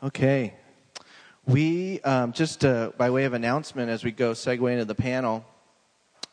Okay. 0.00 0.54
We, 1.44 2.00
um, 2.02 2.32
just 2.32 2.64
uh, 2.64 2.92
by 2.96 3.10
way 3.10 3.24
of 3.24 3.32
announcement 3.32 3.90
as 3.90 4.04
we 4.04 4.12
go 4.12 4.30
segue 4.30 4.70
into 4.70 4.84
the 4.84 4.94
panel, 4.94 5.44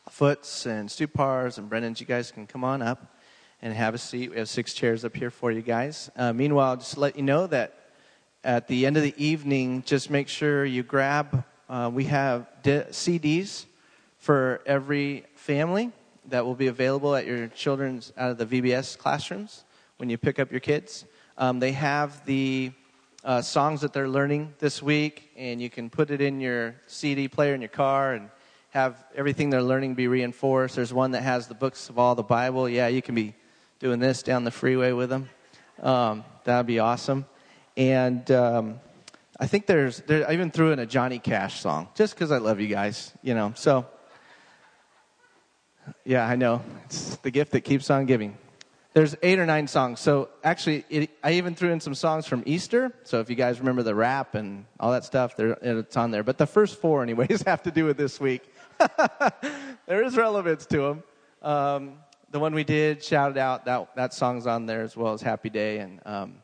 Foots 0.08 0.66
and 0.66 0.88
Stupars 0.88 1.58
and 1.58 1.68
Brennan's, 1.68 2.00
you 2.00 2.06
guys 2.06 2.30
can 2.30 2.46
come 2.46 2.62
on 2.62 2.80
up 2.80 3.16
and 3.60 3.74
have 3.74 3.92
a 3.92 3.98
seat. 3.98 4.30
We 4.30 4.36
have 4.36 4.48
six 4.48 4.72
chairs 4.72 5.04
up 5.04 5.16
here 5.16 5.32
for 5.32 5.50
you 5.50 5.62
guys. 5.62 6.12
Uh, 6.14 6.32
meanwhile, 6.32 6.76
just 6.76 6.94
to 6.94 7.00
let 7.00 7.16
you 7.16 7.24
know 7.24 7.48
that 7.48 7.90
at 8.44 8.68
the 8.68 8.86
end 8.86 8.96
of 8.96 9.02
the 9.02 9.14
evening, 9.16 9.82
just 9.84 10.10
make 10.10 10.28
sure 10.28 10.64
you 10.64 10.84
grab, 10.84 11.42
uh, 11.68 11.90
we 11.92 12.04
have 12.04 12.46
di- 12.62 12.86
CDs 12.90 13.64
for 14.18 14.60
every 14.64 15.24
family 15.34 15.90
that 16.28 16.46
will 16.46 16.54
be 16.54 16.68
available 16.68 17.16
at 17.16 17.26
your 17.26 17.48
children's 17.48 18.12
out 18.16 18.30
of 18.30 18.38
the 18.38 18.46
VBS 18.46 18.96
classrooms 18.96 19.64
when 19.96 20.08
you 20.08 20.16
pick 20.16 20.38
up 20.38 20.52
your 20.52 20.60
kids. 20.60 21.04
Um, 21.36 21.58
they 21.58 21.72
have 21.72 22.24
the 22.26 22.70
uh, 23.26 23.42
songs 23.42 23.80
that 23.80 23.92
they're 23.92 24.08
learning 24.08 24.54
this 24.60 24.80
week, 24.80 25.30
and 25.36 25.60
you 25.60 25.68
can 25.68 25.90
put 25.90 26.12
it 26.12 26.20
in 26.20 26.40
your 26.40 26.76
CD 26.86 27.26
player 27.26 27.54
in 27.54 27.60
your 27.60 27.68
car 27.68 28.14
and 28.14 28.30
have 28.70 29.04
everything 29.16 29.50
they're 29.50 29.60
learning 29.62 29.96
be 29.96 30.06
reinforced. 30.06 30.76
There's 30.76 30.94
one 30.94 31.10
that 31.10 31.22
has 31.22 31.48
the 31.48 31.54
books 31.54 31.88
of 31.88 31.98
all 31.98 32.14
the 32.14 32.22
Bible. 32.22 32.68
Yeah, 32.68 32.86
you 32.86 33.02
can 33.02 33.16
be 33.16 33.34
doing 33.80 33.98
this 33.98 34.22
down 34.22 34.44
the 34.44 34.52
freeway 34.52 34.92
with 34.92 35.10
them. 35.10 35.28
Um, 35.82 36.24
that 36.44 36.56
would 36.58 36.66
be 36.66 36.78
awesome. 36.78 37.26
And 37.76 38.30
um, 38.30 38.80
I 39.40 39.48
think 39.48 39.66
there's, 39.66 40.02
there, 40.02 40.28
I 40.28 40.32
even 40.32 40.52
threw 40.52 40.70
in 40.70 40.78
a 40.78 40.86
Johnny 40.86 41.18
Cash 41.18 41.60
song 41.60 41.88
just 41.96 42.14
because 42.14 42.30
I 42.30 42.38
love 42.38 42.60
you 42.60 42.68
guys, 42.68 43.12
you 43.22 43.34
know. 43.34 43.52
So, 43.56 43.86
yeah, 46.04 46.24
I 46.24 46.36
know. 46.36 46.62
It's 46.84 47.16
the 47.16 47.32
gift 47.32 47.50
that 47.52 47.62
keeps 47.62 47.90
on 47.90 48.06
giving. 48.06 48.38
There's 48.96 49.14
eight 49.22 49.38
or 49.38 49.44
nine 49.44 49.66
songs. 49.66 50.00
So 50.00 50.30
actually, 50.42 50.86
it, 50.88 51.10
I 51.22 51.32
even 51.32 51.54
threw 51.54 51.70
in 51.70 51.80
some 51.80 51.94
songs 51.94 52.26
from 52.26 52.42
Easter. 52.46 52.94
So 53.02 53.20
if 53.20 53.28
you 53.28 53.36
guys 53.36 53.58
remember 53.58 53.82
the 53.82 53.94
rap 53.94 54.34
and 54.34 54.64
all 54.80 54.90
that 54.92 55.04
stuff, 55.04 55.38
it's 55.38 55.98
on 55.98 56.12
there. 56.12 56.22
But 56.22 56.38
the 56.38 56.46
first 56.46 56.80
four, 56.80 57.02
anyways, 57.02 57.42
have 57.46 57.62
to 57.64 57.70
do 57.70 57.84
with 57.84 57.98
this 57.98 58.18
week. 58.18 58.50
there 59.86 60.02
is 60.02 60.16
relevance 60.16 60.64
to 60.64 60.78
them. 60.78 61.02
Um, 61.42 61.98
the 62.30 62.40
one 62.40 62.54
we 62.54 62.64
did, 62.64 63.04
shouted 63.04 63.36
out, 63.36 63.66
that, 63.66 63.94
that 63.96 64.14
song's 64.14 64.46
on 64.46 64.64
there 64.64 64.80
as 64.80 64.96
well 64.96 65.12
as 65.12 65.20
Happy 65.20 65.50
Day 65.50 65.80
and, 65.80 66.00
um, 66.06 66.36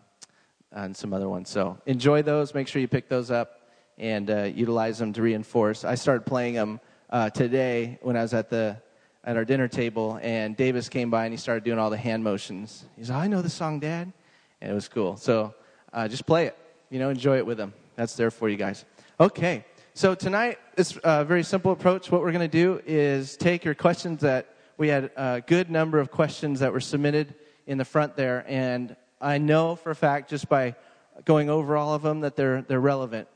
and 0.73 0.95
some 0.95 1.15
other 1.15 1.31
ones. 1.31 1.49
So 1.49 1.79
enjoy 1.87 2.21
those. 2.21 2.53
Make 2.53 2.69
sure 2.69 2.83
you 2.83 2.89
pick 2.89 3.09
those 3.09 3.31
up 3.31 3.63
and 3.97 4.31
uh, 4.31 4.43
utilize 4.43 4.99
them 4.99 5.15
to 5.15 5.23
reinforce. 5.23 5.87
I 5.87 5.95
started 5.95 6.27
playing 6.27 6.53
them 6.53 6.81
uh, 7.09 7.31
today 7.31 7.99
when 8.03 8.15
I 8.15 8.21
was 8.21 8.35
at 8.35 8.51
the 8.51 8.77
at 9.25 9.37
our 9.37 9.45
dinner 9.45 9.69
table, 9.69 10.19
and 10.23 10.57
Davis 10.57 10.89
came 10.89 11.11
by 11.11 11.25
and 11.25 11.33
he 11.33 11.37
started 11.37 11.65
doing 11.65 11.79
all 11.79 11.91
the 11.91 11.97
hand 11.97 12.25
motions. 12.25 12.85
He's 12.97 13.11
like, 13.11 13.19
I 13.19 13.27
know 13.29 13.43
the 13.43 13.51
song, 13.51 13.79
Dad. 13.79 14.13
And 14.61 14.71
it 14.71 14.75
was 14.75 14.89
cool. 14.89 15.17
So 15.17 15.55
uh, 15.93 16.09
just 16.09 16.27
play 16.27 16.47
it, 16.47 16.57
you 16.91 16.99
know, 16.99 17.11
enjoy 17.11 17.39
it 17.39 17.47
with 17.47 17.59
them. 17.59 17.73
That's 17.97 18.15
there 18.15 18.31
for 18.31 18.49
you 18.49 18.57
guys. 18.57 18.85
Okay, 19.21 19.65
so 19.95 20.15
tonight, 20.15 20.59
it's 20.77 20.99
a 21.05 21.25
very 21.25 21.43
simple 21.43 21.73
approach. 21.73 22.11
What 22.11 22.23
we're 22.23 22.33
going 22.33 22.49
to 22.49 22.59
do 22.59 22.81
is 22.87 23.37
take 23.37 23.65
your 23.65 23.75
questions 23.75 24.21
that 24.23 24.55
we 24.79 24.89
had 24.89 25.11
a 25.17 25.43
good 25.47 25.71
number 25.71 26.01
of 26.01 26.11
questions 26.11 26.61
that 26.61 26.73
were 26.73 26.81
submitted 26.81 27.35
in 27.67 27.79
the 27.79 27.85
front 27.85 28.17
there, 28.17 28.45
and 28.49 28.97
I 29.21 29.39
know 29.39 29.77
for 29.77 29.91
a 29.91 29.95
fact 29.95 30.31
just 30.31 30.49
by 30.49 30.75
going 31.25 31.51
over 31.51 31.77
all 31.77 31.95
of 31.95 32.03
them 32.03 32.21
that 32.21 32.35
they're, 32.37 32.63
they're 32.63 32.81
relevant. 32.81 33.29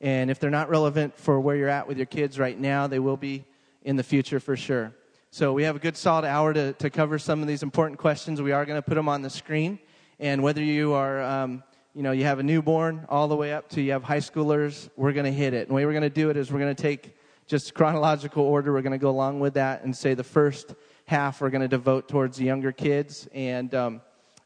And 0.00 0.30
if 0.30 0.40
they're 0.40 0.50
not 0.50 0.68
relevant 0.68 1.16
for 1.16 1.40
where 1.40 1.56
you're 1.56 1.68
at 1.68 1.86
with 1.86 1.96
your 1.96 2.06
kids 2.06 2.38
right 2.38 2.58
now, 2.58 2.86
they 2.86 2.98
will 2.98 3.16
be 3.16 3.44
in 3.82 3.96
the 3.96 4.02
future 4.02 4.40
for 4.40 4.56
sure. 4.56 4.92
So 5.32 5.52
we 5.52 5.62
have 5.62 5.76
a 5.76 5.78
good 5.78 5.96
solid 5.96 6.24
hour 6.24 6.52
to, 6.52 6.72
to 6.72 6.90
cover 6.90 7.16
some 7.16 7.40
of 7.40 7.46
these 7.46 7.62
important 7.62 8.00
questions. 8.00 8.42
We 8.42 8.50
are 8.50 8.66
going 8.66 8.78
to 8.78 8.82
put 8.82 8.96
them 8.96 9.08
on 9.08 9.22
the 9.22 9.30
screen. 9.30 9.78
And 10.18 10.42
whether 10.42 10.60
you 10.60 10.92
are, 10.94 11.22
um, 11.22 11.62
you 11.94 12.02
know, 12.02 12.10
you 12.10 12.24
have 12.24 12.40
a 12.40 12.42
newborn 12.42 13.06
all 13.08 13.28
the 13.28 13.36
way 13.36 13.52
up 13.52 13.68
to 13.70 13.80
you 13.80 13.92
have 13.92 14.02
high 14.02 14.18
schoolers, 14.18 14.90
we're 14.96 15.12
going 15.12 15.26
to 15.26 15.32
hit 15.32 15.54
it. 15.54 15.60
And 15.60 15.68
the 15.68 15.74
way 15.74 15.86
we're 15.86 15.92
going 15.92 16.02
to 16.02 16.10
do 16.10 16.30
it 16.30 16.36
is 16.36 16.50
we're 16.50 16.58
going 16.58 16.74
to 16.74 16.82
take 16.82 17.16
just 17.46 17.74
chronological 17.74 18.42
order. 18.42 18.72
We're 18.72 18.82
going 18.82 18.90
to 18.90 18.98
go 18.98 19.08
along 19.08 19.38
with 19.38 19.54
that 19.54 19.84
and 19.84 19.96
say 19.96 20.14
the 20.14 20.24
first 20.24 20.74
half 21.04 21.40
we're 21.40 21.50
going 21.50 21.62
to 21.62 21.68
devote 21.68 22.08
towards 22.08 22.36
the 22.36 22.44
younger 22.44 22.72
kids, 22.72 23.28
and 23.32 23.72
um, 23.72 24.00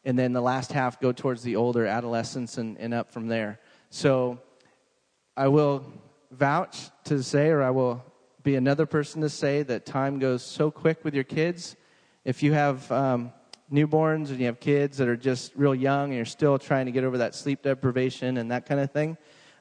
and 0.05 0.19
then 0.19 0.35
the 0.35 0.43
last 0.43 0.71
half 0.71 1.01
go 1.01 1.13
towards 1.13 1.43
the 1.43 1.57
older 1.57 1.87
adolescents 1.87 2.59
and, 2.59 2.79
and 2.79 2.93
up 2.93 3.11
from 3.11 3.27
there. 3.27 3.59
So 3.89 4.39
I 5.35 5.49
will 5.49 5.91
vouch 6.31 6.91
to 7.05 7.23
say, 7.23 7.49
or 7.49 7.63
I 7.63 7.71
will 7.71 8.05
be 8.45 8.57
another 8.57 8.85
person 8.85 9.23
to 9.23 9.31
say 9.31 9.63
that 9.63 9.87
time 9.87 10.19
goes 10.19 10.45
so 10.45 10.71
quick 10.71 11.03
with 11.03 11.15
your 11.15 11.25
kids. 11.25 11.77
If 12.27 12.43
you 12.43 12.53
have 12.53 12.93
um, 12.93 13.33
newborns 13.73 14.29
and 14.29 14.39
you 14.39 14.45
have 14.47 14.61
kids 14.61 14.99
that 14.99 15.09
are 15.09 15.17
just 15.17 15.53
real 15.57 15.75
young 15.75 16.11
and 16.11 16.15
you're 16.15 16.27
still 16.27 16.59
trying 16.59 16.85
to 16.85 16.93
get 16.93 17.05
over 17.05 17.19
that 17.19 17.35
sleep 17.35 17.63
deprivation 17.63 18.37
and 18.37 18.51
that 18.51 18.67
kind 18.67 18.81
of 18.81 18.91
thing, 18.91 19.17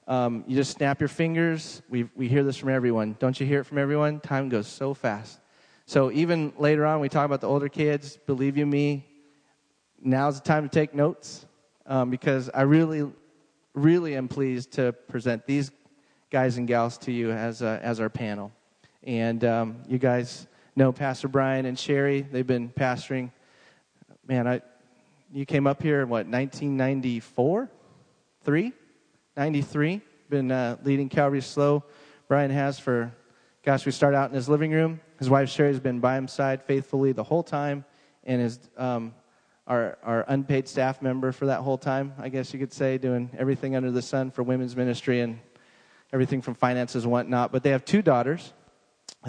um, 0.06 0.44
you 0.48 0.58
just 0.58 0.72
snap 0.72 1.00
your 1.00 1.08
fingers. 1.08 1.82
We, 1.90 2.10
we 2.14 2.28
hear 2.28 2.44
this 2.44 2.58
from 2.58 2.70
everyone. 2.70 3.16
Don't 3.20 3.40
you 3.40 3.46
hear 3.46 3.62
it 3.62 3.64
from 3.64 3.78
everyone? 3.78 4.20
Time 4.20 4.50
goes 4.50 4.68
so 4.68 4.94
fast. 4.94 5.40
So 5.86 6.12
even 6.12 6.52
later 6.58 6.86
on, 6.86 7.00
we 7.00 7.08
talk 7.08 7.26
about 7.26 7.40
the 7.40 7.48
older 7.48 7.70
kids. 7.70 8.18
Believe 8.28 8.58
you 8.58 8.66
me, 8.66 9.06
now's 10.02 10.42
the 10.42 10.46
time 10.46 10.64
to 10.64 10.70
take 10.70 10.94
notes 10.94 11.46
um, 11.86 12.10
because 12.10 12.50
I 12.54 12.64
really, 12.64 13.10
really 13.74 14.18
am 14.18 14.28
pleased 14.28 14.74
to 14.74 14.92
present 14.92 15.46
these 15.48 15.72
guys 16.30 16.58
and 16.58 16.68
gals 16.68 16.98
to 16.98 17.14
you 17.14 17.32
as, 17.32 17.62
as 17.62 18.02
our 18.02 18.10
panel. 18.10 18.52
And 19.06 19.44
um, 19.44 19.76
you 19.88 19.98
guys 19.98 20.48
know 20.76 20.94
Pastor 20.94 21.28
Brian 21.28 21.66
and 21.66 21.78
Sherry. 21.78 22.22
They've 22.22 22.48
been 22.48 22.70
pastoring. 22.70 23.32
Man, 24.26 24.48
I, 24.48 24.62
you 25.34 25.46
came 25.46 25.68
up 25.68 25.84
here 25.84 26.02
in 26.02 26.10
what, 26.10 26.26
1994? 26.28 27.70
3? 28.46 28.74
93? 29.36 30.02
Been 30.30 30.52
uh, 30.52 30.78
leading 30.84 31.10
Calvary 31.10 31.42
SLO. 31.42 31.84
Brian 32.30 32.50
has 32.50 32.80
for, 32.80 33.14
gosh, 33.66 33.86
we 33.86 33.92
start 33.92 34.16
out 34.16 34.30
in 34.30 34.36
his 34.36 34.48
living 34.48 34.72
room. 34.72 35.02
His 35.20 35.30
wife 35.30 35.50
Sherry's 35.50 35.82
been 35.82 36.00
by 36.00 36.20
his 36.20 36.32
side 36.32 36.64
faithfully 36.64 37.12
the 37.12 37.24
whole 37.24 37.44
time 37.44 37.84
and 38.24 38.42
is 38.42 38.58
um, 38.78 39.14
our, 39.68 39.98
our 40.02 40.24
unpaid 40.30 40.70
staff 40.70 41.02
member 41.02 41.34
for 41.34 41.48
that 41.48 41.60
whole 41.60 41.78
time, 41.78 42.14
I 42.18 42.30
guess 42.30 42.54
you 42.54 42.60
could 42.60 42.72
say, 42.72 42.98
doing 42.98 43.30
everything 43.38 43.76
under 43.76 43.92
the 43.92 44.02
sun 44.02 44.32
for 44.32 44.44
women's 44.44 44.78
ministry 44.78 45.20
and 45.20 45.40
everything 46.14 46.42
from 46.42 46.56
finances 46.56 47.04
and 47.04 47.12
whatnot. 47.12 47.52
But 47.52 47.64
they 47.64 47.72
have 47.72 47.84
two 47.84 48.02
daughters 48.02 48.54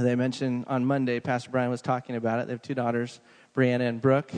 they 0.03 0.16
mentioned 0.16 0.65
on 0.66 0.84
Monday, 0.84 1.21
Pastor 1.21 1.50
Brian 1.50 1.71
was 1.71 1.81
talking 1.81 2.16
about 2.16 2.41
it. 2.41 2.47
They 2.47 2.53
have 2.53 2.62
two 2.62 2.75
daughters, 2.75 3.21
Brianna 3.55 3.88
and 3.88 4.00
Brooke. 4.00 4.32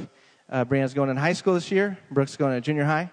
Uh, 0.50 0.64
Brianna's 0.64 0.92
going 0.92 1.08
in 1.08 1.16
high 1.16 1.32
school 1.32 1.54
this 1.54 1.70
year. 1.70 1.96
Brooke's 2.10 2.36
going 2.36 2.54
to 2.54 2.60
junior 2.60 2.84
high. 2.84 3.10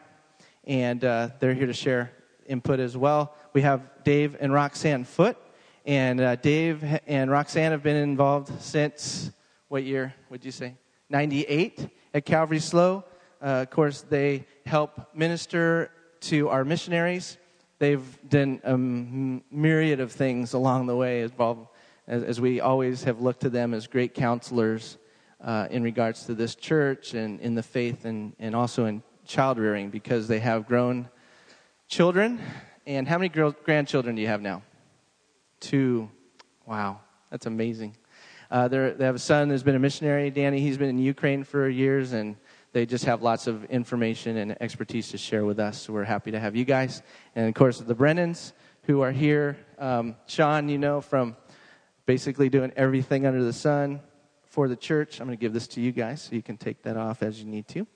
And 0.65 1.03
uh, 1.05 1.29
they're 1.39 1.53
here 1.53 1.67
to 1.67 1.73
share 1.73 2.11
input 2.45 2.79
as 2.79 2.97
well. 2.97 3.33
We 3.53 3.61
have 3.61 4.03
Dave 4.03 4.35
and 4.39 4.51
Roxanne 4.51 5.05
Foot. 5.05 5.37
And 5.85 6.19
uh, 6.19 6.35
Dave 6.35 6.83
and 7.07 7.31
Roxanne 7.31 7.71
have 7.71 7.83
been 7.83 7.95
involved 7.95 8.61
since, 8.61 9.31
what 9.69 9.83
year 9.83 10.13
would 10.29 10.43
you 10.43 10.51
say? 10.51 10.75
98 11.09 11.89
at 12.13 12.25
Calvary 12.25 12.59
SLO. 12.59 13.05
Uh, 13.41 13.45
of 13.45 13.69
course, 13.69 14.01
they 14.01 14.45
help 14.65 15.15
minister 15.15 15.91
to 16.21 16.49
our 16.49 16.65
missionaries. 16.65 17.37
They've 17.79 18.29
done 18.29 18.61
a 18.63 18.77
myriad 18.77 19.99
of 19.99 20.11
things 20.11 20.53
along 20.53 20.87
the 20.87 20.95
way 20.95 21.21
involved 21.21 21.67
as, 22.07 22.23
as 22.23 22.41
we 22.41 22.59
always 22.59 23.03
have 23.03 23.21
looked 23.21 23.41
to 23.41 23.49
them 23.49 23.73
as 23.73 23.87
great 23.87 24.13
counselors 24.13 24.97
uh, 25.41 25.67
in 25.71 25.83
regards 25.83 26.25
to 26.25 26.35
this 26.35 26.55
church 26.55 27.13
and 27.13 27.39
in 27.39 27.55
the 27.55 27.63
faith 27.63 28.05
and, 28.05 28.33
and 28.39 28.55
also 28.55 28.85
in 28.85 29.03
child 29.25 29.57
rearing 29.57 29.89
because 29.89 30.27
they 30.27 30.39
have 30.39 30.67
grown 30.67 31.09
children. 31.87 32.41
And 32.85 33.07
how 33.07 33.17
many 33.17 33.29
girl, 33.29 33.51
grandchildren 33.51 34.15
do 34.15 34.21
you 34.21 34.27
have 34.27 34.41
now? 34.41 34.61
Two. 35.59 36.09
Wow, 36.65 36.99
that's 37.29 37.45
amazing. 37.45 37.95
Uh, 38.51 38.67
they 38.67 38.95
have 38.99 39.15
a 39.15 39.19
son 39.19 39.49
who's 39.49 39.63
been 39.63 39.75
a 39.75 39.79
missionary, 39.79 40.29
Danny. 40.29 40.59
He's 40.59 40.77
been 40.77 40.89
in 40.89 40.99
Ukraine 40.99 41.43
for 41.43 41.67
years, 41.67 42.13
and 42.13 42.35
they 42.71 42.85
just 42.85 43.05
have 43.05 43.23
lots 43.23 43.47
of 43.47 43.63
information 43.65 44.38
and 44.38 44.61
expertise 44.61 45.09
to 45.09 45.17
share 45.17 45.44
with 45.44 45.59
us. 45.59 45.81
So 45.81 45.94
we're 45.94 46.03
happy 46.03 46.31
to 46.31 46.39
have 46.39 46.56
you 46.56 46.65
guys. 46.65 47.01
And 47.35 47.47
of 47.47 47.56
course, 47.56 47.79
the 47.79 47.95
Brennans 47.95 48.53
who 48.83 49.01
are 49.01 49.11
here. 49.11 49.57
Um, 49.79 50.15
Sean, 50.27 50.69
you 50.69 50.77
know 50.77 51.01
from 51.01 51.35
basically 52.05 52.50
doing 52.50 52.71
everything 52.75 53.25
under 53.25 53.44
the 53.44 53.53
sun 53.53 54.01
for 54.44 54.67
the 54.67 54.75
church. 54.75 55.19
I'm 55.19 55.27
going 55.27 55.38
to 55.38 55.41
give 55.41 55.53
this 55.53 55.67
to 55.69 55.81
you 55.81 55.91
guys 55.91 56.21
so 56.21 56.35
you 56.35 56.41
can 56.41 56.57
take 56.57 56.83
that 56.83 56.97
off 56.97 57.23
as 57.23 57.39
you 57.39 57.45
need 57.45 57.67
to. 57.69 57.88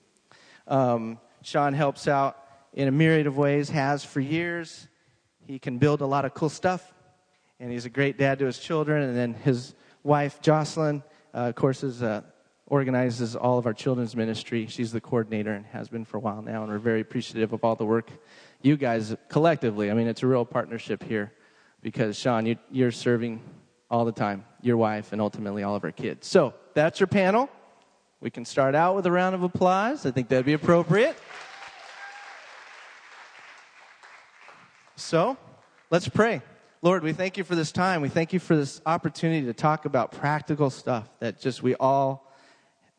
Um, 0.66 1.18
Sean 1.42 1.72
helps 1.72 2.08
out 2.08 2.36
in 2.72 2.88
a 2.88 2.90
myriad 2.90 3.26
of 3.26 3.36
ways, 3.36 3.70
has 3.70 4.04
for 4.04 4.20
years. 4.20 4.88
He 5.46 5.58
can 5.58 5.78
build 5.78 6.00
a 6.00 6.06
lot 6.06 6.24
of 6.24 6.34
cool 6.34 6.48
stuff, 6.48 6.92
and 7.60 7.70
he's 7.70 7.84
a 7.84 7.90
great 7.90 8.18
dad 8.18 8.38
to 8.40 8.46
his 8.46 8.58
children. 8.58 9.02
And 9.02 9.16
then 9.16 9.34
his 9.34 9.74
wife, 10.02 10.40
Jocelyn, 10.40 11.02
uh, 11.34 11.38
of 11.48 11.54
course, 11.54 11.82
is, 11.82 12.02
uh, 12.02 12.22
organizes 12.66 13.34
all 13.34 13.56
of 13.56 13.66
our 13.66 13.72
children's 13.72 14.14
ministry. 14.14 14.66
She's 14.66 14.92
the 14.92 15.00
coordinator 15.00 15.52
and 15.52 15.64
has 15.66 15.88
been 15.88 16.04
for 16.04 16.18
a 16.18 16.20
while 16.20 16.42
now, 16.42 16.62
and 16.62 16.70
we're 16.70 16.78
very 16.78 17.00
appreciative 17.00 17.52
of 17.52 17.64
all 17.64 17.76
the 17.76 17.86
work 17.86 18.10
you 18.60 18.76
guys 18.76 19.14
collectively. 19.28 19.90
I 19.90 19.94
mean, 19.94 20.06
it's 20.06 20.22
a 20.22 20.26
real 20.26 20.44
partnership 20.44 21.02
here 21.02 21.32
because, 21.80 22.18
Sean, 22.18 22.44
you, 22.44 22.56
you're 22.70 22.90
serving 22.90 23.40
all 23.90 24.04
the 24.04 24.12
time, 24.12 24.44
your 24.60 24.76
wife, 24.76 25.12
and 25.12 25.20
ultimately 25.20 25.62
all 25.62 25.74
of 25.74 25.84
our 25.84 25.92
kids. 25.92 26.26
So 26.26 26.54
that's 26.74 27.00
your 27.00 27.06
panel. 27.06 27.48
We 28.20 28.30
can 28.30 28.44
start 28.44 28.74
out 28.74 28.96
with 28.96 29.06
a 29.06 29.12
round 29.12 29.34
of 29.34 29.42
applause. 29.42 30.04
I 30.04 30.10
think 30.10 30.28
that'd 30.28 30.44
be 30.44 30.52
appropriate. 30.52 31.16
So, 34.96 35.38
let's 35.90 36.08
pray. 36.08 36.42
Lord, 36.82 37.02
we 37.04 37.12
thank 37.12 37.36
you 37.36 37.44
for 37.44 37.54
this 37.54 37.70
time. 37.70 38.02
We 38.02 38.08
thank 38.08 38.32
you 38.32 38.40
for 38.40 38.56
this 38.56 38.80
opportunity 38.84 39.46
to 39.46 39.52
talk 39.52 39.84
about 39.84 40.12
practical 40.12 40.70
stuff 40.70 41.08
that 41.20 41.40
just 41.40 41.62
we 41.62 41.76
all 41.76 42.32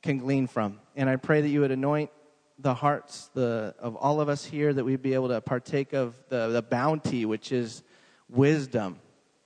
can 0.02 0.18
glean 0.18 0.48
from. 0.48 0.80
And 0.96 1.10
I 1.10 1.18
pray 1.18 1.42
that 1.42 1.50
you 1.50 1.62
would 1.62 1.72
anoint 1.72 2.10
the 2.58 2.74
hearts 2.74 3.30
the, 3.34 3.76
of 3.80 3.96
all 3.96 4.22
of 4.22 4.30
us 4.30 4.44
here, 4.44 4.74
that 4.74 4.84
we'd 4.84 5.02
be 5.02 5.14
able 5.14 5.30
to 5.30 5.42
partake 5.42 5.94
of 5.94 6.16
the, 6.30 6.50
the 6.50 6.62
bounty, 6.62 7.26
which 7.26 7.52
is 7.52 7.84
wisdom. 8.30 9.00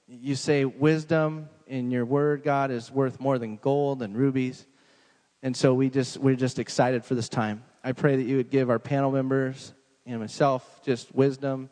You 0.07 0.35
say 0.35 0.65
wisdom 0.65 1.49
in 1.65 1.89
your 1.89 2.05
word, 2.05 2.43
God, 2.43 2.71
is 2.71 2.91
worth 2.91 3.19
more 3.19 3.39
than 3.39 3.57
gold 3.57 4.01
and 4.01 4.17
rubies. 4.17 4.65
And 5.41 5.55
so 5.55 5.73
we 5.73 5.89
just, 5.89 6.17
we're 6.17 6.35
just 6.35 6.59
excited 6.59 7.05
for 7.05 7.15
this 7.15 7.29
time. 7.29 7.63
I 7.83 7.93
pray 7.93 8.15
that 8.15 8.23
you 8.23 8.37
would 8.37 8.49
give 8.49 8.69
our 8.69 8.79
panel 8.79 9.11
members 9.11 9.73
and 10.05 10.19
myself 10.19 10.81
just 10.83 11.13
wisdom, 11.15 11.69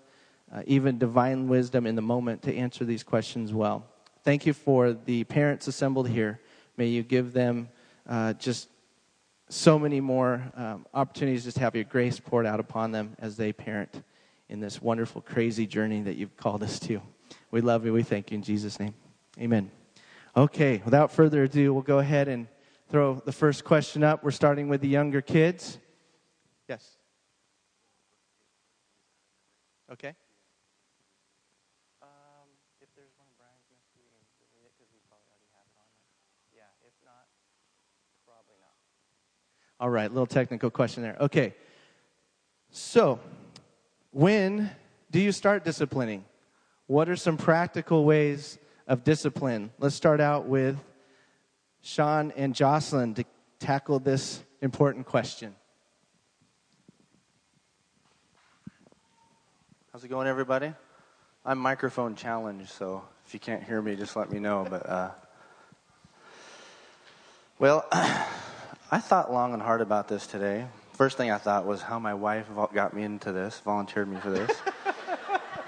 uh, 0.51 0.63
even 0.65 0.97
divine 0.97 1.47
wisdom 1.47 1.85
in 1.85 1.95
the 1.95 2.01
moment 2.01 2.43
to 2.43 2.55
answer 2.55 2.85
these 2.85 3.03
questions 3.03 3.53
well. 3.53 3.85
Thank 4.23 4.45
you 4.45 4.53
for 4.53 4.93
the 4.93 5.23
parents 5.25 5.67
assembled 5.67 6.07
here. 6.07 6.39
May 6.77 6.87
you 6.87 7.03
give 7.03 7.33
them 7.33 7.69
uh, 8.07 8.33
just 8.33 8.69
so 9.49 9.77
many 9.77 9.99
more 9.99 10.41
um, 10.55 10.85
opportunities 10.93 11.43
just 11.43 11.57
to 11.57 11.63
have 11.63 11.75
your 11.75 11.83
grace 11.83 12.19
poured 12.19 12.45
out 12.45 12.59
upon 12.59 12.91
them 12.91 13.15
as 13.19 13.35
they 13.35 13.51
parent 13.51 14.03
in 14.47 14.59
this 14.61 14.81
wonderful, 14.81 15.21
crazy 15.21 15.67
journey 15.67 16.01
that 16.01 16.15
you've 16.15 16.37
called 16.37 16.63
us 16.63 16.79
to. 16.79 17.01
We 17.51 17.61
love 17.61 17.85
you. 17.85 17.93
We 17.93 18.03
thank 18.03 18.31
you 18.31 18.35
in 18.35 18.43
Jesus' 18.43 18.79
name. 18.79 18.93
Amen. 19.39 19.69
Okay, 20.35 20.81
without 20.85 21.11
further 21.11 21.43
ado, 21.43 21.73
we'll 21.73 21.83
go 21.83 21.99
ahead 21.99 22.29
and 22.29 22.47
throw 22.89 23.15
the 23.15 23.33
first 23.33 23.65
question 23.65 24.03
up. 24.03 24.23
We're 24.23 24.31
starting 24.31 24.69
with 24.69 24.81
the 24.81 24.87
younger 24.87 25.21
kids. 25.21 25.77
Yes. 26.69 26.97
Okay. 29.91 30.15
All 39.81 39.89
right, 39.89 40.11
little 40.11 40.27
technical 40.27 40.69
question 40.69 41.01
there. 41.01 41.17
Okay. 41.19 41.55
So, 42.69 43.19
when 44.11 44.69
do 45.09 45.19
you 45.19 45.31
start 45.31 45.65
disciplining? 45.65 46.23
What 46.91 47.07
are 47.07 47.15
some 47.15 47.37
practical 47.37 48.03
ways 48.03 48.59
of 48.85 49.05
discipline? 49.05 49.71
Let's 49.79 49.95
start 49.95 50.19
out 50.19 50.47
with 50.47 50.77
Sean 51.81 52.33
and 52.35 52.53
Jocelyn 52.53 53.13
to 53.13 53.23
tackle 53.61 53.99
this 53.99 54.43
important 54.61 55.05
question. 55.05 55.55
How's 59.93 60.03
it 60.03 60.09
going, 60.09 60.27
everybody? 60.27 60.73
I'm 61.45 61.59
microphone 61.59 62.13
challenged, 62.13 62.71
so 62.71 63.05
if 63.25 63.33
you 63.33 63.39
can't 63.39 63.63
hear 63.63 63.81
me, 63.81 63.95
just 63.95 64.17
let 64.17 64.29
me 64.29 64.39
know. 64.39 64.67
But, 64.69 64.85
uh, 64.85 65.11
well, 67.57 67.87
I 67.93 68.99
thought 68.99 69.31
long 69.31 69.53
and 69.53 69.61
hard 69.61 69.79
about 69.79 70.09
this 70.09 70.27
today. 70.27 70.67
First 70.91 71.15
thing 71.15 71.31
I 71.31 71.37
thought 71.37 71.65
was 71.65 71.81
how 71.81 71.99
my 71.99 72.15
wife 72.15 72.47
got 72.73 72.93
me 72.93 73.03
into 73.03 73.31
this, 73.31 73.61
volunteered 73.63 74.09
me 74.09 74.17
for 74.17 74.29
this. 74.29 74.51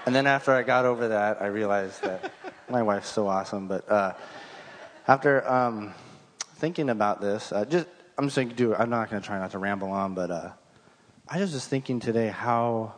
And 0.06 0.14
then 0.14 0.26
after 0.26 0.52
I 0.52 0.62
got 0.62 0.84
over 0.84 1.08
that, 1.08 1.40
I 1.40 1.46
realized 1.46 2.02
that 2.02 2.32
my 2.68 2.82
wife's 2.82 3.08
so 3.08 3.28
awesome. 3.28 3.68
But 3.68 3.88
uh, 3.90 4.14
after 5.08 5.48
um, 5.50 5.94
thinking 6.56 6.90
about 6.90 7.20
this, 7.20 7.52
uh, 7.52 7.64
just 7.64 7.86
I'm 8.16 8.26
just 8.26 8.36
going 8.36 8.48
to 8.48 8.54
do. 8.54 8.74
I'm 8.74 8.90
not 8.90 9.10
going 9.10 9.20
to 9.20 9.26
try 9.26 9.38
not 9.38 9.50
to 9.52 9.58
ramble 9.58 9.90
on, 9.90 10.14
but 10.14 10.30
uh, 10.30 10.50
I 11.28 11.40
was 11.40 11.52
just 11.52 11.68
thinking 11.68 12.00
today 12.00 12.28
how 12.28 12.94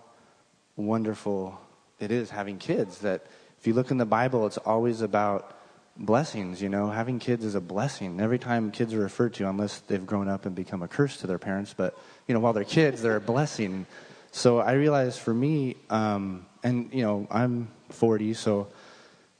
wonderful 0.76 1.58
it 1.98 2.10
is 2.10 2.30
having 2.30 2.58
kids. 2.58 2.98
That 2.98 3.26
if 3.58 3.66
you 3.66 3.74
look 3.74 3.90
in 3.90 3.98
the 3.98 4.06
Bible, 4.06 4.46
it's 4.46 4.58
always 4.58 5.00
about 5.00 5.56
blessings, 5.96 6.60
you 6.60 6.68
know. 6.68 6.90
Having 6.90 7.20
kids 7.20 7.44
is 7.44 7.54
a 7.54 7.60
blessing. 7.60 8.20
Every 8.20 8.38
time 8.38 8.70
kids 8.70 8.92
are 8.94 9.00
referred 9.00 9.34
to, 9.34 9.48
unless 9.48 9.80
they've 9.80 10.04
grown 10.04 10.28
up 10.28 10.46
and 10.46 10.54
become 10.54 10.82
a 10.82 10.88
curse 10.88 11.16
to 11.18 11.26
their 11.26 11.38
parents, 11.38 11.74
but, 11.76 11.98
you 12.28 12.34
know, 12.34 12.40
while 12.40 12.52
they're 12.52 12.64
kids, 12.64 13.02
they're 13.02 13.16
a 13.16 13.20
blessing. 13.20 13.86
So 14.32 14.58
I 14.58 14.72
realized 14.72 15.18
for 15.20 15.32
me, 15.32 15.76
um, 15.88 16.46
and, 16.66 16.92
you 16.92 17.02
know, 17.02 17.28
I'm 17.30 17.68
40, 17.90 18.34
so 18.34 18.66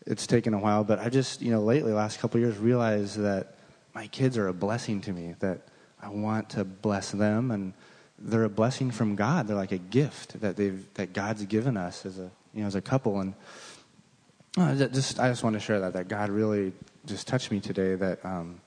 it's 0.07 0.29
taken 0.29 0.55
a 0.55 0.59
while, 0.59 0.85
but 0.85 1.01
I 1.01 1.09
just, 1.09 1.43
you 1.43 1.51
know, 1.51 1.61
lately, 1.61 1.93
last 1.93 2.21
couple 2.21 2.39
years, 2.39 2.57
realized 2.57 3.19
that 3.19 3.57
my 3.95 4.07
kids 4.07 4.39
are 4.39 4.47
a 4.47 4.53
blessing 4.53 5.01
to 5.01 5.13
me, 5.13 5.35
that 5.41 5.63
I 6.01 6.09
want 6.09 6.51
to 6.51 6.65
bless 6.65 7.11
them, 7.11 7.51
and 7.51 7.73
they're 8.17 8.45
a 8.45 8.49
blessing 8.49 8.93
from 8.93 9.17
God. 9.17 9.49
They're 9.49 9.57
like 9.57 9.73
a 9.73 9.79
gift 9.79 10.41
that 10.41 10.57
they've, 10.57 10.87
that 10.95 11.13
God's 11.15 11.45
given 11.47 11.77
us 11.77 12.07
as 12.07 12.21
a, 12.21 12.31
you 12.55 12.61
know, 12.61 12.69
as 12.69 12.77
a 12.77 12.81
couple. 12.81 13.19
And, 13.19 13.35
uh, 14.57 14.75
just 14.87 15.19
I 15.19 15.29
just 15.29 15.43
want 15.43 15.55
to 15.55 15.61
share 15.61 15.81
that 15.81 15.95
that 15.95 16.07
God 16.07 16.31
really 16.31 16.73
just 17.07 17.27
touched 17.27 17.51
me 17.51 17.59
today. 17.61 17.97
That 17.97 18.25
um, 18.25 18.61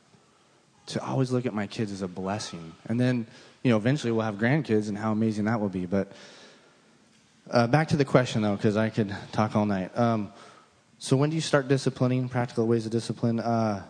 to 0.87 1.03
always 1.03 1.31
look 1.31 1.45
at 1.45 1.53
my 1.53 1.65
kids 1.65 1.91
as 1.91 2.03
a 2.03 2.07
blessing, 2.07 2.73
and 2.87 2.99
then 2.99 3.25
you 3.63 3.71
know 3.71 3.77
eventually 3.77 4.11
we'll 4.11 4.25
have 4.25 4.35
grandkids, 4.35 4.89
and 4.89 4.95
how 4.95 5.11
amazing 5.11 5.45
that 5.45 5.59
will 5.59 5.69
be. 5.69 5.87
But 5.87 6.11
uh, 7.51 7.67
back 7.67 7.89
to 7.89 7.97
the 7.97 8.05
question 8.05 8.41
though, 8.41 8.55
because 8.55 8.77
I 8.77 8.89
could 8.89 9.15
talk 9.31 9.55
all 9.55 9.65
night. 9.65 9.97
Um, 9.97 10.31
so 10.97 11.17
when 11.17 11.29
do 11.29 11.35
you 11.35 11.41
start 11.41 11.67
disciplining? 11.67 12.29
Practical 12.29 12.67
ways 12.67 12.85
of 12.85 12.91
discipline. 12.91 13.39
Uh, 13.39 13.83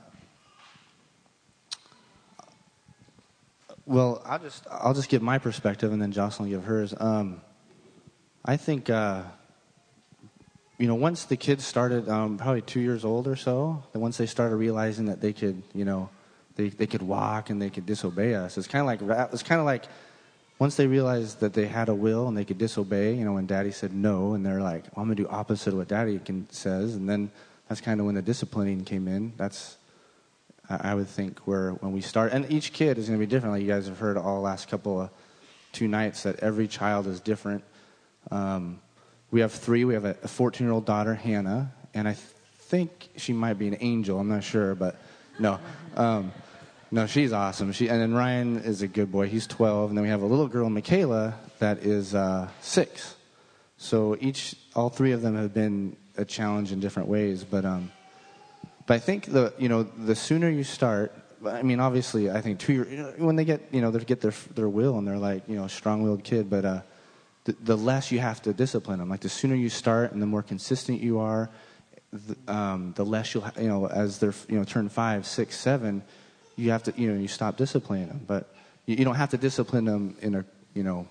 well, 3.85 4.21
I'll 4.25 4.39
just 4.39 4.65
I'll 4.69 4.94
just 4.94 5.09
give 5.09 5.21
my 5.21 5.39
perspective, 5.39 5.91
and 5.91 6.01
then 6.01 6.11
Jocelyn 6.11 6.50
give 6.50 6.63
hers. 6.63 6.94
Um, 6.97 7.41
I 8.45 8.57
think 8.57 8.89
uh, 8.89 9.23
you 10.77 10.88
know, 10.88 10.95
once 10.95 11.25
the 11.25 11.35
kids 11.35 11.65
started, 11.65 12.07
um, 12.07 12.38
probably 12.38 12.61
two 12.61 12.79
years 12.79 13.03
old 13.03 13.27
or 13.27 13.35
so, 13.35 13.83
and 13.94 14.01
once 14.01 14.17
they 14.17 14.25
started 14.25 14.56
realizing 14.56 15.06
that 15.07 15.19
they 15.19 15.33
could, 15.33 15.61
you 15.73 15.83
know, 15.83 16.09
they, 16.56 16.69
they 16.69 16.88
could 16.88 17.01
walk 17.01 17.50
and 17.50 17.61
they 17.61 17.69
could 17.69 17.85
disobey 17.85 18.33
us, 18.33 18.57
it's 18.57 18.67
kind 18.67 18.81
of 18.81 18.85
like 19.09 19.33
it's 19.33 19.44
kind 19.44 19.59
of 19.59 19.65
like 19.65 19.85
once 20.59 20.75
they 20.75 20.85
realized 20.85 21.39
that 21.39 21.53
they 21.53 21.65
had 21.65 21.89
a 21.89 21.95
will 21.95 22.27
and 22.27 22.38
they 22.38 22.45
could 22.45 22.57
disobey, 22.57 23.13
you 23.15 23.25
know, 23.25 23.33
when 23.33 23.47
Daddy 23.47 23.71
said 23.71 23.94
no, 23.94 24.33
and 24.33 24.45
they're 24.45 24.61
like, 24.61 24.83
well, 24.95 25.03
I'm 25.03 25.06
gonna 25.06 25.15
do 25.15 25.27
opposite 25.27 25.69
of 25.73 25.79
what 25.79 25.88
Daddy 25.88 26.19
can, 26.19 26.47
says, 26.51 26.95
and 26.95 27.09
then 27.09 27.31
that's 27.67 27.81
kind 27.81 28.00
of 28.00 28.06
when 28.06 28.15
the 28.15 28.21
disciplining 28.21 28.83
came 28.83 29.07
in. 29.07 29.33
That's 29.38 29.77
I 30.69 30.94
would 30.94 31.07
think 31.07 31.39
where 31.47 31.71
when 31.71 31.94
we 31.94 32.01
start, 32.01 32.31
and 32.31 32.51
each 32.51 32.73
kid 32.73 33.00
is 33.00 33.07
going 33.07 33.19
to 33.19 33.25
be 33.25 33.29
different. 33.29 33.53
Like 33.53 33.63
you 33.63 33.67
guys 33.67 33.88
have 33.88 33.97
heard 33.97 34.17
all 34.17 34.41
last 34.41 34.69
couple 34.69 35.01
of 35.01 35.09
two 35.71 35.88
nights 35.88 36.23
that 36.23 36.39
every 36.41 36.68
child 36.68 37.07
is 37.07 37.19
different. 37.19 37.63
Um, 38.30 38.80
we 39.31 39.39
have 39.39 39.51
three. 39.51 39.83
We 39.83 39.95
have 39.95 40.06
a 40.06 40.13
14 40.13 40.66
year 40.66 40.71
old 40.71 40.85
daughter, 40.85 41.16
Hannah, 41.16 41.71
and 41.95 42.07
I 42.07 42.13
think 42.13 43.09
she 43.16 43.33
might 43.33 43.56
be 43.56 43.68
an 43.68 43.78
angel. 43.80 44.19
I'm 44.19 44.30
not 44.30 44.44
sure, 44.44 44.75
but 44.75 44.95
no. 45.39 45.59
Um, 45.95 46.31
no, 46.91 47.05
she's 47.05 47.31
awesome. 47.31 47.71
She, 47.71 47.87
and 47.87 48.01
then 48.01 48.13
Ryan 48.13 48.57
is 48.57 48.81
a 48.81 48.87
good 48.87 49.11
boy. 49.11 49.27
He's 49.27 49.45
12. 49.45 49.91
And 49.91 49.97
then 49.97 50.03
we 50.03 50.09
have 50.09 50.21
a 50.21 50.25
little 50.25 50.47
girl, 50.47 50.69
Michaela, 50.69 51.35
that 51.59 51.79
is 51.79 52.15
uh, 52.15 52.49
six. 52.61 53.15
So 53.77 54.17
each, 54.19 54.55
all 54.75 54.89
three 54.89 55.11
of 55.11 55.21
them 55.21 55.35
have 55.35 55.53
been 55.53 55.95
a 56.17 56.25
challenge 56.25 56.71
in 56.71 56.79
different 56.79 57.07
ways. 57.07 57.43
But, 57.43 57.63
um, 57.63 57.91
but 58.87 58.95
I 58.95 58.99
think 58.99 59.25
the, 59.25 59.53
you 59.59 59.69
know, 59.69 59.83
the 59.83 60.15
sooner 60.15 60.49
you 60.49 60.63
start, 60.63 61.13
I 61.45 61.61
mean, 61.61 61.79
obviously, 61.79 62.29
I 62.29 62.41
think 62.41 62.59
two 62.59 62.83
when 63.17 63.35
they 63.35 63.45
get, 63.45 63.61
you 63.71 63.81
know, 63.81 63.91
they 63.91 64.03
get 64.03 64.19
their, 64.19 64.33
their 64.55 64.67
will 64.67 64.97
and 64.97 65.07
they're 65.07 65.17
like, 65.17 65.47
you 65.47 65.55
know, 65.55 65.65
a 65.65 65.69
strong 65.69 66.01
willed 66.01 66.23
kid. 66.23 66.49
But, 66.49 66.65
uh, 66.65 66.81
the, 67.45 67.55
the, 67.61 67.77
less 67.77 68.11
you 68.11 68.19
have 68.19 68.41
to 68.41 68.53
discipline 68.53 68.99
them. 68.99 69.09
Like 69.09 69.21
the 69.21 69.29
sooner 69.29 69.55
you 69.55 69.69
start 69.69 70.11
and 70.11 70.21
the 70.21 70.25
more 70.25 70.43
consistent 70.43 71.01
you 71.01 71.19
are, 71.19 71.49
the, 72.11 72.53
um, 72.53 72.93
the 72.95 73.05
less 73.05 73.33
you'll, 73.33 73.47
you 73.59 73.67
know, 73.67 73.87
as 73.87 74.19
they're, 74.19 74.33
you 74.47 74.57
know, 74.57 74.63
turn 74.63 74.89
five, 74.89 75.25
six, 75.25 75.55
seven, 75.55 76.03
you 76.59 76.71
have 76.71 76.83
to, 76.83 76.94
you 76.95 77.11
know, 77.11 77.19
you 77.19 77.28
stop 77.28 77.57
disciplining 77.57 78.07
them. 78.07 78.21
But 78.25 78.54
you, 78.85 78.95
you 78.97 79.06
don't 79.06 79.16
have 79.16 79.30
to 79.30 79.37
discipline 79.37 79.85
them 79.85 80.16
in 80.21 80.35
a, 80.35 80.45
you 80.73 80.83
know, 80.83 81.07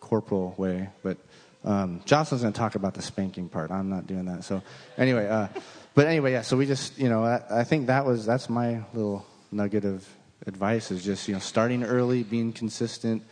corporal 0.00 0.54
way. 0.56 0.88
But 1.02 1.18
um, 1.64 2.02
Jocelyn's 2.04 2.42
going 2.42 2.52
to 2.52 2.58
talk 2.58 2.74
about 2.74 2.94
the 2.94 3.02
spanking 3.02 3.48
part. 3.48 3.70
I'm 3.70 3.88
not 3.88 4.06
doing 4.06 4.26
that. 4.26 4.44
So 4.44 4.62
anyway, 4.98 5.26
uh, 5.28 5.48
but 5.94 6.06
anyway, 6.06 6.32
yeah. 6.32 6.42
So 6.42 6.56
we 6.56 6.66
just, 6.66 6.98
you 6.98 7.08
know, 7.08 7.24
I, 7.24 7.60
I 7.60 7.64
think 7.64 7.86
that 7.86 8.04
was 8.04 8.26
that's 8.26 8.48
my 8.48 8.82
little 8.92 9.26
nugget 9.50 9.84
of 9.84 10.06
advice 10.46 10.90
is 10.90 11.02
just 11.02 11.28
you 11.28 11.34
know 11.34 11.40
starting 11.40 11.82
early, 11.82 12.22
being 12.22 12.52
consistent 12.52 13.22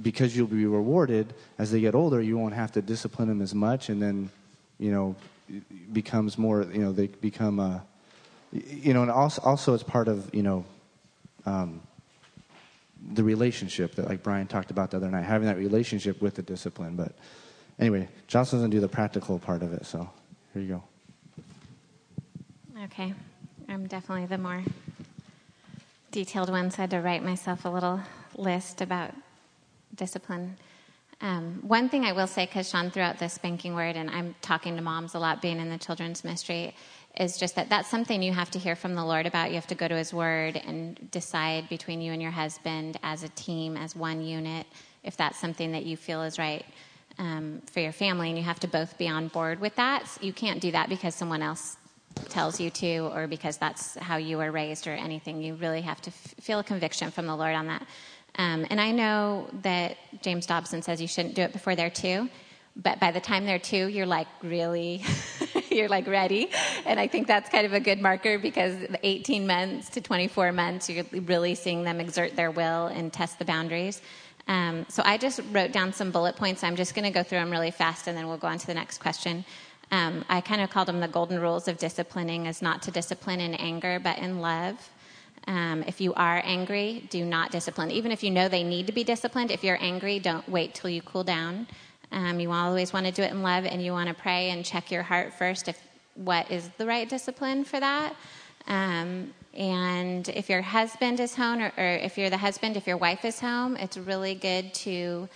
because 0.00 0.36
you'll 0.36 0.46
be 0.46 0.66
rewarded 0.66 1.34
as 1.58 1.70
they 1.70 1.80
get 1.80 1.94
older, 1.94 2.20
you 2.20 2.36
won't 2.36 2.54
have 2.54 2.72
to 2.72 2.82
discipline 2.82 3.28
them 3.28 3.40
as 3.40 3.54
much, 3.54 3.88
and 3.88 4.02
then, 4.02 4.30
you 4.78 4.90
know, 4.90 5.14
becomes 5.92 6.36
more, 6.36 6.62
you 6.62 6.80
know, 6.80 6.92
they 6.92 7.06
become, 7.06 7.60
uh, 7.60 7.80
you 8.54 8.94
know, 8.94 9.02
and 9.02 9.10
also, 9.10 9.42
also 9.42 9.74
it's 9.74 9.82
part 9.82 10.08
of, 10.08 10.32
you 10.34 10.42
know, 10.42 10.64
um, 11.44 11.80
the 13.12 13.24
relationship 13.24 13.96
that 13.96 14.08
like 14.08 14.22
Brian 14.22 14.46
talked 14.46 14.70
about 14.70 14.90
the 14.90 14.96
other 14.96 15.10
night, 15.10 15.24
having 15.24 15.46
that 15.48 15.58
relationship 15.58 16.22
with 16.22 16.36
the 16.36 16.42
discipline. 16.42 16.96
But 16.96 17.12
anyway, 17.78 18.08
Jocelyn's 18.28 18.62
gonna 18.62 18.70
do 18.70 18.80
the 18.80 18.88
practical 18.88 19.38
part 19.38 19.62
of 19.62 19.72
it, 19.72 19.84
so 19.84 20.08
here 20.52 20.62
you 20.62 20.68
go. 20.68 20.82
Okay, 22.84 23.12
I'm 23.68 23.86
definitely 23.86 24.26
the 24.26 24.38
more 24.38 24.62
detailed 26.10 26.50
one, 26.50 26.70
so 26.70 26.78
I 26.78 26.80
had 26.82 26.90
to 26.90 27.00
write 27.00 27.24
myself 27.24 27.64
a 27.64 27.68
little 27.68 28.00
list 28.36 28.80
about 28.80 29.12
discipline. 29.94 30.56
Um, 31.20 31.60
one 31.62 31.88
thing 31.88 32.04
I 32.04 32.12
will 32.12 32.26
say, 32.26 32.46
because 32.46 32.68
Sean 32.68 32.90
threw 32.90 33.02
out 33.02 33.18
the 33.18 33.28
spanking 33.28 33.74
word, 33.74 33.96
and 33.96 34.10
I'm 34.10 34.34
talking 34.42 34.76
to 34.76 34.82
moms 34.82 35.14
a 35.14 35.18
lot 35.18 35.40
being 35.40 35.58
in 35.58 35.70
the 35.70 35.78
children's 35.78 36.24
ministry, 36.24 36.74
is 37.18 37.38
just 37.38 37.54
that 37.56 37.68
that's 37.68 37.88
something 37.88 38.22
you 38.22 38.32
have 38.32 38.50
to 38.52 38.58
hear 38.58 38.74
from 38.74 38.94
the 38.94 39.04
Lord 39.04 39.26
about. 39.26 39.50
You 39.50 39.54
have 39.54 39.66
to 39.68 39.74
go 39.74 39.86
to 39.86 39.96
His 39.96 40.12
Word 40.12 40.60
and 40.66 41.10
decide 41.10 41.68
between 41.68 42.00
you 42.00 42.12
and 42.12 42.20
your 42.20 42.32
husband 42.32 42.98
as 43.02 43.22
a 43.22 43.28
team, 43.30 43.76
as 43.76 43.94
one 43.94 44.20
unit, 44.20 44.66
if 45.02 45.16
that's 45.16 45.38
something 45.38 45.72
that 45.72 45.84
you 45.84 45.96
feel 45.96 46.22
is 46.22 46.38
right 46.38 46.64
um, 47.18 47.62
for 47.70 47.80
your 47.80 47.92
family, 47.92 48.28
and 48.28 48.38
you 48.38 48.44
have 48.44 48.60
to 48.60 48.68
both 48.68 48.98
be 48.98 49.08
on 49.08 49.28
board 49.28 49.60
with 49.60 49.76
that. 49.76 50.04
You 50.20 50.32
can't 50.32 50.60
do 50.60 50.72
that 50.72 50.88
because 50.88 51.14
someone 51.14 51.42
else 51.42 51.76
tells 52.28 52.60
you 52.60 52.70
to 52.70 53.10
or 53.12 53.26
because 53.26 53.56
that's 53.56 53.96
how 53.96 54.16
you 54.16 54.38
were 54.38 54.50
raised 54.50 54.86
or 54.86 54.92
anything. 54.92 55.42
You 55.42 55.54
really 55.54 55.80
have 55.82 56.00
to 56.02 56.10
f- 56.10 56.34
feel 56.40 56.58
a 56.60 56.64
conviction 56.64 57.10
from 57.10 57.26
the 57.26 57.36
Lord 57.36 57.54
on 57.54 57.66
that. 57.66 57.86
Um, 58.36 58.66
and 58.70 58.80
I 58.80 58.90
know 58.90 59.48
that 59.62 59.96
James 60.22 60.46
Dobson 60.46 60.82
says 60.82 61.00
you 61.00 61.08
shouldn't 61.08 61.34
do 61.34 61.42
it 61.42 61.52
before 61.52 61.76
they're 61.76 61.90
two, 61.90 62.28
but 62.76 62.98
by 62.98 63.12
the 63.12 63.20
time 63.20 63.46
they're 63.46 63.58
two, 63.58 63.88
you're 63.88 64.06
like 64.06 64.26
really, 64.42 65.04
you're 65.70 65.88
like 65.88 66.06
ready. 66.06 66.50
And 66.84 66.98
I 66.98 67.06
think 67.06 67.26
that's 67.26 67.48
kind 67.48 67.64
of 67.66 67.72
a 67.72 67.80
good 67.80 68.00
marker 68.00 68.38
because 68.38 68.76
18 69.02 69.46
months 69.46 69.90
to 69.90 70.00
24 70.00 70.52
months, 70.52 70.90
you're 70.90 71.04
really 71.12 71.54
seeing 71.54 71.84
them 71.84 72.00
exert 72.00 72.34
their 72.34 72.50
will 72.50 72.86
and 72.86 73.12
test 73.12 73.38
the 73.38 73.44
boundaries. 73.44 74.02
Um, 74.48 74.86
so 74.88 75.02
I 75.04 75.16
just 75.16 75.40
wrote 75.52 75.72
down 75.72 75.92
some 75.92 76.10
bullet 76.10 76.36
points. 76.36 76.64
I'm 76.64 76.76
just 76.76 76.94
going 76.94 77.04
to 77.04 77.10
go 77.10 77.22
through 77.22 77.38
them 77.38 77.50
really 77.50 77.70
fast 77.70 78.08
and 78.08 78.16
then 78.16 78.26
we'll 78.26 78.36
go 78.38 78.48
on 78.48 78.58
to 78.58 78.66
the 78.66 78.74
next 78.74 78.98
question. 78.98 79.44
Um, 79.90 80.24
I 80.28 80.40
kind 80.40 80.60
of 80.60 80.70
called 80.70 80.88
them 80.88 81.00
the 81.00 81.08
golden 81.08 81.40
rules 81.40 81.68
of 81.68 81.78
disciplining 81.78 82.48
as 82.48 82.60
not 82.60 82.82
to 82.82 82.90
discipline 82.90 83.40
in 83.40 83.54
anger, 83.54 84.00
but 84.02 84.18
in 84.18 84.40
love. 84.40 84.90
Um, 85.46 85.84
if 85.86 86.00
you 86.00 86.14
are 86.14 86.42
angry, 86.44 87.06
do 87.10 87.24
not 87.24 87.52
discipline. 87.52 87.90
Even 87.90 88.10
if 88.10 88.22
you 88.24 88.30
know 88.30 88.48
they 88.48 88.64
need 88.64 88.86
to 88.86 88.92
be 88.92 89.04
disciplined, 89.04 89.50
if 89.50 89.62
you're 89.62 89.78
angry, 89.80 90.18
don't 90.18 90.48
wait 90.48 90.74
till 90.74 90.90
you 90.90 91.02
cool 91.02 91.22
down. 91.22 91.66
Um, 92.14 92.38
you 92.38 92.52
always 92.52 92.92
want 92.92 93.06
to 93.06 93.12
do 93.12 93.22
it 93.22 93.32
in 93.32 93.42
love, 93.42 93.64
and 93.64 93.82
you 93.82 93.90
want 93.90 94.08
to 94.08 94.14
pray 94.14 94.50
and 94.50 94.64
check 94.64 94.92
your 94.92 95.02
heart 95.02 95.34
first 95.34 95.66
if 95.66 95.76
what 96.14 96.48
is 96.48 96.70
the 96.78 96.86
right 96.86 97.08
discipline 97.08 97.64
for 97.64 97.80
that. 97.80 98.14
Um, 98.68 99.34
and 99.52 100.28
if 100.28 100.48
your 100.48 100.62
husband 100.62 101.18
is 101.18 101.34
home, 101.34 101.60
or, 101.60 101.72
or, 101.76 101.88
if 101.96 102.16
you're 102.16 102.30
the 102.30 102.36
husband, 102.38 102.76
if 102.76 102.86
your 102.86 102.96
wife 102.96 103.24
is 103.24 103.40
home, 103.40 103.76
it's 103.76 103.96
really 103.96 104.36
good 104.36 104.72
to 104.74 105.28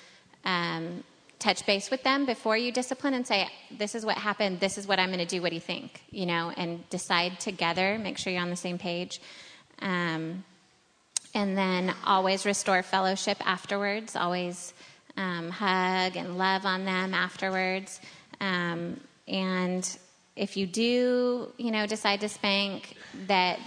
um, 0.45 1.03
touch 1.41 1.67
base 1.67 1.91
with 1.91 2.05
them 2.05 2.27
before 2.27 2.57
you 2.57 2.71
discipline 2.71 3.13
and 3.13 3.27
say, 3.27 3.49
"This 3.77 3.97
is 3.97 4.07
what 4.07 4.17
happened. 4.17 4.61
This 4.61 4.79
is 4.79 4.87
what 4.87 5.01
I'm 5.01 5.09
going 5.09 5.19
to 5.19 5.27
do. 5.27 5.43
What 5.43 5.51
do 5.51 5.57
you 5.57 5.61
think?" 5.61 6.01
You 6.13 6.27
know, 6.27 6.53
and 6.57 6.89
decide 6.91 7.41
together. 7.41 7.99
Make 7.99 8.19
sure 8.19 8.33
you're 8.33 8.43
on 8.43 8.51
the 8.51 8.57
same 8.57 8.79
page. 8.79 9.21
Um, 9.81 10.45
and 11.35 11.59
then 11.59 11.93
always 12.05 12.47
restore 12.47 12.83
fellowship 12.85 13.37
afterwards. 13.47 14.15
Always 14.15 14.73
um, 15.19 15.51
hug 15.51 16.17
and 16.17 16.39
love 16.39 16.65
on 16.65 16.85
them 16.85 17.13
afterwards. 17.13 18.01
Um, 18.41 18.99
and 19.27 19.99
if 20.37 20.57
you 20.57 20.67
do, 20.67 21.53
you 21.59 21.71
know, 21.73 21.87
decide 21.87 22.21
to 22.21 22.29
spank, 22.29 22.97
that 23.27 23.59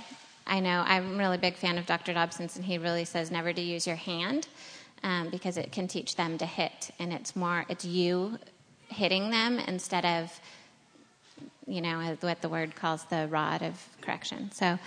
I 0.47 0.61
know 0.61 0.83
I'm 0.85 1.15
a 1.15 1.17
really 1.17 1.37
big 1.37 1.55
fan 1.55 1.77
of 1.77 1.85
Dr. 1.85 2.13
Dobson's, 2.13 2.55
and 2.55 2.65
he 2.65 2.77
really 2.77 3.05
says 3.05 3.29
never 3.29 3.51
to 3.51 3.61
use 3.61 3.85
your 3.85 3.97
hand 3.97 4.47
um, 5.03 5.29
because 5.29 5.57
it 5.57 5.71
can 5.71 5.87
teach 5.87 6.15
them 6.15 6.37
to 6.37 6.45
hit, 6.45 6.91
and 6.97 7.11
it's 7.13 7.35
more 7.35 7.65
it's 7.69 7.85
you 7.85 8.39
hitting 8.87 9.29
them 9.29 9.59
instead 9.59 10.05
of 10.05 10.39
you 11.67 11.81
know 11.81 12.15
what 12.21 12.41
the 12.41 12.49
word 12.49 12.75
calls 12.75 13.03
the 13.05 13.27
rod 13.29 13.61
of 13.61 13.77
correction. 14.01 14.51
So 14.51 14.79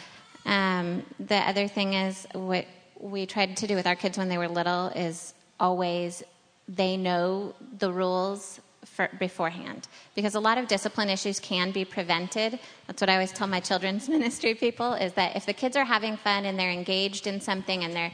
um, 0.46 1.02
the 1.20 1.36
other 1.36 1.68
thing 1.68 1.94
is 1.94 2.26
what 2.32 2.66
we 2.98 3.26
tried 3.26 3.58
to 3.58 3.66
do 3.66 3.74
with 3.74 3.86
our 3.86 3.96
kids 3.96 4.16
when 4.16 4.28
they 4.28 4.38
were 4.38 4.48
little 4.48 4.88
is 4.88 5.34
always 5.60 6.22
they 6.68 6.96
know 6.96 7.54
the 7.78 7.92
rules 7.92 8.60
for, 8.84 9.08
beforehand. 9.18 9.88
Because 10.14 10.34
a 10.34 10.40
lot 10.40 10.58
of 10.58 10.68
discipline 10.68 11.08
issues 11.10 11.40
can 11.40 11.72
be 11.72 11.84
prevented. 11.84 12.58
That's 12.86 13.00
what 13.00 13.10
i 13.10 13.14
always 13.14 13.32
tell 13.32 13.46
my 13.46 13.60
children's 13.60 14.08
ministry 14.16 14.54
people 14.54 14.94
is 14.94 15.12
that 15.14 15.36
if 15.36 15.46
the 15.46 15.52
kids 15.52 15.76
are 15.76 15.84
having 15.84 16.16
fun 16.16 16.44
and 16.44 16.58
they're 16.58 16.70
engaged 16.70 17.26
in 17.26 17.40
something 17.40 17.84
and 17.84 17.94
they're 17.94 18.12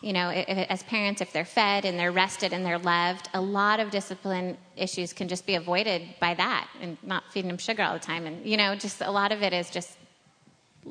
you 0.00 0.12
know 0.12 0.30
if, 0.30 0.48
as 0.48 0.82
parents 0.84 1.20
if 1.20 1.32
they're 1.32 1.44
fed 1.44 1.84
and 1.84 1.96
they're 1.98 2.10
rested 2.10 2.52
and 2.52 2.66
they're 2.66 2.78
loved 2.78 3.28
a 3.34 3.40
lot 3.40 3.78
of 3.78 3.90
discipline 3.90 4.56
issues 4.76 5.12
can 5.12 5.28
just 5.28 5.46
be 5.46 5.54
avoided 5.54 6.02
by 6.18 6.34
that 6.34 6.68
and 6.80 6.96
not 7.04 7.22
feeding 7.30 7.48
them 7.48 7.58
sugar 7.58 7.82
all 7.82 7.92
the 7.92 8.00
time. 8.00 8.26
And 8.26 8.44
you 8.46 8.56
know 8.56 8.74
just 8.74 9.00
a 9.00 9.10
lot 9.10 9.32
of 9.32 9.42
it 9.42 9.52
is 9.52 9.70
just 9.70 9.98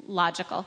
logical. 0.08 0.66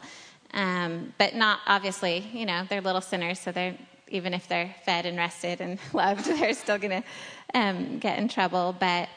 Um, 0.52 1.12
but 1.18 1.34
not 1.34 1.58
obviously, 1.66 2.24
you 2.32 2.46
know, 2.46 2.64
they're 2.68 2.80
little 2.80 3.00
sinners, 3.00 3.40
so 3.40 3.50
they're 3.50 3.76
even 4.08 4.34
if 4.34 4.48
they're 4.48 4.74
fed 4.84 5.06
and 5.06 5.16
rested 5.16 5.60
and 5.60 5.78
loved, 5.92 6.24
they're 6.26 6.54
still 6.54 6.78
going 6.78 7.02
to 7.02 7.58
um, 7.58 7.98
get 7.98 8.18
in 8.18 8.28
trouble. 8.28 8.74
But 8.78 9.08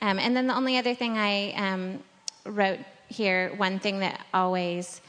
um, 0.00 0.18
and 0.18 0.36
then 0.36 0.46
the 0.46 0.54
only 0.54 0.76
other 0.76 0.94
thing 0.94 1.16
I 1.16 1.52
um, 1.52 2.02
wrote 2.44 2.80
here, 3.08 3.52
one 3.56 3.78
thing 3.78 4.00
that 4.00 4.20
always 4.34 5.00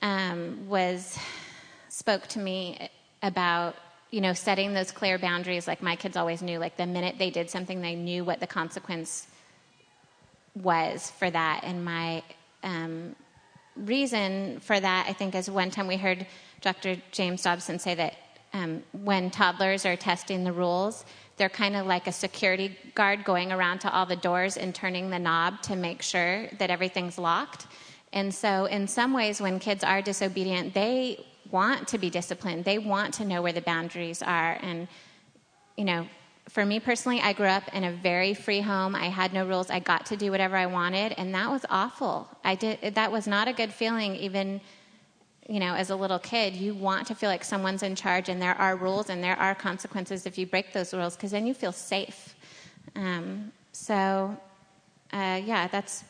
um, 0.00 0.68
was 0.68 1.18
spoke 1.88 2.26
to 2.28 2.38
me 2.38 2.88
about 3.22 3.76
you 4.10 4.20
know 4.20 4.32
setting 4.32 4.72
those 4.72 4.90
clear 4.90 5.18
boundaries. 5.18 5.66
Like 5.66 5.82
my 5.82 5.96
kids 5.96 6.16
always 6.16 6.42
knew, 6.42 6.58
like 6.58 6.76
the 6.76 6.86
minute 6.86 7.16
they 7.18 7.30
did 7.30 7.50
something, 7.50 7.80
they 7.80 7.94
knew 7.94 8.24
what 8.24 8.40
the 8.40 8.46
consequence 8.46 9.26
was 10.54 11.10
for 11.18 11.30
that. 11.30 11.60
And 11.64 11.84
my 11.84 12.22
um, 12.62 13.14
reason 13.76 14.60
for 14.60 14.78
that, 14.78 15.06
I 15.08 15.12
think, 15.12 15.34
is 15.34 15.50
one 15.50 15.70
time 15.70 15.86
we 15.86 15.96
heard 15.96 16.26
Dr. 16.62 16.96
James 17.10 17.42
Dobson 17.42 17.78
say 17.78 17.94
that 17.96 18.14
um, 18.54 18.82
when 18.92 19.30
toddlers 19.30 19.84
are 19.84 19.96
testing 19.96 20.44
the 20.44 20.52
rules, 20.52 21.04
they're 21.36 21.48
kind 21.48 21.74
of 21.74 21.86
like 21.86 22.06
a 22.06 22.12
security 22.12 22.76
guard 22.94 23.24
going 23.24 23.50
around 23.50 23.80
to 23.80 23.92
all 23.92 24.06
the 24.06 24.16
doors 24.16 24.56
and 24.56 24.74
turning 24.74 25.10
the 25.10 25.18
knob 25.18 25.60
to 25.62 25.76
make 25.76 26.02
sure 26.02 26.48
that 26.58 26.70
everything's 26.70 27.18
locked. 27.18 27.66
And 28.12 28.32
so, 28.34 28.66
in 28.66 28.86
some 28.86 29.12
ways, 29.12 29.40
when 29.40 29.58
kids 29.58 29.82
are 29.82 30.02
disobedient, 30.02 30.74
they 30.74 31.24
want 31.50 31.88
to 31.88 31.98
be 31.98 32.10
disciplined. 32.10 32.64
They 32.64 32.78
want 32.78 33.14
to 33.14 33.24
know 33.24 33.42
where 33.42 33.52
the 33.52 33.62
boundaries 33.62 34.22
are. 34.22 34.58
And, 34.60 34.86
you 35.76 35.84
know, 35.84 36.06
for 36.48 36.66
me 36.66 36.78
personally, 36.78 37.20
I 37.20 37.32
grew 37.32 37.46
up 37.46 37.74
in 37.74 37.84
a 37.84 37.92
very 37.92 38.34
free 38.34 38.60
home. 38.60 38.94
I 38.94 39.06
had 39.06 39.32
no 39.32 39.46
rules. 39.46 39.70
I 39.70 39.80
got 39.80 40.06
to 40.06 40.16
do 40.16 40.30
whatever 40.30 40.56
I 40.56 40.66
wanted, 40.66 41.14
and 41.16 41.34
that 41.34 41.50
was 41.50 41.64
awful. 41.70 42.28
I 42.44 42.54
did 42.54 42.94
that 42.94 43.10
was 43.10 43.26
not 43.26 43.48
a 43.48 43.52
good 43.52 43.72
feeling 43.72 44.14
even 44.16 44.60
you 45.48 45.58
know, 45.58 45.74
as 45.74 45.90
a 45.90 45.96
little 45.96 46.18
kid, 46.18 46.54
you 46.54 46.74
want 46.74 47.06
to 47.08 47.14
feel 47.14 47.28
like 47.28 47.44
someone's 47.44 47.82
in 47.82 47.94
charge 47.94 48.28
and 48.28 48.40
there 48.40 48.54
are 48.54 48.76
rules 48.76 49.10
and 49.10 49.22
there 49.22 49.36
are 49.36 49.54
consequences 49.54 50.24
if 50.26 50.38
you 50.38 50.46
break 50.46 50.72
those 50.72 50.94
rules 50.94 51.16
because 51.16 51.32
then 51.32 51.46
you 51.46 51.54
feel 51.54 51.72
safe. 51.72 52.34
Um, 52.94 53.52
so, 53.72 54.36
uh, 55.12 55.40
yeah, 55.44 55.66
that's 55.66 56.04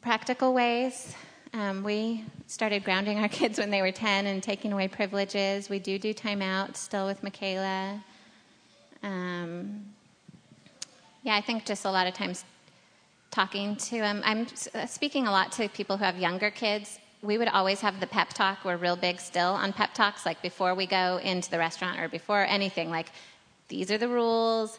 practical 0.00 0.52
ways. 0.52 1.14
Um, 1.52 1.84
we 1.84 2.24
started 2.48 2.82
grounding 2.82 3.18
our 3.18 3.28
kids 3.40 3.58
when 3.58 3.70
they 3.70 3.80
were 3.80 3.92
10 3.92 4.26
and 4.26 4.42
taking 4.42 4.72
away 4.72 4.88
privileges. 4.88 5.68
We 5.68 5.78
do 5.78 5.98
do 5.98 6.12
timeouts 6.12 6.76
still 6.76 7.06
with 7.06 7.22
Michaela. 7.22 8.02
Um, 9.02 9.84
yeah, 11.22 11.36
I 11.36 11.40
think 11.40 11.64
just 11.64 11.84
a 11.84 11.90
lot 11.90 12.06
of 12.06 12.14
times 12.14 12.44
talking 13.30 13.76
to 13.76 13.98
them. 13.98 14.20
I'm 14.24 14.46
uh, 14.74 14.86
speaking 14.86 15.26
a 15.26 15.30
lot 15.30 15.52
to 15.52 15.68
people 15.68 15.96
who 15.96 16.04
have 16.04 16.18
younger 16.18 16.50
kids. 16.50 16.98
We 17.24 17.38
would 17.38 17.48
always 17.48 17.80
have 17.80 18.00
the 18.00 18.06
pep 18.06 18.30
talk. 18.30 18.64
We're 18.64 18.76
real 18.76 18.96
big 18.96 19.18
still 19.18 19.52
on 19.52 19.72
pep 19.72 19.94
talks, 19.94 20.26
like 20.26 20.42
before 20.42 20.74
we 20.74 20.86
go 20.86 21.18
into 21.22 21.50
the 21.50 21.58
restaurant 21.58 21.98
or 21.98 22.08
before 22.08 22.44
anything. 22.44 22.90
Like, 22.90 23.06
these 23.68 23.90
are 23.90 23.98
the 23.98 24.08
rules. 24.08 24.78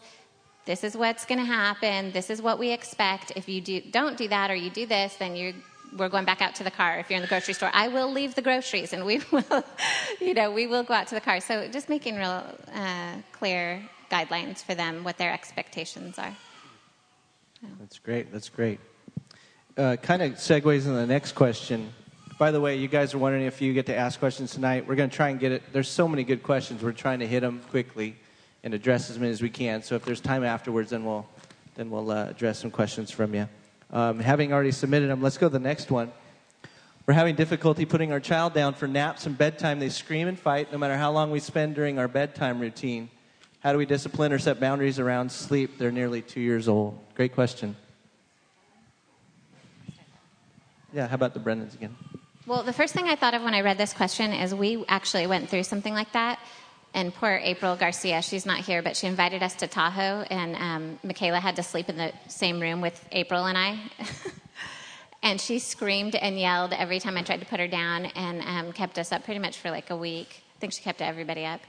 This 0.65 0.83
is 0.83 0.95
what's 0.95 1.25
going 1.25 1.39
to 1.39 1.45
happen. 1.45 2.11
This 2.11 2.29
is 2.29 2.41
what 2.41 2.59
we 2.59 2.71
expect. 2.71 3.31
If 3.35 3.49
you 3.49 3.61
do, 3.61 3.81
don't 3.81 4.17
do 4.17 4.27
that 4.27 4.51
or 4.51 4.55
you 4.55 4.69
do 4.69 4.85
this, 4.85 5.15
then 5.15 5.35
you're 5.35 5.53
we're 5.97 6.09
going 6.09 6.25
back 6.25 6.41
out 6.41 6.55
to 6.55 6.63
the 6.63 6.71
car. 6.71 6.99
If 6.99 7.09
you're 7.09 7.17
in 7.17 7.21
the 7.21 7.27
grocery 7.27 7.53
store, 7.53 7.71
I 7.73 7.87
will 7.87 8.11
leave 8.11 8.35
the 8.35 8.41
groceries 8.41 8.93
and 8.93 9.05
we 9.05 9.21
will, 9.31 9.63
you 10.19 10.33
know, 10.33 10.51
we 10.51 10.67
will 10.67 10.83
go 10.83 10.93
out 10.93 11.07
to 11.07 11.15
the 11.15 11.21
car. 11.21 11.39
So 11.39 11.67
just 11.69 11.89
making 11.89 12.15
real 12.15 12.43
uh, 12.73 13.15
clear 13.31 13.81
guidelines 14.11 14.63
for 14.63 14.75
them, 14.75 15.03
what 15.03 15.17
their 15.17 15.31
expectations 15.31 16.19
are. 16.19 16.35
That's 17.79 17.99
great. 17.99 18.31
That's 18.31 18.49
great. 18.49 18.79
Uh, 19.77 19.95
kind 20.01 20.21
of 20.21 20.33
segues 20.33 20.85
into 20.85 20.91
the 20.91 21.07
next 21.07 21.33
question. 21.33 21.91
By 22.37 22.51
the 22.51 22.59
way, 22.59 22.75
you 22.75 22.89
guys 22.89 23.13
are 23.13 23.17
wondering 23.17 23.45
if 23.45 23.61
you 23.61 23.71
get 23.71 23.85
to 23.85 23.95
ask 23.95 24.19
questions 24.19 24.51
tonight. 24.51 24.85
We're 24.85 24.95
going 24.95 25.09
to 25.09 25.15
try 25.15 25.29
and 25.29 25.39
get 25.39 25.53
it. 25.53 25.63
There's 25.71 25.87
so 25.87 26.05
many 26.05 26.25
good 26.25 26.43
questions. 26.43 26.83
We're 26.83 26.91
trying 26.91 27.19
to 27.19 27.27
hit 27.27 27.39
them 27.39 27.61
quickly 27.69 28.17
and 28.61 28.73
address 28.73 29.09
as 29.09 29.17
many 29.17 29.31
as 29.31 29.41
we 29.41 29.49
can. 29.49 29.81
So 29.83 29.95
if 29.95 30.03
there's 30.03 30.19
time 30.19 30.43
afterwards, 30.43 30.89
then 30.89 31.05
we'll 31.05 31.25
then 31.75 31.89
we'll 31.89 32.11
uh, 32.11 32.25
address 32.25 32.59
some 32.59 32.71
questions 32.71 33.09
from 33.09 33.33
you. 33.33 33.47
Um, 33.91 34.19
having 34.19 34.51
already 34.51 34.71
submitted 34.71 35.09
them, 35.09 35.21
let's 35.21 35.37
go 35.37 35.47
to 35.47 35.53
the 35.53 35.59
next 35.59 35.91
one. 35.91 36.11
We're 37.05 37.13
having 37.13 37.35
difficulty 37.35 37.85
putting 37.85 38.11
our 38.11 38.19
child 38.19 38.53
down 38.53 38.73
for 38.73 38.87
naps 38.87 39.25
and 39.25 39.37
bedtime. 39.37 39.79
They 39.79 39.89
scream 39.89 40.27
and 40.27 40.37
fight 40.37 40.73
no 40.73 40.77
matter 40.77 40.97
how 40.97 41.11
long 41.11 41.31
we 41.31 41.39
spend 41.39 41.75
during 41.75 41.99
our 41.99 42.09
bedtime 42.09 42.59
routine. 42.59 43.09
How 43.61 43.71
do 43.71 43.77
we 43.77 43.85
discipline 43.85 44.33
or 44.33 44.39
set 44.39 44.59
boundaries 44.59 44.99
around 44.99 45.31
sleep? 45.31 45.77
They're 45.77 45.91
nearly 45.91 46.21
two 46.21 46.41
years 46.41 46.67
old. 46.67 46.99
Great 47.15 47.33
question. 47.33 47.77
Yeah, 50.93 51.07
how 51.07 51.15
about 51.15 51.33
the 51.33 51.39
Brennans 51.39 51.75
again? 51.75 51.95
Well, 52.47 52.61
the 52.61 52.73
first 52.73 52.93
thing 52.93 53.05
I 53.05 53.15
thought 53.15 53.33
of 53.33 53.41
when 53.41 53.55
I 53.55 53.61
read 53.61 53.79
this 53.79 53.91
question 53.91 54.31
is 54.31 54.53
we 54.53 54.85
actually 54.87 55.25
went 55.25 55.49
through 55.49 55.63
something 55.63 55.93
like 55.93 56.11
that. 56.11 56.39
And 56.93 57.11
poor 57.11 57.39
April 57.41 57.75
Garcia, 57.75 58.21
she's 58.21 58.45
not 58.45 58.59
here, 58.59 58.83
but 58.83 58.95
she 58.95 59.07
invited 59.07 59.41
us 59.41 59.55
to 59.55 59.67
Tahoe, 59.67 60.21
and 60.29 60.55
um, 60.55 60.99
Michaela 61.03 61.39
had 61.39 61.55
to 61.55 61.63
sleep 61.63 61.89
in 61.89 61.97
the 61.97 62.13
same 62.27 62.61
room 62.61 62.81
with 62.81 63.03
April 63.11 63.45
and 63.45 63.57
I. 63.57 63.79
and 65.23 65.41
she 65.41 65.57
screamed 65.57 66.13
and 66.13 66.39
yelled 66.39 66.71
every 66.71 66.99
time 66.99 67.17
I 67.17 67.23
tried 67.23 67.39
to 67.39 67.47
put 67.47 67.59
her 67.59 67.67
down, 67.67 68.05
and 68.05 68.41
um, 68.43 68.73
kept 68.73 68.99
us 68.99 69.11
up 69.11 69.23
pretty 69.23 69.39
much 69.39 69.57
for 69.57 69.71
like 69.71 69.89
a 69.89 69.97
week. 69.97 70.43
I 70.55 70.59
think 70.59 70.73
she 70.73 70.83
kept 70.83 71.01
everybody 71.01 71.45
up 71.45 71.61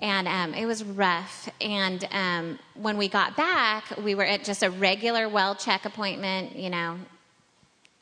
and 0.00 0.28
um, 0.28 0.52
it 0.52 0.66
was 0.66 0.84
rough. 0.84 1.48
And 1.60 2.06
um, 2.10 2.58
when 2.74 2.98
we 2.98 3.08
got 3.08 3.36
back, 3.36 3.96
we 4.02 4.14
were 4.14 4.24
at 4.24 4.44
just 4.44 4.62
a 4.62 4.70
regular 4.70 5.28
well 5.28 5.54
check 5.54 5.86
appointment. 5.86 6.56
You 6.56 6.68
know, 6.68 6.98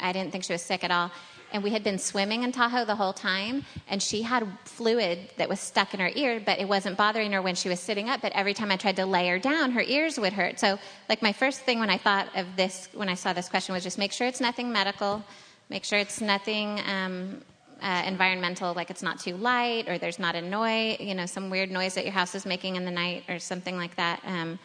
I 0.01 0.13
didn't 0.13 0.33
think 0.33 0.45
she 0.45 0.53
was 0.53 0.63
sick 0.63 0.83
at 0.83 0.91
all. 0.91 1.13
And 1.53 1.63
we 1.63 1.71
had 1.71 1.85
been 1.85 1.99
swimming 1.99 2.43
in 2.43 2.53
Tahoe 2.53 2.85
the 2.85 2.97
whole 2.97 3.13
time, 3.13 3.65
and 3.89 4.03
she 4.03 4.23
had 4.23 4.47
fluid 4.65 5.31
that 5.37 5.49
was 5.49 5.61
stuck 5.61 5.95
in 5.95 6.01
her 6.01 6.11
ear, 6.15 6.41
but 6.45 6.59
it 6.59 6.69
wasn't 6.69 6.97
bothering 6.97 7.33
her 7.33 7.41
when 7.41 7.55
she 7.55 7.69
was 7.69 7.81
sitting 7.81 8.09
up. 8.09 8.21
But 8.21 8.33
every 8.33 8.53
time 8.53 8.71
I 8.71 8.77
tried 8.77 8.97
to 8.97 9.07
lay 9.07 9.29
her 9.29 9.39
down, 9.39 9.71
her 9.71 9.83
ears 9.83 10.19
would 10.19 10.33
hurt. 10.33 10.59
So, 10.59 10.79
like, 11.09 11.23
my 11.23 11.33
first 11.33 11.61
thing 11.61 11.79
when 11.79 11.91
I 11.91 11.99
thought 11.99 12.29
of 12.35 12.47
this, 12.57 12.89
when 12.95 13.09
I 13.09 13.15
saw 13.15 13.33
this 13.33 13.49
question, 13.49 13.75
was 13.75 13.85
just 13.85 13.97
make 13.97 14.13
sure 14.13 14.27
it's 14.27 14.41
nothing 14.41 14.73
medical, 14.73 15.25
make 15.71 15.85
sure 15.85 15.99
it's 15.99 16.21
nothing 16.21 16.81
um, 16.87 17.43
uh, 17.83 18.03
environmental, 18.07 18.75
like 18.75 18.91
it's 18.91 19.03
not 19.03 19.21
too 19.21 19.37
light 19.37 19.89
or 19.89 19.99
there's 19.99 20.19
not 20.19 20.35
a 20.35 20.43
noise, 20.43 20.97
you 21.01 21.15
know, 21.15 21.27
some 21.27 21.51
weird 21.51 21.71
noise 21.71 21.95
that 21.95 22.05
your 22.05 22.13
house 22.13 22.35
is 22.35 22.47
making 22.47 22.77
in 22.77 22.85
the 22.85 22.91
night 22.91 23.25
or 23.29 23.39
something 23.39 23.77
like 23.77 23.95
that, 23.97 24.21
um, 24.25 24.59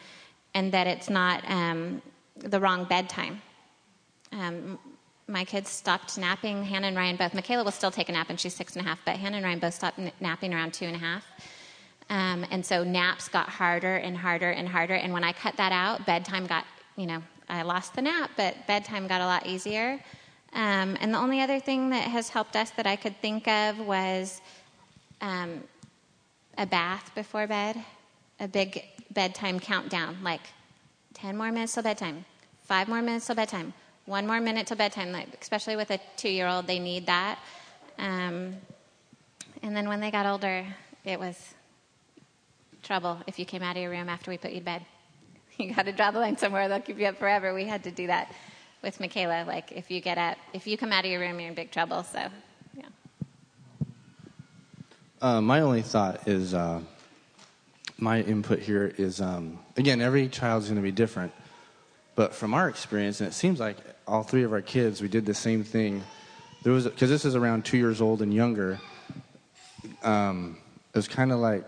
and 0.54 0.72
that 0.72 0.86
it's 0.86 1.10
not 1.10 1.42
um, 1.48 2.02
the 2.36 2.58
wrong 2.58 2.84
bedtime. 2.84 3.40
Um, 4.32 4.78
my 5.28 5.44
kids 5.44 5.70
stopped 5.70 6.18
napping. 6.18 6.64
Hannah 6.64 6.88
and 6.88 6.96
Ryan 6.96 7.16
both. 7.16 7.34
Michaela 7.34 7.64
will 7.64 7.70
still 7.70 7.90
take 7.90 8.08
a 8.08 8.12
nap, 8.12 8.28
and 8.28 8.38
she's 8.38 8.54
six 8.54 8.76
and 8.76 8.84
a 8.84 8.88
half, 8.88 8.98
but 9.04 9.16
Hannah 9.16 9.36
and 9.36 9.46
Ryan 9.46 9.58
both 9.58 9.74
stopped 9.74 9.98
napping 10.20 10.52
around 10.52 10.74
two 10.74 10.86
and 10.86 10.96
a 10.96 10.98
half. 10.98 11.24
Um, 12.10 12.44
and 12.50 12.64
so 12.64 12.84
naps 12.84 13.28
got 13.28 13.48
harder 13.48 13.96
and 13.96 14.16
harder 14.16 14.50
and 14.50 14.68
harder. 14.68 14.94
And 14.94 15.12
when 15.12 15.24
I 15.24 15.32
cut 15.32 15.56
that 15.56 15.72
out, 15.72 16.04
bedtime 16.04 16.46
got, 16.46 16.66
you 16.96 17.06
know, 17.06 17.22
I 17.48 17.62
lost 17.62 17.94
the 17.94 18.02
nap, 18.02 18.30
but 18.36 18.54
bedtime 18.66 19.06
got 19.06 19.20
a 19.20 19.26
lot 19.26 19.46
easier. 19.46 20.00
Um, 20.52 20.98
and 21.00 21.14
the 21.14 21.18
only 21.18 21.40
other 21.40 21.60
thing 21.60 21.90
that 21.90 22.02
has 22.02 22.28
helped 22.28 22.56
us 22.56 22.70
that 22.72 22.86
I 22.86 22.96
could 22.96 23.16
think 23.22 23.48
of 23.48 23.78
was 23.78 24.42
um, 25.20 25.62
a 26.58 26.66
bath 26.66 27.10
before 27.14 27.46
bed, 27.46 27.82
a 28.40 28.48
big 28.48 28.84
bedtime 29.10 29.58
countdown, 29.58 30.18
like 30.22 30.42
10 31.14 31.36
more 31.36 31.50
minutes 31.50 31.74
till 31.74 31.82
bedtime, 31.82 32.24
five 32.62 32.88
more 32.88 33.00
minutes 33.00 33.26
till 33.26 33.36
bedtime, 33.36 33.72
one 34.12 34.26
more 34.26 34.40
minute 34.40 34.66
till 34.68 34.76
bedtime. 34.76 35.10
Like, 35.10 35.26
especially 35.40 35.74
with 35.74 35.90
a 35.90 35.98
two 36.16 36.28
year 36.28 36.46
old, 36.46 36.66
they 36.68 36.78
need 36.78 37.06
that. 37.06 37.38
Um, 37.98 38.54
and 39.62 39.74
then 39.74 39.88
when 39.88 40.00
they 40.00 40.10
got 40.10 40.26
older, 40.26 40.64
it 41.04 41.18
was 41.18 41.54
trouble 42.82 43.18
if 43.26 43.38
you 43.38 43.44
came 43.44 43.62
out 43.62 43.76
of 43.76 43.82
your 43.82 43.90
room 43.90 44.08
after 44.08 44.30
we 44.30 44.38
put 44.38 44.52
you 44.52 44.60
to 44.60 44.64
bed. 44.64 44.82
You 45.58 45.74
got 45.74 45.84
to 45.84 45.92
draw 45.92 46.10
the 46.10 46.18
line 46.18 46.38
somewhere, 46.38 46.66
they'll 46.66 46.80
keep 46.80 46.98
you 46.98 47.06
up 47.06 47.18
forever. 47.18 47.52
We 47.52 47.66
had 47.66 47.84
to 47.84 47.90
do 47.90 48.06
that 48.06 48.34
with 48.80 48.98
Michaela. 49.00 49.44
Like 49.46 49.70
if 49.70 49.90
you 49.90 50.00
get 50.00 50.16
up, 50.16 50.38
if 50.54 50.66
you 50.66 50.78
come 50.78 50.92
out 50.92 51.04
of 51.04 51.10
your 51.10 51.20
room, 51.20 51.38
you're 51.38 51.50
in 51.50 51.54
big 51.54 51.70
trouble. 51.70 52.02
So, 52.04 52.26
yeah. 52.74 52.86
Uh, 55.20 55.40
my 55.42 55.60
only 55.60 55.82
thought 55.82 56.26
is, 56.26 56.54
uh, 56.54 56.80
my 57.98 58.22
input 58.22 58.60
here 58.60 58.94
is, 58.96 59.20
um, 59.20 59.58
again, 59.76 60.00
every 60.00 60.26
child's 60.26 60.66
going 60.66 60.76
to 60.76 60.82
be 60.82 60.90
different. 60.90 61.32
But 62.14 62.34
from 62.34 62.54
our 62.54 62.68
experience, 62.68 63.20
and 63.20 63.28
it 63.28 63.34
seems 63.34 63.60
like 63.60 63.76
all 64.06 64.22
three 64.22 64.42
of 64.42 64.52
our 64.52 64.62
kids, 64.62 65.00
we 65.00 65.08
did 65.08 65.26
the 65.26 65.34
same 65.34 65.64
thing. 65.64 66.02
There 66.62 66.72
was 66.72 66.84
because 66.84 67.10
this 67.10 67.24
is 67.24 67.34
around 67.34 67.64
two 67.64 67.76
years 67.76 68.00
old 68.00 68.22
and 68.22 68.32
younger. 68.32 68.80
Um, 70.02 70.58
it 70.94 70.98
was 70.98 71.08
kind 71.08 71.32
of 71.32 71.38
like 71.38 71.64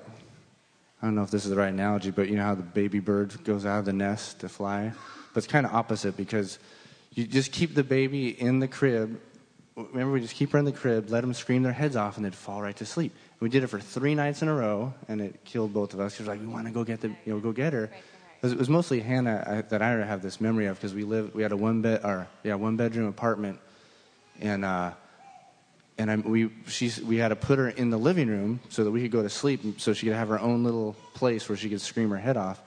I 1.05 1.07
don't 1.07 1.17
know 1.17 1.23
if 1.23 1.31
this 1.31 1.45
is 1.45 1.51
the 1.51 1.57
right 1.57 1.73
analogy, 1.73 2.11
but 2.11 2.29
you 2.29 2.37
know 2.37 2.45
how 2.45 2.55
the 2.55 2.63
baby 2.63 2.99
bird 2.99 3.45
goes 3.45 3.67
out 3.67 3.81
of 3.81 3.85
the 3.85 3.93
nest 3.93 4.41
to 4.41 4.49
fly. 4.49 4.91
But 5.35 5.39
it's 5.45 5.53
kind 5.53 5.67
of 5.67 5.75
opposite 5.75 6.17
because 6.17 6.59
you 7.13 7.27
just 7.27 7.53
keep 7.53 7.75
the 7.75 7.85
baby 7.85 8.29
in 8.41 8.59
the 8.59 8.69
crib. 8.69 9.21
Remember, 9.77 10.13
we 10.13 10.21
just 10.21 10.35
keep 10.35 10.53
her 10.53 10.59
in 10.59 10.65
the 10.65 10.73
crib, 10.73 11.11
let 11.11 11.21
them 11.21 11.35
scream 11.35 11.63
their 11.63 11.73
heads 11.73 11.95
off, 11.97 12.17
and 12.17 12.25
they'd 12.25 12.35
fall 12.35 12.63
right 12.63 12.77
to 12.77 12.87
sleep. 12.87 13.13
We 13.41 13.49
did 13.51 13.65
it 13.65 13.67
for 13.67 13.81
three 13.81 14.15
nights 14.15 14.41
in 14.41 14.49
a 14.49 14.55
row, 14.55 14.95
and 15.09 15.21
it 15.21 15.45
killed 15.45 15.75
both 15.75 15.93
of 15.93 16.01
us. 16.01 16.15
She 16.15 16.23
was 16.23 16.29
like, 16.29 16.41
"We 16.41 16.47
want 16.47 16.67
to 16.69 16.73
go 16.73 16.85
get 16.85 17.01
the, 17.01 17.09
you 17.09 17.35
know, 17.35 17.39
go 17.39 17.53
get 17.53 17.73
her." 17.73 17.91
It 18.45 18.59
was 18.59 18.69
mostly 18.69 19.01
Hannah 19.01 19.43
I, 19.47 19.63
that 19.71 19.81
I 19.81 19.91
have 20.05 20.21
this 20.21 20.39
memory 20.39 20.67
of 20.67 20.77
because 20.77 20.93
we 20.93 21.05
lived, 21.05 21.35
we 21.35 21.43
had 21.43 21.53
a 21.53 21.57
one 21.57 21.81
bed, 21.81 22.03
or 22.05 22.29
yeah, 22.43 22.57
one 22.57 22.77
bedroom 22.77 23.09
apartment, 23.09 23.59
and 24.39 24.67
uh, 24.67 24.93
and 25.97 26.11
I, 26.11 26.17
we 26.17 26.51
she 26.67 26.93
we 27.05 27.17
had 27.17 27.29
to 27.29 27.37
put 27.37 27.59
her 27.59 27.71
in 27.71 27.89
the 27.89 27.97
living 27.97 28.29
room 28.29 28.61
so 28.69 28.85
that 28.85 28.91
we 28.91 29.01
could 29.01 29.13
go 29.13 29.23
to 29.23 29.31
sleep, 29.31 29.81
so 29.81 29.95
she 29.95 30.07
could 30.07 30.15
have 30.15 30.29
her 30.29 30.39
own 30.39 30.63
little 30.63 30.95
place 31.15 31.49
where 31.49 31.57
she 31.57 31.71
could 31.71 31.81
scream 31.81 32.11
her 32.11 32.19
head 32.19 32.37
off. 32.37 32.61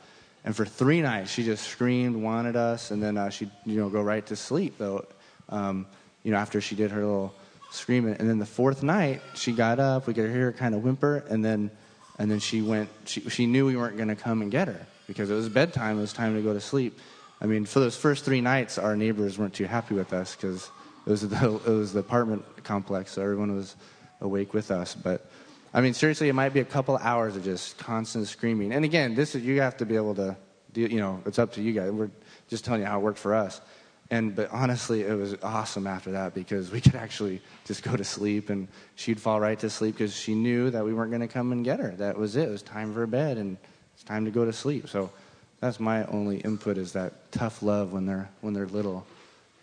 And 0.43 0.55
for 0.55 0.65
three 0.65 1.01
nights, 1.01 1.29
she 1.29 1.43
just 1.43 1.67
screamed, 1.67 2.15
wanted 2.15 2.55
us, 2.55 2.89
and 2.89 3.03
then 3.03 3.15
uh, 3.15 3.29
she'd 3.29 3.51
you 3.63 3.79
know 3.79 3.89
go 3.89 4.01
right 4.01 4.25
to 4.27 4.35
sleep 4.35 4.79
though. 4.79 5.05
Um, 5.49 5.85
you 6.23 6.31
know 6.31 6.37
after 6.37 6.59
she 6.59 6.75
did 6.75 6.89
her 6.89 7.01
little 7.01 7.35
screaming, 7.69 8.15
and 8.15 8.27
then 8.27 8.39
the 8.39 8.47
fourth 8.47 8.81
night 8.81 9.21
she 9.35 9.51
got 9.51 9.79
up. 9.79 10.07
We 10.07 10.15
could 10.15 10.31
hear 10.31 10.45
her 10.45 10.53
kind 10.53 10.73
of 10.73 10.83
whimper, 10.83 11.23
and 11.29 11.45
then 11.45 11.69
and 12.19 12.29
then 12.29 12.39
she 12.39 12.61
went. 12.61 12.89
She 13.05 13.21
she 13.29 13.45
knew 13.45 13.65
we 13.65 13.75
weren't 13.75 13.97
going 13.97 14.09
to 14.09 14.15
come 14.15 14.41
and 14.41 14.51
get 14.51 14.67
her 14.67 14.85
because 15.07 15.29
it 15.29 15.35
was 15.35 15.49
bedtime. 15.49 15.97
It 15.97 16.01
was 16.01 16.13
time 16.13 16.35
to 16.35 16.41
go 16.41 16.53
to 16.53 16.61
sleep. 16.61 16.99
I 17.39 17.45
mean, 17.45 17.65
for 17.65 17.79
those 17.79 17.95
first 17.95 18.25
three 18.25 18.41
nights, 18.41 18.77
our 18.77 18.95
neighbors 18.95 19.37
weren't 19.37 19.53
too 19.53 19.65
happy 19.65 19.93
with 19.93 20.13
us 20.13 20.35
because 20.35 20.69
it 21.05 21.09
was 21.09 21.27
the 21.27 21.61
it 21.65 21.71
was 21.71 21.93
the 21.93 21.99
apartment 21.99 22.43
complex, 22.63 23.11
so 23.13 23.21
everyone 23.21 23.55
was 23.55 23.75
awake 24.21 24.53
with 24.53 24.71
us, 24.71 24.95
but 24.95 25.29
I 25.73 25.81
mean, 25.81 25.93
seriously, 25.93 26.29
it 26.29 26.33
might 26.33 26.53
be 26.53 26.59
a 26.59 26.65
couple 26.65 26.97
hours 26.97 27.35
of 27.35 27.43
just 27.43 27.77
constant 27.77 28.27
screaming. 28.27 28.71
And 28.71 28.85
again, 28.85 29.15
this 29.15 29.35
is 29.35 29.43
you 29.43 29.61
have 29.61 29.77
to 29.77 29.85
be 29.85 29.95
able 29.95 30.15
to, 30.15 30.35
do, 30.73 30.81
you 30.81 30.99
know, 30.99 31.21
it's 31.25 31.39
up 31.39 31.53
to 31.53 31.61
you 31.61 31.73
guys. 31.73 31.91
We're 31.91 32.09
just 32.49 32.65
telling 32.65 32.81
you 32.81 32.87
how 32.87 32.99
it 32.99 33.03
worked 33.03 33.19
for 33.19 33.35
us. 33.35 33.61
And 34.09 34.35
but 34.35 34.49
honestly, 34.51 35.01
it 35.01 35.13
was 35.13 35.35
awesome 35.43 35.85
after 35.85 36.11
that 36.11 36.33
because 36.33 36.71
we 36.71 36.81
could 36.85 36.95
actually 36.95 37.41
just 37.65 37.83
go 37.83 37.95
to 37.95 38.03
sleep, 38.03 38.49
and 38.49 38.67
she'd 38.95 39.19
fall 39.19 39.39
right 39.39 39.59
to 39.59 39.69
sleep 39.69 39.95
because 39.95 40.15
she 40.15 40.33
knew 40.33 40.69
that 40.69 40.85
we 40.85 40.93
weren't 40.93 41.11
going 41.11 41.21
to 41.21 41.27
come 41.27 41.51
and 41.51 41.63
get 41.63 41.79
her. 41.79 41.91
That 41.91 42.17
was 42.17 42.35
it. 42.35 42.47
It 42.47 42.51
was 42.51 42.61
time 42.61 42.93
for 42.93 43.05
bed, 43.05 43.37
and 43.37 43.57
it's 43.93 44.03
time 44.03 44.25
to 44.25 44.31
go 44.31 44.45
to 44.45 44.53
sleep. 44.53 44.87
So 44.87 45.11
that's 45.59 45.79
my 45.79 46.05
only 46.05 46.37
input 46.37 46.77
is 46.77 46.93
that 46.93 47.31
tough 47.31 47.61
love 47.61 47.91
when 47.91 48.05
they're 48.05 48.29
when 48.41 48.53
they're 48.53 48.67
little. 48.67 49.05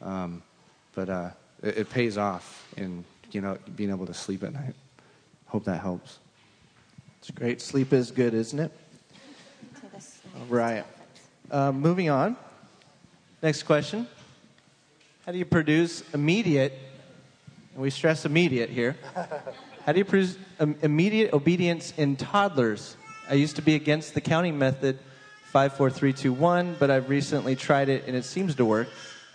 Um, 0.03 0.43
but 0.95 1.09
uh, 1.09 1.31
it, 1.63 1.79
it 1.79 1.91
pays 1.91 2.19
off 2.19 2.69
in 2.77 3.05
you 3.31 3.41
know 3.41 3.59
being 3.77 3.91
able 3.91 4.07
to 4.07 4.15
sleep 4.15 4.43
at 4.43 4.53
night. 4.53 4.75
Hope 5.47 5.65
that 5.65 5.81
helps. 5.81 6.19
It's 7.21 7.31
great. 7.31 7.63
Sleep 7.63 7.93
is 7.93 8.11
good, 8.11 8.35
isn't 8.35 8.59
it? 8.59 8.73
All 10.37 10.47
right. 10.49 10.85
Uh, 11.51 11.73
moving 11.73 12.11
on. 12.11 12.37
Next 13.41 13.63
question. 13.63 14.07
How 15.25 15.33
do 15.33 15.39
you 15.39 15.47
produce 15.47 16.03
immediate, 16.13 16.79
and 17.73 17.81
we 17.83 17.89
stress 17.89 18.27
immediate 18.27 18.69
here, 18.69 18.95
how 19.87 19.93
do 19.93 19.99
you 19.99 20.05
produce 20.05 20.37
immediate 20.83 21.33
obedience 21.33 21.95
in 21.97 22.17
toddlers? 22.17 22.99
I 23.31 23.33
used 23.33 23.57
to 23.57 23.63
be 23.63 23.75
against 23.75 24.13
the 24.13 24.21
counting 24.21 24.59
method, 24.59 24.99
54321, 25.47 26.77
but 26.79 26.91
I've 26.91 27.09
recently 27.09 27.57
tried 27.57 27.89
it 27.89 28.05
and 28.07 28.15
it 28.15 28.27
seems 28.27 28.55
to 28.57 28.67
work. 28.67 28.89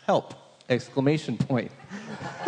Help! 0.06 0.36
Exclamation 0.70 1.40
point. 1.40 1.72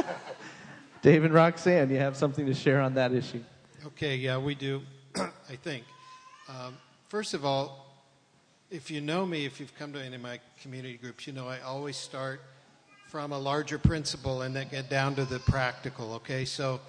Dave 1.02 1.24
and 1.24 1.34
Roxanne, 1.34 1.90
you 1.90 1.98
have 1.98 2.16
something 2.16 2.46
to 2.46 2.54
share 2.54 2.80
on 2.80 2.94
that 2.94 3.12
issue? 3.12 3.44
Okay, 3.88 4.18
yeah, 4.18 4.38
we 4.38 4.54
do, 4.54 4.84
I 5.16 5.56
think. 5.64 5.86
Um, 6.48 6.78
first 7.08 7.34
of 7.34 7.44
all, 7.44 7.88
if 8.70 8.92
you 8.92 9.02
know 9.02 9.26
me, 9.26 9.48
if 9.48 9.60
you've 9.60 9.76
come 9.80 9.94
to 9.94 10.00
any 10.00 10.14
of 10.14 10.22
my 10.22 10.40
community 10.62 10.98
groups, 10.98 11.26
you 11.26 11.34
know 11.34 11.48
I 11.48 11.60
always 11.62 11.98
start 11.98 12.42
from 13.12 13.34
a 13.34 13.38
larger 13.38 13.78
principle 13.78 14.44
and 14.44 14.56
then 14.56 14.70
get 14.72 14.90
down 14.90 15.14
to 15.14 15.26
the 15.26 15.38
practical, 15.40 16.14
okay? 16.14 16.46
So 16.46 16.80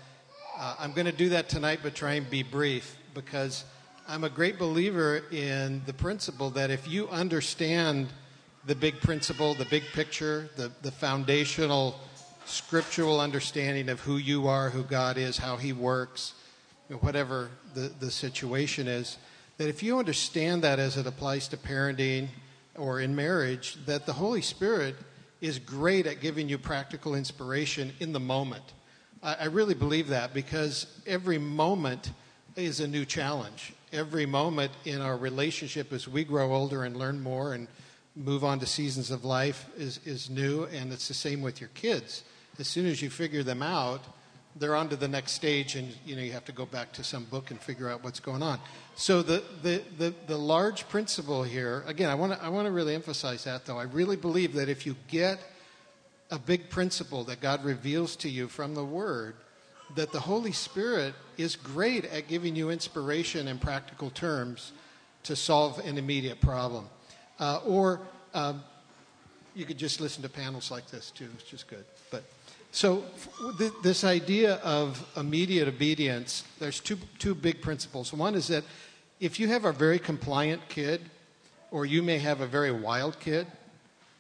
uh, 0.57 0.77
I'm 0.79 0.93
going 0.93 1.07
to 1.07 1.13
do 1.13 1.31
that 1.31 1.49
tonight, 1.49 1.81
but 1.83 1.97
try 1.97 2.13
and 2.13 2.31
be 2.31 2.45
brief 2.45 2.97
because 3.13 3.65
I'm 4.07 4.23
a 4.23 4.31
great 4.31 4.57
believer 4.57 5.25
in 5.33 5.83
the 5.85 5.93
principle 5.93 6.51
that 6.51 6.71
if 6.71 6.87
you 6.87 7.09
understand 7.09 8.07
the 8.67 8.77
big 8.77 9.01
principle, 9.01 9.55
the 9.55 9.65
big 9.65 9.83
picture, 9.95 10.49
the, 10.55 10.71
the 10.83 10.93
foundational 10.93 11.99
scriptural 12.45 13.21
understanding 13.21 13.89
of 13.89 13.99
who 13.99 14.17
you 14.17 14.47
are, 14.47 14.71
who 14.71 14.85
God 14.85 15.19
is, 15.19 15.39
how 15.39 15.57
He 15.57 15.73
works, 15.73 16.35
whatever 17.01 17.51
the, 17.75 17.91
the 17.99 18.13
situation 18.13 18.87
is, 18.87 19.19
that 19.59 19.69
if 19.69 19.83
you 19.83 19.99
understand 19.99 20.63
that 20.63 20.79
as 20.79 20.97
it 20.97 21.09
applies 21.09 21.49
to 21.49 21.57
parenting 21.57 22.29
or 22.77 23.01
in 23.01 23.17
marriage, 23.17 23.77
that 23.87 24.07
the 24.07 24.13
Holy 24.13 24.41
Spirit 24.41 24.95
is 25.43 25.59
great 25.59 26.07
at 26.07 26.21
giving 26.21 26.49
you 26.49 26.57
practical 26.57 27.15
inspiration 27.15 27.93
in 28.01 28.13
the 28.13 28.21
moment. 28.21 28.65
I, 29.23 29.35
I 29.41 29.45
really 29.47 29.75
believe 29.75 30.09
that 30.09 30.33
because 30.33 30.87
every 31.07 31.37
moment 31.37 32.13
is 32.57 32.81
a 32.81 32.87
new 32.87 33.05
challenge. 33.05 33.75
Every 33.93 34.25
moment 34.25 34.73
in 34.87 35.03
our 35.03 35.17
relationship 35.17 35.93
as 35.93 36.09
we 36.09 36.25
grow 36.25 36.55
older 36.55 36.85
and 36.85 36.97
learn 36.97 37.21
more 37.21 37.53
and 37.53 37.67
move 38.15 38.45
on 38.45 38.61
to 38.61 38.67
seasons 38.67 39.11
of 39.11 39.25
life 39.25 39.67
is, 39.77 39.99
is 40.07 40.31
new, 40.31 40.65
and 40.65 40.93
it's 40.93 41.09
the 41.09 41.15
same 41.15 41.43
with 41.43 41.61
your 41.61 41.71
kids. 41.75 42.23
As 42.59 42.69
soon 42.69 42.87
as 42.87 43.03
you 43.03 43.11
figure 43.11 43.43
them 43.43 43.63
out, 43.63 44.03
they're 44.57 44.75
on 44.75 44.89
to 44.91 44.97
the 44.97 45.09
next 45.09 45.33
stage, 45.33 45.77
and 45.77 45.95
you 46.05 46.15
know 46.15 46.23
you 46.23 46.33
have 46.33 46.45
to 46.47 46.53
go 46.53 46.67
back 46.67 46.93
to 46.93 47.05
some 47.05 47.25
book 47.25 47.51
and 47.51 47.61
figure 47.61 47.89
out 47.89 48.05
what's 48.05 48.21
going 48.21 48.43
on. 48.43 48.59
So 48.95 49.23
the 49.23 49.43
the 49.63 49.83
the, 49.99 50.15
the 50.27 50.37
large 50.37 50.89
principle 50.89 51.43
here, 51.43 51.85
again, 51.87 52.11
I 52.11 52.15
want 52.15 52.33
to 52.33 52.43
I 52.43 52.49
want 52.49 52.67
to 52.67 52.73
really 52.73 52.95
emphasize 52.95 53.45
that 53.45 53.65
though. 53.65 53.79
I 53.79 53.85
really 53.85 54.17
believe 54.17 54.53
that 54.55 54.69
if 54.69 54.87
you 54.87 54.97
get 55.09 55.39
a 56.31 56.39
big 56.39 56.71
principle 56.71 57.25
that 57.25 57.41
God 57.41 57.65
reveals 57.65 58.17
to 58.17 58.29
you 58.29 58.49
from 58.49 58.75
the 58.75 58.85
Word, 58.85 59.35
that 59.95 60.13
the 60.13 60.21
Holy 60.21 60.53
Spirit 60.53 61.15
is 61.37 61.57
great 61.57 62.05
at 62.07 62.29
giving 62.29 62.57
you 62.57 62.71
inspiration 62.71 63.49
in 63.49 63.59
practical 63.59 64.11
terms 64.11 64.73
to 65.25 65.37
solve 65.37 65.79
an 65.81 65.99
immediate 65.99 66.41
problem. 66.41 66.89
Uh, 67.39 67.61
or 67.67 68.01
um, 68.35 68.63
you 69.55 69.65
could 69.65 69.79
just 69.79 70.01
listen 70.01 70.23
to 70.23 70.29
panels 70.29 70.71
like 70.71 70.91
this 70.91 71.11
too, 71.11 71.29
it's 71.35 71.45
just 71.45 71.69
good. 71.69 71.85
So 72.73 73.05
th- 73.59 73.73
this 73.83 74.03
idea 74.03 74.55
of 74.57 75.07
immediate 75.17 75.69
obedience, 75.69 76.45
there's 76.59 76.81
two 76.81 76.99
two 77.19 77.35
big 77.35 77.61
principles. 77.61 78.13
One 78.13 78.35
is 78.35 78.49
that 78.49 78.65
if 79.21 79.39
you 79.39 79.49
have 79.49 79.65
a 79.65 79.73
very 79.73 79.99
compliant 79.99 80.69
kid, 80.69 81.03
or 81.71 81.87
you 81.87 82.03
may 82.03 82.19
have 82.19 82.41
a 82.41 82.47
very 82.47 82.73
wild 82.73 83.21
kid, 83.21 83.47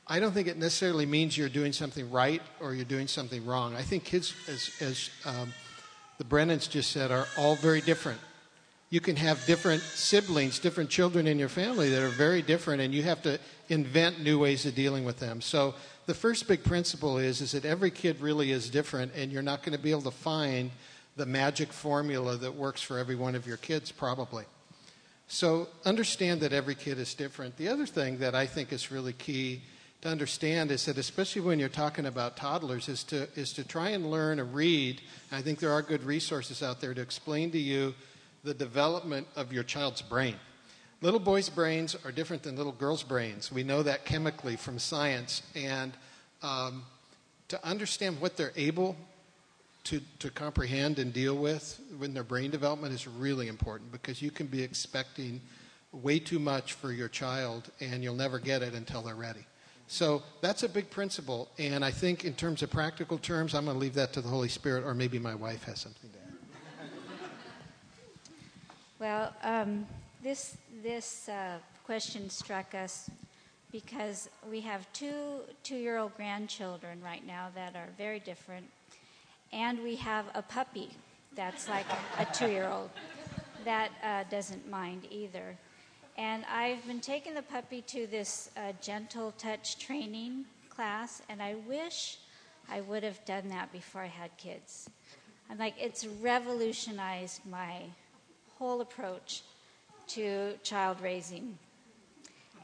I 0.07 0.21
don't 0.21 0.33
think 0.33 0.49
it 0.49 0.57
necessarily 0.57 1.07
means 1.07 1.37
you're 1.37 1.49
doing 1.49 1.73
something 1.73 2.11
right 2.11 2.43
or 2.61 2.75
you're 2.75 2.85
doing 2.85 3.09
something 3.09 3.45
wrong. 3.47 3.75
I 3.75 3.83
think 3.83 4.05
kids, 4.05 4.35
as, 4.49 4.71
as 4.81 5.11
um, 5.25 5.53
the 6.19 6.25
Brennans 6.25 6.69
just 6.69 6.91
said, 6.91 7.11
are 7.11 7.27
all 7.38 7.57
very 7.57 7.81
different. 7.81 8.21
You 8.91 9.01
can 9.01 9.17
have 9.17 9.45
different 9.47 9.81
siblings, 9.81 10.59
different 10.59 10.91
children 10.91 11.27
in 11.27 11.38
your 11.38 11.49
family 11.49 11.88
that 11.91 12.03
are 12.03 12.09
very 12.09 12.43
different, 12.43 12.83
and 12.83 12.93
you 12.93 13.03
have 13.05 13.23
to 13.23 13.38
invent 13.69 14.21
new 14.21 14.38
ways 14.38 14.67
of 14.67 14.75
dealing 14.75 15.05
with 15.05 15.19
them. 15.19 15.41
So 15.41 15.75
the 16.07 16.15
first 16.15 16.49
big 16.49 16.65
principle 16.65 17.19
is, 17.19 17.41
is 17.41 17.53
that 17.53 17.65
every 17.65 17.91
kid 17.91 18.21
really 18.21 18.51
is 18.51 18.71
different, 18.71 19.12
and 19.15 19.31
you're 19.31 19.43
not 19.43 19.62
going 19.62 19.77
to 19.77 19.83
be 19.83 19.91
able 19.91 20.03
to 20.03 20.11
find 20.11 20.71
the 21.17 21.27
magic 21.27 21.73
formula 21.73 22.37
that 22.37 22.55
works 22.55 22.81
for 22.81 22.99
every 22.99 23.15
one 23.17 23.35
of 23.35 23.47
your 23.47 23.59
kids, 23.59 23.93
probably. 23.93 24.45
So 25.29 25.69
understand 25.85 26.41
that 26.41 26.53
every 26.53 26.75
kid 26.75 26.99
is 26.99 27.15
different. 27.15 27.57
The 27.57 27.69
other 27.69 27.87
thing 27.87 28.19
that 28.19 28.35
I 28.35 28.47
think 28.47 28.73
is 28.73 28.91
really 28.91 29.12
key 29.12 29.62
to 30.03 30.09
understand 30.09 30.71
is 30.73 30.85
that 30.87 30.99
especially 30.99 31.43
when 31.43 31.59
you're 31.59 31.69
talking 31.69 32.07
about 32.07 32.37
toddlers 32.37 32.88
is 32.88 33.05
to 33.05 33.29
is 33.37 33.53
to 33.53 33.65
try 33.65 33.91
and 33.91 34.11
learn 34.11 34.38
to 34.38 34.45
read 34.45 35.01
i 35.31 35.41
think 35.41 35.61
there 35.61 35.71
are 35.71 35.81
good 35.81 36.03
resources 36.03 36.61
out 36.61 36.81
there 36.81 36.93
to 36.93 37.01
explain 37.01 37.53
to 37.53 37.59
you 37.59 37.95
the 38.43 38.53
development 38.53 39.29
of 39.37 39.53
your 39.53 39.62
child's 39.62 40.03
brain 40.03 40.35
little 41.03 41.21
boys 41.21 41.49
brains 41.49 41.95
are 42.05 42.12
different 42.12 42.43
than 42.43 42.57
little 42.57 42.73
girls 42.73 43.03
brains 43.03 43.53
we 43.53 43.62
know 43.62 43.83
that 43.83 44.05
chemically 44.05 44.57
from 44.57 44.79
science 44.79 45.43
and 45.55 45.93
um, 46.43 46.83
to 47.49 47.62
understand 47.67 48.19
what 48.21 48.37
they're 48.37 48.53
able 48.57 48.97
to, 49.85 50.01
to 50.21 50.31
comprehend 50.31 50.99
and 50.99 51.12
deal 51.12 51.37
with 51.37 51.81
when 51.99 52.15
their 52.15 52.25
brain 52.25 52.51
development 52.51 52.95
is 52.95 53.07
really 53.07 53.49
important 53.49 53.93
because 53.93 54.23
you 54.23 54.31
can 54.31 54.47
be 54.47 54.62
expecting 54.62 55.41
way 55.93 56.19
too 56.19 56.38
much 56.38 56.73
for 56.73 56.93
your 56.93 57.09
child 57.09 57.71
and 57.81 58.03
you'll 58.03 58.15
never 58.15 58.38
get 58.38 58.62
it 58.62 58.73
until 58.73 59.03
they're 59.03 59.15
ready 59.15 59.45
so 59.93 60.23
that's 60.41 60.62
a 60.62 60.71
big 60.71 60.88
principle. 60.88 61.51
And 61.59 61.85
I 61.85 61.91
think, 61.91 62.25
in 62.25 62.33
terms 62.33 62.62
of 62.62 62.71
practical 62.71 63.19
terms, 63.19 63.55
I'm 63.55 63.67
going 63.67 63.77
to 63.77 63.79
leave 63.79 63.93
that 63.93 64.15
to 64.15 64.23
the 64.23 64.29
Holy 64.29 64.49
Spirit, 64.49 64.85
or 64.85 64.95
maybe 64.95 65.19
my 65.19 65.35
wife 65.35 65.65
has 65.65 65.81
something 65.81 66.09
to 66.11 66.17
add. 66.19 66.33
Well, 68.99 69.35
um, 69.43 69.87
this, 70.23 70.57
this 70.83 71.29
uh, 71.29 71.59
question 71.85 72.31
struck 72.31 72.75
us 72.75 73.11
because 73.73 74.29
we 74.51 74.61
have 74.61 74.91
two 74.93 75.41
two 75.63 75.77
year 75.77 75.97
old 75.97 76.15
grandchildren 76.17 77.01
right 77.03 77.27
now 77.27 77.49
that 77.55 77.75
are 77.75 77.89
very 77.97 78.21
different. 78.21 78.67
And 79.53 79.83
we 79.83 79.97
have 79.97 80.27
a 80.35 80.43
puppy 80.43 80.91
that's 81.35 81.69
like 81.69 81.87
a 82.19 82.27
two 82.35 82.51
year 82.51 82.69
old 82.69 82.91
that 83.65 83.91
uh, 84.05 84.25
doesn't 84.31 84.71
mind 84.71 85.07
either. 85.11 85.57
And 86.19 86.45
I've 86.51 86.87
been 86.87 87.01
taking 87.01 87.35
the 87.35 87.43
puppy 87.43 87.81
to 87.83 88.07
this 88.07 88.51
uh, 88.57 88.73
gentle 88.83 89.33
touch 89.39 89.79
training 89.79 90.45
class, 90.69 91.23
and 91.31 91.43
I 91.43 91.55
wish 91.67 92.19
I 92.71 92.83
would 92.83 93.03
have 93.03 93.25
done 93.25 93.49
that 93.49 93.73
before 93.73 94.03
I 94.03 94.09
had 94.09 94.37
kids. 94.37 94.91
I'm 95.51 95.59
like, 95.59 95.75
it's 95.81 96.07
revolutionized 96.07 97.41
my 97.51 97.85
whole 98.59 98.83
approach 98.83 99.43
to 100.09 100.55
child 100.62 101.01
raising. 101.01 101.59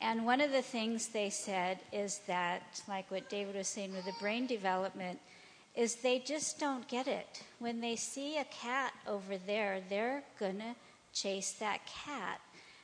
And 0.00 0.24
one 0.24 0.40
of 0.40 0.52
the 0.52 0.62
things 0.62 1.08
they 1.08 1.30
said 1.30 1.78
is 1.92 2.20
that, 2.26 2.82
like 2.88 3.10
what 3.10 3.28
David 3.28 3.56
was 3.56 3.68
saying 3.68 3.92
with 3.92 4.04
the 4.04 4.12
brain 4.20 4.46
development, 4.46 5.18
is 5.74 5.96
they 5.96 6.18
just 6.20 6.58
don't 6.58 6.86
get 6.88 7.06
it. 7.08 7.42
When 7.58 7.80
they 7.80 7.96
see 7.96 8.38
a 8.38 8.44
cat 8.44 8.92
over 9.06 9.36
there, 9.38 9.80
they're 9.88 10.22
going 10.38 10.58
to 10.58 10.74
chase 11.12 11.52
that 11.52 11.80
cat 11.86 12.40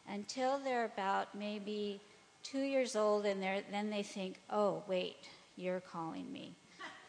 until 0.09 0.59
they're 0.59 0.85
about 0.85 1.35
maybe 1.35 2.01
two 2.43 2.61
years 2.61 2.95
old, 2.95 3.27
and 3.27 3.43
then 3.43 3.91
they 3.91 4.03
think, 4.03 4.39
oh, 4.51 4.83
wait, 4.87 5.17
you're 5.57 5.81
calling 5.81 6.31
me. 6.33 6.53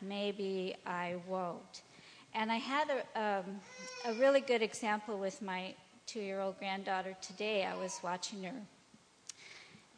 Maybe 0.02 0.76
I 0.86 1.16
won't. 1.28 1.82
And 2.34 2.52
I 2.52 2.56
had 2.56 2.90
a, 2.90 3.22
um, 3.22 3.60
a 4.06 4.14
really 4.20 4.42
good 4.42 4.62
example 4.62 5.18
with 5.18 5.42
my 5.42 5.74
two 6.06 6.20
year 6.20 6.40
old 6.40 6.58
granddaughter 6.60 7.16
today. 7.22 7.66
I 7.66 7.76
was 7.76 8.00
watching 8.04 8.44
her. 8.44 8.54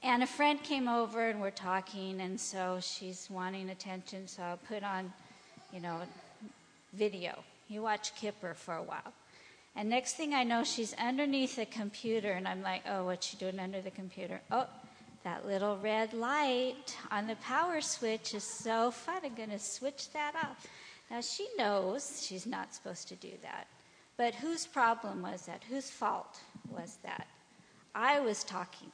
And 0.03 0.23
a 0.23 0.27
friend 0.27 0.61
came 0.61 0.87
over 0.87 1.27
and 1.27 1.41
we're 1.41 1.49
talking, 1.49 2.21
and 2.21 2.39
so 2.39 2.79
she's 2.81 3.27
wanting 3.29 3.69
attention, 3.69 4.27
so 4.27 4.43
I'll 4.43 4.57
put 4.57 4.83
on, 4.83 5.11
you 5.73 5.79
know, 5.79 6.01
video. 6.93 7.43
You 7.67 7.81
watch 7.81 8.15
Kipper 8.15 8.53
for 8.53 8.75
a 8.75 8.83
while. 8.83 9.13
And 9.75 9.89
next 9.89 10.13
thing 10.13 10.33
I 10.33 10.43
know, 10.43 10.63
she's 10.63 10.93
underneath 10.95 11.55
the 11.55 11.65
computer, 11.65 12.31
and 12.31 12.47
I'm 12.47 12.61
like, 12.61 12.83
oh, 12.87 13.05
what's 13.05 13.27
she 13.27 13.37
doing 13.37 13.59
under 13.59 13.81
the 13.81 13.91
computer? 13.91 14.39
Oh, 14.51 14.67
that 15.23 15.45
little 15.45 15.77
red 15.77 16.13
light 16.13 16.95
on 17.11 17.27
the 17.27 17.35
power 17.37 17.81
switch 17.81 18.33
is 18.33 18.43
so 18.43 18.91
fun. 18.91 19.21
I'm 19.23 19.35
going 19.35 19.49
to 19.49 19.59
switch 19.59 20.11
that 20.13 20.35
off. 20.35 20.65
Now, 21.11 21.21
she 21.21 21.47
knows 21.57 22.23
she's 22.25 22.45
not 22.45 22.73
supposed 22.73 23.07
to 23.09 23.15
do 23.15 23.31
that. 23.41 23.67
But 24.17 24.33
whose 24.33 24.65
problem 24.65 25.21
was 25.21 25.45
that? 25.45 25.63
Whose 25.69 25.89
fault 25.91 26.39
was 26.69 26.97
that? 27.03 27.27
I 27.93 28.19
was 28.19 28.43
talking. 28.43 28.91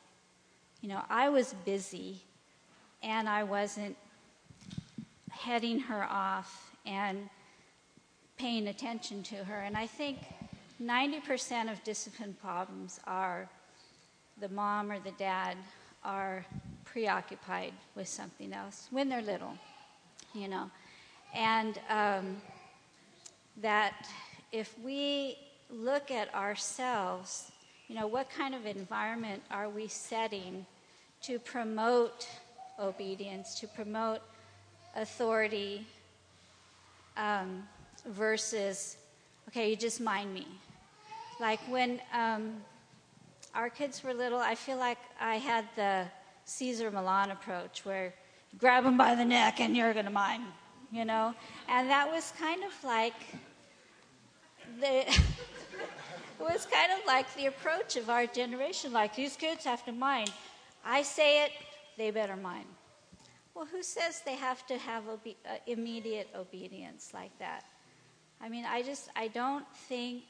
You 0.82 0.90
know, 0.90 1.02
I 1.10 1.30
was 1.30 1.56
busy, 1.66 2.22
and 3.02 3.28
I 3.30 3.44
wasn't 3.44 3.96
heading 5.32 5.80
her 5.80 6.04
off 6.04 6.76
and 6.86 7.30
paying 8.38 8.68
attention 8.68 9.24
to 9.24 9.36
her. 9.36 9.62
And 9.62 9.78
I 9.78 9.88
think 9.88 10.18
90% 10.82 11.72
of 11.72 11.82
discipline 11.84 12.36
problems 12.42 13.00
are 13.06 13.50
the 14.40 14.50
mom 14.50 14.92
or 14.92 15.00
the 15.00 15.12
dad 15.12 15.56
are 16.04 16.46
preoccupied 16.84 17.74
with 17.96 18.08
something 18.08 18.52
else 18.52 18.88
when 18.92 19.08
they're 19.08 19.22
little, 19.22 19.54
you 20.34 20.48
know. 20.48 20.70
And 21.34 21.80
um, 21.90 22.38
that 23.62 24.08
if 24.54 24.78
we 24.84 25.36
look 25.72 26.12
at 26.12 26.34
ourselves, 26.36 27.52
you 27.88 27.96
know, 27.96 28.06
what 28.06 28.30
kind 28.30 28.54
of 28.54 28.68
environment 28.68 29.42
are 29.50 29.68
we 29.68 29.88
setting 29.88 30.66
to 31.24 31.40
promote 31.40 32.28
obedience, 32.80 33.60
to 33.60 33.68
promote 33.68 34.20
authority 34.96 35.86
um, 37.18 37.64
versus, 38.06 38.96
okay, 39.50 39.72
you 39.72 39.76
just 39.76 40.00
mind 40.00 40.32
me. 40.32 40.46
Like 41.40 41.60
when 41.68 42.00
um, 42.14 42.58
our 43.56 43.72
kids 43.72 44.04
were 44.04 44.14
little, 44.14 44.40
I 44.40 44.54
feel 44.54 44.78
like 44.78 45.00
I 45.20 45.38
had 45.38 45.66
the 45.76 46.06
Cesar 46.46 46.92
Millan 46.92 47.32
approach 47.32 47.84
where 47.86 48.14
grab 48.60 48.84
them 48.84 48.98
by 48.98 49.16
the 49.16 49.26
neck 49.26 49.60
and 49.60 49.76
you're 49.76 49.94
going 49.94 50.06
to 50.06 50.12
mind, 50.12 50.44
you 50.92 51.06
know? 51.06 51.34
And 51.68 51.90
that 51.90 52.12
was 52.12 52.32
kind 52.38 52.64
of 52.64 52.72
like 52.84 53.16
the. 54.80 55.08
it 55.08 56.40
was 56.40 56.66
kind 56.66 56.92
of 56.92 57.06
like 57.06 57.34
the 57.36 57.48
approach 57.48 57.96
of 57.96 58.10
our 58.10 58.26
generation 58.26 58.92
like 58.92 59.16
these 59.16 59.36
kids 59.36 59.64
have 59.66 59.84
to 59.86 59.92
mind. 59.92 60.32
I 60.86 61.04
say 61.04 61.46
it, 61.46 61.52
they 61.98 62.12
better 62.12 62.36
mind. 62.36 62.66
Well, 63.54 63.66
who 63.66 63.84
says 63.84 64.22
they 64.26 64.36
have 64.36 64.66
to 64.68 64.78
have 64.78 65.08
obe- 65.08 65.38
uh, 65.46 65.58
immediate 65.68 66.30
obedience 66.36 67.12
like 67.14 67.38
that? 67.40 67.64
I 68.42 68.50
mean, 68.50 68.66
I 68.66 68.82
just, 68.82 69.10
I 69.16 69.28
don't 69.28 69.66
think 69.88 70.24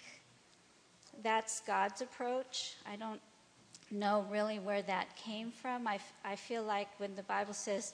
that's 1.24 1.62
God's 1.62 2.02
approach. 2.02 2.76
I 2.86 2.96
don't 2.96 3.22
know 3.90 4.26
really 4.30 4.60
where 4.60 4.82
that 4.84 5.16
came 5.16 5.52
from. 5.52 5.88
I, 5.88 5.96
f- 5.96 6.14
I 6.26 6.36
feel 6.36 6.64
like 6.64 6.90
when 7.00 7.16
the 7.16 7.24
Bible 7.24 7.54
says, 7.54 7.94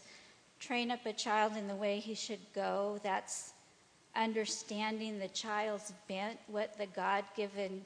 train 0.59 0.91
up 0.91 1.05
a 1.05 1.13
child 1.13 1.55
in 1.55 1.67
the 1.67 1.75
way 1.75 1.99
he 1.99 2.15
should 2.15 2.39
go, 2.53 2.99
that's 3.03 3.53
understanding 4.19 5.17
the 5.17 5.29
child's 5.29 5.93
bent, 6.07 6.37
what 6.47 6.77
the 6.77 6.85
God 6.87 7.23
given 7.35 7.85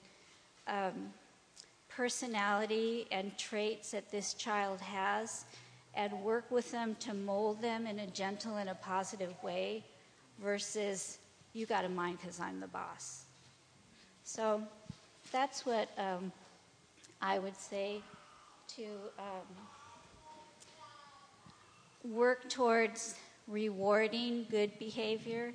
um, 0.68 1.14
personality 1.88 3.08
and 3.12 3.38
traits 3.38 3.92
that 3.92 4.10
this 4.12 4.34
child 4.34 4.82
has, 4.82 5.46
and 5.94 6.12
work 6.24 6.50
with 6.50 6.72
them 6.72 6.96
to 7.00 7.14
mold 7.14 7.62
them 7.62 7.86
in 7.86 8.00
a 8.00 8.08
gentle 8.08 8.58
and 8.58 8.70
a 8.70 8.76
positive 8.76 9.36
way 9.44 9.84
versus 10.42 11.20
you 11.54 11.68
got 11.68 11.84
to 11.84 11.90
mind 11.90 12.18
because 12.20 12.40
I'm 12.40 12.60
the 12.60 12.68
boss. 12.68 13.26
So 14.24 14.64
that's 15.32 15.68
what 15.68 15.90
um, 16.00 16.32
I 17.22 17.38
would 17.38 17.56
say 17.56 18.02
to 18.76 18.86
um, 19.20 19.46
work 22.12 22.50
towards 22.50 23.16
rewarding 23.48 24.48
good 24.50 24.72
behavior 24.80 25.54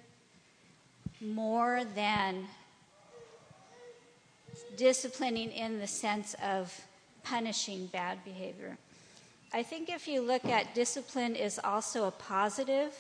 more 1.20 1.82
than 1.94 2.46
disciplining 4.76 5.50
in 5.52 5.78
the 5.78 5.86
sense 5.86 6.34
of 6.42 6.80
punishing 7.24 7.86
bad 7.86 8.24
behavior. 8.24 8.76
I 9.52 9.62
think 9.62 9.88
if 9.88 10.06
you 10.06 10.20
look 10.20 10.44
at 10.44 10.74
discipline 10.74 11.34
is 11.34 11.58
also 11.62 12.06
a 12.06 12.10
positive, 12.10 12.94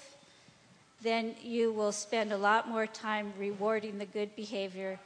then 1.02 1.34
you 1.42 1.72
will 1.72 1.92
spend 1.92 2.32
a 2.32 2.38
lot 2.38 2.68
more 2.68 2.86
time 2.86 3.32
rewarding 3.38 3.98
the 3.98 4.06
good 4.06 4.34
behavior 4.34 4.98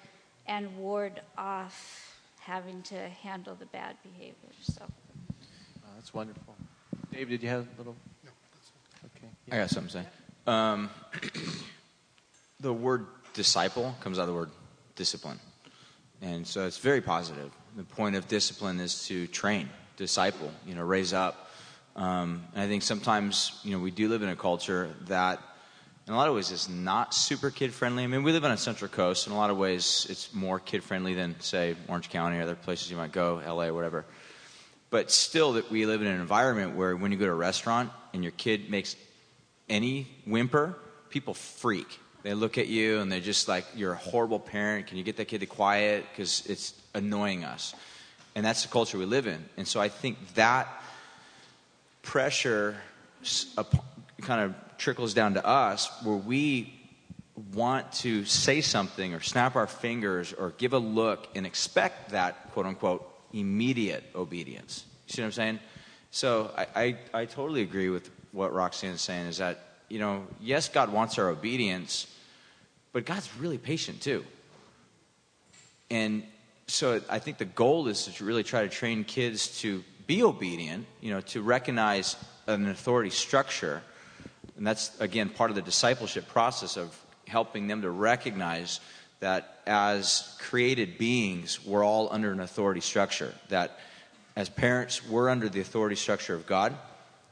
and 0.47 0.77
ward 0.77 1.21
off 1.37 2.17
having 2.41 2.83
to 2.83 2.95
handle 2.95 3.55
the 3.55 3.67
bad 3.67 3.97
behavior. 4.03 4.35
So 4.63 4.83
Oh, 4.85 5.89
that's 5.97 6.15
wonderful. 6.15 6.55
Dave, 7.13 7.29
did 7.29 7.43
you 7.43 7.49
have 7.49 7.67
a 7.67 7.79
little? 7.79 7.97
No, 8.25 8.31
that's 8.55 9.17
Okay. 9.17 9.29
I 9.51 9.57
got 9.59 9.71
something 9.71 10.03
to 10.03 10.07
say. 10.07 10.07
Um, 10.47 10.91
the 12.63 12.73
word 12.73 13.07
disciple 13.35 13.95
comes 14.01 14.19
out 14.19 14.23
of 14.23 14.29
the 14.29 14.35
word 14.35 14.51
discipline. 14.95 15.39
And 16.23 16.47
so 16.47 16.65
it's 16.67 16.79
very 16.79 17.01
positive. 17.01 17.51
The 17.77 17.83
point 17.83 18.15
of 18.15 18.29
discipline 18.29 18.79
is 18.79 19.07
to 19.09 19.27
train, 19.27 19.69
disciple, 19.97 20.51
you 20.65 20.75
know, 20.75 20.83
raise 20.83 21.13
up. 21.13 21.51
Um, 21.97 22.45
and 22.55 22.63
I 22.63 22.69
think 22.69 22.83
sometimes, 22.83 23.61
you 23.65 23.73
know, 23.73 23.81
we 23.81 23.91
do 23.91 24.09
live 24.09 24.23
in 24.23 24.29
a 24.29 24.37
culture 24.37 24.91
that, 25.09 25.41
in 26.07 26.15
a 26.15 26.17
lot 26.17 26.29
of 26.29 26.35
ways, 26.35 26.53
is 26.53 26.69
not 26.69 27.15
super 27.15 27.51
kid 27.51 27.75
friendly. 27.75 28.05
I 28.05 28.07
mean, 28.07 28.23
we 28.23 28.33
live 28.33 28.45
on 28.45 28.53
a 28.53 28.57
central 28.57 28.89
coast. 28.89 29.27
In 29.27 29.33
a 29.33 29.37
lot 29.37 29.51
of 29.51 29.59
ways, 29.59 30.07
it's 30.09 30.33
more 30.33 30.61
kid 30.61 30.85
friendly 30.85 31.15
than, 31.15 31.39
say, 31.41 31.75
Orange 31.89 32.11
County 32.11 32.39
or 32.39 32.43
other 32.43 32.55
places 32.55 32.91
you 32.91 32.97
might 32.97 33.13
go, 33.13 33.43
LA, 33.45 33.73
whatever. 33.73 34.05
But 34.91 35.11
still, 35.11 35.55
that 35.55 35.71
we 35.71 35.85
live 35.87 36.01
in 36.01 36.07
an 36.07 36.21
environment 36.21 36.77
where 36.77 36.95
when 36.95 37.11
you 37.11 37.19
go 37.19 37.27
to 37.27 37.33
a 37.33 37.35
restaurant 37.35 37.91
and 38.15 38.23
your 38.23 38.33
kid 38.33 38.71
makes 38.71 38.95
any 39.69 40.07
whimper, 40.27 40.77
people 41.11 41.35
freak. 41.35 41.99
They 42.23 42.35
look 42.35 42.59
at 42.59 42.69
you 42.69 43.01
and 43.01 43.11
they're 43.11 43.21
just 43.21 43.49
like, 43.49 43.67
"You're 43.75 43.93
a 43.93 43.97
horrible 43.97 44.39
parent. 44.39 44.87
Can 44.87 44.97
you 44.97 45.03
get 45.03 45.17
that 45.17 45.27
kid 45.27 45.41
to 45.41 45.47
quiet? 45.47 46.07
Because 46.11 46.45
it's 46.47 46.75
annoying 46.95 47.45
us." 47.45 47.75
And 48.35 48.45
that's 48.47 48.63
the 48.63 48.69
culture 48.69 48.97
we 48.97 49.05
live 49.05 49.27
in. 49.27 49.45
And 49.57 49.67
so 49.67 49.81
I 49.81 49.89
think 49.89 50.35
that 50.35 50.69
pressure 52.03 52.77
kind 54.21 54.41
of 54.41 54.55
trickles 54.79 55.15
down 55.15 55.35
to 55.35 55.45
us, 55.45 55.91
where 56.03 56.17
we 56.17 56.73
want 57.55 57.91
to 57.93 58.25
say 58.25 58.61
something 58.61 59.15
or 59.15 59.21
snap 59.21 59.57
our 59.57 59.67
fingers 59.67 60.33
or 60.33 60.51
give 60.59 60.73
a 60.73 60.79
look 60.79 61.29
and 61.35 61.47
expect 61.47 62.11
that 62.11 62.53
quote 62.53 62.67
unquote 62.67 63.09
immediate 63.33 64.05
obedience. 64.15 64.85
You 65.07 65.15
see 65.15 65.23
what 65.23 65.27
I'm 65.27 65.33
saying? 65.33 65.59
So 66.11 66.51
I, 66.57 66.67
I, 66.75 66.99
I 67.15 67.25
totally 67.25 67.63
agree 67.63 67.89
with 67.89 68.11
what 68.33 68.53
Roxanne 68.53 68.93
is 68.93 69.01
saying 69.01 69.27
is 69.27 69.39
that, 69.39 69.72
you 69.93 69.99
know, 69.99 70.27
yes, 70.41 70.71
God 70.71 70.91
wants 70.91 71.19
our 71.19 71.29
obedience, 71.29 72.07
but 72.95 73.05
God's 73.05 73.29
really 73.37 73.59
patient 73.59 74.01
too. 74.01 74.25
And 75.91 76.23
so 76.67 77.03
I 77.11 77.19
think 77.19 77.37
the 77.37 77.45
goal 77.45 77.89
is 77.89 78.07
to 78.07 78.25
really 78.25 78.43
try 78.43 78.63
to 78.63 78.71
train 78.71 79.05
kids 79.05 79.61
to 79.61 79.85
be 80.07 80.23
obedient, 80.23 80.87
you 81.03 81.11
know, 81.11 81.21
to 81.21 81.43
recognize 81.43 82.17
an 82.47 82.71
authority 82.71 83.11
structure. 83.11 83.83
And 84.57 84.67
that's, 84.67 84.99
again, 84.99 85.29
part 85.29 85.51
of 85.51 85.57
the 85.57 85.63
discipleship 85.63 86.27
process 86.27 86.79
of 86.79 86.99
helping 87.29 87.67
them 87.67 87.83
to 87.83 87.91
recognize 87.91 88.81
that 89.21 89.61
as 89.67 90.39
created 90.41 90.97
beings, 90.97 91.63
we're 91.67 91.85
all 91.85 92.09
under 92.11 92.33
an 92.33 92.41
authority 92.41 92.81
structure. 92.81 93.35
That 93.51 93.79
as 94.37 94.49
parents, 94.49 95.07
we're 95.07 95.29
under 95.29 95.51
the 95.51 95.61
authority 95.61 95.97
structure 95.97 96.35
of 96.35 96.47
God. 96.47 96.75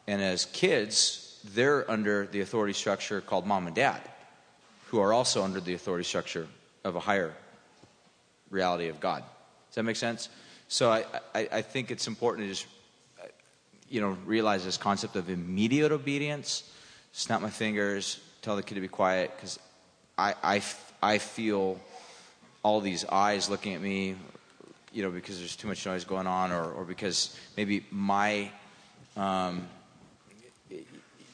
And 0.07 0.20
as 0.20 0.44
kids, 0.44 1.27
they're 1.55 1.90
under 1.90 2.26
the 2.26 2.40
authority 2.40 2.72
structure 2.72 3.20
called 3.20 3.46
mom 3.46 3.66
and 3.66 3.76
dad, 3.76 4.00
who 4.88 5.00
are 5.00 5.12
also 5.12 5.42
under 5.42 5.61
the 5.61 5.74
authority 5.74 6.05
structure 6.05 6.46
of 6.85 6.96
a 6.96 7.00
higher 7.00 7.33
reality 8.50 8.88
of 8.88 9.00
God. 9.00 9.22
Does 9.68 9.76
that 9.76 9.83
make 9.85 9.96
sense? 9.96 10.29
So 10.68 10.90
I, 10.90 11.05
I, 11.35 11.48
I 11.53 11.62
think 11.62 11.90
it's 11.90 12.07
important 12.07 12.46
to 12.46 12.53
just, 12.55 12.66
you 13.88 14.00
know, 14.00 14.16
realize 14.24 14.64
this 14.64 14.76
concept 14.76 15.16
of 15.16 15.29
immediate 15.29 15.92
obedience. 15.92 16.70
Snap 17.12 17.40
my 17.40 17.50
fingers, 17.50 18.20
tell 18.42 18.57
the 18.57 18.62
kid 18.62 18.76
to 18.76 18.81
be 18.81 18.88
quiet, 18.88 19.33
because 19.35 19.59
I 20.16 20.62
I 21.03 21.18
feel 21.18 21.81
all 22.62 22.81
these 22.81 23.05
eyes 23.07 23.48
looking 23.48 23.74
at 23.74 23.81
me, 23.81 24.16
you 24.92 25.03
know, 25.03 25.11
because 25.11 25.38
there's 25.38 25.57
too 25.57 25.66
much 25.66 25.87
noise 25.87 26.05
going 26.05 26.26
on, 26.26 26.53
or, 26.53 26.70
or 26.72 26.85
because 26.85 27.35
maybe 27.57 27.85
my 27.90 28.50
um, 29.16 29.66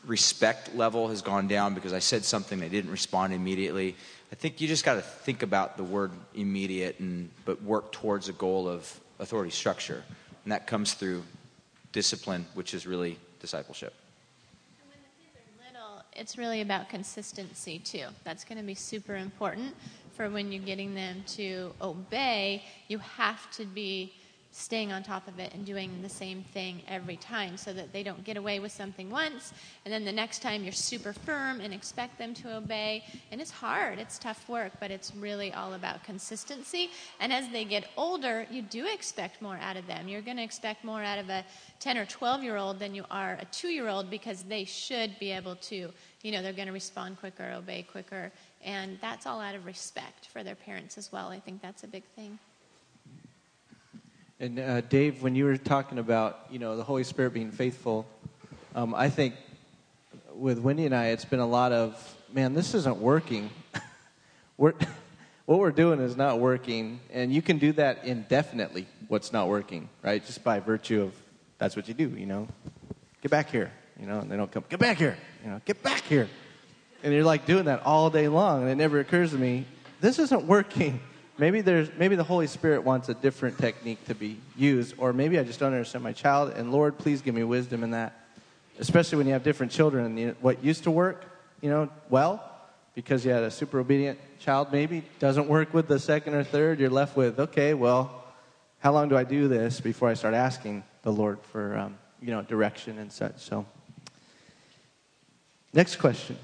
respect 0.06 0.74
level 0.74 1.08
has 1.08 1.22
gone 1.22 1.48
down 1.48 1.74
because 1.74 1.92
I 1.92 1.98
said 1.98 2.24
something, 2.24 2.58
they 2.58 2.68
didn't 2.68 2.90
respond 2.90 3.32
immediately. 3.32 3.96
I 4.32 4.34
think 4.34 4.60
you 4.60 4.68
just 4.68 4.84
got 4.84 4.94
to 4.94 5.02
think 5.02 5.42
about 5.42 5.76
the 5.76 5.84
word 5.84 6.12
immediate, 6.34 6.98
and 6.98 7.30
but 7.44 7.62
work 7.62 7.92
towards 7.92 8.28
a 8.28 8.32
goal 8.32 8.68
of 8.68 9.00
authority 9.18 9.50
structure, 9.50 10.02
and 10.44 10.52
that 10.52 10.66
comes 10.66 10.94
through 10.94 11.22
discipline, 11.92 12.46
which 12.54 12.74
is 12.74 12.86
really 12.86 13.18
discipleship. 13.40 13.94
When 14.88 14.98
the 15.00 15.24
kids 15.24 15.36
are 15.36 15.72
little, 15.72 16.02
it's 16.12 16.36
really 16.36 16.60
about 16.60 16.88
consistency 16.88 17.78
too. 17.78 18.06
That's 18.24 18.44
going 18.44 18.58
to 18.58 18.64
be 18.64 18.74
super 18.74 19.16
important 19.16 19.74
for 20.14 20.28
when 20.30 20.50
you're 20.50 20.64
getting 20.64 20.94
them 20.94 21.22
to 21.28 21.72
obey. 21.80 22.64
You 22.88 22.98
have 22.98 23.50
to 23.52 23.64
be 23.64 24.12
staying 24.56 24.90
on 24.90 25.02
top 25.02 25.28
of 25.28 25.38
it 25.38 25.52
and 25.52 25.66
doing 25.66 26.00
the 26.00 26.08
same 26.08 26.42
thing 26.54 26.80
every 26.88 27.16
time 27.18 27.58
so 27.58 27.74
that 27.74 27.92
they 27.92 28.02
don't 28.02 28.24
get 28.24 28.38
away 28.38 28.58
with 28.58 28.72
something 28.72 29.10
once 29.10 29.52
and 29.84 29.92
then 29.92 30.02
the 30.02 30.12
next 30.12 30.40
time 30.40 30.64
you're 30.64 30.72
super 30.72 31.12
firm 31.12 31.60
and 31.60 31.74
expect 31.74 32.18
them 32.18 32.32
to 32.32 32.56
obey. 32.56 33.04
And 33.30 33.40
it's 33.40 33.50
hard. 33.50 33.98
It's 33.98 34.18
tough 34.18 34.48
work 34.48 34.72
but 34.80 34.90
it's 34.90 35.14
really 35.14 35.52
all 35.52 35.74
about 35.74 36.02
consistency. 36.04 36.90
And 37.20 37.34
as 37.34 37.48
they 37.50 37.66
get 37.66 37.90
older 37.98 38.46
you 38.50 38.62
do 38.62 38.86
expect 38.86 39.42
more 39.42 39.58
out 39.60 39.76
of 39.76 39.86
them. 39.86 40.08
You're 40.08 40.22
going 40.22 40.38
to 40.38 40.42
expect 40.42 40.84
more 40.84 41.02
out 41.02 41.18
of 41.18 41.28
a 41.28 41.44
10 41.80 41.98
or 41.98 42.06
12 42.06 42.42
year 42.42 42.56
old 42.56 42.78
than 42.78 42.94
you 42.94 43.04
are 43.10 43.34
a 43.34 43.44
2 43.52 43.68
year 43.68 43.88
old 43.88 44.08
because 44.08 44.42
they 44.44 44.64
should 44.64 45.18
be 45.18 45.32
able 45.32 45.56
to 45.56 45.90
you 46.22 46.32
know 46.32 46.40
they're 46.40 46.54
going 46.54 46.66
to 46.66 46.72
respond 46.72 47.18
quicker 47.18 47.52
obey 47.54 47.82
quicker. 47.82 48.32
And 48.64 48.98
that's 49.02 49.26
all 49.26 49.40
out 49.40 49.54
of 49.54 49.66
respect 49.66 50.28
for 50.28 50.42
their 50.42 50.56
parents 50.56 50.96
as 50.96 51.12
well. 51.12 51.28
I 51.28 51.40
think 51.40 51.60
that's 51.60 51.84
a 51.84 51.88
big 51.88 52.04
thing 52.16 52.38
And 54.38 54.58
uh, 54.58 54.82
Dave, 54.82 55.22
when 55.22 55.34
you 55.34 55.46
were 55.46 55.56
talking 55.56 55.98
about 55.98 56.46
you 56.50 56.58
know 56.58 56.76
the 56.76 56.84
Holy 56.84 57.04
Spirit 57.04 57.32
being 57.32 57.50
faithful, 57.50 58.06
um, 58.74 58.94
I 58.94 59.08
think 59.08 59.34
with 60.34 60.58
Wendy 60.58 60.84
and 60.84 60.94
I, 60.94 61.06
it's 61.06 61.24
been 61.24 61.40
a 61.40 61.46
lot 61.46 61.72
of 61.72 62.16
man, 62.32 62.52
this 62.52 62.74
isn't 62.74 62.98
working. 62.98 63.48
we're, 64.58 64.74
what 65.46 65.58
we're 65.58 65.70
doing 65.70 66.00
is 66.00 66.16
not 66.16 66.38
working, 66.38 67.00
and 67.12 67.32
you 67.32 67.40
can 67.40 67.56
do 67.56 67.72
that 67.72 68.04
indefinitely. 68.04 68.86
What's 69.08 69.32
not 69.32 69.48
working, 69.48 69.88
right? 70.02 70.24
Just 70.24 70.44
by 70.44 70.60
virtue 70.60 71.02
of 71.02 71.14
that's 71.56 71.74
what 71.74 71.88
you 71.88 71.94
do. 71.94 72.10
You 72.10 72.26
know, 72.26 72.48
get 73.22 73.30
back 73.30 73.50
here. 73.50 73.72
You 73.98 74.06
know, 74.06 74.18
and 74.18 74.30
they 74.30 74.36
don't 74.36 74.50
come. 74.50 74.64
Get 74.68 74.80
back 74.80 74.98
here. 74.98 75.16
You 75.42 75.50
know, 75.50 75.60
get 75.64 75.82
back 75.82 76.02
here. 76.02 76.28
And 77.02 77.14
you're 77.14 77.24
like 77.24 77.46
doing 77.46 77.64
that 77.64 77.86
all 77.86 78.10
day 78.10 78.28
long, 78.28 78.62
and 78.62 78.70
it 78.70 78.74
never 78.74 79.00
occurs 79.00 79.30
to 79.30 79.38
me 79.38 79.64
this 80.00 80.18
isn't 80.18 80.44
working. 80.44 81.00
Maybe 81.38 81.60
there's 81.60 81.90
maybe 81.98 82.16
the 82.16 82.24
Holy 82.24 82.46
Spirit 82.46 82.82
wants 82.82 83.10
a 83.10 83.14
different 83.14 83.58
technique 83.58 84.02
to 84.06 84.14
be 84.14 84.38
used, 84.56 84.94
or 84.96 85.12
maybe 85.12 85.38
I 85.38 85.44
just 85.44 85.60
don't 85.60 85.72
understand 85.72 86.02
my 86.02 86.12
child. 86.12 86.54
And 86.56 86.72
Lord, 86.72 86.96
please 86.96 87.20
give 87.20 87.34
me 87.34 87.44
wisdom 87.44 87.84
in 87.84 87.90
that, 87.90 88.26
especially 88.78 89.18
when 89.18 89.26
you 89.26 89.34
have 89.34 89.42
different 89.42 89.70
children. 89.70 90.06
And 90.06 90.18
you 90.18 90.36
what 90.40 90.64
used 90.64 90.84
to 90.84 90.90
work, 90.90 91.24
you 91.60 91.68
know, 91.68 91.90
well, 92.08 92.42
because 92.94 93.22
you 93.22 93.32
had 93.32 93.42
a 93.42 93.50
super 93.50 93.80
obedient 93.80 94.18
child, 94.38 94.72
maybe 94.72 95.04
doesn't 95.18 95.46
work 95.46 95.74
with 95.74 95.88
the 95.88 95.98
second 95.98 96.32
or 96.34 96.42
third. 96.42 96.80
You're 96.80 96.88
left 96.88 97.16
with 97.16 97.38
okay, 97.38 97.74
well, 97.74 98.24
how 98.78 98.92
long 98.92 99.10
do 99.10 99.16
I 99.16 99.24
do 99.24 99.46
this 99.46 99.78
before 99.78 100.08
I 100.08 100.14
start 100.14 100.32
asking 100.32 100.84
the 101.02 101.12
Lord 101.12 101.38
for 101.52 101.76
um, 101.76 101.98
you 102.22 102.30
know 102.30 102.40
direction 102.40 102.98
and 102.98 103.12
such? 103.12 103.40
So, 103.40 103.66
next 105.74 105.96
question. 105.96 106.38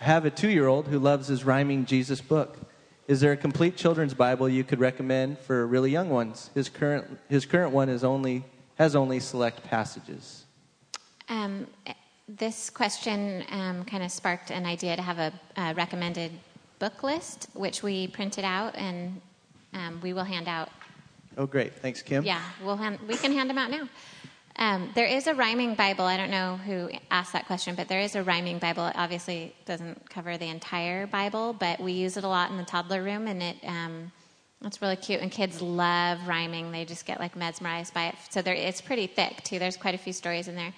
I 0.00 0.04
have 0.04 0.24
a 0.24 0.30
two-year-old 0.30 0.88
who 0.88 0.98
loves 0.98 1.28
his 1.28 1.44
rhyming 1.44 1.84
Jesus 1.84 2.22
book. 2.22 2.56
Is 3.06 3.20
there 3.20 3.32
a 3.32 3.36
complete 3.36 3.76
children's 3.76 4.14
Bible 4.14 4.48
you 4.48 4.64
could 4.64 4.80
recommend 4.80 5.38
for 5.38 5.66
really 5.66 5.90
young 5.90 6.08
ones? 6.08 6.50
His 6.54 6.70
current, 6.70 7.18
his 7.28 7.44
current 7.44 7.72
one 7.72 7.90
is 7.90 8.02
only, 8.02 8.44
has 8.76 8.96
only 8.96 9.20
select 9.20 9.62
passages. 9.62 10.44
Um, 11.28 11.66
this 12.26 12.70
question 12.70 13.44
um, 13.50 13.84
kind 13.84 14.02
of 14.02 14.10
sparked 14.10 14.50
an 14.50 14.64
idea 14.64 14.96
to 14.96 15.02
have 15.02 15.18
a, 15.18 15.32
a 15.58 15.74
recommended 15.74 16.32
book 16.78 17.02
list, 17.02 17.48
which 17.52 17.82
we 17.82 18.06
printed 18.08 18.44
out 18.44 18.74
and 18.74 19.20
um, 19.74 20.00
we 20.02 20.14
will 20.14 20.24
hand 20.24 20.48
out. 20.48 20.70
Oh, 21.36 21.46
great. 21.46 21.74
Thanks, 21.74 22.00
Kim. 22.00 22.24
Yeah, 22.24 22.40
we'll 22.62 22.76
hand, 22.76 22.98
we 23.06 23.16
can 23.16 23.32
hand 23.32 23.50
them 23.50 23.58
out 23.58 23.70
now. 23.70 23.88
Um, 24.56 24.90
there 24.94 25.06
is 25.06 25.26
a 25.26 25.34
rhyming 25.34 25.74
Bible. 25.74 26.04
I 26.04 26.16
don't 26.16 26.30
know 26.30 26.56
who 26.64 26.88
asked 27.10 27.32
that 27.32 27.46
question, 27.46 27.74
but 27.74 27.88
there 27.88 28.00
is 28.00 28.14
a 28.14 28.22
rhyming 28.22 28.58
Bible. 28.58 28.86
It 28.86 28.94
obviously 28.96 29.54
doesn't 29.66 30.08
cover 30.08 30.38
the 30.38 30.48
entire 30.48 31.06
Bible, 31.08 31.52
but 31.52 31.80
we 31.80 31.92
use 31.92 32.16
it 32.16 32.24
a 32.24 32.28
lot 32.28 32.50
in 32.50 32.56
the 32.56 32.64
toddler 32.64 33.02
room, 33.02 33.26
and 33.26 33.42
it 33.42 33.56
um, 33.64 34.12
it's 34.64 34.80
really 34.80 34.96
cute. 34.96 35.20
And 35.20 35.30
kids 35.30 35.60
love 35.60 36.26
rhyming; 36.28 36.70
they 36.70 36.84
just 36.84 37.04
get 37.04 37.18
like 37.18 37.34
mesmerized 37.34 37.92
by 37.92 38.08
it. 38.08 38.14
So 38.30 38.42
there, 38.42 38.54
it's 38.54 38.80
pretty 38.80 39.08
thick 39.08 39.42
too. 39.42 39.58
There's 39.58 39.76
quite 39.76 39.96
a 39.96 39.98
few 39.98 40.12
stories 40.12 40.46
in 40.46 40.54
there. 40.54 40.72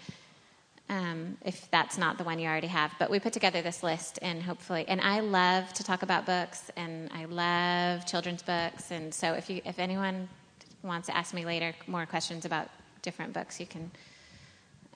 Um, 0.89 1.37
if 1.45 1.69
that's 1.71 1.99
not 1.99 2.17
the 2.17 2.25
one 2.25 2.39
you 2.39 2.49
already 2.49 2.69
have, 2.69 2.93
but 2.99 3.11
we 3.11 3.19
put 3.19 3.35
together 3.35 3.61
this 3.61 3.83
list, 3.83 4.19
and 4.23 4.43
hopefully, 4.43 4.87
and 4.89 5.03
I 5.03 5.21
love 5.21 5.71
to 5.75 5.85
talk 5.85 6.03
about 6.03 6.25
books, 6.25 6.71
and 6.77 7.11
I 7.13 7.27
love 7.27 8.07
children's 8.07 8.43
books, 8.43 8.91
and 8.91 9.13
so 9.13 9.35
if 9.35 9.51
you, 9.51 9.61
if 9.67 9.79
anyone 9.79 10.29
wants 10.83 11.09
to 11.09 11.17
ask 11.17 11.35
me 11.35 11.45
later 11.45 11.75
more 11.89 12.07
questions 12.07 12.45
about 12.45 12.69
different 13.07 13.33
books, 13.33 13.59
you 13.59 13.67
can 13.67 13.91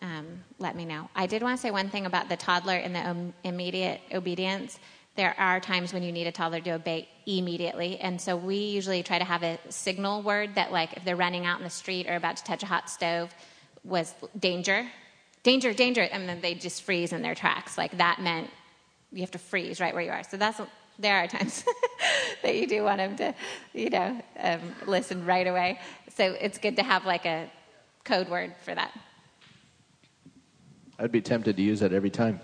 um, 0.02 0.26
let 0.58 0.76
me 0.76 0.84
know. 0.84 1.08
I 1.16 1.26
did 1.26 1.42
want 1.42 1.56
to 1.56 1.62
say 1.62 1.70
one 1.70 1.88
thing 1.88 2.04
about 2.04 2.28
the 2.28 2.36
toddler 2.36 2.76
and 2.76 2.94
the 2.94 3.08
um, 3.08 3.32
immediate 3.44 4.02
obedience. 4.12 4.78
There 5.16 5.34
are 5.38 5.60
times 5.60 5.94
when 5.94 6.02
you 6.02 6.12
need 6.12 6.26
a 6.26 6.32
toddler 6.32 6.60
to 6.60 6.72
obey 6.72 7.08
immediately, 7.26 7.98
and 7.98 8.20
so 8.20 8.36
we 8.36 8.56
usually 8.56 9.02
try 9.02 9.18
to 9.18 9.24
have 9.24 9.42
a 9.42 9.58
signal 9.68 10.22
word 10.22 10.56
that, 10.56 10.72
like, 10.72 10.96
if 10.96 11.04
they're 11.04 11.16
running 11.16 11.46
out 11.46 11.58
in 11.58 11.64
the 11.64 11.70
street 11.70 12.06
or 12.08 12.16
about 12.16 12.36
to 12.36 12.44
touch 12.44 12.62
a 12.62 12.66
hot 12.66 12.90
stove, 12.90 13.34
was 13.84 14.14
danger, 14.38 14.86
danger, 15.42 15.72
danger, 15.72 16.02
and 16.02 16.28
then 16.28 16.40
they 16.40 16.54
just 16.54 16.82
freeze 16.82 17.12
in 17.12 17.22
their 17.22 17.34
tracks. 17.34 17.78
Like 17.78 17.96
that 17.98 18.20
meant 18.20 18.50
you 19.12 19.20
have 19.20 19.30
to 19.32 19.38
freeze 19.38 19.80
right 19.80 19.94
where 19.94 20.02
you 20.02 20.10
are. 20.10 20.22
So 20.22 20.36
that's 20.36 20.60
there 20.98 21.16
are 21.16 21.26
times 21.26 21.64
that 22.42 22.54
you 22.54 22.66
do 22.66 22.82
want 22.82 22.98
them 22.98 23.16
to, 23.16 23.34
you 23.72 23.90
know, 23.90 24.20
um, 24.38 24.60
listen 24.86 25.24
right 25.24 25.46
away. 25.46 25.80
So 26.14 26.36
it's 26.38 26.58
good 26.58 26.76
to 26.76 26.82
have 26.82 27.06
like 27.06 27.24
a 27.24 27.50
code 28.04 28.28
word 28.28 28.54
for 28.62 28.74
that. 28.74 28.92
I'd 30.98 31.12
be 31.12 31.20
tempted 31.20 31.56
to 31.56 31.62
use 31.62 31.80
that 31.80 31.92
every 31.92 32.10
time. 32.10 32.40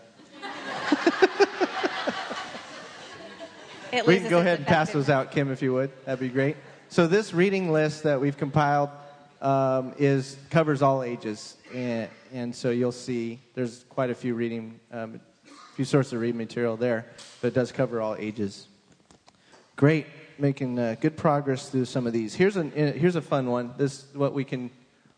we 4.06 4.18
can 4.18 4.30
go 4.30 4.38
ahead 4.38 4.58
and 4.58 4.66
pass 4.66 4.92
those 4.92 5.10
out, 5.10 5.30
Kim, 5.30 5.50
if 5.50 5.62
you 5.62 5.72
would. 5.74 5.90
That'd 6.04 6.20
be 6.20 6.28
great. 6.28 6.56
So 6.88 7.06
this 7.06 7.34
reading 7.34 7.72
list 7.72 8.04
that 8.04 8.20
we've 8.20 8.36
compiled 8.36 8.90
um, 9.42 9.94
is 9.98 10.36
covers 10.50 10.82
all 10.82 11.02
ages, 11.02 11.56
and, 11.74 12.08
and 12.32 12.54
so 12.54 12.70
you'll 12.70 12.92
see 12.92 13.40
there's 13.54 13.84
quite 13.88 14.10
a 14.10 14.14
few 14.14 14.34
reading, 14.34 14.80
um, 14.92 15.20
few 15.74 15.84
sources 15.84 16.12
of 16.12 16.20
reading 16.20 16.38
material 16.38 16.76
there, 16.76 17.06
but 17.40 17.48
it 17.48 17.54
does 17.54 17.72
cover 17.72 18.00
all 18.00 18.16
ages. 18.18 18.68
Great, 19.76 20.06
making 20.38 20.78
uh, 20.78 20.96
good 21.00 21.16
progress 21.16 21.68
through 21.68 21.84
some 21.84 22.06
of 22.06 22.12
these. 22.12 22.34
Here's 22.34 22.56
a 22.56 22.62
uh, 22.62 22.92
here's 22.92 23.16
a 23.16 23.22
fun 23.22 23.46
one. 23.46 23.74
This 23.76 24.06
what 24.14 24.32
we 24.32 24.44
can 24.44 24.70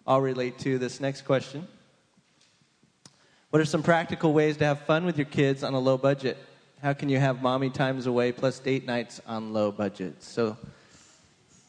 all 0.08 0.22
relate 0.22 0.58
to. 0.60 0.78
This 0.78 1.00
next 1.00 1.22
question. 1.22 1.68
What 3.50 3.60
are 3.60 3.66
some 3.66 3.82
practical 3.82 4.32
ways 4.32 4.56
to 4.56 4.64
have 4.64 4.80
fun 4.80 5.04
with 5.04 5.18
your 5.18 5.26
kids 5.26 5.62
on 5.62 5.74
a 5.74 5.78
low 5.78 5.98
budget? 5.98 6.38
How 6.82 6.94
can 6.94 7.10
you 7.10 7.18
have 7.18 7.42
mommy 7.42 7.68
times 7.68 8.06
away 8.06 8.32
plus 8.32 8.58
date 8.58 8.86
nights 8.86 9.20
on 9.26 9.52
low 9.52 9.70
budget? 9.70 10.22
So, 10.22 10.56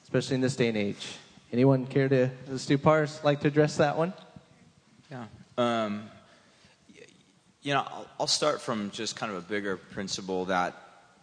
especially 0.03 0.35
in 0.35 0.41
this 0.41 0.55
day 0.55 0.69
and 0.69 0.77
age. 0.77 1.05
Anyone 1.51 1.85
care 1.85 2.07
to, 2.07 2.31
the 2.47 2.59
Stu 2.59 2.77
Pars, 2.77 3.19
like 3.25 3.41
to 3.41 3.49
address 3.49 3.75
that 3.77 3.97
one? 3.97 4.13
Yeah. 5.11 5.25
Um, 5.57 6.09
you 7.61 7.73
know, 7.73 7.81
I'll, 7.81 8.07
I'll 8.21 8.27
start 8.27 8.61
from 8.61 8.89
just 8.91 9.17
kind 9.17 9.33
of 9.33 9.37
a 9.37 9.41
bigger 9.41 9.75
principle 9.75 10.45
that 10.45 10.75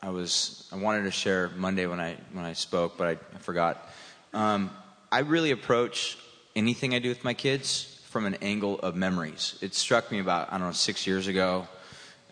I 0.03 0.11
was 0.11 0.69
I 0.71 0.77
wanted 0.77 1.05
to 1.05 1.11
share 1.11 1.49
Monday 1.57 1.87
when 1.87 1.99
I 1.99 2.17
when 2.33 2.45
I 2.45 2.53
spoke, 2.53 2.99
but 2.99 3.07
I, 3.07 3.13
I 3.35 3.39
forgot. 3.39 3.89
Um, 4.35 4.71
I 5.11 5.21
really 5.21 5.53
approach 5.53 6.19
anything 6.57 6.95
I 6.95 6.99
do 6.99 7.11
with 7.11 7.23
my 7.23 7.35
kids 7.35 8.01
from 8.09 8.25
an 8.25 8.37
angle 8.41 8.81
of 8.81 8.97
memories. 8.97 9.59
It 9.61 9.75
struck 9.75 10.11
me 10.11 10.21
about 10.21 10.51
I 10.51 10.57
don't 10.59 10.69
know 10.69 10.73
six 10.73 11.07
years 11.07 11.29
ago, 11.29 11.69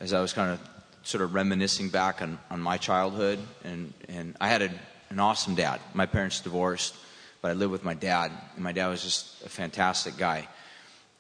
as 0.01 0.15
I 0.15 0.21
was 0.21 0.33
kind 0.33 0.51
of 0.51 0.61
sort 1.03 1.23
of 1.23 1.35
reminiscing 1.35 1.91
back 1.91 2.23
on, 2.23 2.39
on 2.51 2.61
my 2.61 2.79
childhood, 2.79 3.39
and 3.63 3.93
and 4.09 4.35
I 4.41 4.49
had 4.49 4.63
a, 4.63 4.71
an 5.11 5.21
awesome 5.21 5.55
dad. 5.55 5.81
My 5.93 6.07
parents 6.07 6.41
divorced, 6.41 6.97
but 7.43 7.51
I 7.51 7.55
lived 7.55 7.71
with 7.71 7.85
my 7.85 7.93
dad, 7.93 8.33
and 8.55 8.65
my 8.65 8.73
dad 8.73 8.89
was 8.89 9.03
just 9.03 9.45
a 9.45 9.49
fantastic 9.51 10.17
guy, 10.17 10.49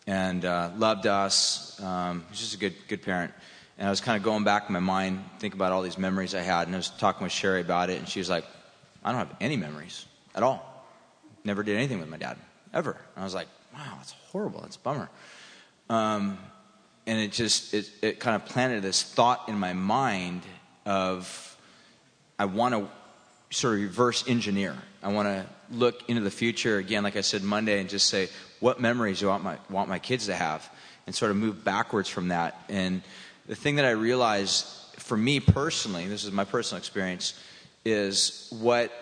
and 0.06 0.42
uh, 0.44 0.70
loved 0.76 1.06
us. 1.06 1.78
Um, 1.82 2.24
he 2.28 2.30
was 2.30 2.40
just 2.40 2.54
a 2.54 2.58
good 2.58 2.74
good 2.88 3.02
parent. 3.02 3.32
And 3.76 3.88
I 3.88 3.90
was 3.90 4.00
kind 4.00 4.16
of 4.16 4.22
going 4.22 4.44
back 4.44 4.68
in 4.68 4.72
my 4.72 4.78
mind, 4.78 5.24
think 5.40 5.52
about 5.52 5.72
all 5.72 5.82
these 5.82 5.98
memories 5.98 6.32
I 6.32 6.42
had, 6.42 6.68
and 6.68 6.76
I 6.76 6.78
was 6.78 6.90
talking 6.90 7.24
with 7.24 7.32
Sherry 7.32 7.60
about 7.60 7.90
it, 7.90 7.98
and 7.98 8.08
she 8.08 8.20
was 8.20 8.30
like, 8.30 8.44
"I 9.04 9.10
don't 9.10 9.18
have 9.18 9.36
any 9.40 9.56
memories 9.56 10.06
at 10.34 10.42
all. 10.42 10.86
Never 11.42 11.62
did 11.62 11.76
anything 11.76 12.00
with 12.00 12.08
my 12.08 12.16
dad 12.16 12.38
ever." 12.74 12.92
And 12.92 13.22
I 13.22 13.24
was 13.24 13.34
like, 13.34 13.48
"Wow, 13.72 13.94
that's 13.96 14.12
horrible. 14.30 14.60
That's 14.60 14.76
a 14.76 14.80
bummer." 14.80 15.08
Um, 15.88 16.38
and 17.06 17.18
it 17.18 17.32
just 17.32 17.72
it, 17.74 17.90
it 18.02 18.20
kind 18.20 18.36
of 18.36 18.46
planted 18.46 18.82
this 18.82 19.02
thought 19.02 19.48
in 19.48 19.58
my 19.58 19.72
mind 19.72 20.42
of 20.86 21.56
I 22.38 22.46
want 22.46 22.74
to 22.74 22.88
sort 23.54 23.74
of 23.74 23.80
reverse 23.80 24.26
engineer. 24.28 24.76
I 25.02 25.12
want 25.12 25.28
to 25.28 25.46
look 25.70 26.08
into 26.08 26.22
the 26.22 26.30
future 26.30 26.78
again, 26.78 27.02
like 27.02 27.16
I 27.16 27.20
said 27.20 27.42
Monday, 27.42 27.80
and 27.80 27.88
just 27.88 28.08
say, 28.08 28.28
what 28.60 28.80
memories 28.80 29.20
do 29.20 29.28
I 29.28 29.32
want 29.32 29.44
my, 29.44 29.58
want 29.70 29.88
my 29.88 29.98
kids 29.98 30.26
to 30.26 30.34
have? 30.34 30.68
And 31.06 31.14
sort 31.14 31.30
of 31.30 31.36
move 31.36 31.64
backwards 31.64 32.08
from 32.08 32.28
that. 32.28 32.60
And 32.68 33.02
the 33.46 33.54
thing 33.54 33.76
that 33.76 33.84
I 33.84 33.90
realized 33.90 34.66
for 34.96 35.16
me 35.16 35.40
personally, 35.40 36.06
this 36.06 36.24
is 36.24 36.32
my 36.32 36.44
personal 36.44 36.78
experience, 36.78 37.38
is 37.84 38.48
what 38.58 38.92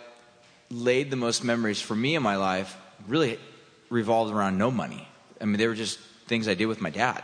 laid 0.71 1.11
the 1.11 1.17
most 1.17 1.45
memories 1.45 1.81
for 1.81 1.95
me 1.95 2.15
in 2.15 2.23
my 2.23 2.37
life 2.37 2.77
really 3.07 3.39
revolved 3.93 4.33
around 4.33 4.59
no 4.59 4.71
money. 4.71 5.07
I 5.41 5.45
mean, 5.45 5.59
they 5.59 5.67
were 5.67 5.75
just 5.75 5.99
things 6.27 6.49
I 6.49 6.55
did 6.55 6.67
with 6.67 6.81
my 6.81 6.91
dad. 6.91 7.23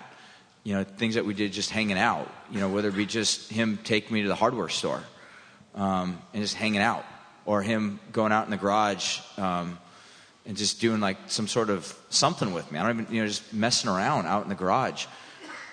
You 0.64 0.74
know, 0.74 0.85
things 0.85 1.14
that 1.14 1.24
we 1.24 1.35
did 1.35 1.52
just 1.52 1.70
hanging 1.70 1.98
out. 1.98 2.31
You 2.50 2.61
know, 2.61 2.68
whether 2.68 2.88
it 2.88 2.96
be 2.96 3.07
just 3.07 3.50
him 3.50 3.78
taking 3.83 4.12
me 4.14 4.22
to 4.22 4.28
the 4.28 4.35
hardware 4.35 4.68
store 4.68 5.02
um, 5.74 6.20
and 6.35 6.42
just 6.42 6.54
hanging 6.54 6.81
out, 6.81 7.04
or 7.46 7.62
him 7.62 8.00
going 8.12 8.33
out 8.33 8.44
in 8.44 8.50
the 8.50 8.57
garage 8.57 9.20
um, 9.38 9.78
and 10.46 10.57
just 10.57 10.81
doing 10.81 11.00
like 11.00 11.16
some 11.26 11.48
sort 11.48 11.70
of 11.70 11.96
something 12.11 12.52
with 12.52 12.70
me. 12.70 12.78
I 12.78 12.83
don't 12.83 13.00
even, 13.00 13.14
you 13.14 13.22
know, 13.22 13.28
just 13.28 13.52
messing 13.52 13.90
around 13.90 14.26
out 14.26 14.42
in 14.42 14.48
the 14.48 14.54
garage. 14.54 15.07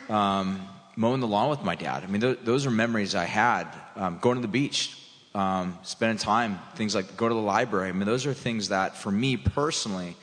Um, 0.10 0.68
mowing 0.96 1.20
the 1.20 1.28
lawn 1.28 1.50
with 1.50 1.64
my 1.64 1.76
dad. 1.76 2.04
I 2.04 2.08
mean, 2.08 2.22
th- 2.22 2.40
those 2.44 2.66
are 2.66 2.72
memories 2.72 3.16
I 3.16 3.26
had. 3.26 3.68
Um, 3.96 4.20
going 4.22 4.36
to 4.36 4.42
the 4.42 4.48
beach, 4.48 4.98
um, 5.34 5.78
spending 5.84 6.18
time, 6.18 6.60
things 6.76 6.96
like 6.96 7.18
go 7.18 7.28
to 7.28 7.34
the 7.34 7.42
library. 7.42 7.90
I 7.90 7.92
mean, 7.92 8.06
those 8.06 8.26
are 8.26 8.34
things 8.34 8.70
that, 8.70 8.96
for 8.96 9.12
me 9.12 9.36
personally, 9.36 10.16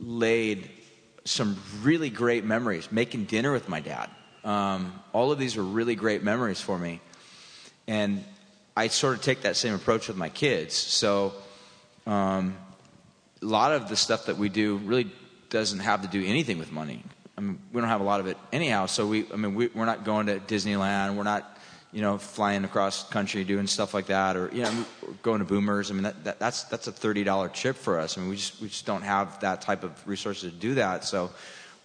laid 0.00 0.68
some 1.24 1.56
really 1.82 2.10
great 2.10 2.44
memories. 2.44 2.90
Making 2.90 3.24
dinner 3.24 3.52
with 3.52 3.68
my 3.68 3.80
dad. 3.80 4.10
Um, 4.42 4.98
all 5.12 5.30
of 5.30 5.38
these 5.38 5.56
are 5.56 5.62
really 5.62 5.94
great 5.94 6.22
memories 6.22 6.60
for 6.60 6.78
me. 6.78 7.00
And 7.86 8.24
I 8.76 8.88
sort 8.88 9.14
of 9.14 9.22
take 9.22 9.42
that 9.42 9.56
same 9.56 9.74
approach 9.74 10.08
with 10.08 10.16
my 10.16 10.28
kids. 10.28 10.74
So 10.74 11.34
um, 12.06 12.56
a 13.42 13.44
lot 13.44 13.72
of 13.72 13.88
the 13.88 13.96
stuff 13.96 14.26
that 14.26 14.38
we 14.38 14.48
do 14.48 14.76
really 14.78 15.10
doesn't 15.50 15.80
have 15.80 16.02
to 16.02 16.08
do 16.08 16.24
anything 16.24 16.58
with 16.58 16.72
money. 16.72 17.02
I 17.36 17.42
mean, 17.42 17.58
we 17.72 17.80
don't 17.80 17.90
have 17.90 18.00
a 18.00 18.04
lot 18.04 18.20
of 18.20 18.26
it 18.26 18.36
anyhow. 18.52 18.86
So 18.86 19.06
we, 19.06 19.26
I 19.32 19.36
mean, 19.36 19.54
we, 19.54 19.68
we're 19.68 19.86
not 19.86 20.04
going 20.04 20.26
to 20.26 20.38
Disneyland. 20.40 21.16
We're 21.16 21.24
not, 21.24 21.58
you 21.92 22.02
know, 22.02 22.18
flying 22.18 22.64
across 22.64 23.08
country 23.08 23.42
doing 23.42 23.66
stuff 23.66 23.94
like 23.94 24.06
that, 24.06 24.36
or 24.36 24.48
you 24.52 24.62
know, 24.62 24.84
going 25.22 25.40
to 25.40 25.44
Boomers. 25.44 25.90
I 25.90 25.94
mean, 25.94 26.04
that, 26.04 26.22
that, 26.24 26.38
that's 26.38 26.64
that's 26.64 26.86
a 26.86 26.92
thirty 26.92 27.24
dollar 27.24 27.48
trip 27.48 27.76
for 27.76 27.98
us. 27.98 28.16
I 28.16 28.20
mean, 28.20 28.30
we 28.30 28.36
just 28.36 28.60
we 28.60 28.68
just 28.68 28.86
don't 28.86 29.02
have 29.02 29.40
that 29.40 29.60
type 29.60 29.82
of 29.82 30.06
resources 30.06 30.52
to 30.52 30.56
do 30.56 30.74
that. 30.74 31.04
So 31.04 31.30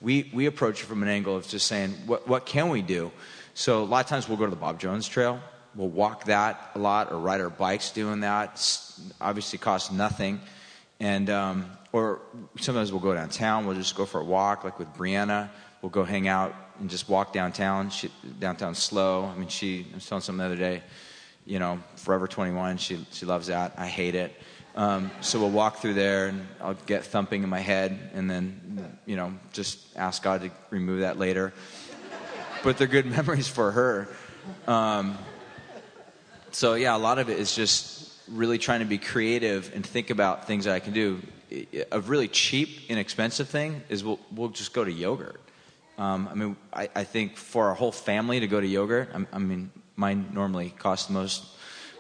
we 0.02 0.30
we 0.34 0.46
approach 0.46 0.82
it 0.82 0.86
from 0.86 1.02
an 1.02 1.10
angle 1.10 1.36
of 1.36 1.48
just 1.48 1.68
saying, 1.68 1.92
what 2.06 2.28
what 2.28 2.46
can 2.46 2.70
we 2.70 2.82
do? 2.82 3.12
So 3.56 3.84
a 3.84 3.86
lot 3.86 4.04
of 4.06 4.10
times 4.10 4.28
we'll 4.28 4.38
go 4.38 4.46
to 4.46 4.52
the 4.52 4.56
Bob 4.56 4.80
Jones 4.80 5.08
Trail. 5.08 5.40
We'll 5.76 5.90
walk 5.90 6.26
that 6.26 6.72
a 6.76 6.80
lot, 6.80 7.12
or 7.12 7.18
ride 7.18 7.42
our 7.42 7.50
bikes 7.50 7.92
doing 7.92 8.22
that. 8.22 8.52
It's 8.54 9.02
obviously 9.20 9.60
costs 9.60 9.92
nothing, 9.92 10.40
and 11.00 11.30
um, 11.30 11.72
or 11.92 12.22
sometimes 12.60 12.92
we'll 12.92 13.02
go 13.02 13.14
downtown. 13.14 13.66
We'll 13.66 13.76
just 13.76 13.96
go 13.96 14.06
for 14.06 14.22
a 14.22 14.24
walk, 14.24 14.64
like 14.64 14.78
with 14.78 14.94
Brianna. 14.94 15.50
We'll 15.82 15.90
go 15.90 16.04
hang 16.04 16.28
out 16.28 16.54
and 16.80 16.90
just 16.90 17.10
walk 17.10 17.34
downtown. 17.34 17.90
She, 17.90 18.12
downtown 18.40 18.76
SLO. 18.76 19.26
I 19.26 19.38
mean, 19.38 19.50
she. 19.50 19.86
I 19.92 19.96
was 19.96 20.06
telling 20.06 20.22
someone 20.22 20.50
the 20.50 20.54
other 20.54 20.62
day. 20.62 20.84
You 21.46 21.60
know, 21.60 21.80
Forever 21.96 22.28
21. 22.28 22.78
She 22.78 23.06
she 23.12 23.26
loves 23.26 23.48
that. 23.48 23.74
I 23.78 23.88
hate 23.88 24.16
it. 24.16 24.36
Um, 24.76 25.12
so 25.22 25.40
we'll 25.40 25.52
walk 25.52 25.78
through 25.78 25.94
there, 25.94 26.28
and 26.28 26.48
I'll 26.60 26.74
get 26.74 27.06
thumping 27.06 27.44
in 27.44 27.50
my 27.50 27.60
head, 27.60 28.12
and 28.14 28.30
then 28.30 28.98
you 29.06 29.16
know 29.16 29.34
just 29.54 29.80
ask 29.96 30.24
God 30.24 30.42
to 30.42 30.52
remove 30.70 31.02
that 31.02 31.18
later. 31.18 31.54
but 32.64 32.78
they're 32.78 32.88
good 32.88 33.06
memories 33.18 33.48
for 33.48 33.72
her. 33.72 34.08
Um, 34.68 35.18
so 36.52 36.74
yeah, 36.74 36.96
a 36.96 37.00
lot 37.00 37.20
of 37.20 37.30
it 37.30 37.40
is 37.40 37.56
just 37.56 38.14
really 38.30 38.58
trying 38.58 38.80
to 38.80 38.86
be 38.86 38.98
creative 38.98 39.72
and 39.76 39.86
think 39.86 40.10
about 40.10 40.48
things 40.48 40.66
that 40.66 40.74
I 40.74 40.80
can 40.80 40.94
do 40.94 41.22
a 41.92 42.00
really 42.02 42.28
cheap, 42.28 42.90
inexpensive 42.90 43.48
thing 43.48 43.84
is 43.90 44.04
we'll, 44.04 44.20
we'll 44.32 44.50
just 44.50 44.74
go 44.74 44.84
to 44.84 44.92
yogurt. 44.92 45.40
Um, 45.98 46.28
I 46.30 46.36
mean, 46.36 46.58
I, 46.74 46.90
I, 46.94 47.04
think 47.06 47.38
for 47.38 47.70
our 47.70 47.74
whole 47.74 47.92
family 47.92 48.42
to 48.42 48.48
go 48.48 48.60
to 48.60 48.68
yogurt, 48.68 49.10
I, 49.14 49.26
I 49.32 49.40
mean, 49.40 49.72
mine 49.96 50.30
normally 50.34 50.72
costs 50.78 51.08
the 51.08 51.14
most, 51.14 51.46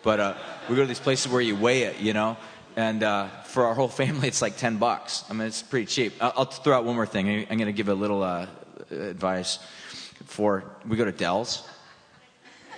but 0.03 0.19
uh, 0.19 0.33
we 0.69 0.75
go 0.75 0.81
to 0.81 0.87
these 0.87 0.99
places 0.99 1.31
where 1.31 1.39
you 1.39 1.55
weigh 1.55 1.83
it, 1.83 1.99
you 1.99 2.11
know, 2.11 2.35
And 2.75 3.03
uh, 3.03 3.27
for 3.45 3.65
our 3.65 3.73
whole 3.73 3.87
family, 4.01 4.27
it's 4.27 4.41
like 4.41 4.57
10 4.57 4.77
bucks. 4.77 5.23
I 5.29 5.33
mean, 5.33 5.47
it's 5.47 5.61
pretty 5.61 5.85
cheap. 5.85 6.13
I'll, 6.19 6.33
I'll 6.35 6.45
throw 6.45 6.75
out 6.75 6.83
one 6.83 6.95
more 6.95 7.05
thing. 7.05 7.29
I'm 7.49 7.57
going 7.57 7.67
to 7.67 7.71
give 7.71 7.87
a 7.87 7.93
little 7.93 8.21
uh, 8.21 8.47
advice 8.91 9.59
for 10.25 10.75
we 10.85 10.97
go 10.97 11.05
to 11.05 11.11
Dell's. 11.11 11.67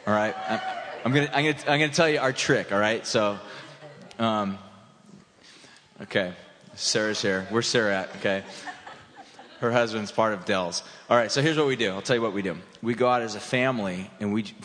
All 0.06 0.14
right. 0.14 0.36
I'm, 0.48 0.60
I'm 1.06 1.14
going 1.14 1.28
to 1.28 1.36
I'm 1.36 1.46
gonna, 1.46 1.58
I'm 1.68 1.80
gonna 1.80 1.90
tell 1.90 2.10
you 2.10 2.20
our 2.20 2.34
trick. 2.34 2.72
All 2.72 2.80
right. 2.80 3.06
So, 3.08 3.40
um, 4.20 4.60
okay. 6.04 6.34
Sarah's 6.76 7.22
here. 7.22 7.48
Where's 7.50 7.68
Sarah 7.68 8.02
at? 8.02 8.16
Okay. 8.18 8.44
Her 9.60 9.72
husband's 9.72 10.12
part 10.12 10.34
of 10.34 10.46
Dell's. 10.46 10.84
All 11.10 11.18
right. 11.18 11.32
So 11.32 11.42
here's 11.42 11.58
what 11.58 11.66
we 11.68 11.76
do. 11.76 11.92
I'll 11.92 12.02
tell 12.02 12.16
you 12.16 12.22
what 12.22 12.34
we 12.34 12.42
do. 12.44 12.58
We 12.84 12.94
go 12.94 13.10
out 13.10 13.22
as 13.22 13.36
a 13.36 13.40
family 13.40 14.10
and 14.20 14.34
we. 14.34 14.46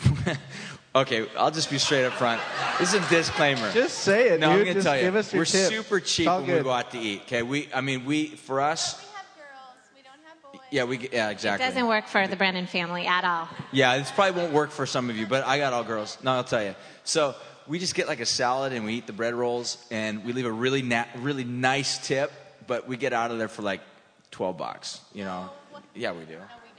Okay, 0.95 1.25
I'll 1.35 1.49
just 1.49 1.71
be 1.71 1.79
straight 1.79 2.05
up 2.05 2.13
front. 2.13 2.39
This 2.79 2.93
is 2.93 3.03
a 3.03 3.09
disclaimer. 3.09 3.71
Just 3.71 3.97
say 4.01 4.29
it, 4.29 4.39
No, 4.39 4.51
dude. 4.55 4.59
I'm 4.67 4.73
gonna 4.75 4.83
tell 4.83 4.95
you. 4.95 5.01
give 5.01 5.15
us 5.15 5.33
your 5.33 5.41
we're 5.41 5.45
tip. 5.45 5.71
super 5.71 5.99
cheap 5.99 6.27
all 6.27 6.43
when 6.43 6.55
we 6.55 6.61
go 6.61 6.69
out 6.69 6.91
to 6.91 6.99
eat. 6.99 7.21
Okay, 7.23 7.41
we. 7.41 7.67
I 7.73 7.81
mean, 7.81 8.05
we 8.05 8.27
for 8.27 8.61
us. 8.61 9.01
We 9.01 9.07
have 9.15 9.25
girls. 9.35 9.75
We 9.95 10.01
don't 10.03 10.13
have 10.23 10.53
boys. 10.53 10.61
Yeah, 10.69 10.83
we. 10.83 10.99
Yeah, 11.11 11.29
It 11.29 11.31
exactly. 11.31 11.67
doesn't 11.67 11.87
work 11.87 12.05
for 12.07 12.27
the 12.27 12.35
Brennan 12.35 12.67
family 12.67 13.07
at 13.07 13.23
all. 13.25 13.49
Yeah, 13.71 13.97
this 13.97 14.11
probably 14.11 14.39
won't 14.39 14.53
work 14.53 14.69
for 14.69 14.85
some 14.85 15.09
of 15.09 15.17
you, 15.17 15.25
but 15.25 15.43
I 15.47 15.57
got 15.57 15.73
all 15.73 15.83
girls. 15.83 16.19
No, 16.21 16.33
I'll 16.33 16.43
tell 16.43 16.63
you. 16.63 16.75
So 17.05 17.33
we 17.67 17.79
just 17.79 17.95
get 17.95 18.07
like 18.07 18.19
a 18.19 18.25
salad 18.27 18.71
and 18.71 18.85
we 18.85 18.93
eat 18.93 19.07
the 19.07 19.13
bread 19.13 19.33
rolls 19.33 19.83
and 19.89 20.23
we 20.23 20.31
leave 20.31 20.45
a 20.45 20.51
really 20.51 20.83
na- 20.83 21.05
really 21.17 21.43
nice 21.43 21.97
tip, 22.05 22.31
but 22.67 22.87
we 22.87 22.97
get 22.97 23.13
out 23.13 23.31
of 23.31 23.39
there 23.39 23.47
for 23.47 23.63
like 23.63 23.81
twelve 24.33 24.57
bucks. 24.57 24.99
You 25.13 25.23
know? 25.23 25.49
Yeah, 25.95 26.11
we 26.11 26.25
do. 26.25 26.33
No, 26.33 26.39
we 26.39 26.73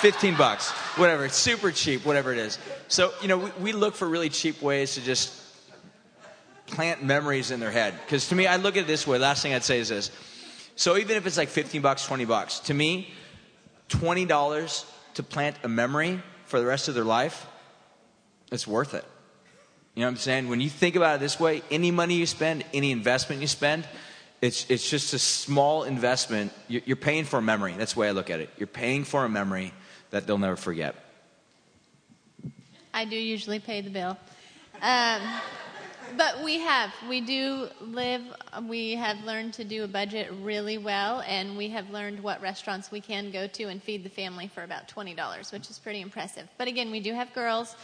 15 0.00 0.36
bucks, 0.36 0.70
whatever. 0.96 1.24
It's 1.24 1.36
super 1.36 1.70
cheap, 1.72 2.06
whatever 2.06 2.32
it 2.32 2.38
is. 2.38 2.58
So, 2.88 3.12
you 3.20 3.28
know, 3.28 3.38
we, 3.38 3.50
we 3.60 3.72
look 3.72 3.94
for 3.94 4.08
really 4.08 4.28
cheap 4.28 4.62
ways 4.62 4.94
to 4.94 5.02
just 5.02 5.34
plant 6.66 7.02
memories 7.02 7.50
in 7.50 7.60
their 7.60 7.70
head. 7.70 7.94
Because 8.04 8.28
to 8.28 8.34
me, 8.34 8.46
I 8.46 8.56
look 8.56 8.76
at 8.76 8.84
it 8.84 8.86
this 8.86 9.06
way. 9.06 9.18
Last 9.18 9.42
thing 9.42 9.52
I'd 9.52 9.64
say 9.64 9.78
is 9.78 9.88
this. 9.88 10.10
So 10.76 10.96
even 10.96 11.16
if 11.16 11.26
it's 11.26 11.36
like 11.36 11.48
15 11.48 11.82
bucks, 11.82 12.06
20 12.06 12.24
bucks, 12.24 12.60
to 12.60 12.74
me, 12.74 13.12
$20 13.90 14.84
to 15.14 15.22
plant 15.22 15.56
a 15.64 15.68
memory 15.68 16.22
for 16.46 16.60
the 16.60 16.66
rest 16.66 16.88
of 16.88 16.94
their 16.94 17.04
life, 17.04 17.46
it's 18.50 18.66
worth 18.66 18.94
it. 18.94 19.04
You 19.94 20.00
know 20.00 20.06
what 20.06 20.12
I'm 20.12 20.16
saying? 20.18 20.48
When 20.48 20.60
you 20.60 20.70
think 20.70 20.96
about 20.96 21.16
it 21.16 21.20
this 21.20 21.38
way, 21.38 21.62
any 21.70 21.90
money 21.90 22.14
you 22.14 22.26
spend, 22.26 22.64
any 22.72 22.90
investment 22.90 23.42
you 23.42 23.48
spend, 23.48 23.86
it's, 24.40 24.68
it's 24.70 24.88
just 24.88 25.12
a 25.12 25.18
small 25.18 25.84
investment. 25.84 26.52
You're 26.68 26.96
paying 26.96 27.24
for 27.24 27.38
a 27.38 27.42
memory. 27.42 27.74
That's 27.76 27.94
the 27.94 28.00
way 28.00 28.08
I 28.08 28.12
look 28.12 28.30
at 28.30 28.40
it. 28.40 28.50
You're 28.56 28.66
paying 28.66 29.04
for 29.04 29.24
a 29.24 29.28
memory 29.28 29.72
that 30.10 30.26
they'll 30.26 30.38
never 30.38 30.56
forget. 30.56 30.94
I 32.92 33.04
do 33.04 33.16
usually 33.16 33.60
pay 33.60 33.82
the 33.82 33.90
bill. 33.90 34.16
Um, 34.82 35.22
but 36.16 36.42
we 36.42 36.58
have, 36.60 36.92
we 37.08 37.20
do 37.20 37.68
live, 37.80 38.22
we 38.66 38.94
have 38.96 39.22
learned 39.24 39.54
to 39.54 39.64
do 39.64 39.84
a 39.84 39.88
budget 39.88 40.32
really 40.40 40.78
well, 40.78 41.22
and 41.26 41.56
we 41.56 41.68
have 41.68 41.90
learned 41.90 42.20
what 42.20 42.40
restaurants 42.40 42.90
we 42.90 43.00
can 43.00 43.30
go 43.30 43.46
to 43.46 43.64
and 43.64 43.82
feed 43.82 44.02
the 44.04 44.10
family 44.10 44.48
for 44.48 44.64
about 44.64 44.88
$20, 44.88 45.52
which 45.52 45.70
is 45.70 45.78
pretty 45.78 46.00
impressive. 46.00 46.48
But 46.58 46.66
again, 46.66 46.90
we 46.90 47.00
do 47.00 47.12
have 47.12 47.32
girls, 47.34 47.76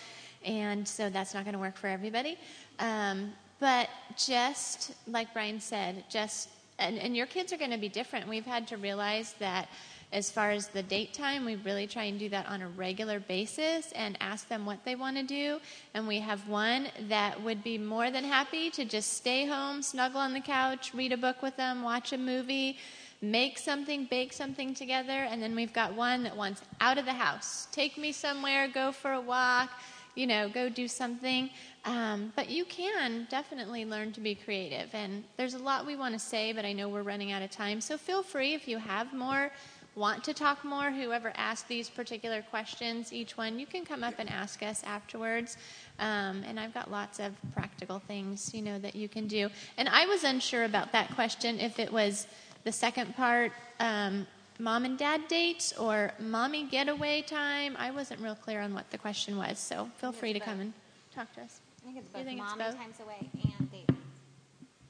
and 0.44 0.88
so 0.88 1.10
that's 1.10 1.34
not 1.34 1.44
going 1.44 1.52
to 1.52 1.60
work 1.60 1.76
for 1.76 1.86
everybody. 1.86 2.38
Um, 2.78 3.32
but 3.58 3.88
just 4.16 4.92
like 5.06 5.32
Brian 5.32 5.60
said, 5.60 6.04
just, 6.10 6.48
and, 6.78 6.98
and 6.98 7.16
your 7.16 7.26
kids 7.26 7.52
are 7.52 7.56
going 7.56 7.70
to 7.70 7.78
be 7.78 7.88
different. 7.88 8.28
We've 8.28 8.46
had 8.46 8.68
to 8.68 8.76
realize 8.76 9.34
that 9.38 9.68
as 10.12 10.30
far 10.30 10.50
as 10.50 10.68
the 10.68 10.82
date 10.82 11.12
time, 11.12 11.44
we 11.44 11.56
really 11.56 11.86
try 11.86 12.04
and 12.04 12.18
do 12.18 12.28
that 12.28 12.46
on 12.46 12.62
a 12.62 12.68
regular 12.68 13.18
basis 13.18 13.90
and 13.92 14.16
ask 14.20 14.48
them 14.48 14.64
what 14.64 14.84
they 14.84 14.94
want 14.94 15.16
to 15.16 15.24
do. 15.24 15.58
And 15.94 16.06
we 16.06 16.20
have 16.20 16.46
one 16.48 16.88
that 17.08 17.42
would 17.42 17.64
be 17.64 17.76
more 17.76 18.10
than 18.10 18.24
happy 18.24 18.70
to 18.70 18.84
just 18.84 19.14
stay 19.14 19.46
home, 19.46 19.82
snuggle 19.82 20.20
on 20.20 20.32
the 20.32 20.40
couch, 20.40 20.94
read 20.94 21.12
a 21.12 21.16
book 21.16 21.42
with 21.42 21.56
them, 21.56 21.82
watch 21.82 22.12
a 22.12 22.18
movie, 22.18 22.78
make 23.20 23.58
something, 23.58 24.04
bake 24.04 24.32
something 24.32 24.74
together. 24.74 25.10
And 25.10 25.42
then 25.42 25.56
we've 25.56 25.72
got 25.72 25.94
one 25.94 26.22
that 26.22 26.36
wants 26.36 26.62
out 26.80 26.98
of 26.98 27.04
the 27.04 27.12
house. 27.12 27.66
Take 27.72 27.98
me 27.98 28.12
somewhere, 28.12 28.68
go 28.68 28.92
for 28.92 29.12
a 29.12 29.20
walk, 29.20 29.70
you 30.14 30.26
know, 30.26 30.48
go 30.48 30.68
do 30.68 30.86
something. 30.86 31.50
Um, 31.86 32.32
but 32.34 32.50
you 32.50 32.64
can 32.64 33.26
definitely 33.30 33.84
learn 33.84 34.12
to 34.12 34.20
be 34.20 34.34
creative. 34.34 34.90
And 34.92 35.22
there's 35.36 35.54
a 35.54 35.58
lot 35.58 35.86
we 35.86 35.94
want 35.94 36.14
to 36.14 36.18
say, 36.18 36.52
but 36.52 36.64
I 36.64 36.72
know 36.72 36.88
we're 36.88 37.02
running 37.02 37.30
out 37.30 37.42
of 37.42 37.50
time. 37.50 37.80
So 37.80 37.96
feel 37.96 38.24
free 38.24 38.54
if 38.54 38.66
you 38.66 38.78
have 38.78 39.14
more 39.14 39.52
want 39.96 40.22
to 40.24 40.34
talk 40.34 40.62
more, 40.62 40.90
whoever 40.90 41.32
asked 41.36 41.66
these 41.68 41.88
particular 41.88 42.42
questions, 42.42 43.12
each 43.12 43.36
one, 43.36 43.58
you 43.58 43.66
can 43.66 43.84
come 43.84 44.04
up 44.04 44.14
and 44.18 44.28
ask 44.28 44.62
us 44.62 44.82
afterwards. 44.84 45.56
Um, 45.98 46.44
and 46.46 46.60
I've 46.60 46.74
got 46.74 46.90
lots 46.90 47.18
of 47.18 47.32
practical 47.54 47.98
things, 47.98 48.54
you 48.54 48.60
know, 48.60 48.78
that 48.78 48.94
you 48.94 49.08
can 49.08 49.26
do. 49.26 49.48
And 49.78 49.88
I 49.88 50.04
was 50.06 50.22
unsure 50.22 50.64
about 50.64 50.92
that 50.92 51.14
question 51.14 51.58
if 51.58 51.78
it 51.78 51.90
was 51.90 52.26
the 52.64 52.72
second 52.72 53.16
part, 53.16 53.52
um, 53.80 54.26
mom 54.58 54.84
and 54.84 54.98
dad 54.98 55.28
dates 55.28 55.72
or 55.78 56.12
mommy 56.18 56.64
getaway 56.64 57.22
time. 57.22 57.74
I 57.78 57.90
wasn't 57.90 58.20
real 58.20 58.34
clear 58.34 58.60
on 58.60 58.74
what 58.74 58.90
the 58.90 58.98
question 58.98 59.38
was, 59.38 59.58
so 59.58 59.88
feel 59.96 60.12
free 60.12 60.34
to 60.34 60.40
come 60.40 60.60
and 60.60 60.72
talk 61.14 61.32
to 61.34 61.40
us. 61.40 61.60
I 61.86 61.92
think 61.92 61.98
it's 61.98 62.08
both 62.08 62.24
think 62.24 62.40
it's 62.42 62.54
both? 62.54 62.76
times 62.76 63.00
away 63.00 63.30
and 63.32 63.70
date 63.70 63.88
nights. 63.88 64.00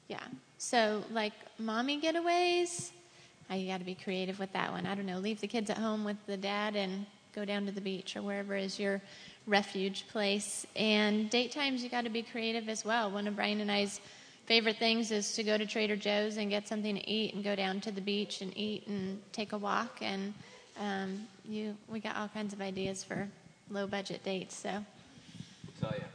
Yeah. 0.07 0.23
So, 0.57 1.03
like 1.11 1.33
mommy 1.59 2.01
getaways, 2.01 2.89
you 3.51 3.67
got 3.67 3.77
to 3.77 3.85
be 3.85 3.93
creative 3.93 4.39
with 4.39 4.51
that 4.53 4.71
one. 4.71 4.87
I 4.87 4.95
don't 4.95 5.05
know. 5.05 5.19
Leave 5.19 5.39
the 5.39 5.47
kids 5.47 5.69
at 5.69 5.77
home 5.77 6.03
with 6.03 6.17
the 6.25 6.37
dad 6.37 6.75
and 6.75 7.05
go 7.35 7.45
down 7.45 7.67
to 7.67 7.71
the 7.71 7.81
beach 7.81 8.15
or 8.15 8.23
wherever 8.23 8.55
is 8.55 8.79
your 8.79 8.99
refuge 9.45 10.07
place. 10.07 10.65
And 10.75 11.29
date 11.29 11.51
times, 11.51 11.83
you 11.83 11.89
got 11.89 12.05
to 12.05 12.09
be 12.09 12.23
creative 12.23 12.67
as 12.67 12.83
well. 12.83 13.11
One 13.11 13.27
of 13.27 13.35
Brian 13.35 13.61
and 13.61 13.71
I's 13.71 14.01
favorite 14.47 14.77
things 14.77 15.11
is 15.11 15.33
to 15.33 15.43
go 15.43 15.55
to 15.55 15.67
Trader 15.67 15.95
Joe's 15.95 16.37
and 16.37 16.49
get 16.49 16.67
something 16.67 16.95
to 16.95 17.07
eat 17.07 17.35
and 17.35 17.43
go 17.43 17.55
down 17.55 17.79
to 17.81 17.91
the 17.91 18.01
beach 18.01 18.41
and 18.41 18.57
eat 18.57 18.87
and 18.87 19.21
take 19.33 19.51
a 19.53 19.57
walk. 19.57 19.99
And 20.01 20.33
um, 20.79 21.27
you, 21.47 21.77
we 21.87 21.99
got 21.99 22.15
all 22.15 22.27
kinds 22.29 22.53
of 22.53 22.61
ideas 22.61 23.03
for 23.03 23.29
low 23.69 23.85
budget 23.85 24.23
dates. 24.23 24.55
So. 24.55 24.83
tell 25.79 25.93
you. 25.93 26.06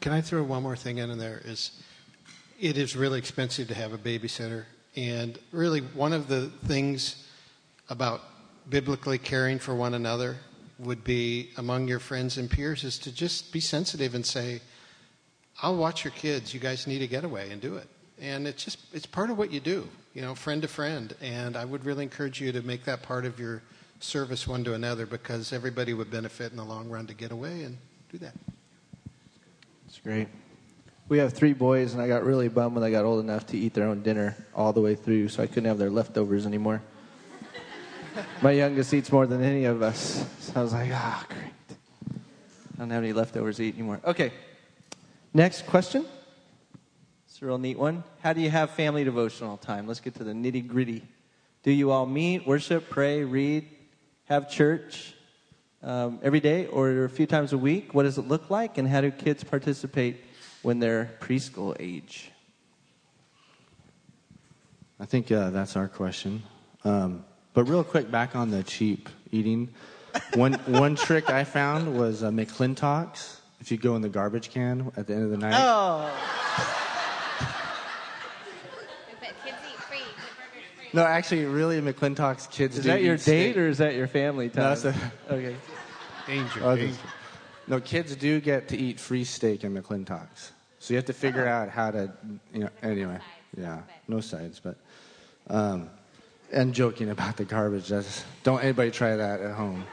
Can 0.00 0.12
I 0.12 0.20
throw 0.20 0.42
one 0.42 0.62
more 0.62 0.76
thing 0.76 0.98
in 0.98 1.18
there? 1.18 1.42
Is 1.44 1.72
it 2.60 2.78
is 2.78 2.94
really 2.94 3.18
expensive 3.18 3.68
to 3.68 3.74
have 3.74 3.92
a 3.92 3.98
babysitter, 3.98 4.64
and 4.94 5.38
really 5.50 5.80
one 5.80 6.12
of 6.12 6.28
the 6.28 6.50
things 6.66 7.28
about 7.88 8.22
biblically 8.68 9.18
caring 9.18 9.58
for 9.58 9.74
one 9.74 9.94
another 9.94 10.36
would 10.78 11.04
be 11.04 11.50
among 11.56 11.88
your 11.88 11.98
friends 11.98 12.38
and 12.38 12.50
peers 12.50 12.84
is 12.84 12.98
to 12.98 13.12
just 13.12 13.52
be 13.52 13.60
sensitive 13.60 14.14
and 14.14 14.24
say, 14.24 14.60
"I'll 15.60 15.76
watch 15.76 16.04
your 16.04 16.12
kids. 16.12 16.54
You 16.54 16.60
guys 16.60 16.86
need 16.86 17.02
a 17.02 17.06
getaway 17.06 17.50
and 17.50 17.60
do 17.60 17.76
it." 17.76 17.88
And 18.20 18.46
it's 18.46 18.64
just 18.64 18.78
it's 18.92 19.06
part 19.06 19.30
of 19.30 19.36
what 19.36 19.52
you 19.52 19.60
do, 19.60 19.88
you 20.14 20.22
know, 20.22 20.34
friend 20.36 20.62
to 20.62 20.68
friend. 20.68 21.14
And 21.20 21.56
I 21.56 21.64
would 21.64 21.84
really 21.84 22.04
encourage 22.04 22.40
you 22.40 22.52
to 22.52 22.62
make 22.62 22.84
that 22.84 23.02
part 23.02 23.26
of 23.26 23.40
your 23.40 23.62
service 23.98 24.46
one 24.46 24.62
to 24.64 24.74
another 24.74 25.04
because 25.04 25.52
everybody 25.52 25.94
would 25.94 26.10
benefit 26.10 26.52
in 26.52 26.56
the 26.58 26.64
long 26.64 26.88
run 26.88 27.06
to 27.08 27.14
get 27.14 27.32
away 27.32 27.64
and 27.64 27.76
do 28.10 28.18
that. 28.18 28.34
Great. 30.04 30.28
We 31.08 31.16
have 31.16 31.32
three 31.32 31.54
boys, 31.54 31.94
and 31.94 32.02
I 32.02 32.08
got 32.08 32.24
really 32.24 32.48
bummed 32.48 32.74
when 32.74 32.82
they 32.82 32.90
got 32.90 33.06
old 33.06 33.24
enough 33.24 33.46
to 33.46 33.56
eat 33.56 33.72
their 33.72 33.88
own 33.88 34.02
dinner 34.02 34.36
all 34.54 34.70
the 34.70 34.82
way 34.82 34.94
through, 34.94 35.28
so 35.28 35.42
I 35.42 35.46
couldn't 35.46 35.64
have 35.64 35.78
their 35.78 35.88
leftovers 35.88 36.44
anymore. 36.44 36.82
My 38.42 38.50
youngest 38.50 38.92
eats 38.92 39.10
more 39.10 39.26
than 39.26 39.42
any 39.42 39.64
of 39.64 39.80
us, 39.80 40.26
so 40.40 40.52
I 40.56 40.62
was 40.62 40.74
like, 40.74 40.90
ah, 40.92 41.24
great. 41.30 41.78
I 42.74 42.80
don't 42.80 42.90
have 42.90 43.02
any 43.02 43.14
leftovers 43.14 43.56
to 43.56 43.64
eat 43.64 43.76
anymore. 43.76 43.98
Okay, 44.04 44.30
next 45.32 45.66
question. 45.66 46.04
It's 47.26 47.40
a 47.40 47.46
real 47.46 47.56
neat 47.56 47.78
one. 47.78 48.04
How 48.20 48.34
do 48.34 48.42
you 48.42 48.50
have 48.50 48.72
family 48.72 49.04
devotional 49.04 49.56
time? 49.56 49.86
Let's 49.86 50.00
get 50.00 50.16
to 50.16 50.24
the 50.24 50.32
nitty 50.32 50.68
gritty. 50.68 51.02
Do 51.62 51.70
you 51.70 51.90
all 51.90 52.04
meet, 52.04 52.46
worship, 52.46 52.90
pray, 52.90 53.24
read, 53.24 53.66
have 54.26 54.50
church 54.50 55.13
um, 55.84 56.18
every 56.22 56.40
day 56.40 56.66
or 56.66 57.04
a 57.04 57.08
few 57.10 57.26
times 57.26 57.52
a 57.52 57.58
week? 57.58 57.94
What 57.94 58.04
does 58.04 58.18
it 58.18 58.26
look 58.26 58.50
like? 58.50 58.78
And 58.78 58.88
how 58.88 59.00
do 59.00 59.10
kids 59.10 59.44
participate 59.44 60.24
when 60.62 60.80
they're 60.80 61.10
preschool 61.20 61.76
age? 61.78 62.30
I 64.98 65.04
think 65.06 65.30
uh, 65.30 65.50
that's 65.50 65.76
our 65.76 65.88
question. 65.88 66.42
Um, 66.84 67.24
but 67.52 67.64
real 67.68 67.84
quick, 67.84 68.10
back 68.10 68.34
on 68.34 68.50
the 68.50 68.62
cheap 68.62 69.08
eating. 69.30 69.68
One 70.34 70.52
one 70.66 70.96
trick 70.96 71.30
I 71.30 71.44
found 71.44 71.96
was 71.96 72.22
uh, 72.22 72.30
McLintock's. 72.30 73.40
If 73.60 73.70
you 73.70 73.76
go 73.78 73.96
in 73.96 74.02
the 74.02 74.08
garbage 74.08 74.50
can 74.50 74.92
at 74.96 75.06
the 75.06 75.14
end 75.14 75.24
of 75.24 75.30
the 75.30 75.38
night, 75.38 75.54
Oh, 75.56 76.10
But 79.20 79.34
kids 79.44 79.56
eat 79.66 79.80
free. 79.88 79.98
The 79.98 80.30
burger's 80.36 80.70
free. 80.76 80.83
No, 80.94 81.04
actually, 81.04 81.44
really, 81.44 81.80
McLintock's 81.80 82.46
kids. 82.46 82.78
is 82.78 82.84
do 82.84 82.90
that 82.90 83.02
your 83.02 83.16
eat 83.16 83.24
date 83.24 83.52
steak. 83.52 83.56
or 83.56 83.66
is 83.66 83.78
that 83.78 83.96
your 83.96 84.06
family 84.06 84.48
time? 84.48 84.64
No, 84.64 84.72
it's 84.72 84.84
a- 84.84 85.12
okay. 85.28 85.56
Danger, 86.28 86.60
Oh, 86.62 86.76
danger. 86.76 86.92
this- 86.92 86.98
No, 87.66 87.80
kids 87.80 88.14
do 88.14 88.40
get 88.40 88.68
to 88.68 88.76
eat 88.76 89.00
free 89.00 89.24
steak 89.24 89.64
in 89.64 89.74
McLintock's. 89.74 90.52
So 90.78 90.94
you 90.94 90.98
have 90.98 91.06
to 91.06 91.12
figure 91.12 91.48
out 91.48 91.68
how 91.68 91.90
to, 91.90 92.12
you 92.52 92.60
know, 92.60 92.68
anyway. 92.82 93.18
Yeah, 93.56 93.80
no 94.06 94.20
sides, 94.20 94.60
but. 94.60 94.76
Um, 95.48 95.90
and 96.52 96.72
joking 96.72 97.10
about 97.10 97.36
the 97.38 97.44
garbage. 97.44 97.88
That's, 97.88 98.22
don't 98.44 98.62
anybody 98.62 98.92
try 98.92 99.16
that 99.16 99.40
at 99.40 99.54
home. 99.54 99.84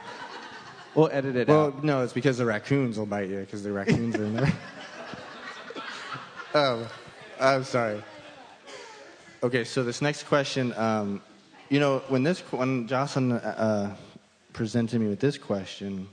We'll 0.93 1.09
edit 1.11 1.35
it 1.35 1.47
Well, 1.47 1.67
out. 1.67 1.83
no, 1.83 2.03
it's 2.03 2.13
because 2.13 2.37
the 2.37 2.45
raccoons 2.45 2.99
will 2.99 3.05
bite 3.07 3.29
you 3.29 3.39
because 3.39 3.63
the 3.63 3.71
raccoons 3.71 4.15
are 4.17 4.23
in 4.23 4.35
there. 4.35 4.53
um, 6.53 6.85
I'm 7.39 7.63
sorry. 7.63 8.03
Okay, 9.43 9.63
so 9.63 9.83
this 9.83 10.03
next 10.03 10.27
question, 10.27 10.71
um, 10.77 11.19
you 11.67 11.79
know, 11.79 12.03
when 12.09 12.21
this 12.21 12.41
when 12.51 12.87
Jocelyn 12.87 13.31
uh, 13.31 13.95
presented 14.53 15.01
me 15.01 15.07
with 15.07 15.19
this 15.19 15.39
question, 15.39 16.07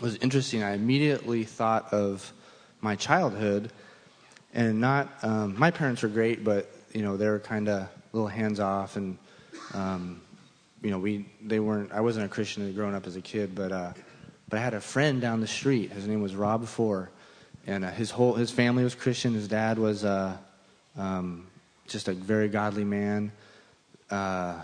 was 0.00 0.16
interesting. 0.16 0.64
I 0.64 0.72
immediately 0.72 1.44
thought 1.44 1.92
of 1.92 2.32
my 2.80 2.96
childhood, 2.96 3.70
and 4.52 4.80
not 4.80 5.08
um, 5.22 5.56
my 5.56 5.70
parents 5.70 6.02
were 6.02 6.08
great, 6.08 6.42
but 6.42 6.68
you 6.92 7.02
know 7.02 7.16
they 7.16 7.28
were 7.28 7.38
kind 7.38 7.68
of 7.68 7.86
little 8.12 8.26
hands 8.26 8.58
off, 8.58 8.96
and 8.96 9.18
um, 9.72 10.20
you 10.82 10.90
know 10.90 10.98
we 10.98 11.26
they 11.44 11.60
weren't. 11.60 11.92
I 11.92 12.00
wasn't 12.00 12.26
a 12.26 12.28
Christian 12.28 12.72
growing 12.74 12.96
up 12.96 13.06
as 13.06 13.14
a 13.14 13.22
kid, 13.22 13.54
but 13.54 13.70
uh, 13.70 13.92
but 14.48 14.58
I 14.58 14.62
had 14.62 14.74
a 14.74 14.80
friend 14.80 15.20
down 15.20 15.40
the 15.40 15.46
street. 15.46 15.92
His 15.92 16.08
name 16.08 16.22
was 16.22 16.34
Rob 16.34 16.66
Four, 16.66 17.08
and 17.68 17.84
uh, 17.84 17.92
his 17.92 18.10
whole 18.10 18.34
his 18.34 18.50
family 18.50 18.82
was 18.82 18.96
Christian. 18.96 19.32
His 19.32 19.46
dad 19.46 19.78
was 19.78 20.04
uh, 20.04 20.36
um, 20.98 21.46
just 21.86 22.08
a 22.08 22.12
very 22.12 22.48
godly 22.48 22.84
man. 22.84 23.32
Uh, 24.10 24.60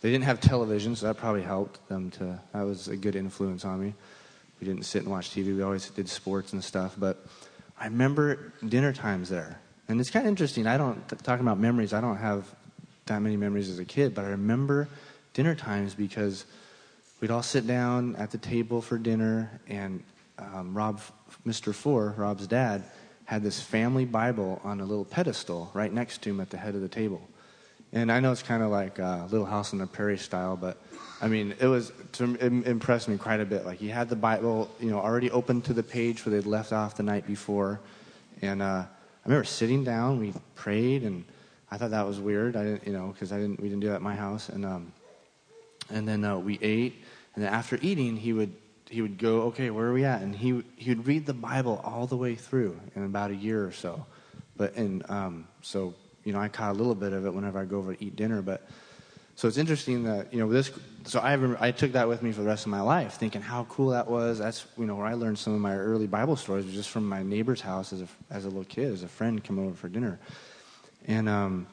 they 0.00 0.10
didn't 0.10 0.24
have 0.24 0.40
television, 0.40 0.94
so 0.94 1.06
that 1.06 1.16
probably 1.16 1.42
helped 1.42 1.86
them 1.88 2.10
to. 2.12 2.40
That 2.52 2.62
was 2.62 2.88
a 2.88 2.96
good 2.96 3.16
influence 3.16 3.64
on 3.64 3.80
me. 3.80 3.94
We 4.60 4.66
didn't 4.66 4.84
sit 4.84 5.02
and 5.02 5.10
watch 5.10 5.30
TV. 5.30 5.56
We 5.56 5.62
always 5.62 5.88
did 5.90 6.08
sports 6.08 6.52
and 6.52 6.62
stuff. 6.62 6.94
But 6.98 7.24
I 7.78 7.86
remember 7.86 8.52
dinner 8.66 8.92
times 8.92 9.28
there, 9.28 9.58
and 9.88 10.00
it's 10.00 10.10
kind 10.10 10.26
of 10.26 10.30
interesting. 10.30 10.66
I 10.66 10.76
don't 10.76 11.06
talking 11.24 11.44
about 11.44 11.58
memories. 11.58 11.92
I 11.92 12.00
don't 12.00 12.16
have 12.16 12.46
that 13.06 13.20
many 13.20 13.36
memories 13.36 13.68
as 13.68 13.78
a 13.78 13.84
kid, 13.84 14.14
but 14.14 14.24
I 14.24 14.28
remember 14.28 14.88
dinner 15.32 15.54
times 15.54 15.94
because 15.94 16.44
we'd 17.20 17.30
all 17.30 17.42
sit 17.42 17.66
down 17.66 18.16
at 18.16 18.30
the 18.30 18.38
table 18.38 18.80
for 18.80 18.98
dinner, 18.98 19.60
and 19.68 20.02
um, 20.38 20.76
Rob, 20.76 21.00
Mr. 21.46 21.74
Four, 21.74 22.14
Rob's 22.16 22.46
dad, 22.46 22.84
had 23.26 23.42
this 23.42 23.60
family 23.60 24.04
Bible 24.04 24.60
on 24.64 24.80
a 24.80 24.84
little 24.84 25.04
pedestal 25.04 25.70
right 25.74 25.92
next 25.92 26.22
to 26.22 26.30
him 26.30 26.40
at 26.40 26.50
the 26.50 26.56
head 26.56 26.74
of 26.74 26.80
the 26.80 26.88
table. 26.88 27.28
And 27.92 28.10
I 28.10 28.20
know 28.20 28.32
it's 28.32 28.42
kind 28.42 28.62
of 28.62 28.70
like 28.70 28.98
uh, 28.98 29.26
Little 29.30 29.46
House 29.46 29.72
on 29.72 29.78
the 29.78 29.86
Prairie 29.86 30.18
style, 30.18 30.56
but 30.56 30.78
I 31.20 31.28
mean, 31.28 31.54
it 31.60 31.66
was 31.66 31.92
to 32.12 32.34
it 32.34 32.52
impressed 32.66 33.08
me 33.08 33.16
quite 33.16 33.40
a 33.40 33.44
bit. 33.44 33.64
Like 33.64 33.78
he 33.78 33.88
had 33.88 34.08
the 34.08 34.16
Bible, 34.16 34.70
you 34.80 34.90
know, 34.90 34.98
already 34.98 35.30
open 35.30 35.62
to 35.62 35.72
the 35.72 35.82
page 35.82 36.24
where 36.24 36.34
they'd 36.34 36.48
left 36.48 36.72
off 36.72 36.96
the 36.96 37.02
night 37.02 37.26
before, 37.26 37.80
and 38.42 38.60
uh, 38.60 38.84
I 38.84 38.88
remember 39.24 39.44
sitting 39.44 39.82
down. 39.82 40.18
We 40.18 40.34
prayed, 40.54 41.04
and 41.04 41.24
I 41.70 41.78
thought 41.78 41.90
that 41.90 42.06
was 42.06 42.20
weird. 42.20 42.54
I 42.54 42.64
didn't, 42.64 42.86
you 42.86 42.92
know, 42.92 43.08
because 43.08 43.32
I 43.32 43.38
didn't. 43.38 43.60
We 43.60 43.68
didn't 43.68 43.80
do 43.80 43.88
that 43.88 43.96
at 43.96 44.02
my 44.02 44.14
house, 44.14 44.50
and 44.50 44.66
um, 44.66 44.92
and 45.88 46.06
then 46.06 46.22
uh, 46.22 46.38
we 46.38 46.58
ate, 46.60 47.02
and 47.34 47.44
then 47.44 47.52
after 47.52 47.78
eating, 47.80 48.16
he 48.16 48.32
would 48.34 48.52
he 48.88 49.02
would 49.02 49.18
go, 49.18 49.42
okay, 49.42 49.70
where 49.70 49.86
are 49.86 49.92
we 49.92 50.04
at? 50.04 50.22
And 50.22 50.34
he 50.34 50.62
he 50.76 50.90
would 50.90 51.06
read 51.06 51.26
the 51.26 51.34
Bible 51.34 51.80
all 51.84 52.06
the 52.06 52.16
way 52.16 52.34
through 52.34 52.80
in 52.94 53.04
about 53.04 53.30
a 53.30 53.34
year 53.34 53.66
or 53.66 53.72
so. 53.72 54.06
But 54.56 54.74
and 54.76 55.08
um, 55.10 55.48
so 55.62 55.94
you 56.24 56.32
know, 56.32 56.40
I 56.40 56.48
caught 56.48 56.72
a 56.72 56.74
little 56.74 56.94
bit 56.94 57.12
of 57.12 57.24
it 57.24 57.32
whenever 57.32 57.58
I 57.58 57.64
go 57.64 57.78
over 57.78 57.94
to 57.94 58.04
eat 58.04 58.16
dinner. 58.16 58.42
But 58.42 58.66
so 59.36 59.48
it's 59.48 59.58
interesting 59.58 60.04
that 60.04 60.32
you 60.32 60.40
know 60.40 60.50
this. 60.50 60.70
So 61.04 61.20
I 61.20 61.32
remember, 61.32 61.58
I 61.60 61.70
took 61.70 61.92
that 61.92 62.08
with 62.08 62.22
me 62.22 62.32
for 62.32 62.40
the 62.40 62.48
rest 62.48 62.64
of 62.64 62.70
my 62.70 62.80
life, 62.80 63.14
thinking 63.14 63.42
how 63.42 63.64
cool 63.64 63.90
that 63.90 64.08
was. 64.08 64.38
That's 64.38 64.66
you 64.78 64.86
know 64.86 64.96
where 64.96 65.06
I 65.06 65.14
learned 65.14 65.38
some 65.38 65.54
of 65.54 65.60
my 65.60 65.76
early 65.76 66.06
Bible 66.06 66.36
stories 66.36 66.72
just 66.72 66.90
from 66.90 67.08
my 67.08 67.22
neighbor's 67.22 67.60
house 67.60 67.92
as 67.92 68.02
a 68.02 68.08
as 68.30 68.44
a 68.44 68.48
little 68.48 68.64
kid, 68.64 68.92
as 68.92 69.02
a 69.02 69.08
friend 69.08 69.42
come 69.42 69.58
over 69.58 69.74
for 69.74 69.88
dinner, 69.88 70.18
and 71.06 71.28
um, 71.28 71.66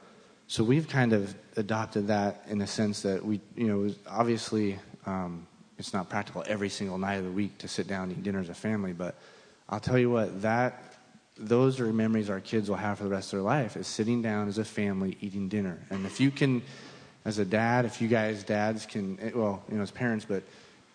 so 0.47 0.63
we've 0.63 0.87
kind 0.87 1.13
of 1.13 1.33
adopted 1.57 2.07
that 2.07 2.43
in 2.47 2.61
a 2.61 2.67
sense 2.67 3.01
that 3.03 3.25
we 3.25 3.39
you 3.55 3.67
know 3.67 3.93
obviously. 4.07 4.79
Um, 5.05 5.47
it's 5.77 5.93
not 5.93 6.09
practical 6.09 6.43
every 6.47 6.69
single 6.69 6.97
night 6.97 7.15
of 7.15 7.25
the 7.25 7.31
week 7.31 7.57
to 7.59 7.67
sit 7.67 7.87
down 7.87 8.09
and 8.09 8.17
eat 8.17 8.23
dinner 8.23 8.39
as 8.39 8.49
a 8.49 8.53
family, 8.53 8.93
but 8.93 9.15
I'll 9.69 9.79
tell 9.79 9.97
you 9.97 10.09
what, 10.09 10.41
that 10.41 10.93
those 11.37 11.79
are 11.79 11.91
memories 11.91 12.29
our 12.29 12.39
kids 12.39 12.69
will 12.69 12.77
have 12.77 12.99
for 12.99 13.05
the 13.05 13.09
rest 13.09 13.33
of 13.33 13.37
their 13.37 13.43
life 13.43 13.75
is 13.75 13.87
sitting 13.87 14.21
down 14.21 14.47
as 14.47 14.57
a 14.57 14.65
family 14.65 15.17
eating 15.21 15.49
dinner. 15.49 15.79
And 15.89 16.05
if 16.05 16.19
you 16.19 16.29
can, 16.29 16.61
as 17.25 17.39
a 17.39 17.45
dad, 17.45 17.85
if 17.85 18.01
you 18.01 18.07
guys 18.07 18.43
dads 18.43 18.85
can, 18.85 19.17
eh, 19.19 19.31
well, 19.33 19.63
you 19.69 19.77
know, 19.77 19.83
as 19.83 19.91
parents, 19.91 20.25
but 20.25 20.43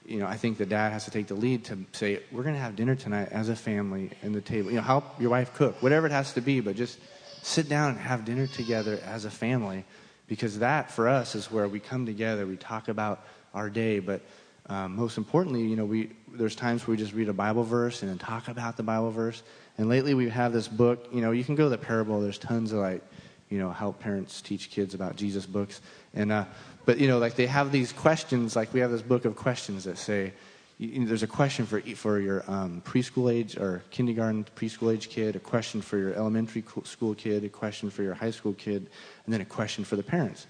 you 0.06 0.18
know, 0.18 0.26
I 0.26 0.36
think 0.36 0.56
the 0.56 0.66
dad 0.66 0.92
has 0.92 1.04
to 1.04 1.10
take 1.10 1.26
the 1.26 1.34
lead 1.34 1.64
to 1.66 1.78
say, 1.92 2.20
we're 2.32 2.42
going 2.42 2.54
to 2.54 2.60
have 2.60 2.76
dinner 2.76 2.94
tonight 2.94 3.28
as 3.30 3.50
a 3.50 3.56
family 3.56 4.10
in 4.22 4.32
the 4.32 4.40
table. 4.40 4.70
You 4.70 4.76
know, 4.76 4.82
help 4.82 5.20
your 5.20 5.30
wife 5.30 5.52
cook, 5.54 5.82
whatever 5.82 6.06
it 6.06 6.12
has 6.12 6.32
to 6.34 6.40
be, 6.40 6.60
but 6.60 6.76
just 6.76 6.98
sit 7.42 7.68
down 7.68 7.90
and 7.90 7.98
have 7.98 8.24
dinner 8.24 8.46
together 8.46 9.00
as 9.04 9.24
a 9.24 9.30
family 9.30 9.84
because 10.26 10.60
that 10.60 10.90
for 10.90 11.08
us 11.08 11.34
is 11.34 11.50
where 11.50 11.68
we 11.68 11.80
come 11.80 12.06
together, 12.06 12.46
we 12.46 12.56
talk 12.56 12.88
about 12.88 13.24
our 13.54 13.68
day, 13.68 13.98
but 13.98 14.22
um, 14.68 14.96
most 14.96 15.16
importantly, 15.16 15.62
you 15.62 15.76
know, 15.76 15.84
we, 15.84 16.10
there's 16.32 16.54
times 16.54 16.86
where 16.86 16.92
we 16.92 17.02
just 17.02 17.14
read 17.14 17.28
a 17.28 17.32
Bible 17.32 17.64
verse 17.64 18.02
and 18.02 18.10
then 18.10 18.18
talk 18.18 18.48
about 18.48 18.76
the 18.76 18.82
Bible 18.82 19.10
verse. 19.10 19.42
And 19.78 19.88
lately 19.88 20.12
we 20.14 20.28
have 20.28 20.52
this 20.52 20.68
book, 20.68 21.08
you 21.12 21.20
know, 21.20 21.30
you 21.30 21.44
can 21.44 21.54
go 21.54 21.64
to 21.64 21.70
the 21.70 21.78
parable. 21.78 22.20
There's 22.20 22.38
tons 22.38 22.72
of 22.72 22.80
like, 22.80 23.02
you 23.48 23.58
know, 23.58 23.70
help 23.70 23.98
parents 24.00 24.42
teach 24.42 24.70
kids 24.70 24.92
about 24.92 25.16
Jesus 25.16 25.46
books. 25.46 25.80
And, 26.12 26.30
uh, 26.30 26.44
but, 26.84 26.98
you 26.98 27.08
know, 27.08 27.18
like 27.18 27.34
they 27.34 27.46
have 27.46 27.72
these 27.72 27.92
questions, 27.92 28.56
like 28.56 28.74
we 28.74 28.80
have 28.80 28.90
this 28.90 29.02
book 29.02 29.24
of 29.24 29.36
questions 29.36 29.84
that 29.84 29.96
say, 29.96 30.32
you 30.76 31.00
know, 31.00 31.06
there's 31.06 31.22
a 31.22 31.26
question 31.26 31.64
for, 31.66 31.80
for 31.80 32.20
your 32.20 32.44
um, 32.46 32.82
preschool 32.84 33.32
age 33.32 33.56
or 33.56 33.82
kindergarten 33.90 34.46
preschool 34.54 34.92
age 34.92 35.08
kid, 35.08 35.34
a 35.34 35.40
question 35.40 35.80
for 35.80 35.96
your 35.96 36.12
elementary 36.12 36.62
school 36.84 37.14
kid, 37.14 37.42
a 37.42 37.48
question 37.48 37.90
for 37.90 38.02
your 38.02 38.14
high 38.14 38.30
school 38.30 38.52
kid, 38.52 38.88
and 39.24 39.34
then 39.34 39.40
a 39.40 39.46
question 39.46 39.82
for 39.82 39.96
the 39.96 40.02
parents 40.02 40.46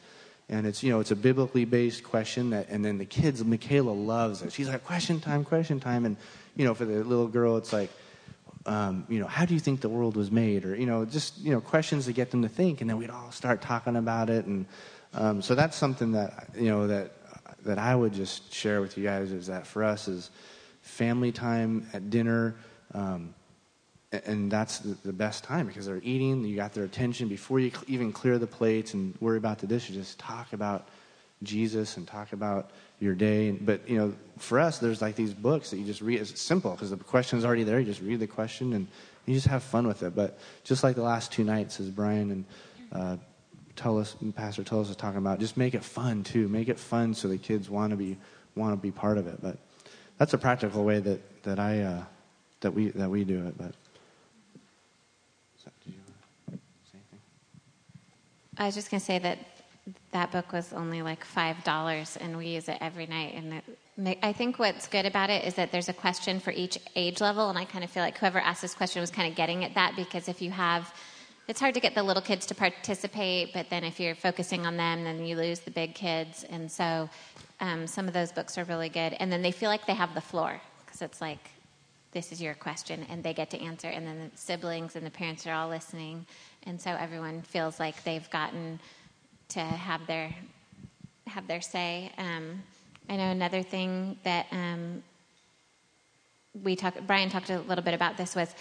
and 0.49 0.66
it's 0.66 0.82
you 0.82 0.90
know 0.90 1.01
it's 1.01 1.11
a 1.11 1.16
biblically 1.16 1.64
based 1.64 2.03
question 2.03 2.51
that 2.51 2.68
and 2.68 2.84
then 2.84 2.99
the 2.99 3.05
kids 3.05 3.44
michaela 3.44 3.90
loves 3.90 4.42
it. 4.42 4.53
She's 4.53 4.68
like 4.68 4.84
question 4.84 5.20
time 5.20 5.44
question 5.44 5.80
time. 5.80 6.05
And 6.05 6.16
you 6.57 6.64
know 6.64 6.74
for 6.74 6.84
the 6.84 7.05
little 7.05 7.28
girl 7.28 7.57
it's 7.57 7.72
like 7.72 7.90
um, 8.66 9.07
you 9.09 9.18
know 9.20 9.26
how 9.26 9.44
do 9.44 9.55
you 9.55 9.61
think 9.61 9.80
the 9.80 9.88
world 9.88 10.16
was 10.16 10.30
made? 10.30 10.64
Or 10.64 10.74
you 10.74 10.86
know 10.86 11.05
just 11.05 11.38
you 11.38 11.51
know 11.51 11.61
questions 11.61 12.07
to 12.07 12.12
get 12.12 12.30
them 12.30 12.42
to 12.42 12.49
think 12.49 12.80
and 12.80 12.88
then 12.88 12.96
we'd 12.96 13.11
all 13.11 13.30
start 13.30 13.61
talking 13.61 13.96
about 13.96 14.30
it. 14.30 14.46
And 14.46 14.66
um, 15.14 15.42
so 15.42 15.55
that's 15.55 15.76
something 15.76 16.12
that 16.12 16.49
you 16.57 16.68
know 16.68 16.86
that 16.86 17.12
that 17.64 17.78
i 17.78 17.94
would 17.94 18.12
just 18.12 18.53
share 18.53 18.80
with 18.80 18.96
you 18.96 19.05
guys 19.05 19.32
is 19.32 19.46
that 19.46 19.66
for 19.66 19.84
us 19.84 20.09
is 20.09 20.30
family 20.82 21.32
time 21.32 21.86
at 21.92 22.11
dinner 22.11 22.57
um, 22.94 23.34
and 24.13 24.51
that's 24.51 24.79
the, 24.79 25.13
best 25.13 25.45
time 25.45 25.67
because 25.67 25.85
they're 25.85 26.01
eating 26.03 26.45
you 26.45 26.57
got 26.57 26.73
their 26.73 26.85
attention. 26.85 27.29
Before 27.29 27.61
you 27.61 27.71
even 27.87 28.13
clear 28.13 28.39
the 28.39 28.47
plates 28.47 28.95
and 28.95 29.15
worry 29.21 29.37
about 29.37 29.59
the 29.59 29.67
dishes 29.67 29.97
just 29.97 30.19
talk 30.19 30.53
about 30.53 30.89
jesus 31.43 31.97
and 31.97 32.07
talk 32.07 32.33
about 32.33 32.71
your 33.01 33.15
day. 33.15 33.51
But 33.51 33.89
you 33.89 33.99
know 33.99 34.15
for 34.39 34.61
us 34.61 34.79
there's 34.79 35.03
like 35.03 35.15
these 35.15 35.35
books 35.35 35.71
that 35.71 35.77
you 35.77 35.85
just 35.85 36.01
read. 36.01 36.21
It's 36.21 36.41
simple 36.41 36.71
because 36.71 36.91
the 36.91 36.97
question 36.97 37.39
is 37.39 37.45
already 37.45 37.65
there. 37.65 37.79
You 37.79 37.87
just 37.87 38.01
read 38.01 38.21
the 38.21 38.27
question 38.27 38.73
and 38.73 38.87
you 39.27 39.35
just 39.35 39.47
have 39.47 39.63
fun 39.63 39.87
with 39.87 40.03
it. 40.03 40.15
But 40.15 40.39
just 40.65 40.83
like 40.83 40.97
the 40.97 41.03
last 41.03 41.31
two 41.31 41.45
nights 41.45 41.79
as 41.81 41.91
brian 41.91 42.31
and 42.31 42.45
uh, 42.93 43.17
Tullis, 43.77 44.17
pastor 44.35 44.65
Tullis 44.65 44.89
was 44.89 44.97
talking 44.97 45.19
about 45.19 45.39
just 45.39 45.57
make 45.57 45.75
it 45.75 45.85
fun 45.85 46.25
too. 46.25 46.49
Make 46.49 46.69
it 46.69 46.79
fun 46.79 47.13
so 47.13 47.29
the 47.29 47.39
kids 47.39 47.69
want 47.69 47.91
to 47.91 47.97
be 47.97 48.17
want 48.57 48.73
to 48.73 48.77
be 48.81 48.91
part 48.91 49.19
of 49.19 49.27
it. 49.27 49.41
But 49.43 49.59
that's 50.17 50.33
a 50.33 50.39
practical 50.39 50.85
way 50.85 50.99
that 50.99 51.43
that 51.43 51.59
i 51.59 51.81
uh, 51.81 52.05
that 52.61 52.73
we 52.73 52.89
that 52.89 53.11
we 53.11 53.25
do 53.25 53.47
it. 53.47 53.57
But 53.59 53.75
I 58.59 58.67
was 58.67 58.75
just 58.75 58.91
going 58.91 59.01
to 59.01 59.07
say 59.07 59.19
that 59.21 59.39
that 60.13 60.33
book 60.33 60.53
was 60.53 60.73
only 60.73 61.03
like 61.03 61.25
five 61.25 61.63
dollars, 61.65 62.19
and 62.21 62.37
we 62.37 62.49
use 62.49 62.69
it 62.69 62.79
every 62.81 63.07
night. 63.07 63.35
And 63.35 63.63
it, 64.09 64.19
I 64.23 64.33
think 64.33 64.59
what's 64.59 64.87
good 64.89 65.07
about 65.07 65.31
it 65.31 65.45
is 65.45 65.55
that 65.55 65.73
there's 65.73 65.89
a 65.89 65.93
question 65.93 66.41
for 66.41 66.51
each 66.51 66.79
age 66.97 67.21
level, 67.21 67.49
and 67.49 67.59
I 67.59 67.65
kind 67.65 67.85
of 67.85 67.91
feel 67.91 68.03
like 68.03 68.19
whoever 68.19 68.39
asked 68.39 68.63
this 68.63 68.75
question 68.75 69.01
was 69.01 69.11
kind 69.11 69.31
of 69.31 69.37
getting 69.37 69.65
at 69.65 69.75
that 69.75 69.95
because 69.97 70.29
if 70.29 70.43
you 70.43 70.51
have 70.51 70.93
it's 71.49 71.61
hard 71.61 71.73
to 71.75 71.81
get 71.81 71.95
the 71.95 72.03
little 72.03 72.23
kids 72.23 72.45
to 72.47 72.55
participate, 72.55 73.55
but 73.55 73.71
then 73.71 73.83
if 73.83 73.99
you're 73.99 74.15
focusing 74.15 74.67
on 74.67 74.77
them, 74.77 75.05
then 75.05 75.25
you 75.25 75.35
lose 75.35 75.61
the 75.61 75.71
big 75.71 75.95
kids. 75.95 76.45
And 76.45 76.71
so 76.71 77.09
um, 77.61 77.87
some 77.87 78.07
of 78.07 78.13
those 78.13 78.31
books 78.33 78.59
are 78.59 78.65
really 78.65 78.91
good. 78.91 79.17
And 79.19 79.33
then 79.33 79.41
they 79.41 79.51
feel 79.51 79.71
like 79.71 79.87
they 79.87 79.95
have 79.95 80.15
the 80.15 80.21
floor 80.21 80.61
because 80.85 81.01
it's 81.01 81.23
like, 81.23 81.39
this 82.13 82.33
is 82.33 82.43
your 82.43 82.53
question, 82.53 83.07
and 83.09 83.23
they 83.23 83.33
get 83.33 83.51
to 83.51 83.63
answer. 83.63 83.89
And 83.89 84.07
then 84.07 84.31
the 84.31 84.37
siblings 84.37 84.95
and 84.95 85.07
the 85.07 85.11
parents 85.11 85.47
are 85.47 85.55
all 85.55 85.69
listening 85.69 86.27
and 86.65 86.81
so 86.81 86.91
everyone 86.91 87.43
feels 87.43 87.79
like 87.81 88.03
they've 88.05 88.29
gotten 88.31 88.79
to 89.51 89.61
have 89.61 90.07
their 90.07 90.35
have 91.27 91.47
their 91.47 91.61
say. 91.61 92.11
Um, 92.19 92.63
I 93.09 93.17
know 93.17 93.31
another 93.31 93.63
thing 93.63 94.19
that 94.25 94.47
um, 94.51 95.03
we 96.63 96.77
talked. 96.77 97.07
Brian 97.07 97.31
talked 97.31 97.51
a 97.51 97.61
little 97.61 97.85
bit 97.85 97.95
about 97.95 98.17
this 98.17 98.35
was 98.35 98.55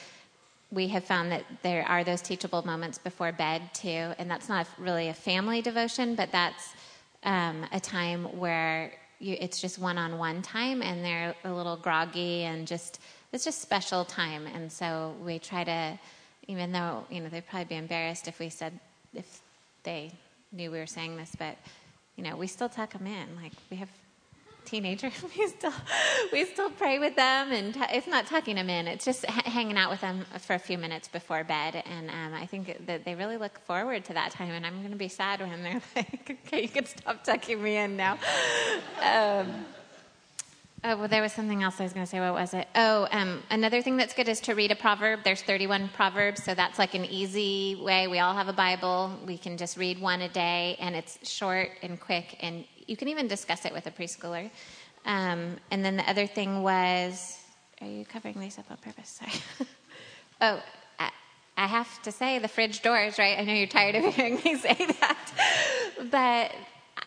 we 0.72 0.88
have 0.89 1.04
found 1.04 1.32
that 1.32 1.43
there 1.64 1.88
are 1.88 2.04
those 2.04 2.22
teachable 2.22 2.66
moments 2.66 2.98
before 2.98 3.32
bed 3.32 3.62
too, 3.74 4.14
and 4.18 4.30
that's 4.30 4.50
not 4.50 4.68
really 4.78 5.08
a 5.10 5.14
family 5.14 5.62
devotion, 5.62 6.16
but 6.16 6.32
that's 6.32 6.74
um, 7.24 7.66
a 7.72 7.80
time 7.80 8.26
where 8.38 8.91
you, 9.20 9.38
it's 9.39 9.60
just 9.62 9.80
one-on-one 9.80 10.41
time, 10.41 10.82
and 10.82 11.04
they're 11.04 11.34
a 11.43 11.52
little 11.52 11.78
groggy 11.78 12.43
and 12.43 12.68
just 12.68 13.00
it's 13.34 13.43
just 13.43 13.62
special 13.62 14.06
time, 14.06 14.45
and 14.48 14.72
so 14.72 15.16
we 15.24 15.39
try 15.39 15.64
to 15.64 16.00
even 16.48 16.72
though 16.72 17.06
you 17.10 17.22
know 17.22 17.30
they'd 17.30 17.48
probably 17.48 17.66
be 17.66 17.76
embarrassed 17.76 18.28
if 18.28 18.39
we 18.39 18.50
said 18.50 18.80
if 19.14 19.41
they 19.84 20.12
knew 20.52 20.72
we 20.72 20.80
were 20.80 20.88
saying 20.88 21.18
this, 21.18 21.34
but 21.38 21.58
you 22.16 22.24
know 22.24 22.36
we 22.36 22.48
still 22.48 22.70
tuck 22.70 22.93
them 22.93 23.08
in. 23.08 23.36
Like 23.41 23.54
we 23.70 23.78
have 23.78 23.89
teenager, 24.66 25.10
we 25.38 25.48
still 25.48 25.74
we 26.32 26.45
still 26.45 26.70
pray 26.70 27.00
with 27.00 27.16
them, 27.16 27.52
and 27.52 27.74
t- 27.74 27.80
it's 27.91 28.08
not 28.08 28.28
tucking 28.28 28.56
them 28.56 28.70
in. 28.70 28.88
It's 28.88 29.06
just 29.06 29.26
h- 29.26 29.45
hanging 29.45 29.78
out 29.78 29.89
with 29.89 30.02
them 30.02 30.26
for 30.39 30.54
a 30.54 30.60
few 30.60 30.78
minutes 30.78 31.08
before 31.08 31.43
bed, 31.43 31.84
and 31.86 32.10
um, 32.10 32.34
I 32.34 32.45
think 32.45 32.86
that 32.86 33.06
they 33.06 33.16
really 33.16 33.38
look 33.38 33.60
forward 33.60 34.06
to 34.06 34.14
that 34.14 34.32
time. 34.32 34.52
And 34.52 34.66
I'm 34.66 34.80
going 34.80 34.91
to 34.91 34.98
be 34.98 35.08
sad 35.08 35.39
when 35.39 35.64
they're 35.64 35.82
like, 35.95 36.38
"Okay, 36.48 36.64
you 36.64 36.70
can 36.70 36.86
stop 36.86 37.24
tucking 37.24 37.62
me 37.62 37.78
in 37.78 37.98
now." 37.98 38.18
Um, 39.02 39.66
Oh, 40.89 40.95
well, 40.95 41.07
there 41.09 41.21
was 41.21 41.33
something 41.33 41.63
else 41.63 41.81
I 41.81 41.83
was 41.83 41.91
going 41.91 42.05
to 42.05 42.09
say. 42.09 42.21
What 42.21 42.33
was 42.33 42.53
it? 42.53 42.65
Oh, 42.73 43.09
um, 43.11 43.43
another 43.49 43.81
thing 43.81 43.97
that's 43.97 44.13
good 44.13 44.29
is 44.29 44.39
to 44.41 44.55
read 44.55 44.71
a 44.71 44.75
proverb. 44.75 45.19
There's 45.25 45.41
31 45.41 45.89
proverbs, 45.89 46.41
so 46.45 46.53
that's 46.55 46.79
like 46.79 46.93
an 46.93 47.03
easy 47.03 47.75
way. 47.75 48.07
We 48.07 48.19
all 48.19 48.33
have 48.33 48.47
a 48.47 48.53
Bible. 48.53 49.11
We 49.25 49.38
can 49.38 49.57
just 49.57 49.75
read 49.75 49.99
one 49.99 50.21
a 50.21 50.29
day, 50.29 50.77
and 50.79 50.95
it's 50.95 51.29
short 51.29 51.71
and 51.81 51.99
quick, 51.99 52.38
and 52.39 52.63
you 52.88 52.95
can 52.95 53.09
even 53.09 53.27
discuss 53.27 53.65
it 53.65 53.73
with 53.73 53.85
a 53.85 53.91
preschooler. 53.91 54.49
Um, 55.03 55.57
and 55.71 55.83
then 55.83 55.97
the 55.97 56.09
other 56.09 56.25
thing 56.25 56.63
was, 56.63 57.38
are 57.81 57.88
you 57.88 58.05
covering 58.05 58.39
these 58.39 58.57
up 58.57 58.71
on 58.71 58.77
purpose? 58.77 59.19
Sorry. 59.19 59.67
oh, 60.41 60.63
I, 60.99 61.11
I 61.57 61.67
have 61.67 62.01
to 62.03 62.13
say 62.13 62.39
the 62.39 62.47
fridge 62.47 62.81
doors, 62.81 63.19
right? 63.19 63.38
I 63.38 63.43
know 63.43 63.51
you're 63.51 63.67
tired 63.67 63.95
of 63.95 64.15
hearing 64.15 64.35
me 64.35 64.55
say 64.55 64.88
that, 65.01 65.31
but 66.09 66.53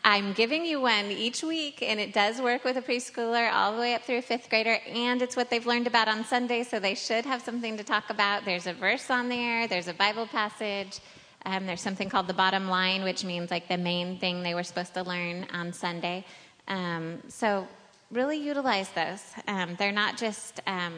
I'm 0.03 0.33
giving 0.33 0.65
you 0.65 0.81
one 0.81 1.07
each 1.07 1.43
week, 1.43 1.83
and 1.83 2.01
it 2.01 2.15
does 2.15 2.41
work 2.41 2.65
with 2.65 2.77
a 2.77 2.83
preschooler 2.83 3.53
all 3.53 3.75
the 3.75 3.81
way 3.81 3.95
up 3.95 4.03
through 4.03 4.19
a 4.19 4.23
fifth 4.23 4.49
grader, 4.49 4.79
and 4.89 5.21
it's 5.21 5.37
what 5.37 5.51
they've 5.51 5.67
learned 5.67 5.87
about 5.87 6.09
on 6.09 6.25
Sunday, 6.25 6.63
so 6.63 6.81
they 6.81 6.95
should 6.95 7.27
have 7.27 7.43
something 7.43 7.77
to 7.77 7.85
talk 7.85 8.09
about. 8.09 8.47
There's 8.47 8.67
a 8.67 8.73
verse 8.73 9.11
on 9.11 9.29
there, 9.29 9.69
there's 9.69 9.89
a 9.89 9.95
Bible 9.95 10.27
passage, 10.27 11.01
um, 11.45 11.67
there's 11.67 11.83
something 11.83 12.09
called 12.09 12.29
the 12.29 12.35
bottom 12.35 12.69
line, 12.69 13.03
which 13.03 13.25
means 13.25 13.51
like 13.51 13.69
the 13.69 13.77
main 13.77 14.19
thing 14.19 14.43
they 14.43 14.55
were 14.55 14.63
supposed 14.63 14.95
to 14.95 15.03
learn 15.03 15.47
on 15.53 15.73
Sunday. 15.73 16.25
Um, 16.67 17.19
so 17.29 17.69
really 18.11 18.39
utilize 18.39 18.89
those. 18.91 19.23
Um, 19.49 19.77
they're 19.79 19.93
not 19.93 20.17
just, 20.17 20.61
um, 20.67 20.95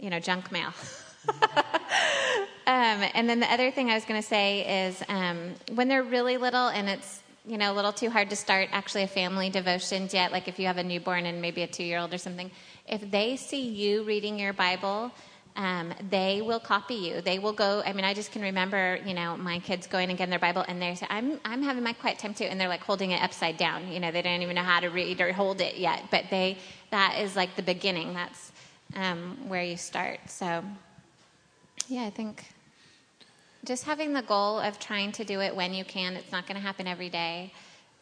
you 0.00 0.10
know, 0.10 0.18
junk 0.18 0.50
mail. 0.50 0.72
Um, 2.68 3.02
and 3.14 3.26
then 3.26 3.40
the 3.40 3.50
other 3.50 3.70
thing 3.70 3.90
I 3.90 3.94
was 3.94 4.04
going 4.04 4.20
to 4.20 4.28
say 4.28 4.86
is 4.86 5.02
um, 5.08 5.54
when 5.74 5.88
they're 5.88 6.02
really 6.02 6.36
little 6.36 6.68
and 6.68 6.86
it's 6.86 7.22
you 7.48 7.56
know, 7.56 7.72
a 7.72 7.74
little 7.74 7.92
too 7.92 8.10
hard 8.10 8.28
to 8.30 8.36
start 8.36 8.68
actually 8.72 9.04
a 9.04 9.08
family 9.08 9.48
devotion 9.48 10.08
yet, 10.12 10.32
like 10.32 10.48
if 10.48 10.58
you 10.58 10.66
have 10.66 10.76
a 10.76 10.84
newborn 10.84 11.24
and 11.26 11.40
maybe 11.40 11.62
a 11.62 11.66
two 11.66 11.82
year 11.82 11.98
old 11.98 12.12
or 12.12 12.18
something, 12.18 12.50
if 12.86 13.10
they 13.10 13.36
see 13.36 13.66
you 13.66 14.02
reading 14.02 14.38
your 14.38 14.52
Bible, 14.52 15.10
um, 15.56 15.92
they 16.10 16.40
will 16.40 16.60
copy 16.60 16.94
you. 16.94 17.20
They 17.20 17.38
will 17.38 17.52
go. 17.52 17.82
I 17.84 17.92
mean, 17.92 18.04
I 18.04 18.14
just 18.14 18.30
can 18.30 18.42
remember, 18.42 18.98
you 19.04 19.14
know, 19.14 19.36
my 19.36 19.58
kids 19.58 19.86
going 19.86 20.08
and 20.08 20.16
getting 20.16 20.30
their 20.30 20.38
Bible, 20.38 20.64
and 20.68 20.80
they're 20.80 20.94
saying, 20.94 21.10
"I'm 21.10 21.40
I'm 21.44 21.62
having 21.62 21.82
my 21.82 21.94
quiet 21.94 22.18
time 22.18 22.32
too," 22.32 22.44
and 22.44 22.60
they're 22.60 22.68
like 22.68 22.84
holding 22.84 23.10
it 23.10 23.20
upside 23.22 23.56
down. 23.56 23.90
You 23.90 23.98
know, 23.98 24.12
they 24.12 24.22
don't 24.22 24.42
even 24.42 24.54
know 24.54 24.62
how 24.62 24.78
to 24.78 24.88
read 24.88 25.20
or 25.20 25.32
hold 25.32 25.60
it 25.60 25.76
yet. 25.76 26.04
But 26.10 26.26
they 26.30 26.58
that 26.90 27.18
is 27.20 27.34
like 27.34 27.56
the 27.56 27.62
beginning. 27.62 28.14
That's 28.14 28.52
um, 28.94 29.36
where 29.48 29.64
you 29.64 29.76
start. 29.76 30.20
So, 30.28 30.62
yeah, 31.88 32.04
I 32.04 32.10
think 32.10 32.44
just 33.64 33.84
having 33.84 34.12
the 34.12 34.22
goal 34.22 34.58
of 34.58 34.78
trying 34.78 35.12
to 35.12 35.24
do 35.24 35.40
it 35.40 35.54
when 35.54 35.74
you 35.74 35.84
can. 35.84 36.14
It's 36.14 36.32
not 36.32 36.46
going 36.46 36.56
to 36.56 36.66
happen 36.66 36.86
every 36.86 37.08
day, 37.08 37.52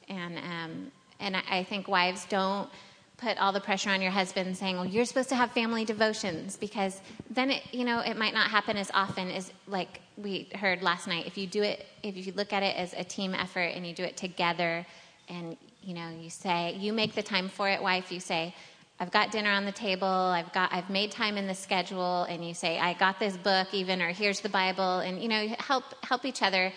and 0.08 0.38
um, 0.38 0.92
and 1.18 1.36
I, 1.36 1.64
think 1.64 1.88
wives 1.88 2.26
don't 2.28 2.68
put 3.16 3.38
all 3.38 3.52
the 3.52 3.60
pressure 3.60 3.90
on 3.90 4.02
your 4.02 4.10
husband 4.10 4.56
saying, 4.56 4.76
"Well, 4.76 4.84
you're 4.86 5.04
supposed 5.04 5.30
to 5.30 5.36
have 5.36 5.52
family 5.52 5.84
devotions," 5.84 6.56
because 6.56 7.00
then 7.30 7.50
it 7.50 7.62
you 7.72 7.84
know 7.84 8.00
it 8.00 8.16
might 8.16 8.34
not 8.34 8.50
happen 8.50 8.76
as 8.76 8.90
often 8.92 9.30
as 9.30 9.52
like 9.66 10.00
we 10.16 10.48
heard 10.54 10.82
last 10.82 11.06
night. 11.06 11.26
If 11.26 11.38
you 11.38 11.46
do 11.46 11.62
it, 11.62 11.86
if 12.02 12.16
you 12.16 12.32
look 12.34 12.52
at 12.52 12.62
it 12.62 12.76
as 12.76 12.92
a 12.94 13.04
team 13.04 13.34
effort 13.34 13.72
and 13.74 13.86
you 13.86 13.94
do 13.94 14.04
it 14.04 14.16
together, 14.16 14.86
and 15.28 15.56
you 15.82 15.94
know 15.94 16.10
you 16.10 16.30
say 16.30 16.74
you 16.78 16.92
make 16.92 17.14
the 17.14 17.22
time 17.22 17.48
for 17.48 17.68
it, 17.68 17.82
wife. 17.82 18.12
You 18.12 18.20
say. 18.20 18.54
I've 18.98 19.10
got 19.10 19.30
dinner 19.30 19.50
on 19.50 19.66
the 19.66 19.72
table. 19.72 20.06
I've 20.06 20.52
got 20.52 20.72
I've 20.72 20.88
made 20.88 21.10
time 21.10 21.36
in 21.36 21.46
the 21.46 21.54
schedule, 21.54 22.22
and 22.22 22.46
you 22.46 22.54
say 22.54 22.78
I 22.78 22.94
got 22.94 23.20
this 23.20 23.36
book 23.36 23.68
even, 23.72 24.00
or 24.00 24.08
here's 24.08 24.40
the 24.40 24.48
Bible, 24.48 25.00
and 25.00 25.22
you 25.22 25.28
know 25.28 25.48
help 25.58 25.84
help 26.02 26.24
each 26.24 26.42
other 26.42 26.72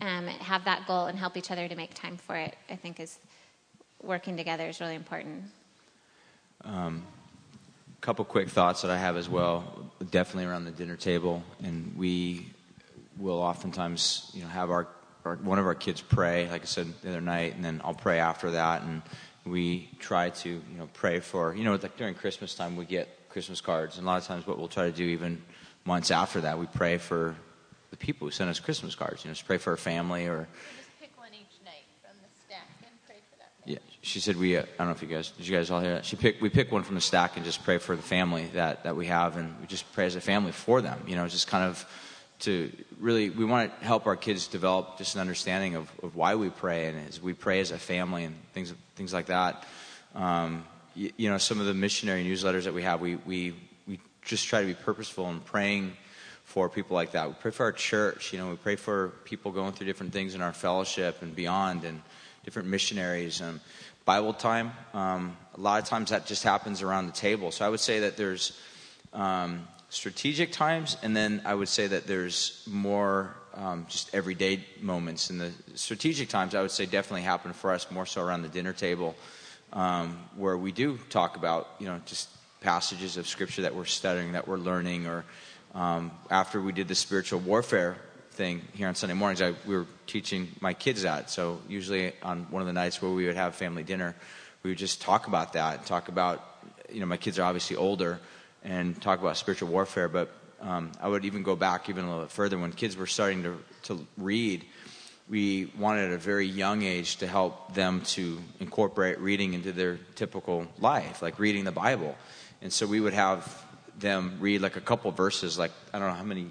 um, 0.00 0.26
have 0.26 0.64
that 0.64 0.86
goal 0.86 1.06
and 1.06 1.18
help 1.18 1.36
each 1.36 1.50
other 1.50 1.68
to 1.68 1.76
make 1.76 1.92
time 1.92 2.16
for 2.16 2.36
it. 2.36 2.56
I 2.70 2.76
think 2.76 3.00
is 3.00 3.18
working 4.02 4.36
together 4.36 4.66
is 4.68 4.80
really 4.80 4.94
important. 4.94 5.44
Um, 6.64 7.04
a 7.96 8.00
couple 8.00 8.24
quick 8.24 8.48
thoughts 8.48 8.82
that 8.82 8.90
I 8.90 8.96
have 8.96 9.16
as 9.16 9.28
well, 9.28 9.90
definitely 10.10 10.46
around 10.46 10.64
the 10.64 10.70
dinner 10.70 10.96
table, 10.96 11.42
and 11.62 11.94
we 11.96 12.48
will 13.18 13.40
oftentimes, 13.40 14.30
you 14.32 14.42
know, 14.42 14.48
have 14.48 14.70
our, 14.70 14.88
our 15.24 15.36
one 15.36 15.58
of 15.58 15.66
our 15.66 15.74
kids 15.74 16.00
pray, 16.00 16.48
like 16.48 16.62
I 16.62 16.66
said 16.66 16.86
the 17.02 17.10
other 17.10 17.20
night, 17.20 17.56
and 17.56 17.64
then 17.64 17.80
I'll 17.84 17.94
pray 17.94 18.20
after 18.20 18.52
that, 18.52 18.82
and 18.82 19.02
we 19.44 19.90
try 19.98 20.30
to, 20.30 20.48
you 20.48 20.78
know, 20.78 20.88
pray 20.94 21.20
for, 21.20 21.54
you 21.54 21.64
know, 21.64 21.72
like 21.72 21.96
during 21.96 22.14
Christmas 22.14 22.54
time 22.54 22.76
we 22.76 22.84
get 22.84 23.08
Christmas 23.28 23.60
cards, 23.60 23.98
and 23.98 24.06
a 24.06 24.10
lot 24.10 24.20
of 24.20 24.26
times 24.26 24.46
what 24.46 24.58
we'll 24.58 24.68
try 24.68 24.84
to 24.84 24.92
do 24.92 25.04
even 25.04 25.42
months 25.84 26.10
after 26.10 26.40
that, 26.42 26.58
we 26.58 26.66
pray 26.66 26.98
for 26.98 27.34
the 27.90 27.96
people 27.96 28.26
who 28.26 28.30
send 28.30 28.50
us 28.50 28.60
Christmas 28.60 28.94
cards, 28.94 29.24
you 29.24 29.28
know, 29.28 29.34
just 29.34 29.46
pray 29.46 29.58
for 29.58 29.70
our 29.70 29.76
family 29.76 30.26
or 30.26 30.46
Just 30.76 31.00
pick 31.00 31.10
one 31.16 31.30
each 31.32 31.64
night 31.64 31.86
from 32.02 32.16
the 32.22 32.28
stack 32.46 32.68
and 32.82 32.92
pray 33.06 33.16
for 33.30 33.38
that. 33.38 33.50
Yeah, 33.64 33.78
she 34.02 34.20
said 34.20 34.36
we. 34.36 34.56
Uh, 34.56 34.62
I 34.62 34.64
don't 34.78 34.88
know 34.88 34.92
if 34.92 35.02
you 35.02 35.08
guys 35.08 35.30
did. 35.30 35.48
You 35.48 35.56
guys 35.56 35.70
all 35.70 35.80
hear 35.80 35.94
that? 35.94 36.04
She 36.04 36.16
picked. 36.16 36.42
We 36.42 36.50
pick 36.50 36.70
one 36.70 36.82
from 36.82 36.94
the 36.94 37.00
stack 37.00 37.36
and 37.36 37.44
just 37.44 37.64
pray 37.64 37.78
for 37.78 37.96
the 37.96 38.02
family 38.02 38.50
that 38.54 38.84
that 38.84 38.96
we 38.96 39.06
have, 39.06 39.36
and 39.36 39.54
we 39.60 39.66
just 39.66 39.90
pray 39.92 40.06
as 40.06 40.16
a 40.16 40.20
family 40.20 40.52
for 40.52 40.80
them. 40.82 41.00
You 41.06 41.16
know, 41.16 41.26
just 41.28 41.48
kind 41.48 41.64
of 41.64 41.86
to 42.40 42.70
really 43.00 43.30
we 43.30 43.44
want 43.44 43.78
to 43.78 43.84
help 43.84 44.06
our 44.06 44.16
kids 44.16 44.46
develop 44.46 44.98
just 44.98 45.14
an 45.14 45.20
understanding 45.20 45.74
of, 45.74 45.90
of 46.02 46.14
why 46.14 46.34
we 46.34 46.50
pray 46.50 46.86
and 46.86 47.08
as 47.08 47.20
we 47.20 47.32
pray 47.32 47.60
as 47.60 47.70
a 47.70 47.78
family 47.78 48.24
and 48.24 48.34
things 48.52 48.72
things 48.96 49.12
like 49.12 49.26
that. 49.26 49.66
Um, 50.14 50.64
you, 50.94 51.12
you 51.16 51.30
know, 51.30 51.38
some 51.38 51.60
of 51.60 51.66
the 51.66 51.74
missionary 51.74 52.24
newsletters 52.24 52.64
that 52.64 52.74
we 52.74 52.82
have, 52.82 53.00
we 53.00 53.16
we 53.16 53.54
we 53.86 54.00
just 54.22 54.46
try 54.46 54.60
to 54.60 54.66
be 54.66 54.74
purposeful 54.74 55.28
in 55.30 55.40
praying 55.40 55.96
for 56.44 56.68
people 56.68 56.94
like 56.94 57.12
that. 57.12 57.28
We 57.28 57.34
pray 57.34 57.50
for 57.50 57.64
our 57.64 57.72
church. 57.72 58.32
You 58.32 58.38
know, 58.38 58.50
we 58.50 58.56
pray 58.56 58.76
for 58.76 59.08
people 59.24 59.52
going 59.52 59.72
through 59.72 59.86
different 59.86 60.12
things 60.12 60.34
in 60.34 60.42
our 60.42 60.52
fellowship 60.52 61.22
and 61.22 61.34
beyond, 61.34 61.84
and 61.84 62.00
different 62.44 62.68
missionaries. 62.68 63.42
Um, 63.42 63.60
Bible 64.04 64.32
time. 64.32 64.72
Um, 64.94 65.36
a 65.54 65.60
lot 65.60 65.82
of 65.82 65.86
times 65.86 66.08
that 66.10 66.24
just 66.24 66.42
happens 66.42 66.80
around 66.80 67.08
the 67.08 67.12
table. 67.12 67.52
So 67.52 67.66
I 67.66 67.68
would 67.68 67.80
say 67.80 68.00
that 68.00 68.16
there's 68.16 68.58
um, 69.12 69.68
strategic 69.90 70.52
times, 70.52 70.96
and 71.02 71.16
then 71.16 71.42
I 71.44 71.54
would 71.54 71.68
say 71.68 71.86
that 71.86 72.06
there's 72.06 72.62
more 72.66 73.34
um, 73.54 73.86
just 73.88 74.14
everyday 74.14 74.64
moments. 74.80 75.30
And 75.30 75.40
the 75.40 75.52
strategic 75.74 76.28
times, 76.28 76.54
I 76.54 76.62
would 76.62 76.70
say, 76.70 76.86
definitely 76.86 77.22
happen 77.22 77.52
for 77.52 77.72
us 77.72 77.90
more 77.90 78.06
so 78.06 78.22
around 78.22 78.42
the 78.42 78.48
dinner 78.48 78.72
table, 78.72 79.16
um, 79.72 80.18
where 80.36 80.56
we 80.56 80.72
do 80.72 80.98
talk 81.10 81.36
about, 81.36 81.68
you 81.78 81.86
know, 81.86 82.00
just 82.06 82.28
passages 82.60 83.16
of 83.16 83.26
scripture 83.26 83.62
that 83.62 83.74
we're 83.74 83.84
studying, 83.84 84.32
that 84.32 84.46
we're 84.46 84.56
learning, 84.56 85.06
or 85.06 85.24
um, 85.74 86.10
after 86.30 86.60
we 86.60 86.72
did 86.72 86.88
the 86.88 86.94
spiritual 86.94 87.40
warfare 87.40 87.96
thing 88.32 88.62
here 88.74 88.88
on 88.88 88.94
Sunday 88.94 89.14
mornings, 89.14 89.42
I, 89.42 89.54
we 89.66 89.74
were 89.74 89.86
teaching 90.06 90.48
my 90.60 90.74
kids 90.74 91.02
that. 91.02 91.30
So 91.30 91.60
usually 91.68 92.12
on 92.22 92.46
one 92.50 92.62
of 92.62 92.66
the 92.66 92.72
nights 92.72 93.02
where 93.02 93.10
we 93.10 93.26
would 93.26 93.36
have 93.36 93.54
family 93.54 93.82
dinner, 93.82 94.14
we 94.62 94.70
would 94.70 94.78
just 94.78 95.00
talk 95.00 95.26
about 95.26 95.54
that, 95.54 95.86
talk 95.86 96.08
about, 96.08 96.44
you 96.90 97.00
know, 97.00 97.06
my 97.06 97.16
kids 97.16 97.38
are 97.38 97.42
obviously 97.42 97.76
older, 97.76 98.20
and 98.68 99.00
talk 99.00 99.20
about 99.20 99.36
spiritual 99.36 99.70
warfare. 99.70 100.08
But 100.08 100.30
um, 100.60 100.92
I 101.00 101.08
would 101.08 101.24
even 101.24 101.42
go 101.42 101.56
back 101.56 101.88
even 101.88 102.04
a 102.04 102.08
little 102.08 102.24
bit 102.24 102.30
further. 102.30 102.58
When 102.58 102.72
kids 102.72 102.96
were 102.96 103.06
starting 103.06 103.42
to, 103.42 103.58
to 103.84 104.06
read, 104.16 104.64
we 105.28 105.72
wanted 105.78 106.08
at 106.08 106.12
a 106.12 106.18
very 106.18 106.46
young 106.46 106.82
age 106.82 107.16
to 107.16 107.26
help 107.26 107.74
them 107.74 108.02
to 108.02 108.38
incorporate 108.60 109.18
reading 109.18 109.54
into 109.54 109.72
their 109.72 109.98
typical 110.14 110.66
life, 110.78 111.22
like 111.22 111.38
reading 111.38 111.64
the 111.64 111.72
Bible. 111.72 112.16
And 112.60 112.72
so 112.72 112.86
we 112.86 113.00
would 113.00 113.14
have 113.14 113.64
them 113.98 114.36
read 114.40 114.60
like 114.60 114.76
a 114.76 114.80
couple 114.80 115.10
verses, 115.10 115.58
like 115.58 115.72
I 115.92 115.98
don't 115.98 116.08
know 116.08 116.14
how 116.14 116.24
many 116.24 116.50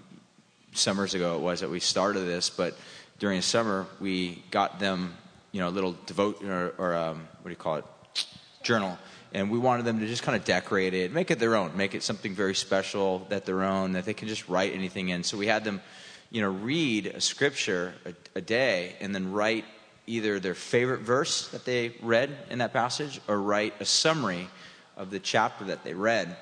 summers 0.73 1.13
ago 1.13 1.35
it 1.35 1.41
was 1.41 1.61
that 1.61 1.69
we 1.69 1.79
started 1.79 2.21
this, 2.21 2.49
but 2.49 2.75
during 3.19 3.37
the 3.37 3.43
summer 3.43 3.85
we 3.99 4.43
got 4.51 4.79
them, 4.79 5.15
you 5.51 5.59
know, 5.59 5.69
a 5.69 5.71
little 5.71 5.95
devote 6.05 6.43
or, 6.43 6.73
or 6.77 6.95
um, 6.95 7.27
what 7.41 7.45
do 7.45 7.49
you 7.49 7.55
call 7.55 7.75
it, 7.75 7.85
journal, 8.63 8.97
and 9.33 9.51
we 9.51 9.59
wanted 9.59 9.85
them 9.85 9.99
to 9.99 10.07
just 10.07 10.23
kind 10.23 10.35
of 10.35 10.45
decorate 10.45 10.93
it, 10.93 11.11
make 11.11 11.31
it 11.31 11.39
their 11.39 11.55
own, 11.55 11.75
make 11.75 11.95
it 11.95 12.03
something 12.03 12.33
very 12.33 12.55
special 12.55 13.25
that 13.29 13.45
their 13.45 13.63
own 13.63 13.93
that 13.93 14.05
they 14.05 14.13
can 14.13 14.27
just 14.27 14.47
write 14.47 14.73
anything 14.73 15.09
in. 15.09 15.23
So 15.23 15.37
we 15.37 15.47
had 15.47 15.63
them, 15.63 15.81
you 16.31 16.41
know, 16.41 16.49
read 16.49 17.07
a 17.07 17.21
scripture 17.21 17.93
a, 18.05 18.13
a 18.35 18.41
day 18.41 18.95
and 18.99 19.13
then 19.13 19.31
write 19.31 19.65
either 20.05 20.39
their 20.39 20.55
favorite 20.55 21.01
verse 21.01 21.49
that 21.49 21.65
they 21.65 21.93
read 22.01 22.35
in 22.49 22.59
that 22.59 22.73
passage 22.73 23.19
or 23.27 23.41
write 23.41 23.73
a 23.79 23.85
summary 23.85 24.47
of 24.95 25.09
the 25.09 25.19
chapter 25.19 25.65
that 25.65 25.83
they 25.83 25.93
read 25.93 26.35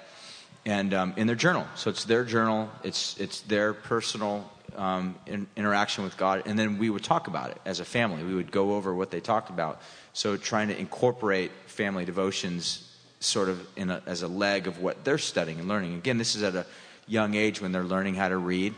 and 0.66 0.94
um, 0.94 1.14
in 1.18 1.28
their 1.28 1.36
journal. 1.36 1.66
So 1.76 1.90
it's 1.90 2.06
their 2.06 2.24
journal. 2.24 2.70
It's 2.84 3.18
it's 3.18 3.42
their 3.42 3.74
personal 3.74 4.50
um, 4.76 5.16
in, 5.26 5.48
interaction 5.56 6.04
with 6.04 6.18
God, 6.18 6.44
and 6.46 6.58
then 6.58 6.78
we 6.78 6.90
would 6.90 7.04
talk 7.04 7.28
about 7.28 7.52
it 7.52 7.58
as 7.66 7.80
a 7.80 7.86
family. 7.86 8.24
We 8.24 8.36
would 8.36 8.52
go 8.52 8.76
over 8.76 8.94
what 8.94 9.12
they 9.12 9.20
talked 9.20 9.50
about. 9.50 9.82
So 10.14 10.38
trying 10.38 10.68
to 10.70 10.78
incorporate 10.78 11.52
family 11.68 12.06
devotions 12.06 12.92
sort 13.20 13.50
of 13.50 13.68
a, 13.78 14.02
as 14.06 14.22
a 14.22 14.28
leg 14.28 14.68
of 14.68 14.80
what 14.80 15.04
they're 15.04 15.18
studying 15.18 15.60
and 15.60 15.68
learning. 15.68 15.96
Again, 15.96 16.18
this 16.18 16.36
is 16.36 16.44
at 16.44 16.56
a 16.56 16.66
young 17.08 17.36
age 17.36 17.62
when 17.62 17.72
they're 17.72 17.84
learning 17.84 18.16
how 18.16 18.30
to 18.30 18.38
read, 18.38 18.74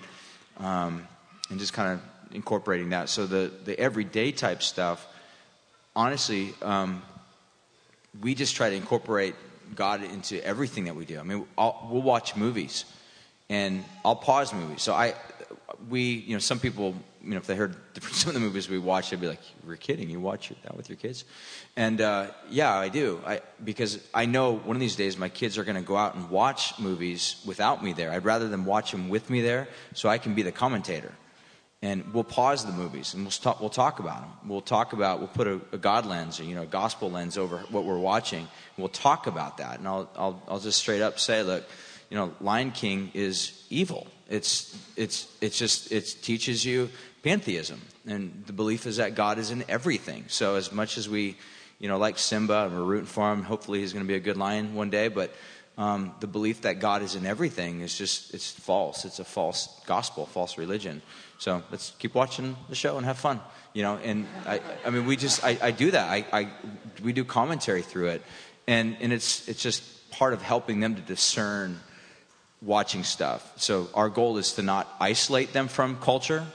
um, 0.58 1.08
and 1.50 1.60
just 1.60 1.74
kind 1.74 1.94
of 1.94 2.36
incorporating 2.36 2.90
that. 2.90 3.10
So 3.10 3.26
the 3.26 3.52
the 3.66 3.80
everyday 3.80 4.32
type 4.32 4.64
stuff, 4.64 5.06
honestly. 5.96 6.54
Um, 6.62 7.02
we 8.22 8.36
just 8.36 8.56
try 8.56 8.70
to 8.70 8.76
incorporate 8.76 9.36
God 9.76 10.04
into 10.04 10.44
everything 10.44 10.86
that 10.86 10.96
we 10.96 11.06
do. 11.06 11.20
I 11.20 11.24
mean, 11.24 11.46
I'll, 11.58 11.88
we'll 11.92 12.02
watch 12.02 12.36
movies, 12.36 12.86
and 13.50 13.84
I'll 14.04 14.16
pause 14.16 14.54
movies. 14.54 14.82
So 14.82 14.94
I, 14.94 15.14
we, 15.90 16.02
you 16.02 16.34
know, 16.34 16.40
some 16.40 16.60
people, 16.60 16.96
you 17.24 17.32
know, 17.32 17.38
if 17.38 17.48
they 17.48 17.56
heard 17.56 17.76
some 18.12 18.30
of 18.30 18.34
the 18.34 18.40
movies 18.40 18.70
we 18.70 18.80
watch, 18.80 19.10
they'd 19.10 19.22
be 19.22 19.28
like, 19.28 19.42
"You're 19.66 19.76
kidding? 19.76 20.10
You 20.10 20.20
watch 20.20 20.52
that 20.64 20.76
with 20.76 20.90
your 20.90 20.98
kids?" 20.98 21.26
And 21.76 22.00
uh, 22.02 22.28
yeah, 22.50 22.74
I 22.74 22.90
do. 22.90 23.22
I 23.26 23.42
because 23.64 24.00
I 24.14 24.26
know 24.26 24.58
one 24.58 24.76
of 24.76 24.80
these 24.80 24.96
days 24.96 25.18
my 25.18 25.30
kids 25.30 25.58
are 25.58 25.64
going 25.64 25.76
to 25.76 25.82
go 25.82 25.98
out 25.98 26.16
and 26.16 26.30
watch 26.30 26.80
movies 26.80 27.42
without 27.46 27.84
me 27.84 27.94
there. 27.94 28.12
I'd 28.12 28.26
rather 28.26 28.48
them 28.48 28.66
watch 28.66 28.92
them 28.92 29.10
with 29.10 29.30
me 29.30 29.42
there, 29.42 29.68
so 29.94 30.10
I 30.10 30.18
can 30.18 30.36
be 30.36 30.42
the 30.42 30.52
commentator 30.52 31.14
and 31.82 32.12
we'll 32.14 32.24
pause 32.24 32.66
the 32.66 32.72
movies 32.72 33.14
and 33.14 33.24
we'll 33.24 33.32
talk, 33.32 33.62
we'll 33.62 33.70
talk 33.70 34.00
about 34.00 34.22
them. 34.22 34.50
We'll 34.50 34.62
talk 34.62 34.94
about, 34.94 35.20
we'll 35.20 35.28
put 35.28 35.48
a, 35.48 35.62
a, 35.72 35.78
God 35.78 36.06
lens 36.06 36.40
or, 36.40 36.44
you 36.44 36.56
know, 36.56 36.64
a 36.64 36.68
gospel 36.68 37.12
lens 37.12 37.38
over 37.38 37.60
what 37.70 37.84
we're 37.84 38.00
watching. 38.00 38.48
We'll 38.78 38.90
talk 38.90 39.28
about 39.28 39.58
that. 39.58 39.78
And 39.78 39.88
I'll, 39.88 40.10
I'll, 40.16 40.44
I'll 40.48 40.60
just 40.60 40.80
straight 40.80 41.02
up 41.02 41.20
say, 41.20 41.44
look, 41.44 41.66
you 42.10 42.18
know, 42.18 42.34
Lion 42.42 42.72
King 42.72 43.12
is 43.14 43.64
evil. 43.70 44.08
It's, 44.30 44.78
it's, 44.96 45.28
it's 45.42 45.58
just, 45.58 45.92
it 45.92 46.18
teaches 46.22 46.66
you 46.66 46.90
pantheism. 47.24 47.82
And 48.06 48.44
the 48.46 48.54
belief 48.54 48.86
is 48.86 48.98
that 48.98 49.16
God 49.16 49.38
is 49.38 49.52
in 49.52 49.64
everything. 49.68 50.26
So 50.28 50.56
as 50.56 50.72
much 50.72 50.98
as 50.98 51.10
we, 51.10 51.38
you 51.80 51.88
know, 51.88 51.98
like 51.98 52.18
Simba 52.18 52.66
and 52.66 52.76
we're 52.76 52.84
rooting 52.84 53.06
for 53.06 53.32
him, 53.32 53.44
hopefully 53.44 53.80
he's 53.80 53.94
going 53.94 54.06
to 54.06 54.08
be 54.08 54.16
a 54.16 54.20
good 54.20 54.38
lion 54.38 54.76
one 54.76 54.90
day, 54.90 55.08
but 55.08 55.34
um, 55.78 56.16
the 56.22 56.28
belief 56.28 56.62
that 56.62 56.80
God 56.80 57.04
is 57.04 57.16
in 57.16 57.26
everything 57.26 57.82
is 57.82 57.96
just, 57.96 58.34
it's 58.34 58.50
false. 58.50 59.06
It's 59.06 59.20
a 59.20 59.24
false 59.24 59.70
gospel, 59.86 60.26
false 60.26 60.58
religion. 60.58 61.02
So 61.38 61.62
let's 61.70 61.94
keep 62.00 62.16
watching 62.16 62.56
the 62.68 62.76
show 62.76 62.98
and 62.98 63.06
have 63.06 63.20
fun, 63.20 63.40
you 63.74 63.84
know. 63.84 63.98
And 63.98 64.26
I, 64.48 64.60
I 64.84 64.90
mean, 64.90 65.06
we 65.06 65.16
just, 65.16 65.44
I, 65.44 65.58
I 65.62 65.72
do 65.72 65.92
that. 65.92 66.10
I, 66.10 66.26
I, 66.34 66.50
we 67.04 67.14
do 67.14 67.24
commentary 67.24 67.84
through 67.84 68.08
it, 68.08 68.24
and 68.66 68.98
and 69.00 69.14
it's 69.14 69.48
it's 69.48 69.62
just 69.62 70.10
part 70.10 70.34
of 70.34 70.42
helping 70.42 70.80
them 70.80 70.96
to 70.96 71.02
discern 71.02 71.80
watching 72.62 73.04
stuff. 73.04 73.54
So 73.58 73.90
our 73.94 74.10
goal 74.10 74.38
is 74.38 74.54
to 74.54 74.62
not 74.62 74.88
isolate 75.00 75.54
them 75.54 75.68
from 75.68 75.98
culture. 75.98 76.46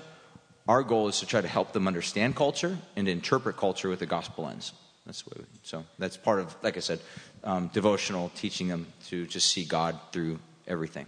Our 0.68 0.82
goal 0.82 1.08
is 1.08 1.20
to 1.20 1.26
try 1.26 1.40
to 1.40 1.48
help 1.48 1.72
them 1.72 1.86
understand 1.86 2.36
culture 2.36 2.78
and 2.96 3.08
interpret 3.08 3.56
culture 3.56 3.88
with 3.88 3.98
the 3.98 4.06
gospel 4.06 4.44
lens. 4.44 4.72
That's 5.06 5.26
what 5.26 5.38
we, 5.38 5.44
so 5.62 5.84
that's 5.98 6.16
part 6.16 6.38
of, 6.38 6.54
like 6.62 6.76
I 6.76 6.80
said, 6.80 7.00
um, 7.44 7.68
devotional, 7.72 8.30
teaching 8.36 8.68
them 8.68 8.86
to 9.08 9.26
just 9.26 9.50
see 9.50 9.64
God 9.64 9.98
through 10.12 10.38
everything. 10.68 11.06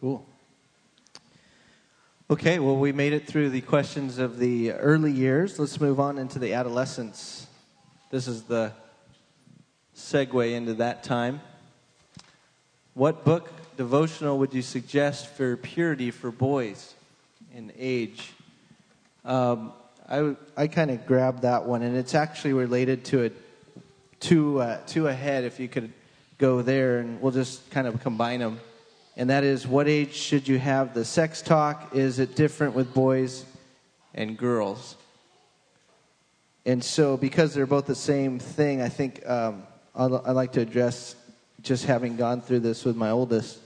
Cool. 0.00 0.26
Okay, 2.30 2.58
well, 2.58 2.76
we 2.76 2.92
made 2.92 3.12
it 3.12 3.26
through 3.26 3.50
the 3.50 3.60
questions 3.60 4.18
of 4.18 4.38
the 4.38 4.72
early 4.72 5.12
years. 5.12 5.58
Let's 5.58 5.80
move 5.80 6.00
on 6.00 6.18
into 6.18 6.38
the 6.38 6.54
adolescence. 6.54 7.46
This 8.10 8.28
is 8.28 8.42
the 8.42 8.72
segue 9.96 10.52
into 10.52 10.74
that 10.74 11.04
time. 11.04 11.40
What 12.94 13.24
book 13.24 13.50
devotional 13.76 14.38
would 14.38 14.54
you 14.54 14.62
suggest 14.62 15.28
for 15.28 15.56
purity 15.56 16.10
for 16.10 16.30
boys 16.30 16.94
in 17.54 17.72
age? 17.76 18.32
Um, 19.24 19.72
I, 20.08 20.36
I 20.56 20.66
kind 20.66 20.90
of 20.90 21.06
grabbed 21.06 21.42
that 21.42 21.64
one, 21.64 21.82
and 21.82 21.96
it's 21.96 22.14
actually 22.14 22.52
related 22.52 23.04
to 23.06 23.22
it 23.22 23.36
two, 24.20 24.60
uh, 24.60 24.78
ahead 24.94 25.44
if 25.44 25.60
you 25.60 25.68
could 25.68 25.92
go 26.38 26.62
there, 26.62 26.98
and 26.98 27.20
we'll 27.20 27.32
just 27.32 27.70
kind 27.70 27.86
of 27.86 28.00
combine 28.02 28.40
them 28.40 28.60
and 29.16 29.30
that 29.30 29.44
is 29.44 29.66
what 29.66 29.86
age 29.88 30.12
should 30.12 30.48
you 30.48 30.58
have 30.58 30.92
the 30.92 31.04
sex 31.04 31.40
talk? 31.40 31.94
Is 31.94 32.18
it 32.18 32.34
different 32.34 32.74
with 32.74 32.92
boys 32.92 33.44
and 34.12 34.36
girls? 34.36 34.96
And 36.66 36.82
so, 36.82 37.16
because 37.16 37.54
they're 37.54 37.66
both 37.66 37.86
the 37.86 37.94
same 37.94 38.38
thing, 38.38 38.80
I 38.80 38.88
think 38.88 39.24
um, 39.28 39.64
I'd, 39.94 40.12
I'd, 40.12 40.32
like 40.32 40.52
to 40.52 40.62
address 40.62 41.14
just 41.64 41.86
having 41.86 42.16
gone 42.16 42.42
through 42.42 42.60
this 42.60 42.84
with 42.84 42.94
my 42.94 43.10
oldest. 43.10 43.58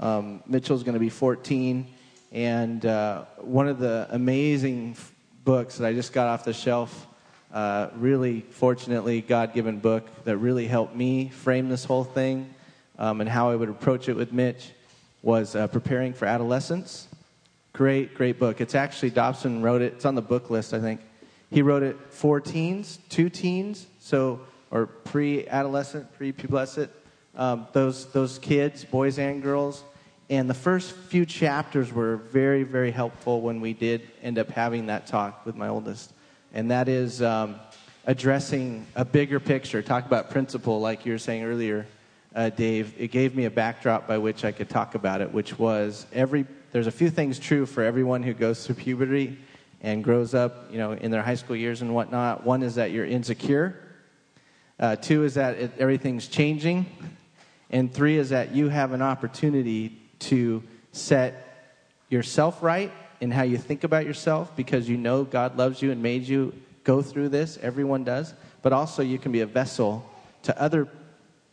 Um, 0.00 0.42
Mitchell's 0.48 0.82
going 0.82 0.94
to 0.94 1.00
be 1.00 1.08
14, 1.08 1.86
and 2.32 2.84
uh, 2.84 3.24
one 3.38 3.68
of 3.68 3.78
the 3.78 4.08
amazing 4.10 4.96
books 5.44 5.78
that 5.78 5.86
I 5.86 5.92
just 5.92 6.12
got 6.12 6.26
off 6.26 6.44
the 6.44 6.52
shelf, 6.52 7.06
uh, 7.54 7.88
really 7.94 8.40
fortunately, 8.40 9.20
God 9.20 9.54
given 9.54 9.78
book 9.78 10.08
that 10.24 10.38
really 10.38 10.66
helped 10.66 10.96
me 10.96 11.28
frame 11.28 11.68
this 11.68 11.84
whole 11.84 12.02
thing 12.02 12.52
um, 12.98 13.20
and 13.20 13.30
how 13.30 13.50
I 13.50 13.56
would 13.56 13.68
approach 13.68 14.08
it 14.08 14.16
with 14.16 14.32
Mitch 14.32 14.72
was 15.22 15.54
uh, 15.54 15.68
Preparing 15.68 16.14
for 16.14 16.26
Adolescence. 16.26 17.06
Great, 17.72 18.14
great 18.14 18.40
book. 18.40 18.60
It's 18.60 18.74
actually, 18.74 19.10
Dobson 19.10 19.62
wrote 19.62 19.82
it, 19.82 19.92
it's 19.94 20.04
on 20.04 20.16
the 20.16 20.22
book 20.22 20.50
list, 20.50 20.74
I 20.74 20.80
think. 20.80 21.00
He 21.50 21.62
wrote 21.62 21.84
it 21.84 21.96
for 22.10 22.40
teens, 22.40 22.98
two 23.08 23.30
teens, 23.30 23.86
so, 24.00 24.40
or 24.72 24.86
pre 24.86 25.46
adolescent, 25.46 26.12
pre 26.12 26.32
pubescent, 26.32 26.88
um, 27.36 27.66
those, 27.72 28.06
those 28.12 28.38
kids, 28.38 28.84
boys 28.84 29.18
and 29.18 29.42
girls. 29.42 29.84
And 30.28 30.50
the 30.50 30.54
first 30.54 30.92
few 30.92 31.24
chapters 31.24 31.92
were 31.92 32.16
very, 32.16 32.62
very 32.62 32.90
helpful 32.90 33.40
when 33.40 33.60
we 33.60 33.72
did 33.72 34.02
end 34.22 34.38
up 34.38 34.50
having 34.50 34.86
that 34.86 35.06
talk 35.06 35.46
with 35.46 35.54
my 35.54 35.68
oldest. 35.68 36.12
And 36.52 36.70
that 36.70 36.88
is 36.88 37.22
um, 37.22 37.60
addressing 38.06 38.86
a 38.96 39.04
bigger 39.04 39.38
picture. 39.38 39.82
Talk 39.82 40.06
about 40.06 40.30
principle, 40.30 40.80
like 40.80 41.06
you 41.06 41.12
were 41.12 41.18
saying 41.18 41.44
earlier 41.44 41.86
uh, 42.36 42.50
Dave, 42.50 42.94
it 42.98 43.08
gave 43.08 43.34
me 43.34 43.46
a 43.46 43.50
backdrop 43.50 44.06
by 44.06 44.18
which 44.18 44.44
I 44.44 44.52
could 44.52 44.68
talk 44.68 44.94
about 44.94 45.22
it, 45.22 45.32
which 45.32 45.58
was 45.58 46.06
every 46.12 46.44
there's 46.70 46.86
a 46.86 46.92
few 46.92 47.08
things 47.08 47.38
true 47.38 47.64
for 47.64 47.82
everyone 47.82 48.22
who 48.22 48.34
goes 48.34 48.66
through 48.66 48.74
puberty 48.74 49.38
and 49.80 50.04
grows 50.04 50.34
up, 50.34 50.70
you 50.70 50.76
know, 50.76 50.92
in 50.92 51.10
their 51.10 51.22
high 51.22 51.34
school 51.34 51.56
years 51.56 51.80
and 51.80 51.94
whatnot. 51.94 52.44
One 52.44 52.62
is 52.62 52.74
that 52.74 52.90
you're 52.90 53.06
insecure. 53.06 53.80
Uh, 54.78 54.96
two 54.96 55.24
is 55.24 55.34
that 55.34 55.56
it, 55.56 55.72
everything's 55.78 56.28
changing, 56.28 56.84
and 57.70 57.92
three 57.92 58.18
is 58.18 58.30
that 58.30 58.54
you 58.54 58.68
have 58.68 58.92
an 58.92 59.02
opportunity 59.02 59.98
to 60.20 60.62
set 60.92 61.74
yourself 62.08 62.62
right 62.62 62.92
in 63.20 63.30
how 63.30 63.42
you 63.42 63.58
think 63.58 63.84
about 63.84 64.06
yourself 64.06 64.54
because 64.56 64.88
you 64.88 64.96
know 64.96 65.24
God 65.24 65.56
loves 65.56 65.82
you 65.82 65.90
and 65.90 66.02
made 66.02 66.22
you 66.24 66.52
go 66.84 67.02
through 67.02 67.30
this. 67.30 67.58
Everyone 67.62 68.04
does, 68.04 68.34
but 68.62 68.72
also 68.72 69.02
you 69.02 69.18
can 69.18 69.32
be 69.32 69.40
a 69.40 69.46
vessel 69.46 70.08
to 70.42 70.60
other 70.60 70.88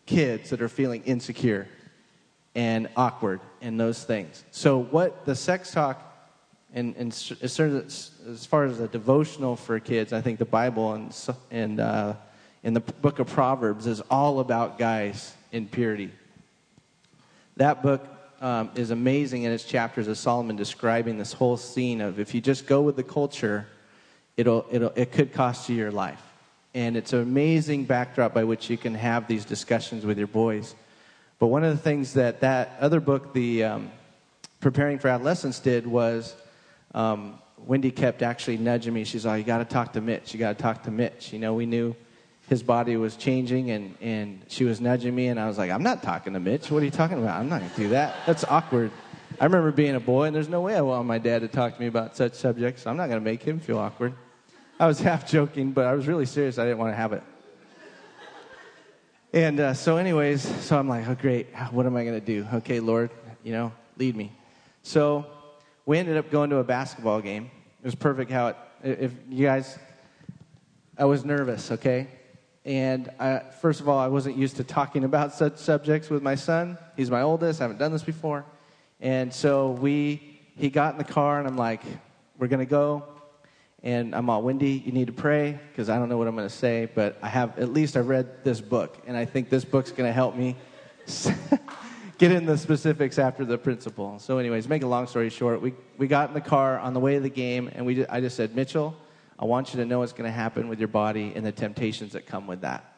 kids 0.06 0.50
that 0.52 0.62
are 0.62 0.70
feeling 0.70 1.02
insecure 1.06 1.68
and 2.56 2.88
awkward 2.96 3.40
and 3.62 3.80
those 3.80 4.04
things. 4.04 4.44
So, 4.52 4.78
what 4.78 5.26
the 5.26 5.36
sex 5.36 5.72
talk, 5.72 6.02
and, 6.74 6.96
and 6.98 7.12
as, 7.42 8.46
far 8.46 8.66
as 8.66 8.80
a 8.80 8.88
devotional 8.88 9.56
for 9.56 9.80
kids, 9.80 10.14
I 10.14 10.22
think 10.22 10.38
the 10.38 10.46
Bible 10.46 10.94
and, 10.94 11.30
and 11.50 11.80
uh, 11.80 12.14
in 12.64 12.74
the 12.74 12.80
book 12.80 13.20
of 13.20 13.28
Proverbs 13.28 13.88
is 13.88 14.02
all 14.02 14.40
about 14.40 14.78
guys 14.78 15.34
in 15.54 15.68
purity. 15.68 16.12
That 17.56 17.82
book 17.82 18.06
um, 18.42 18.72
is 18.76 18.92
amazing 18.92 19.44
in 19.44 19.52
its 19.54 19.64
chapters 19.64 20.10
of 20.10 20.18
Solomon 20.18 20.58
describing 20.58 21.18
this 21.18 21.32
whole 21.32 21.56
scene 21.56 22.02
of 22.02 22.20
if 22.20 22.34
you 22.36 22.42
just 22.42 22.68
go 22.68 22.82
with 22.82 22.98
the 22.98 23.04
culture, 23.04 23.68
it'll, 24.36 24.66
it'll, 24.70 24.92
it 24.96 25.14
could 25.14 25.32
cost 25.32 25.70
you 25.70 25.78
your 25.78 25.92
life. 25.92 26.22
And 26.74 26.98
it's 26.98 27.14
an 27.14 27.22
amazing 27.22 27.86
backdrop 27.86 28.34
by 28.34 28.44
which 28.44 28.70
you 28.70 28.78
can 28.78 28.96
have 28.96 29.28
these 29.28 29.46
discussions 29.46 30.06
with 30.06 30.18
your 30.18 30.28
boys. 30.28 30.76
But 31.38 31.48
one 31.48 31.64
of 31.64 31.72
the 31.72 31.82
things 31.82 32.14
that 32.16 32.42
that 32.42 32.76
other 32.82 33.00
book, 33.00 33.32
the 33.34 33.64
um, 33.64 33.92
Preparing 34.60 34.98
for 34.98 35.10
Adolescence, 35.10 35.60
did 35.60 35.86
was 35.86 36.36
um, 36.96 37.38
Wendy 37.58 37.92
kept 37.92 38.24
actually 38.24 38.58
nudging 38.58 38.94
me. 38.94 39.04
She's 39.04 39.26
like, 39.26 39.40
You 39.40 39.44
got 39.44 39.60
to 39.60 39.66
talk 39.66 39.94
to 39.94 40.02
Mitch. 40.02 40.34
You 40.34 40.40
got 40.40 40.58
to 40.58 40.62
talk 40.64 40.84
to 40.84 40.92
Mitch. 40.92 41.32
You 41.32 41.40
know, 41.40 41.54
we 41.54 41.66
knew 41.66 41.96
his 42.50 42.62
body 42.62 42.98
was 42.98 43.16
changing, 43.16 43.72
and, 43.72 43.96
and 44.02 44.44
she 44.48 44.66
was 44.66 44.82
nudging 44.82 45.16
me, 45.16 45.28
and 45.28 45.40
I 45.40 45.48
was 45.48 45.58
like, 45.58 45.72
I'm 45.72 45.84
not 45.84 46.04
talking 46.04 46.34
to 46.34 46.40
Mitch. 46.40 46.70
What 46.70 46.82
are 46.82 46.86
you 46.86 46.92
talking 46.92 47.18
about? 47.18 47.40
I'm 47.40 47.50
not 47.50 47.60
going 47.60 47.72
to 47.72 47.78
do 47.78 47.90
that. 47.90 48.16
That's 48.26 48.44
awkward. 48.44 48.92
I 49.40 49.46
remember 49.46 49.72
being 49.72 49.96
a 49.96 50.00
boy, 50.00 50.26
and 50.26 50.36
there's 50.36 50.50
no 50.50 50.62
way 50.62 50.76
I 50.76 50.82
want 50.82 51.08
my 51.08 51.18
dad 51.18 51.40
to 51.40 51.48
talk 51.48 51.76
to 51.76 51.82
me 51.82 51.88
about 51.88 52.16
such 52.16 52.34
subjects. 52.34 52.86
I'm 52.86 52.98
not 52.98 53.08
going 53.08 53.20
to 53.20 53.24
make 53.26 53.42
him 53.42 53.60
feel 53.60 53.80
awkward. 53.80 54.14
I 54.80 54.88
was 54.88 55.00
half 55.10 55.28
joking, 55.28 55.72
but 55.72 55.86
I 55.86 55.94
was 55.94 56.08
really 56.08 56.26
serious. 56.26 56.60
I 56.60 56.66
didn't 56.66 56.80
want 56.80 56.92
to 56.92 56.98
have 56.98 57.14
it. 57.14 57.24
And 59.34 59.60
uh, 59.60 59.74
so, 59.74 59.98
anyways, 59.98 60.44
so 60.64 60.78
I'm 60.78 60.88
like, 60.88 61.08
oh, 61.08 61.16
great. 61.16 61.48
What 61.72 61.88
am 61.88 61.96
I 61.96 62.04
going 62.04 62.20
to 62.20 62.26
do? 62.26 62.46
Okay, 62.54 62.80
Lord, 62.80 63.10
you 63.44 63.52
know, 63.52 63.72
lead 63.98 64.16
me. 64.16 64.32
So 64.84 65.26
we 65.88 65.98
ended 65.98 66.18
up 66.18 66.30
going 66.30 66.52
to 66.52 66.58
a 66.58 66.64
basketball 66.64 67.20
game. 67.20 67.50
It 67.82 67.86
was 67.86 67.96
perfect 67.96 68.30
how 68.30 68.50
it, 68.50 68.58
if 68.84 69.12
you 69.30 69.48
guys, 69.48 69.80
I 70.98 71.06
was 71.06 71.26
nervous, 71.26 71.72
okay? 71.72 72.08
And 72.66 73.10
I, 73.20 73.40
first 73.62 73.82
of 73.82 73.90
all, 73.90 74.00
I 74.00 74.08
wasn't 74.08 74.38
used 74.38 74.56
to 74.58 74.64
talking 74.64 75.04
about 75.04 75.34
such 75.34 75.58
subjects 75.58 76.10
with 76.10 76.24
my 76.24 76.36
son. 76.36 76.78
He's 76.96 77.12
my 77.12 77.22
oldest. 77.22 77.60
I 77.60 77.66
haven't 77.66 77.80
done 77.80 77.92
this 77.92 78.04
before. 78.04 78.46
And 79.02 79.34
so 79.34 79.72
we, 79.72 80.40
he 80.58 80.70
got 80.70 80.94
in 80.94 80.98
the 80.98 81.04
car, 81.04 81.40
and 81.40 81.48
I'm 81.48 81.58
like, 81.58 81.82
we're 82.38 82.48
going 82.48 82.60
to 82.60 82.66
go 82.66 83.04
and 83.84 84.16
I'm 84.16 84.30
all 84.30 84.42
Wendy. 84.42 84.82
You 84.86 84.94
need 84.94 85.08
to 85.08 85.14
pray 85.14 85.60
because 85.70 85.90
I 85.90 86.00
don't 86.00 86.08
know 86.08 86.18
what 86.18 86.28
I'm 86.28 86.36
going 86.36 86.48
to 86.48 86.56
say, 86.56 86.90
but 86.96 87.18
I 87.22 87.28
have 87.28 87.60
at 87.60 87.74
least 87.74 87.98
I've 87.98 88.08
read 88.08 88.44
this 88.44 88.62
book, 88.62 88.98
and 89.06 89.16
I 89.18 89.26
think 89.26 89.50
this 89.50 89.66
book's 89.66 89.92
going 89.92 90.08
to 90.08 90.14
help 90.14 90.36
me 90.36 90.56
get 92.18 92.32
in 92.32 92.46
the 92.46 92.58
specifics 92.58 93.20
after 93.20 93.44
the 93.44 93.58
principle. 93.58 94.18
So, 94.20 94.38
anyways, 94.38 94.70
make 94.70 94.84
a 94.84 94.88
long 94.88 95.06
story 95.06 95.30
short, 95.30 95.62
we 95.62 95.74
we 95.98 96.08
got 96.08 96.30
in 96.30 96.34
the 96.34 96.42
car 96.42 96.80
on 96.80 96.94
the 96.94 97.00
way 97.02 97.16
to 97.16 97.20
the 97.20 97.30
game, 97.30 97.70
and 97.76 97.86
we 97.86 98.08
I 98.08 98.22
just 98.22 98.38
said, 98.38 98.56
Mitchell, 98.56 98.96
I 99.44 99.46
want 99.46 99.74
you 99.74 99.82
to 99.82 99.86
know 99.86 100.00
what's 100.00 100.14
going 100.14 100.24
to 100.24 100.32
happen 100.32 100.70
with 100.70 100.80
your 100.80 100.88
body 100.88 101.34
and 101.36 101.46
the 101.46 101.52
temptations 101.52 102.14
that 102.14 102.26
come 102.26 102.48
with 102.48 102.62
that. 102.62 102.96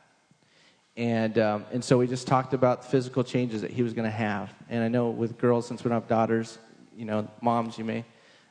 And, 0.96 1.40
um, 1.40 1.66
and 1.72 1.84
so 1.84 1.98
we 1.98 2.06
just 2.06 2.28
talked 2.28 2.54
about 2.54 2.84
the 2.84 2.88
physical 2.90 3.24
changes 3.24 3.64
that 3.64 3.72
he 3.72 3.82
was 3.82 3.94
going 3.94 4.06
to 4.06 4.16
have. 4.16 4.54
And 4.70 4.84
I 4.84 4.88
know 4.88 5.10
with 5.10 5.40
girls, 5.40 5.68
since 5.68 5.84
we 5.84 5.90
don't 5.90 6.00
have 6.00 6.08
daughters, 6.08 6.60
you 6.96 7.06
know, 7.06 7.28
moms, 7.42 7.80
you 7.80 7.84
may 7.84 8.06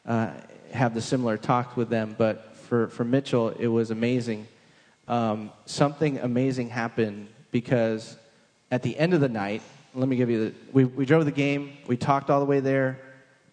uh, 0.06 0.30
have 0.72 0.92
the 0.92 1.00
similar 1.00 1.36
talk 1.36 1.76
with 1.76 1.88
them. 1.88 2.16
But 2.18 2.56
for, 2.56 2.88
for 2.88 3.04
Mitchell, 3.04 3.50
it 3.50 3.68
was 3.68 3.92
amazing. 3.92 4.48
Um, 5.06 5.52
something 5.64 6.18
amazing 6.18 6.70
happened 6.70 7.28
because 7.52 8.16
at 8.72 8.82
the 8.82 8.98
end 8.98 9.14
of 9.14 9.20
the 9.20 9.28
night, 9.28 9.62
let 9.94 10.08
me 10.08 10.16
give 10.16 10.30
you 10.30 10.46
the, 10.46 10.54
we, 10.72 10.84
we 10.84 11.06
drove 11.06 11.26
the 11.26 11.30
game, 11.30 11.74
we 11.86 11.96
talked 11.96 12.28
all 12.28 12.40
the 12.40 12.46
way 12.46 12.58
there, 12.58 12.98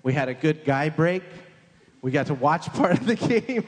we 0.02 0.14
had 0.14 0.30
a 0.30 0.34
good 0.34 0.66
guy 0.66 0.90
break, 0.90 1.22
we 2.02 2.10
got 2.10 2.26
to 2.26 2.34
watch 2.34 2.66
part 2.74 2.94
of 2.94 3.06
the 3.06 3.16
game, 3.16 3.68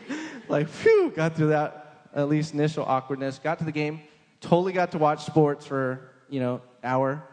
like, 0.53 0.69
phew, 0.69 1.11
got 1.15 1.35
through 1.35 1.47
that 1.47 1.83
at 2.15 2.29
least 2.29 2.53
initial 2.53 2.85
awkwardness, 2.85 3.39
got 3.39 3.57
to 3.59 3.65
the 3.65 3.71
game, 3.71 4.01
totally 4.39 4.71
got 4.71 4.91
to 4.91 4.97
watch 4.97 5.25
sports 5.25 5.65
for, 5.65 6.11
you 6.29 6.39
know, 6.39 6.61
hour, 6.83 7.23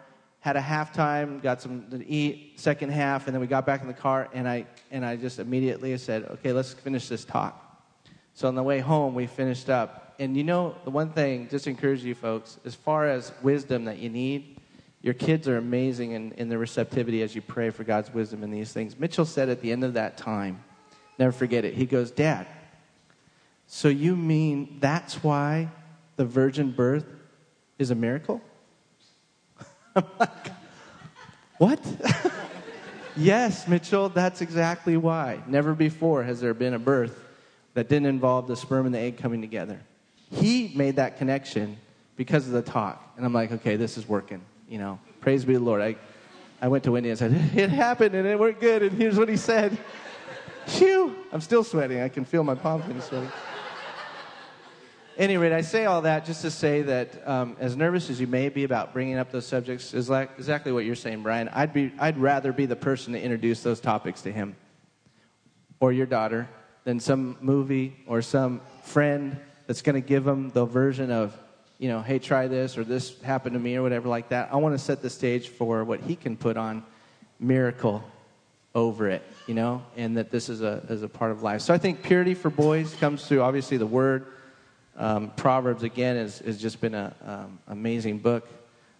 had 0.41 0.57
a 0.57 0.61
halftime, 0.61 1.43
got 1.43 1.61
some 1.61 1.85
to 1.91 2.07
eat, 2.07 2.59
second 2.59 2.91
half, 2.91 3.27
and 3.27 3.35
then 3.35 3.41
we 3.41 3.47
got 3.47 3.66
back 3.66 3.83
in 3.83 3.87
the 3.87 3.93
car, 3.93 4.29
and 4.33 4.49
I, 4.49 4.66
and 4.91 5.05
I 5.05 5.16
just 5.16 5.39
immediately 5.39 5.97
said, 5.99 6.25
okay, 6.25 6.53
let's 6.53 6.73
finish 6.73 7.09
this 7.09 7.25
talk. 7.25 7.66
So 8.33 8.49
on 8.49 8.55
the 8.55 8.62
way 8.62 8.79
home, 8.79 9.14
we 9.14 9.27
finished 9.27 9.68
up. 9.68 10.14
And 10.18 10.37
you 10.37 10.45
know, 10.45 10.75
the 10.85 10.91
one 10.91 11.11
thing, 11.11 11.49
just 11.51 11.64
to 11.64 11.71
encourage 11.71 12.03
you 12.03 12.14
folks, 12.14 12.59
as 12.64 12.75
far 12.75 13.07
as 13.07 13.33
wisdom 13.43 13.85
that 13.85 13.99
you 13.99 14.09
need, 14.09 14.61
your 15.03 15.14
kids 15.14 15.49
are 15.49 15.57
amazing 15.57 16.12
in, 16.12 16.33
in 16.33 16.49
their 16.49 16.59
receptivity 16.59 17.23
as 17.23 17.35
you 17.35 17.43
pray 17.43 17.71
for 17.71 17.85
God's 17.85 18.12
wisdom 18.12 18.43
in 18.43 18.51
these 18.51 18.73
things. 18.73 18.99
Mitchell 18.99 19.25
said 19.25 19.49
at 19.49 19.61
the 19.61 19.73
end 19.73 19.85
of 19.85 19.95
that 19.95 20.16
time, 20.16 20.62
never 21.18 21.33
forget 21.33 21.64
it, 21.64 21.75
he 21.75 21.85
goes, 21.85 22.11
Dad, 22.11 22.47
so 23.73 23.87
you 23.87 24.16
mean 24.16 24.79
that's 24.81 25.23
why 25.23 25.68
the 26.16 26.25
virgin 26.25 26.73
birth 26.73 27.07
is 27.79 27.93
a 27.93 27.95
miracle? 27.95 28.41
I'm 29.95 30.03
like, 30.18 30.51
what? 31.57 31.81
yes, 33.16 33.68
Mitchell, 33.68 34.09
that's 34.09 34.41
exactly 34.41 34.97
why. 34.97 35.39
Never 35.47 35.73
before 35.73 36.25
has 36.25 36.41
there 36.41 36.53
been 36.53 36.75
a 36.75 36.81
birth 36.81 37.23
that 37.75 37.89
didn't 37.89 38.07
involve 38.07 38.49
the 38.49 38.57
sperm 38.57 38.87
and 38.87 38.95
the 38.95 38.99
egg 38.99 39.18
coming 39.18 39.41
together. 39.41 39.79
He 40.33 40.73
made 40.75 40.97
that 40.97 41.16
connection 41.16 41.77
because 42.16 42.49
of 42.49 42.53
the 42.53 42.62
talk. 42.62 43.12
And 43.16 43.25
I'm 43.25 43.33
like, 43.33 43.53
okay, 43.53 43.77
this 43.77 43.97
is 43.97 44.09
working. 44.09 44.41
You 44.68 44.79
know, 44.79 44.99
praise 45.21 45.45
be 45.45 45.55
the 45.55 45.61
Lord. 45.61 45.81
I, 45.81 45.95
I 46.61 46.66
went 46.66 46.83
to 46.85 46.93
Wendy 46.93 47.11
and 47.11 47.18
said, 47.18 47.33
it 47.55 47.71
happened 47.71 48.16
and 48.16 48.27
it 48.27 48.37
worked 48.37 48.61
good. 48.61 48.83
And 48.83 48.99
here's 48.99 49.16
what 49.16 49.29
he 49.29 49.37
said. 49.37 49.79
Phew, 50.66 51.14
I'm 51.33 51.41
still 51.41 51.62
sweating. 51.62 52.01
I 52.01 52.09
can 52.09 52.25
feel 52.25 52.43
my 52.43 52.57
palms 52.57 52.85
getting 52.85 53.01
sweaty. 53.01 53.29
Any 55.21 55.37
rate, 55.37 55.53
I 55.53 55.61
say 55.61 55.85
all 55.85 56.01
that 56.01 56.25
just 56.25 56.41
to 56.41 56.51
say 56.51 56.81
that 56.81 57.29
um, 57.29 57.55
as 57.61 57.77
nervous 57.77 58.09
as 58.09 58.18
you 58.18 58.27
may 58.27 58.49
be 58.49 58.64
about 58.64 58.95
bringing 58.95 59.18
up 59.18 59.31
those 59.31 59.45
subjects, 59.45 59.93
is 59.93 60.09
like 60.09 60.31
exactly 60.39 60.73
what 60.73 60.87
you're 60.87 60.95
saying, 60.95 61.23
Brian. 61.23 61.51
I'd, 61.51 61.75
be, 61.75 61.93
I'd 61.99 62.16
rather 62.16 62.55
be 62.55 62.64
the 62.64 62.75
person 62.75 63.12
to 63.12 63.21
introduce 63.21 63.62
those 63.62 63.81
topics 63.81 64.23
to 64.23 64.33
him 64.33 64.57
or 65.79 65.93
your 65.93 66.07
daughter 66.07 66.49
than 66.85 67.01
some 67.01 67.37
movie 67.43 67.99
or 68.07 68.23
some 68.23 68.62
friend 68.83 69.39
that's 69.66 69.83
going 69.83 69.93
to 69.93 70.01
give 70.01 70.25
them 70.25 70.53
the 70.55 70.64
version 70.64 71.11
of, 71.11 71.39
you 71.77 71.91
know, 71.91 72.01
hey, 72.01 72.18
try 72.18 72.47
this 72.47 72.79
or 72.79 72.85
this 72.85 73.21
happened 73.21 73.53
to 73.53 73.61
me 73.61 73.77
or 73.77 73.83
whatever 73.83 74.09
like 74.09 74.31
that. 74.31 74.49
I 74.51 74.57
want 74.57 74.73
to 74.75 74.79
set 74.79 75.03
the 75.03 75.11
stage 75.11 75.49
for 75.49 75.85
what 75.85 76.01
he 76.01 76.16
can 76.16 76.35
put 76.39 76.57
on 76.57 76.83
miracle 77.39 78.03
over 78.75 79.07
it, 79.11 79.23
you 79.47 79.53
know, 79.53 79.83
and 79.99 80.16
that 80.16 80.31
this 80.31 80.49
is 80.49 80.62
a, 80.62 80.83
is 80.89 81.03
a 81.03 81.09
part 81.11 81.31
of 81.31 81.43
life. 81.43 81.61
So 81.61 81.75
I 81.75 81.79
think 81.79 82.03
purity 82.03 82.33
for 82.33 82.49
boys 82.49 82.95
comes 82.95 83.27
through 83.27 83.43
obviously 83.43 83.77
the 83.77 83.85
word. 83.85 84.25
Um, 85.01 85.31
Proverbs, 85.31 85.83
again, 85.83 86.17
has, 86.17 86.41
has 86.41 86.61
just 86.61 86.79
been 86.79 86.95
an 86.95 87.15
um, 87.25 87.59
amazing 87.69 88.19
book 88.19 88.47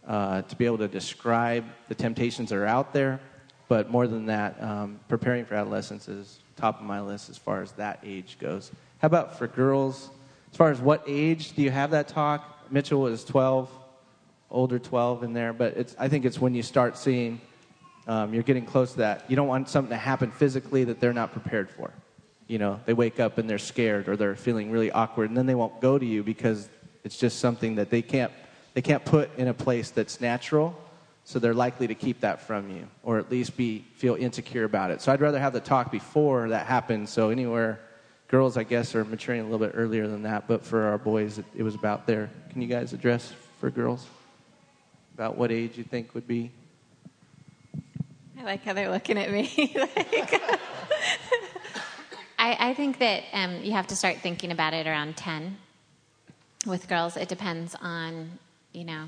uh, 0.09 0.41
to 0.41 0.57
be 0.57 0.65
able 0.65 0.79
to 0.79 0.89
describe 0.89 1.67
the 1.89 1.95
temptations 1.95 2.49
that 2.49 2.57
are 2.57 2.67
out 2.67 2.95
there. 2.95 3.21
But 3.69 3.91
more 3.91 4.07
than 4.07 4.25
that, 4.27 4.61
um, 4.63 4.99
preparing 5.09 5.45
for 5.45 5.57
adolescence 5.57 6.09
is 6.09 6.39
top 6.57 6.81
of 6.81 6.87
my 6.87 7.03
list 7.03 7.29
as 7.29 7.37
far 7.37 7.61
as 7.61 7.73
that 7.73 8.01
age 8.03 8.39
goes. 8.41 8.71
How 9.01 9.07
about 9.07 9.37
for 9.37 9.47
girls? 9.47 10.09
As 10.51 10.57
far 10.57 10.71
as 10.71 10.81
what 10.81 11.05
age 11.07 11.53
do 11.53 11.61
you 11.61 11.71
have 11.71 11.91
that 11.91 12.09
talk? 12.09 12.73
Mitchell 12.73 13.03
was 13.03 13.23
12, 13.23 13.71
older 14.51 14.79
12 14.79 15.23
in 15.23 15.35
there, 15.35 15.53
but 15.53 15.77
it's, 15.77 15.95
I 15.99 16.09
think 16.09 16.25
it's 16.25 16.41
when 16.41 16.55
you 16.55 16.63
start 16.63 16.97
seeing 16.97 17.43
um, 18.07 18.33
you're 18.33 18.43
getting 18.43 18.65
close 18.65 18.93
to 18.93 18.99
that. 19.01 19.27
You 19.29 19.37
don't 19.37 19.49
want 19.49 19.69
something 19.69 19.91
to 19.91 19.99
happen 19.99 20.31
physically 20.31 20.85
that 20.85 20.99
they're 20.99 21.13
not 21.13 21.33
prepared 21.33 21.71
for. 21.71 21.93
You 22.51 22.59
know, 22.59 22.81
they 22.85 22.95
wake 22.95 23.21
up 23.21 23.39
and 23.39 23.49
they're 23.49 23.59
scared 23.59 24.09
or 24.09 24.17
they're 24.17 24.35
feeling 24.35 24.73
really 24.73 24.91
awkward, 24.91 25.29
and 25.29 25.39
then 25.39 25.47
they 25.47 25.55
won't 25.55 25.81
go 25.81 25.97
to 25.97 26.05
you 26.05 26.25
because 26.25 26.69
it's 27.05 27.17
just 27.17 27.39
something 27.39 27.77
that 27.77 27.91
they 27.91 28.03
can't 28.03 28.33
they 28.75 28.83
can't 28.83 29.05
put 29.05 29.31
in 29.39 29.47
a 29.47 29.55
place 29.55 29.91
that's 29.93 30.21
natural. 30.21 30.77
So 31.23 31.39
they're 31.39 31.55
likely 31.55 31.87
to 31.87 31.95
keep 31.95 32.23
that 32.23 32.41
from 32.41 32.69
you, 32.69 32.89
or 33.05 33.21
at 33.21 33.31
least 33.31 33.57
be 33.57 33.85
feel 33.95 34.17
insecure 34.17 34.65
about 34.65 34.91
it. 34.91 35.01
So 35.01 35.13
I'd 35.13 35.21
rather 35.21 35.39
have 35.39 35.53
the 35.53 35.61
talk 35.61 35.93
before 35.93 36.49
that 36.49 36.67
happens. 36.67 37.11
So 37.11 37.31
anywhere, 37.31 37.79
girls 38.27 38.57
I 38.57 38.65
guess 38.65 38.97
are 38.97 39.05
maturing 39.05 39.43
a 39.43 39.45
little 39.45 39.65
bit 39.65 39.77
earlier 39.77 40.09
than 40.09 40.23
that, 40.23 40.49
but 40.49 40.65
for 40.65 40.89
our 40.89 40.99
boys 40.99 41.39
it, 41.39 41.45
it 41.57 41.63
was 41.63 41.77
about 41.77 42.09
there. 42.09 42.31
Can 42.51 42.63
you 42.63 42.69
guys 42.69 42.93
address 42.93 43.33
for 43.61 43.71
girls 43.71 44.05
about 45.15 45.39
what 45.39 45.53
age 45.53 45.79
you 45.79 45.85
think 45.85 46.17
would 46.17 46.27
be 46.27 46.51
I 48.41 48.45
like 48.45 48.65
how 48.65 48.73
they're 48.73 48.91
looking 48.91 49.19
at 49.19 49.31
me. 49.31 49.75
like, 49.77 50.43
I, 52.41 52.71
I, 52.71 52.75
think 52.75 52.99
that 53.01 53.25
um, 53.35 53.63
you 53.63 53.73
have 53.73 53.87
to 53.89 53.97
start 53.97 54.17
thinking 54.17 54.51
about 54.51 54.73
it 54.73 54.87
around 54.87 55.15
10. 55.19 55.59
With 56.67 56.89
girls, 56.89 57.19
it 57.19 57.29
depends 57.29 57.77
on, 57.83 58.31
you 58.73 58.85
know, 58.85 59.05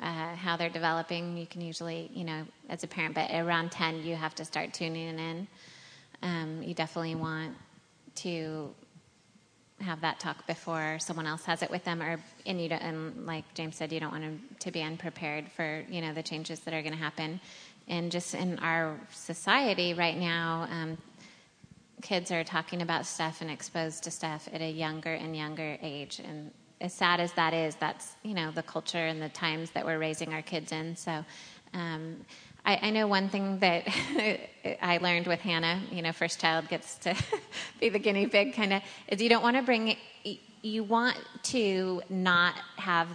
uh, 0.00 0.34
how 0.34 0.56
they're 0.56 0.70
developing. 0.70 1.36
You 1.36 1.46
can 1.46 1.60
usually, 1.60 2.10
you 2.14 2.24
know, 2.24 2.44
as 2.70 2.82
a 2.84 2.86
parent, 2.86 3.14
but 3.14 3.30
around 3.30 3.70
10, 3.70 4.02
you 4.02 4.16
have 4.16 4.34
to 4.36 4.46
start 4.46 4.72
tuning 4.72 5.18
in. 5.18 5.46
Um, 6.22 6.62
you 6.62 6.72
definitely 6.72 7.16
want 7.16 7.54
to 8.16 8.74
have 9.82 10.00
that 10.00 10.18
talk 10.18 10.46
before 10.46 10.96
someone 11.00 11.26
else 11.26 11.44
has 11.44 11.62
it 11.62 11.70
with 11.70 11.84
them 11.84 12.02
or 12.02 12.18
and 12.46 12.60
you 12.60 12.68
don't, 12.68 12.82
and 12.82 13.26
like 13.26 13.44
James 13.54 13.76
said 13.76 13.92
you 13.92 14.00
don't 14.00 14.10
want 14.10 14.58
to 14.58 14.70
be 14.72 14.82
unprepared 14.82 15.48
for 15.52 15.84
you 15.88 16.00
know 16.00 16.12
the 16.12 16.22
changes 16.22 16.58
that 16.60 16.74
are 16.74 16.82
going 16.82 16.94
to 16.94 16.98
happen 16.98 17.38
and 17.88 18.12
just 18.12 18.34
in 18.34 18.58
our 18.58 19.00
society 19.12 19.94
right 19.94 20.16
now, 20.16 20.68
um, 20.70 20.98
kids 22.02 22.30
are 22.30 22.44
talking 22.44 22.82
about 22.82 23.06
stuff 23.06 23.40
and 23.40 23.50
exposed 23.50 24.04
to 24.04 24.10
stuff 24.10 24.48
at 24.52 24.60
a 24.60 24.70
younger 24.70 25.14
and 25.14 25.36
younger 25.36 25.78
age. 25.82 26.20
And 26.20 26.50
as 26.80 26.92
sad 26.94 27.20
as 27.20 27.32
that 27.32 27.54
is, 27.54 27.74
that's 27.76 28.14
you 28.22 28.34
know 28.34 28.50
the 28.50 28.62
culture 28.62 29.06
and 29.06 29.20
the 29.20 29.28
times 29.28 29.70
that 29.72 29.84
we're 29.84 29.98
raising 29.98 30.32
our 30.32 30.42
kids 30.42 30.72
in. 30.72 30.96
So. 30.96 31.24
Um, 31.74 32.24
I, 32.64 32.78
I, 32.88 32.90
know 32.90 33.06
one 33.06 33.28
thing 33.28 33.58
that 33.60 33.86
I 34.82 34.98
learned 34.98 35.26
with 35.26 35.40
Hannah, 35.40 35.82
you 35.92 36.00
know, 36.02 36.12
first 36.12 36.40
child 36.40 36.68
gets 36.68 36.96
to 36.98 37.14
be 37.80 37.88
the 37.88 37.98
guinea 37.98 38.26
pig 38.26 38.54
kind 38.54 38.72
of, 38.72 38.82
is 39.06 39.20
you 39.20 39.28
don't 39.28 39.42
want 39.42 39.56
to 39.56 39.62
bring, 39.62 39.96
you 40.62 40.82
want 40.82 41.16
to 41.44 42.02
not 42.08 42.54
have 42.76 43.08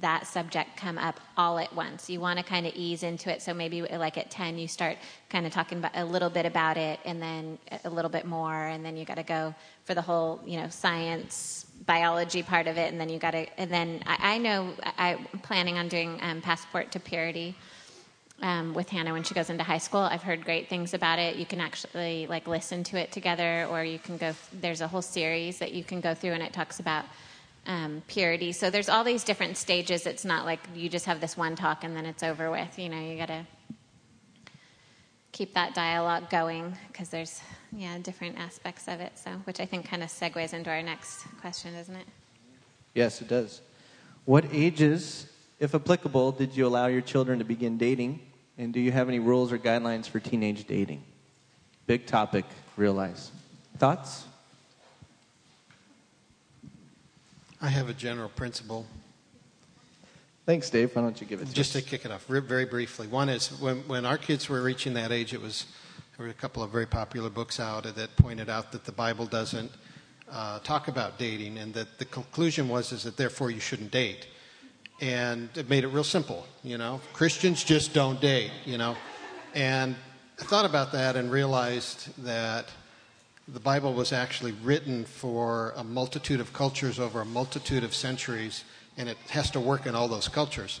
that 0.00 0.26
subject 0.26 0.76
come 0.76 0.98
up 0.98 1.20
all 1.36 1.58
at 1.58 1.72
once. 1.74 2.10
You 2.10 2.20
want 2.20 2.38
to 2.38 2.44
kind 2.44 2.66
of 2.66 2.72
ease 2.74 3.02
into 3.02 3.30
it. 3.30 3.42
So 3.42 3.54
maybe 3.54 3.82
like 3.82 4.18
at 4.18 4.30
10, 4.30 4.58
you 4.58 4.66
start 4.66 4.98
kind 5.30 5.46
of 5.46 5.52
talking 5.52 5.78
about 5.78 5.92
a 5.94 6.04
little 6.04 6.30
bit 6.30 6.46
about 6.46 6.76
it 6.76 6.98
and 7.04 7.22
then 7.22 7.58
a 7.84 7.90
little 7.90 8.10
bit 8.10 8.26
more. 8.26 8.66
And 8.66 8.84
then 8.84 8.96
you 8.96 9.04
got 9.04 9.16
to 9.16 9.22
go 9.22 9.54
for 9.84 9.94
the 9.94 10.02
whole, 10.02 10.40
you 10.44 10.58
know, 10.58 10.68
science, 10.68 11.66
biology 11.86 12.42
part 12.42 12.66
of 12.66 12.76
it. 12.76 12.90
And 12.90 13.00
then 13.00 13.08
you 13.08 13.18
got 13.18 13.32
to, 13.32 13.46
and 13.58 13.70
then 13.70 14.02
I, 14.06 14.34
I 14.34 14.38
know 14.38 14.74
I, 14.84 15.14
I'm 15.32 15.38
planning 15.40 15.78
on 15.78 15.88
doing 15.88 16.18
um, 16.22 16.40
Passport 16.40 16.90
to 16.92 17.00
Purity. 17.00 17.54
Um, 18.42 18.74
with 18.74 18.90
Hannah 18.90 19.12
when 19.12 19.22
she 19.22 19.32
goes 19.32 19.48
into 19.48 19.62
high 19.62 19.78
school. 19.78 20.00
I've 20.00 20.24
heard 20.24 20.44
great 20.44 20.68
things 20.68 20.92
about 20.92 21.20
it. 21.20 21.36
You 21.36 21.46
can 21.46 21.60
actually 21.60 22.26
like 22.26 22.48
listen 22.48 22.82
to 22.84 22.98
it 22.98 23.12
together, 23.12 23.68
or 23.70 23.84
you 23.84 24.00
can 24.00 24.16
go. 24.16 24.34
There's 24.52 24.80
a 24.80 24.88
whole 24.88 25.02
series 25.02 25.60
that 25.60 25.72
you 25.72 25.84
can 25.84 26.00
go 26.00 26.14
through, 26.14 26.32
and 26.32 26.42
it 26.42 26.52
talks 26.52 26.80
about 26.80 27.04
um, 27.66 28.02
purity. 28.06 28.52
So 28.52 28.70
there's 28.70 28.88
all 28.88 29.04
these 29.04 29.24
different 29.24 29.56
stages. 29.56 30.06
It's 30.06 30.24
not 30.24 30.44
like 30.44 30.60
you 30.74 30.88
just 30.88 31.06
have 31.06 31.20
this 31.20 31.36
one 31.36 31.56
talk 31.56 31.84
and 31.84 31.96
then 31.96 32.06
it's 32.06 32.22
over 32.22 32.50
with. 32.50 32.78
You 32.78 32.88
know, 32.88 33.00
you 33.00 33.16
got 33.16 33.28
to 33.28 33.46
keep 35.32 35.54
that 35.54 35.74
dialogue 35.74 36.30
going 36.30 36.76
because 36.88 37.08
there's 37.08 37.40
yeah 37.72 37.98
different 37.98 38.38
aspects 38.38 38.86
of 38.86 39.00
it. 39.00 39.12
So 39.18 39.30
which 39.44 39.60
I 39.60 39.66
think 39.66 39.88
kind 39.88 40.02
of 40.02 40.08
segues 40.08 40.52
into 40.52 40.70
our 40.70 40.82
next 40.82 41.24
question, 41.40 41.74
doesn't 41.74 41.96
it? 41.96 42.06
Yes, 42.94 43.20
it 43.20 43.28
does. 43.28 43.60
What 44.24 44.46
ages, 44.52 45.26
if 45.58 45.74
applicable, 45.74 46.32
did 46.32 46.56
you 46.56 46.66
allow 46.66 46.86
your 46.86 47.00
children 47.00 47.40
to 47.40 47.44
begin 47.44 47.76
dating? 47.76 48.20
And 48.56 48.72
do 48.72 48.80
you 48.80 48.92
have 48.92 49.08
any 49.08 49.18
rules 49.18 49.52
or 49.52 49.58
guidelines 49.58 50.08
for 50.08 50.20
teenage 50.20 50.66
dating? 50.66 51.02
Big 51.86 52.06
topic, 52.06 52.44
realize. 52.76 53.32
Thoughts? 53.76 54.24
I 57.64 57.68
have 57.68 57.88
a 57.88 57.94
general 57.94 58.28
principle. 58.28 58.84
Thanks, 60.44 60.68
Dave. 60.68 60.94
Why 60.94 61.00
don't 61.00 61.18
you 61.18 61.26
give 61.26 61.40
it 61.40 61.46
to 61.46 61.54
Just 61.54 61.74
us? 61.74 61.82
to 61.82 61.88
kick 61.88 62.04
it 62.04 62.10
off 62.10 62.26
very 62.26 62.66
briefly. 62.66 63.06
One 63.06 63.30
is 63.30 63.58
when, 63.58 63.78
when 63.88 64.04
our 64.04 64.18
kids 64.18 64.50
were 64.50 64.60
reaching 64.60 64.92
that 64.94 65.10
age, 65.10 65.32
it 65.32 65.40
was 65.40 65.64
there 66.18 66.26
were 66.26 66.30
a 66.30 66.34
couple 66.34 66.62
of 66.62 66.70
very 66.70 66.84
popular 66.84 67.30
books 67.30 67.58
out 67.58 67.84
that 67.84 68.16
pointed 68.16 68.50
out 68.50 68.70
that 68.72 68.84
the 68.84 68.92
Bible 68.92 69.24
doesn't 69.24 69.72
uh, 70.30 70.58
talk 70.58 70.88
about 70.88 71.18
dating, 71.18 71.56
and 71.56 71.72
that 71.72 71.98
the 71.98 72.04
conclusion 72.04 72.68
was 72.68 72.92
is 72.92 73.04
that 73.04 73.16
therefore 73.16 73.50
you 73.50 73.60
shouldn't 73.60 73.90
date, 73.90 74.26
and 75.00 75.48
it 75.54 75.70
made 75.70 75.84
it 75.84 75.88
real 75.88 76.04
simple. 76.04 76.46
You 76.62 76.76
know, 76.76 77.00
Christians 77.14 77.64
just 77.64 77.94
don't 77.94 78.20
date. 78.20 78.50
You 78.66 78.76
know, 78.76 78.94
and 79.54 79.96
I 80.38 80.44
thought 80.44 80.66
about 80.66 80.92
that 80.92 81.16
and 81.16 81.30
realized 81.30 82.14
that 82.24 82.66
the 83.46 83.60
Bible 83.60 83.92
was 83.92 84.12
actually 84.12 84.52
written 84.52 85.04
for 85.04 85.74
a 85.76 85.84
multitude 85.84 86.40
of 86.40 86.52
cultures 86.52 86.98
over 86.98 87.20
a 87.20 87.26
multitude 87.26 87.84
of 87.84 87.94
centuries, 87.94 88.64
and 88.96 89.08
it 89.08 89.18
has 89.28 89.50
to 89.50 89.60
work 89.60 89.86
in 89.86 89.94
all 89.94 90.08
those 90.08 90.28
cultures. 90.28 90.80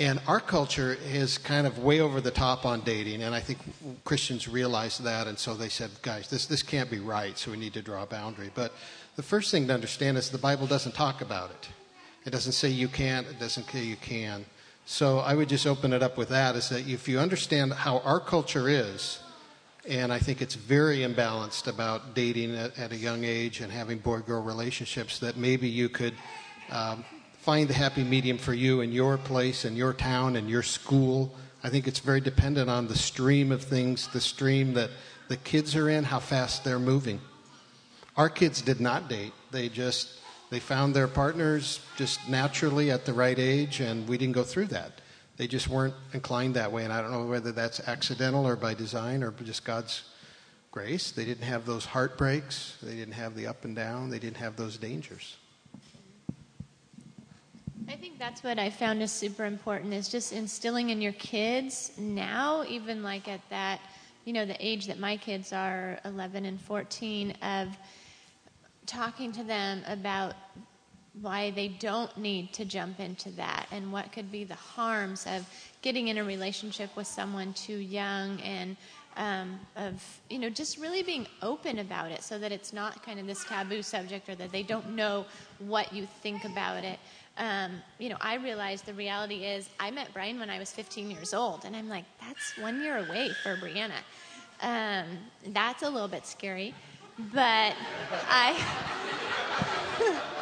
And 0.00 0.20
our 0.28 0.40
culture 0.40 0.96
is 1.06 1.38
kind 1.38 1.66
of 1.66 1.78
way 1.78 2.00
over 2.00 2.20
the 2.20 2.30
top 2.30 2.64
on 2.64 2.80
dating, 2.82 3.22
and 3.22 3.34
I 3.34 3.40
think 3.40 3.58
Christians 4.04 4.48
realize 4.48 4.98
that, 4.98 5.26
and 5.26 5.38
so 5.38 5.54
they 5.54 5.68
said, 5.68 5.90
guys, 6.02 6.28
this, 6.28 6.46
this 6.46 6.62
can't 6.62 6.90
be 6.90 7.00
right, 7.00 7.36
so 7.36 7.50
we 7.50 7.56
need 7.56 7.74
to 7.74 7.82
draw 7.82 8.02
a 8.02 8.06
boundary. 8.06 8.50
But 8.54 8.72
the 9.16 9.22
first 9.22 9.50
thing 9.50 9.66
to 9.68 9.74
understand 9.74 10.16
is 10.16 10.30
the 10.30 10.38
Bible 10.38 10.66
doesn't 10.66 10.94
talk 10.94 11.20
about 11.20 11.50
it. 11.50 11.68
It 12.24 12.30
doesn't 12.30 12.52
say 12.52 12.68
you 12.68 12.88
can't, 12.88 13.26
it 13.26 13.40
doesn't 13.40 13.70
say 13.70 13.84
you 13.84 13.96
can. 13.96 14.44
So 14.84 15.18
I 15.18 15.34
would 15.34 15.48
just 15.48 15.66
open 15.66 15.92
it 15.92 16.02
up 16.02 16.16
with 16.16 16.28
that 16.30 16.56
is 16.56 16.68
that 16.70 16.88
if 16.88 17.08
you 17.08 17.18
understand 17.18 17.72
how 17.72 17.98
our 18.00 18.20
culture 18.20 18.68
is, 18.68 19.18
and 19.88 20.12
I 20.12 20.18
think 20.18 20.42
it's 20.42 20.54
very 20.54 20.98
imbalanced 20.98 21.66
about 21.66 22.14
dating 22.14 22.54
at, 22.54 22.78
at 22.78 22.92
a 22.92 22.96
young 22.96 23.24
age 23.24 23.60
and 23.60 23.72
having 23.72 23.98
boy 23.98 24.18
girl 24.18 24.42
relationships, 24.42 25.18
that 25.20 25.36
maybe 25.36 25.66
you 25.68 25.88
could 25.88 26.14
um, 26.70 27.04
find 27.38 27.68
the 27.68 27.74
happy 27.74 28.04
medium 28.04 28.36
for 28.36 28.52
you 28.52 28.82
in 28.82 28.92
your 28.92 29.16
place, 29.16 29.64
in 29.64 29.76
your 29.76 29.94
town, 29.94 30.36
in 30.36 30.46
your 30.46 30.62
school. 30.62 31.34
I 31.64 31.70
think 31.70 31.88
it's 31.88 32.00
very 32.00 32.20
dependent 32.20 32.68
on 32.68 32.86
the 32.86 32.96
stream 32.96 33.50
of 33.50 33.62
things, 33.62 34.08
the 34.08 34.20
stream 34.20 34.74
that 34.74 34.90
the 35.28 35.38
kids 35.38 35.74
are 35.74 35.88
in, 35.88 36.04
how 36.04 36.20
fast 36.20 36.64
they're 36.64 36.78
moving. 36.78 37.20
Our 38.16 38.28
kids 38.28 38.60
did 38.60 38.80
not 38.80 39.08
date. 39.08 39.32
They 39.50 39.70
just 39.70 40.20
they 40.50 40.60
found 40.60 40.94
their 40.94 41.08
partners 41.08 41.80
just 41.96 42.28
naturally 42.28 42.90
at 42.90 43.06
the 43.06 43.12
right 43.12 43.38
age 43.38 43.80
and 43.80 44.08
we 44.08 44.18
didn't 44.18 44.34
go 44.34 44.44
through 44.44 44.66
that. 44.66 45.00
They 45.38 45.46
just 45.46 45.68
weren't 45.68 45.94
inclined 46.12 46.54
that 46.54 46.72
way 46.72 46.84
and 46.84 46.92
I 46.92 47.00
don't 47.00 47.12
know 47.12 47.24
whether 47.24 47.52
that's 47.52 47.80
accidental 47.80 48.46
or 48.46 48.56
by 48.56 48.74
design 48.74 49.22
or 49.22 49.30
just 49.30 49.64
God's 49.64 50.02
grace. 50.72 51.12
They 51.12 51.24
didn't 51.24 51.44
have 51.44 51.64
those 51.64 51.84
heartbreaks, 51.84 52.76
they 52.82 52.96
didn't 52.96 53.14
have 53.14 53.34
the 53.34 53.46
up 53.46 53.64
and 53.64 53.74
down, 53.74 54.10
they 54.10 54.18
didn't 54.18 54.36
have 54.36 54.56
those 54.56 54.76
dangers. 54.76 55.36
I 57.88 57.94
think 57.94 58.18
that's 58.18 58.42
what 58.42 58.58
I 58.58 58.68
found 58.68 59.00
is 59.00 59.10
super 59.10 59.46
important 59.46 59.94
is 59.94 60.08
just 60.08 60.32
instilling 60.32 60.90
in 60.90 61.00
your 61.00 61.12
kids 61.12 61.92
now, 61.96 62.64
even 62.68 63.02
like 63.02 63.28
at 63.28 63.40
that, 63.48 63.80
you 64.26 64.34
know, 64.34 64.44
the 64.44 64.56
age 64.64 64.86
that 64.88 64.98
my 64.98 65.16
kids 65.16 65.54
are 65.54 65.98
11 66.04 66.44
and 66.44 66.60
14, 66.60 67.30
of 67.40 67.68
talking 68.84 69.32
to 69.32 69.42
them 69.42 69.82
about 69.86 70.34
why 71.20 71.50
they 71.50 71.68
don't 71.68 72.16
need 72.16 72.52
to 72.52 72.64
jump 72.64 73.00
into 73.00 73.30
that 73.30 73.66
and 73.70 73.92
what 73.92 74.12
could 74.12 74.30
be 74.30 74.44
the 74.44 74.54
harms 74.54 75.26
of 75.26 75.46
getting 75.82 76.08
in 76.08 76.18
a 76.18 76.24
relationship 76.24 76.94
with 76.96 77.06
someone 77.06 77.52
too 77.52 77.76
young 77.76 78.40
and 78.40 78.76
um, 79.16 79.58
of 79.76 80.20
you 80.30 80.38
know 80.38 80.48
just 80.48 80.78
really 80.78 81.02
being 81.02 81.26
open 81.42 81.80
about 81.80 82.12
it 82.12 82.22
so 82.22 82.38
that 82.38 82.52
it's 82.52 82.72
not 82.72 83.02
kind 83.04 83.18
of 83.18 83.26
this 83.26 83.44
taboo 83.44 83.82
subject 83.82 84.28
or 84.28 84.34
that 84.36 84.52
they 84.52 84.62
don't 84.62 84.90
know 84.90 85.24
what 85.58 85.92
you 85.92 86.06
think 86.22 86.44
about 86.44 86.84
it 86.84 86.98
um, 87.38 87.80
you 87.98 88.08
know, 88.08 88.16
I 88.20 88.34
realized 88.34 88.84
the 88.84 88.94
reality 88.94 89.44
is 89.44 89.68
I 89.78 89.92
met 89.92 90.12
Brian 90.12 90.40
when 90.40 90.50
I 90.50 90.58
was 90.58 90.72
15 90.72 91.08
years 91.10 91.32
old, 91.32 91.64
and 91.64 91.76
I'm 91.76 91.88
like, 91.88 92.04
that's 92.20 92.58
one 92.58 92.82
year 92.82 92.98
away 92.98 93.30
for 93.42 93.56
Brianna. 93.56 94.00
Um, 94.60 95.06
that's 95.48 95.84
a 95.84 95.88
little 95.88 96.08
bit 96.08 96.26
scary, 96.26 96.74
but 97.32 97.76
I, 98.28 98.60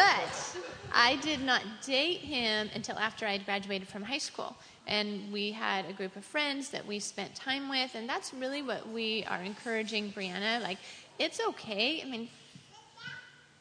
but 0.00 0.56
I 0.94 1.16
did 1.16 1.42
not 1.42 1.62
date 1.84 2.20
him 2.20 2.70
until 2.74 2.98
after 2.98 3.26
I 3.26 3.32
had 3.32 3.44
graduated 3.44 3.86
from 3.86 4.02
high 4.02 4.18
school. 4.18 4.56
And 4.86 5.30
we 5.30 5.52
had 5.52 5.84
a 5.88 5.92
group 5.92 6.16
of 6.16 6.24
friends 6.24 6.70
that 6.70 6.86
we 6.86 6.98
spent 6.98 7.34
time 7.34 7.68
with, 7.68 7.94
and 7.94 8.08
that's 8.08 8.32
really 8.32 8.62
what 8.62 8.88
we 8.88 9.24
are 9.28 9.42
encouraging 9.42 10.10
Brianna. 10.12 10.62
Like, 10.62 10.78
it's 11.18 11.38
okay. 11.48 12.00
I 12.00 12.06
mean, 12.06 12.28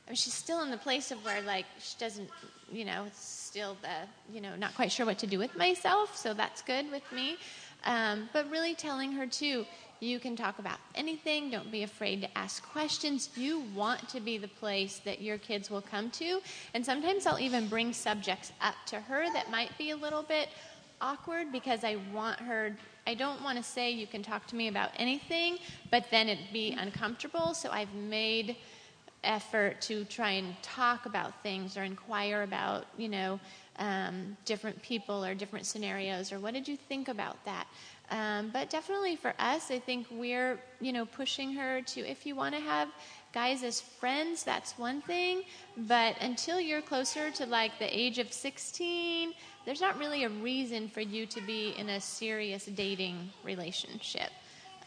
I 0.05 0.11
mean, 0.11 0.15
she's 0.15 0.33
still 0.33 0.63
in 0.63 0.71
the 0.71 0.77
place 0.77 1.11
of 1.11 1.23
where 1.25 1.41
like 1.41 1.65
she 1.79 1.95
doesn't, 1.99 2.29
you 2.71 2.85
know, 2.85 3.05
still 3.13 3.75
the, 3.81 4.33
you 4.33 4.41
know, 4.41 4.55
not 4.55 4.73
quite 4.75 4.91
sure 4.91 5.05
what 5.05 5.19
to 5.19 5.27
do 5.27 5.37
with 5.37 5.55
myself. 5.57 6.15
So 6.15 6.33
that's 6.33 6.61
good 6.61 6.89
with 6.89 7.03
me. 7.11 7.37
Um, 7.85 8.29
but 8.33 8.49
really 8.49 8.75
telling 8.75 9.11
her 9.11 9.27
too, 9.27 9.65
you 9.99 10.19
can 10.19 10.35
talk 10.35 10.59
about 10.59 10.77
anything. 10.95 11.49
Don't 11.49 11.71
be 11.71 11.83
afraid 11.83 12.21
to 12.21 12.37
ask 12.37 12.63
questions. 12.63 13.29
You 13.35 13.61
want 13.75 14.07
to 14.09 14.19
be 14.19 14.37
the 14.37 14.47
place 14.47 14.99
that 15.05 15.21
your 15.21 15.37
kids 15.37 15.69
will 15.69 15.81
come 15.81 16.09
to. 16.11 16.39
And 16.73 16.85
sometimes 16.85 17.25
I'll 17.25 17.39
even 17.39 17.67
bring 17.67 17.93
subjects 17.93 18.51
up 18.61 18.75
to 18.87 18.99
her 18.99 19.25
that 19.33 19.51
might 19.51 19.77
be 19.77 19.91
a 19.91 19.95
little 19.95 20.23
bit 20.23 20.49
awkward 21.01 21.51
because 21.51 21.83
I 21.83 21.97
want 22.13 22.39
her. 22.39 22.75
I 23.07 23.13
don't 23.13 23.41
want 23.43 23.57
to 23.57 23.63
say 23.63 23.91
you 23.91 24.07
can 24.07 24.23
talk 24.23 24.47
to 24.47 24.55
me 24.55 24.67
about 24.67 24.91
anything, 24.97 25.57
but 25.91 26.05
then 26.11 26.29
it'd 26.29 26.53
be 26.53 26.75
uncomfortable. 26.77 27.53
So 27.53 27.69
I've 27.69 27.93
made 27.93 28.55
effort 29.23 29.81
to 29.81 30.05
try 30.05 30.31
and 30.31 30.55
talk 30.61 31.05
about 31.05 31.43
things 31.43 31.75
or 31.75 31.83
inquire 31.83 32.43
about, 32.43 32.85
you 32.97 33.09
know, 33.09 33.39
um, 33.77 34.37
different 34.45 34.81
people 34.81 35.23
or 35.23 35.33
different 35.33 35.65
scenarios 35.65 36.31
or 36.31 36.39
what 36.39 36.53
did 36.53 36.67
you 36.67 36.77
think 36.77 37.07
about 37.07 37.43
that? 37.45 37.67
Um, 38.11 38.49
but 38.51 38.69
definitely 38.69 39.15
for 39.15 39.33
us, 39.37 39.69
I 39.69 39.79
think 39.79 40.07
we're, 40.09 40.59
you 40.81 40.91
know, 40.91 41.05
pushing 41.05 41.53
her 41.53 41.81
to 41.81 42.01
if 42.01 42.25
you 42.25 42.35
want 42.35 42.55
to 42.55 42.61
have 42.61 42.89
guys 43.33 43.63
as 43.63 43.81
friends, 43.81 44.43
that's 44.43 44.77
one 44.77 45.01
thing. 45.01 45.43
But 45.77 46.15
until 46.19 46.59
you're 46.59 46.81
closer 46.81 47.29
to 47.31 47.45
like 47.45 47.77
the 47.77 47.97
age 47.97 48.17
of 48.17 48.33
16, 48.33 49.33
there's 49.65 49.81
not 49.81 49.99
really 49.99 50.23
a 50.23 50.29
reason 50.29 50.87
for 50.87 51.01
you 51.01 51.25
to 51.27 51.41
be 51.41 51.75
in 51.77 51.89
a 51.89 52.01
serious 52.01 52.65
dating 52.65 53.29
relationship. 53.43 54.31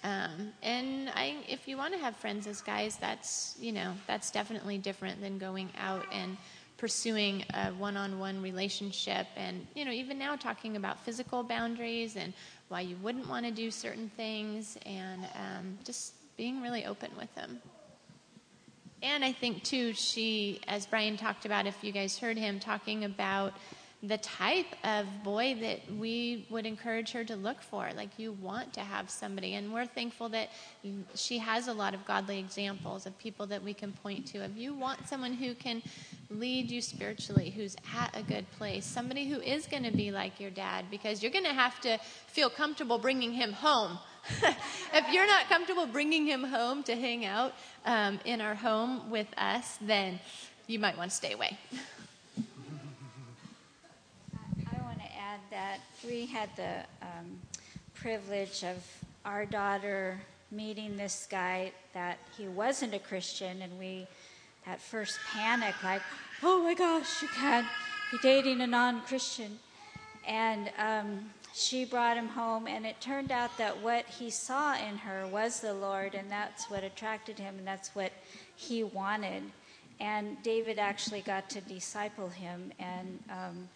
Um, 0.05 0.53
and 0.63 1.11
I, 1.11 1.37
if 1.49 1.69
you 1.69 1.77
want 1.77 1.95
to 1.95 2.01
have 2.01 2.17
friends 2.17 2.47
as 2.47 2.61
guys, 2.61 2.97
that's 2.97 3.57
you 3.61 3.73
know 3.73 3.95
that's 4.07 4.31
definitely 4.31 4.79
different 4.79 5.21
than 5.21 5.39
going 5.39 5.71
out 5.79 6.05
and 6.11 6.37
pursuing 6.77 7.45
a 7.55 7.71
one-on-one 7.71 8.43
relationship. 8.43 9.29
And 9.37 9.65
you 9.77 9.85
know 9.85 9.93
even 9.93 10.19
now 10.19 10.35
talking 10.35 10.77
about 10.77 10.99
physical 11.05 11.45
boundaries 11.45 12.17
and 12.17 12.33
why 12.73 12.81
you 12.81 12.97
wouldn't 13.03 13.29
want 13.29 13.45
to 13.45 13.53
do 13.53 13.71
certain 13.71 14.11
things, 14.17 14.79
and 14.87 15.25
um, 15.35 15.79
just 15.85 16.15
being 16.39 16.63
really 16.63 16.87
open 16.87 17.11
with 17.19 17.33
them. 17.35 17.61
And 19.03 19.23
I 19.23 19.33
think 19.33 19.63
too, 19.63 19.93
she, 19.93 20.59
as 20.67 20.87
Brian 20.87 21.19
talked 21.19 21.45
about, 21.45 21.67
if 21.67 21.77
you 21.85 21.93
guys 21.93 22.19
heard 22.19 22.39
him 22.39 22.59
talking 22.59 23.05
about 23.05 23.53
the 24.05 24.19
type 24.19 24.67
of 24.83 25.07
boy 25.23 25.57
that 25.61 25.81
we 25.97 26.45
would 26.51 26.67
encourage 26.67 27.13
her 27.13 27.23
to 27.23 27.37
look 27.37 27.63
for. 27.63 27.89
Like, 27.97 28.19
you 28.19 28.33
want 28.33 28.73
to 28.73 28.81
have 28.81 29.09
somebody. 29.09 29.55
And 29.55 29.73
we're 29.73 29.87
thankful 29.87 30.29
that 30.31 30.51
she 31.15 31.39
has 31.39 31.69
a 31.69 31.73
lot 31.73 31.95
of 31.95 32.05
godly 32.05 32.41
examples 32.41 33.07
of 33.07 33.17
people 33.19 33.47
that 33.47 33.63
we 33.63 33.73
can 33.73 33.93
point 33.93 34.27
to. 34.29 34.39
If 34.39 34.57
you 34.57 34.75
want 34.75 35.07
someone 35.07 35.35
who 35.35 35.55
can 35.55 35.83
lead 36.31 36.69
you 36.69 36.83
spiritually, 36.83 37.51
who's 37.51 37.77
at 37.97 38.17
a 38.17 38.25
good 38.25 38.51
place, 38.53 38.85
somebody 38.85 39.29
who 39.29 39.41
is 39.41 39.67
going 39.69 39.85
to 39.85 39.93
be 39.93 40.11
like 40.11 40.41
your 40.41 40.51
dad, 40.51 40.87
because 40.91 41.23
you're 41.23 41.33
going 41.33 41.45
to 41.45 41.53
have 41.53 41.81
to 41.83 41.99
feel 42.27 42.51
comfortable 42.51 42.99
bringing 42.99 43.33
him 43.33 43.53
home. 43.53 43.99
if 44.93 45.13
you're 45.13 45.27
not 45.29 45.49
comfortable 45.49 45.87
bringing 45.87 46.27
him 46.27 46.43
home 46.43 46.83
to 46.85 46.97
hang 46.97 47.25
out 47.25 47.55
um, 47.85 48.19
in 48.25 48.41
our 48.41 48.57
home 48.57 49.11
with 49.11 49.29
us, 49.37 49.79
then 49.81 50.19
you 50.67 50.81
might 50.81 50.97
want 50.99 51.11
to 51.11 51.17
stay 51.17 51.33
away. 51.33 51.57
that 55.53 55.81
we 56.07 56.25
had 56.25 56.49
the 56.57 56.79
um, 57.03 57.39
privilege 57.93 58.65
of 58.65 58.83
our 59.27 59.45
daughter 59.45 60.19
meeting 60.51 60.97
this 60.97 61.29
guy 61.31 61.71
that 61.93 62.17
he 62.39 62.49
wasn't 62.49 62.95
a 62.95 62.99
Christian, 62.99 63.61
and 63.61 63.79
we, 63.79 64.07
that 64.65 64.81
first 64.81 65.19
panic, 65.31 65.75
like, 65.85 66.01
oh 66.43 66.63
my 66.63 66.73
gosh, 66.73 67.21
you 67.21 67.29
can't 67.29 67.67
be 68.11 68.17
dating 68.23 68.63
a 68.63 68.67
non 68.67 69.03
Christian. 69.03 69.59
And 70.27 70.71
um, 70.79 71.31
she 71.53 71.85
brought 71.85 72.17
him 72.17 72.29
home, 72.29 72.67
and 72.67 72.87
it 72.87 72.99
turned 73.03 73.31
out 73.31 73.51
that 73.59 73.79
what 73.83 74.07
he 74.07 74.31
saw 74.31 74.75
in 74.75 74.97
her 74.97 75.27
was 75.27 75.61
the 75.61 75.75
Lord, 75.75 76.15
and 76.15 76.31
that's 76.31 76.71
what 76.71 76.83
attracted 76.83 77.39
him, 77.39 77.57
and 77.59 77.67
that's 77.67 77.95
what 77.95 78.13
he 78.57 78.85
wanted. 78.85 79.43
And 80.01 80.43
David 80.43 80.79
actually 80.79 81.21
got 81.21 81.51
to 81.51 81.61
disciple 81.61 82.31
him, 82.31 82.73
and 82.79 83.23
um, 83.29 83.69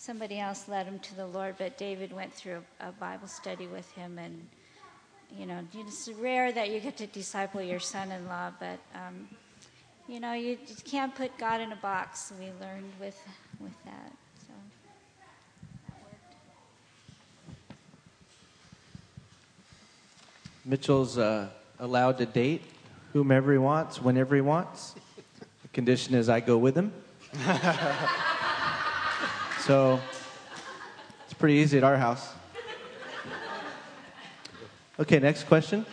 somebody 0.00 0.40
else 0.40 0.66
led 0.66 0.86
him 0.86 0.98
to 0.98 1.14
the 1.14 1.26
Lord, 1.26 1.56
but 1.58 1.76
David 1.76 2.10
went 2.10 2.32
through 2.32 2.62
a, 2.80 2.90
Bible 2.90 3.28
study 3.28 3.66
with 3.66 3.90
him, 3.92 4.18
and 4.18 4.48
you 5.38 5.44
know, 5.44 5.60
it's 5.74 6.08
rare 6.18 6.50
that 6.52 6.70
you 6.70 6.80
get 6.80 6.96
to 6.96 7.06
disciple 7.06 7.60
your 7.60 7.78
son-in-law, 7.78 8.52
but 8.58 8.78
um, 8.94 9.28
you 10.08 10.18
know, 10.18 10.32
you, 10.32 10.56
can't 10.84 11.14
put 11.14 11.36
God 11.36 11.60
in 11.60 11.70
a 11.72 11.76
box. 11.76 12.32
We 12.40 12.46
learned 12.46 12.90
with 12.98 13.20
with 13.60 13.74
that. 13.84 14.12
Mitchell's 20.64 21.18
uh, 21.18 21.48
allowed 21.78 22.18
to 22.18 22.26
date 22.26 22.62
whomever 23.12 23.52
he 23.52 23.58
wants, 23.58 24.00
whenever 24.00 24.34
he 24.34 24.40
wants. 24.40 24.94
The 25.62 25.68
condition 25.68 26.14
is 26.14 26.28
I 26.28 26.40
go 26.40 26.56
with 26.56 26.74
him. 26.74 26.92
so 29.70 30.00
it's 31.24 31.34
pretty 31.34 31.54
easy 31.54 31.78
at 31.78 31.84
our 31.84 31.96
house. 31.96 32.32
Okay, 34.98 35.20
next 35.20 35.44
question. 35.44 35.86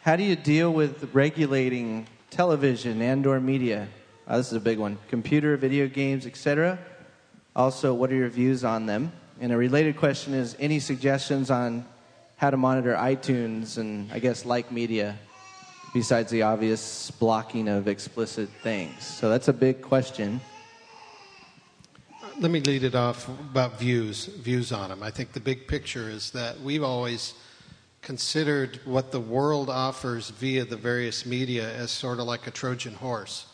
How 0.00 0.16
do 0.16 0.22
you 0.22 0.34
deal 0.34 0.72
with 0.72 1.10
regulating 1.12 2.06
television 2.30 3.02
and 3.02 3.26
or 3.26 3.38
media? 3.38 3.86
Uh, 4.26 4.38
this 4.38 4.46
is 4.46 4.54
a 4.54 4.60
big 4.60 4.78
one. 4.78 4.96
Computer, 5.08 5.58
video 5.58 5.86
games, 5.86 6.24
etc. 6.24 6.78
Also, 7.54 7.92
what 7.92 8.10
are 8.10 8.16
your 8.16 8.30
views 8.30 8.64
on 8.64 8.86
them? 8.86 9.12
And 9.38 9.52
a 9.52 9.56
related 9.58 9.98
question 9.98 10.32
is 10.32 10.56
any 10.58 10.80
suggestions 10.80 11.50
on 11.50 11.84
how 12.36 12.48
to 12.48 12.56
monitor 12.56 12.94
iTunes 12.94 13.76
and 13.76 14.10
I 14.10 14.20
guess 14.20 14.46
like 14.46 14.72
media 14.72 15.18
besides 15.92 16.30
the 16.30 16.44
obvious 16.44 17.10
blocking 17.10 17.68
of 17.68 17.88
explicit 17.88 18.48
things? 18.62 19.04
So 19.04 19.28
that's 19.28 19.48
a 19.48 19.52
big 19.52 19.82
question. 19.82 20.40
Let 22.40 22.50
me 22.50 22.58
lead 22.58 22.82
it 22.82 22.96
off 22.96 23.28
about 23.28 23.78
views, 23.78 24.26
views 24.26 24.72
on 24.72 24.88
them. 24.88 25.04
I 25.04 25.10
think 25.12 25.32
the 25.32 25.40
big 25.40 25.68
picture 25.68 26.10
is 26.10 26.32
that 26.32 26.60
we've 26.60 26.82
always 26.82 27.32
considered 28.02 28.80
what 28.84 29.12
the 29.12 29.20
world 29.20 29.70
offers 29.70 30.30
via 30.30 30.64
the 30.64 30.76
various 30.76 31.24
media 31.24 31.72
as 31.76 31.92
sort 31.92 32.18
of 32.18 32.26
like 32.26 32.48
a 32.48 32.50
Trojan 32.50 32.94
horse. 32.94 33.46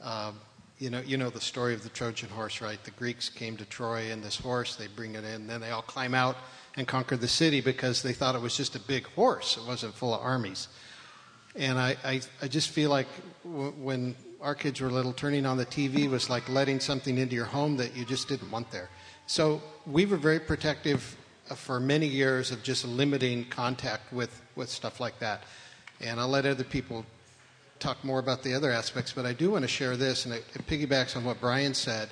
Um, 0.00 0.38
you 0.78 0.88
know, 0.88 1.00
you 1.00 1.16
know 1.16 1.30
the 1.30 1.40
story 1.40 1.74
of 1.74 1.82
the 1.82 1.88
Trojan 1.88 2.28
horse, 2.28 2.60
right? 2.60 2.82
The 2.84 2.92
Greeks 2.92 3.28
came 3.28 3.56
to 3.56 3.64
Troy 3.64 4.12
in 4.12 4.20
this 4.20 4.36
horse, 4.36 4.76
they 4.76 4.86
bring 4.86 5.16
it 5.16 5.24
in, 5.24 5.48
then 5.48 5.60
they 5.60 5.70
all 5.70 5.82
climb 5.82 6.14
out 6.14 6.36
and 6.76 6.86
conquer 6.86 7.16
the 7.16 7.28
city 7.28 7.60
because 7.60 8.02
they 8.02 8.12
thought 8.12 8.36
it 8.36 8.40
was 8.40 8.56
just 8.56 8.76
a 8.76 8.80
big 8.80 9.04
horse. 9.08 9.56
It 9.56 9.66
wasn't 9.66 9.94
full 9.94 10.14
of 10.14 10.20
armies. 10.20 10.68
And 11.56 11.76
I, 11.76 11.96
I, 12.04 12.20
I 12.40 12.46
just 12.46 12.70
feel 12.70 12.88
like 12.88 13.08
w- 13.44 13.72
when 13.72 14.14
our 14.42 14.54
kids 14.54 14.80
were 14.80 14.90
little, 14.90 15.12
turning 15.12 15.46
on 15.46 15.56
the 15.56 15.66
TV 15.66 16.10
was 16.10 16.28
like 16.28 16.48
letting 16.48 16.80
something 16.80 17.16
into 17.16 17.34
your 17.34 17.44
home 17.44 17.76
that 17.76 17.96
you 17.96 18.04
just 18.04 18.28
didn't 18.28 18.50
want 18.50 18.70
there. 18.70 18.90
So 19.26 19.62
we 19.86 20.04
were 20.04 20.16
very 20.16 20.40
protective 20.40 21.16
uh, 21.48 21.54
for 21.54 21.78
many 21.78 22.06
years 22.06 22.50
of 22.50 22.62
just 22.62 22.84
limiting 22.84 23.44
contact 23.46 24.12
with, 24.12 24.42
with 24.56 24.68
stuff 24.68 25.00
like 25.00 25.18
that. 25.20 25.44
And 26.00 26.18
I'll 26.18 26.28
let 26.28 26.44
other 26.44 26.64
people 26.64 27.06
talk 27.78 28.02
more 28.04 28.18
about 28.18 28.42
the 28.42 28.54
other 28.54 28.70
aspects, 28.70 29.12
but 29.12 29.26
I 29.26 29.32
do 29.32 29.50
want 29.52 29.62
to 29.62 29.68
share 29.68 29.96
this, 29.96 30.24
and 30.24 30.34
it, 30.34 30.44
it 30.54 30.66
piggybacks 30.66 31.16
on 31.16 31.24
what 31.24 31.40
Brian 31.40 31.74
said, 31.74 32.08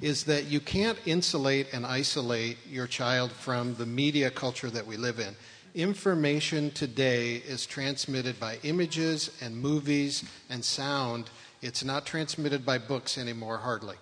is 0.00 0.24
that 0.24 0.46
you 0.46 0.60
can't 0.60 0.98
insulate 1.06 1.72
and 1.72 1.84
isolate 1.84 2.56
your 2.66 2.86
child 2.86 3.32
from 3.32 3.74
the 3.74 3.84
media 3.86 4.30
culture 4.30 4.70
that 4.70 4.86
we 4.86 4.96
live 4.96 5.18
in. 5.18 5.34
Information 5.74 6.70
today 6.72 7.36
is 7.36 7.64
transmitted 7.66 8.40
by 8.40 8.58
images 8.64 9.30
and 9.40 9.56
movies 9.56 10.24
and 10.48 10.64
sound. 10.64 11.30
It's 11.62 11.84
not 11.84 12.06
transmitted 12.06 12.64
by 12.64 12.78
books 12.78 13.18
anymore, 13.18 13.58
hardly. 13.58 13.96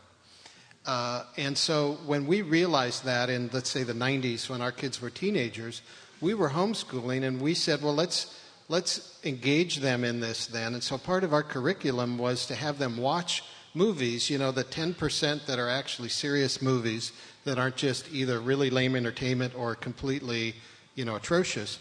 Uh, 0.86 1.24
and 1.36 1.59
so 1.59 1.98
when 2.06 2.26
we 2.26 2.42
realized 2.42 3.04
that 3.04 3.28
in, 3.28 3.50
let's 3.52 3.68
say, 3.68 3.82
the 3.82 3.92
90s, 3.92 4.48
when 4.48 4.62
our 4.62 4.72
kids 4.72 5.02
were 5.02 5.11
teenagers, 5.11 5.82
we 6.20 6.34
were 6.34 6.50
homeschooling 6.50 7.24
and 7.24 7.40
we 7.40 7.54
said, 7.54 7.82
well, 7.82 7.94
let's 7.94 8.34
let's 8.68 9.18
engage 9.24 9.76
them 9.76 10.04
in 10.04 10.20
this 10.20 10.46
then. 10.46 10.74
And 10.74 10.82
so 10.82 10.98
part 10.98 11.24
of 11.24 11.32
our 11.32 11.42
curriculum 11.42 12.18
was 12.18 12.46
to 12.46 12.54
have 12.54 12.78
them 12.78 12.98
watch 12.98 13.42
movies, 13.74 14.28
you 14.28 14.38
know, 14.38 14.50
the 14.50 14.64
10% 14.64 15.46
that 15.46 15.59
are 15.59 15.68
actually 15.68 16.09
serious 16.09 16.61
movies 16.61 17.12
that 17.44 17.59
aren't 17.59 17.76
just 17.76 18.12
either 18.12 18.40
really 18.40 18.70
lame 18.70 18.94
entertainment 18.96 19.54
or 19.54 19.74
completely, 19.74 20.54
you 20.94 21.04
know, 21.04 21.16
atrocious. 21.16 21.78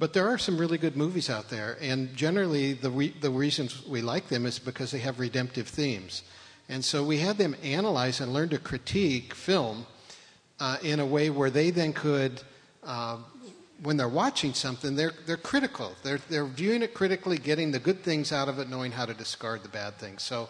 But 0.00 0.14
there 0.14 0.26
are 0.26 0.38
some 0.38 0.56
really 0.56 0.78
good 0.78 0.96
movies 0.96 1.28
out 1.28 1.50
there, 1.50 1.76
and 1.78 2.16
generally 2.16 2.72
the, 2.72 2.90
re- 2.90 3.14
the 3.20 3.28
reasons 3.28 3.86
we 3.86 4.00
like 4.00 4.28
them 4.28 4.46
is 4.46 4.58
because 4.58 4.90
they 4.90 4.98
have 5.00 5.20
redemptive 5.20 5.68
themes. 5.68 6.22
And 6.70 6.82
so 6.82 7.04
we 7.04 7.18
had 7.18 7.36
them 7.36 7.54
analyze 7.62 8.22
and 8.22 8.32
learn 8.32 8.48
to 8.48 8.58
critique 8.58 9.34
film 9.34 9.84
uh, 10.58 10.78
in 10.82 11.00
a 11.00 11.06
way 11.06 11.28
where 11.28 11.50
they 11.50 11.70
then 11.70 11.92
could 11.92 12.40
uh, 12.82 13.18
when 13.82 13.98
they're 13.98 14.08
watching 14.08 14.54
something, 14.54 14.96
they're, 14.96 15.12
they're 15.26 15.36
critical. 15.36 15.92
They're, 16.02 16.20
they're 16.30 16.46
viewing 16.46 16.82
it 16.82 16.94
critically, 16.94 17.36
getting 17.36 17.70
the 17.70 17.78
good 17.78 18.02
things 18.02 18.32
out 18.32 18.48
of 18.48 18.58
it, 18.58 18.70
knowing 18.70 18.92
how 18.92 19.04
to 19.04 19.14
discard 19.14 19.62
the 19.62 19.68
bad 19.68 19.98
things. 19.98 20.22
So 20.22 20.48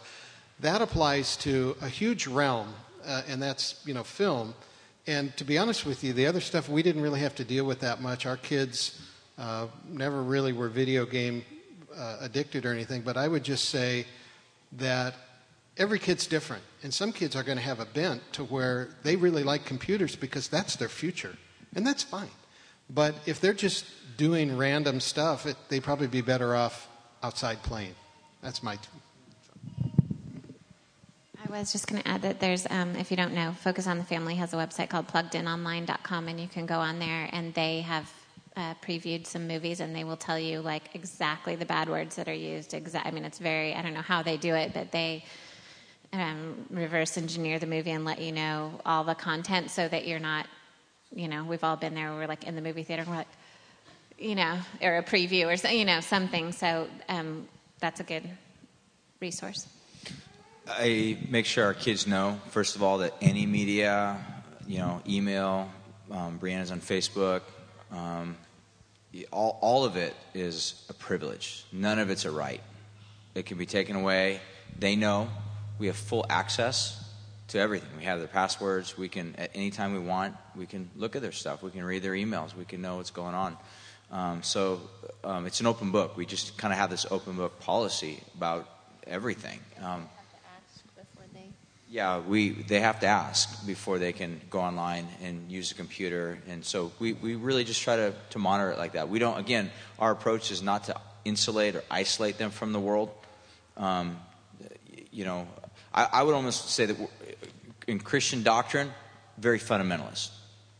that 0.60 0.80
applies 0.80 1.36
to 1.38 1.76
a 1.80 1.88
huge 1.88 2.28
realm, 2.28 2.72
uh, 3.04 3.22
and 3.28 3.42
that's, 3.42 3.82
you 3.84 3.94
know, 3.94 4.04
film. 4.04 4.54
And 5.06 5.36
to 5.38 5.44
be 5.44 5.58
honest 5.58 5.86
with 5.86 6.04
you, 6.04 6.12
the 6.12 6.26
other 6.26 6.40
stuff 6.40 6.68
we 6.68 6.82
didn't 6.82 7.02
really 7.02 7.20
have 7.20 7.34
to 7.36 7.44
deal 7.44 7.64
with 7.64 7.80
that 7.80 8.00
much. 8.00 8.26
Our 8.26 8.36
kids 8.36 9.00
uh, 9.40 9.66
never 9.88 10.22
really 10.22 10.52
were 10.52 10.68
video 10.68 11.06
game 11.06 11.42
uh, 11.96 12.18
addicted 12.20 12.66
or 12.66 12.72
anything, 12.72 13.00
but 13.00 13.16
I 13.16 13.26
would 13.26 13.42
just 13.42 13.70
say 13.70 14.04
that 14.72 15.14
every 15.78 15.98
kid's 15.98 16.26
different. 16.26 16.62
And 16.82 16.92
some 16.92 17.10
kids 17.10 17.34
are 17.34 17.42
going 17.42 17.56
to 17.56 17.64
have 17.64 17.80
a 17.80 17.86
bent 17.86 18.20
to 18.34 18.44
where 18.44 18.90
they 19.02 19.16
really 19.16 19.42
like 19.42 19.64
computers 19.64 20.14
because 20.14 20.48
that's 20.48 20.76
their 20.76 20.90
future. 20.90 21.36
And 21.74 21.86
that's 21.86 22.02
fine. 22.02 22.30
But 22.90 23.14
if 23.24 23.40
they're 23.40 23.54
just 23.54 23.86
doing 24.18 24.56
random 24.56 25.00
stuff, 25.00 25.46
it, 25.46 25.56
they'd 25.68 25.82
probably 25.82 26.08
be 26.08 26.20
better 26.20 26.54
off 26.54 26.88
outside 27.22 27.62
playing. 27.62 27.94
That's 28.42 28.62
my. 28.62 28.76
T- 28.76 28.82
I 31.46 31.50
was 31.50 31.72
just 31.72 31.86
going 31.86 32.02
to 32.02 32.08
add 32.08 32.22
that 32.22 32.40
there's, 32.40 32.66
um, 32.70 32.94
if 32.96 33.10
you 33.10 33.16
don't 33.16 33.34
know, 33.34 33.52
Focus 33.52 33.86
on 33.86 33.98
the 33.98 34.04
Family 34.04 34.34
has 34.36 34.52
a 34.52 34.56
website 34.56 34.88
called 34.88 35.08
pluggedinonline.com, 35.08 36.28
and 36.28 36.38
you 36.38 36.46
can 36.46 36.66
go 36.66 36.78
on 36.78 36.98
there, 36.98 37.28
and 37.32 37.54
they 37.54 37.80
have 37.80 38.12
uh, 38.60 38.74
previewed 38.86 39.26
some 39.26 39.48
movies, 39.48 39.80
and 39.80 39.96
they 39.96 40.04
will 40.04 40.16
tell 40.16 40.38
you 40.38 40.60
like 40.60 40.94
exactly 40.94 41.56
the 41.56 41.64
bad 41.64 41.88
words 41.88 42.16
that 42.16 42.28
are 42.28 42.34
used. 42.34 42.72
Exa- 42.72 43.02
I 43.04 43.10
mean, 43.10 43.24
it's 43.24 43.38
very, 43.38 43.74
I 43.74 43.82
don't 43.82 43.94
know 43.94 44.02
how 44.02 44.22
they 44.22 44.36
do 44.36 44.54
it, 44.54 44.72
but 44.74 44.92
they 44.92 45.24
um, 46.12 46.66
reverse 46.70 47.16
engineer 47.16 47.58
the 47.58 47.66
movie 47.66 47.90
and 47.90 48.04
let 48.04 48.20
you 48.20 48.32
know 48.32 48.80
all 48.84 49.04
the 49.04 49.14
content 49.14 49.70
so 49.70 49.88
that 49.88 50.06
you're 50.06 50.18
not 50.18 50.46
you 51.14 51.28
know, 51.28 51.44
we've 51.44 51.64
all 51.64 51.76
been 51.76 51.94
there. 51.94 52.12
We're 52.12 52.26
like 52.26 52.44
in 52.44 52.54
the 52.54 52.62
movie 52.62 52.82
theater, 52.82 53.02
and 53.02 53.10
we're 53.10 53.16
like, 53.16 53.26
you 54.18 54.34
know, 54.34 54.58
or 54.80 54.98
a 54.98 55.02
preview 55.02 55.46
or 55.46 55.68
you 55.68 55.84
know 55.84 56.00
something. 56.00 56.52
So 56.52 56.88
um, 57.08 57.48
that's 57.80 58.00
a 58.00 58.04
good 58.04 58.28
resource. 59.20 59.66
I 60.68 61.18
make 61.28 61.46
sure 61.46 61.64
our 61.64 61.74
kids 61.74 62.06
know, 62.06 62.40
first 62.50 62.76
of 62.76 62.82
all, 62.82 62.98
that 62.98 63.14
any 63.20 63.44
media, 63.44 64.24
you 64.68 64.78
know, 64.78 65.02
email, 65.08 65.68
um, 66.12 66.38
Brianna's 66.38 66.70
on 66.70 66.80
Facebook, 66.80 67.42
um, 67.90 68.36
all, 69.30 69.58
all 69.60 69.84
of 69.84 69.96
it 69.96 70.14
is 70.34 70.84
a 70.88 70.92
privilege. 70.92 71.64
None 71.72 71.98
of 71.98 72.10
it's 72.10 72.24
a 72.24 72.30
right. 72.30 72.60
It 73.34 73.46
can 73.46 73.58
be 73.58 73.66
taken 73.66 73.96
away. 73.96 74.40
They 74.78 74.96
know 74.96 75.28
we 75.78 75.86
have 75.86 75.96
full 75.96 76.26
access 76.28 76.96
to 77.48 77.58
everything. 77.58 77.88
We 77.96 78.04
have 78.04 78.18
their 78.18 78.28
passwords. 78.28 78.96
We 78.96 79.08
can, 79.08 79.34
at 79.36 79.50
any 79.54 79.70
time 79.70 79.92
we 79.92 79.98
want, 79.98 80.36
we 80.54 80.66
can 80.66 80.90
look 80.96 81.16
at 81.16 81.22
their 81.22 81.32
stuff. 81.32 81.62
We 81.62 81.70
can 81.70 81.84
read 81.84 82.02
their 82.02 82.12
emails. 82.12 82.54
We 82.54 82.64
can 82.64 82.80
know 82.80 82.96
what's 82.96 83.10
going 83.10 83.34
on. 83.34 83.56
Um, 84.12 84.42
so 84.42 84.80
um, 85.24 85.46
it's 85.46 85.60
an 85.60 85.66
open 85.66 85.90
book. 85.90 86.16
We 86.16 86.26
just 86.26 86.56
kind 86.56 86.72
of 86.72 86.78
have 86.78 86.90
this 86.90 87.06
open 87.10 87.36
book 87.36 87.58
policy 87.60 88.22
about 88.36 88.68
everything. 89.06 89.60
Um, 89.82 90.08
yeah, 91.90 92.20
we 92.20 92.50
they 92.50 92.78
have 92.78 93.00
to 93.00 93.06
ask 93.06 93.66
before 93.66 93.98
they 93.98 94.12
can 94.12 94.40
go 94.48 94.60
online 94.60 95.08
and 95.22 95.50
use 95.50 95.72
a 95.72 95.74
computer, 95.74 96.38
and 96.48 96.64
so 96.64 96.92
we, 97.00 97.14
we 97.14 97.34
really 97.34 97.64
just 97.64 97.82
try 97.82 97.96
to, 97.96 98.14
to 98.30 98.38
monitor 98.38 98.70
it 98.70 98.78
like 98.78 98.92
that. 98.92 99.08
We 99.08 99.18
don't 99.18 99.38
again, 99.38 99.70
our 99.98 100.12
approach 100.12 100.52
is 100.52 100.62
not 100.62 100.84
to 100.84 100.94
insulate 101.24 101.74
or 101.74 101.82
isolate 101.90 102.38
them 102.38 102.52
from 102.52 102.72
the 102.72 102.78
world. 102.78 103.10
Um, 103.76 104.18
you 105.10 105.24
know, 105.24 105.48
I, 105.92 106.08
I, 106.12 106.22
would 106.22 106.34
almost 106.34 106.70
say 106.70 106.86
that 106.86 106.96
in 107.88 107.98
Christian 107.98 108.44
doctrine, 108.44 108.92
very 109.36 109.58
fundamentalist. 109.58 110.30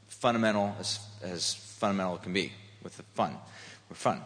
Fundamental 0.06 0.76
as, 0.78 1.00
as 1.22 1.54
fundamental 1.54 2.18
can 2.18 2.32
be 2.32 2.52
with 2.84 2.96
the 2.96 3.02
fun. 3.14 3.36
We're 3.88 3.96
fun. 3.96 4.22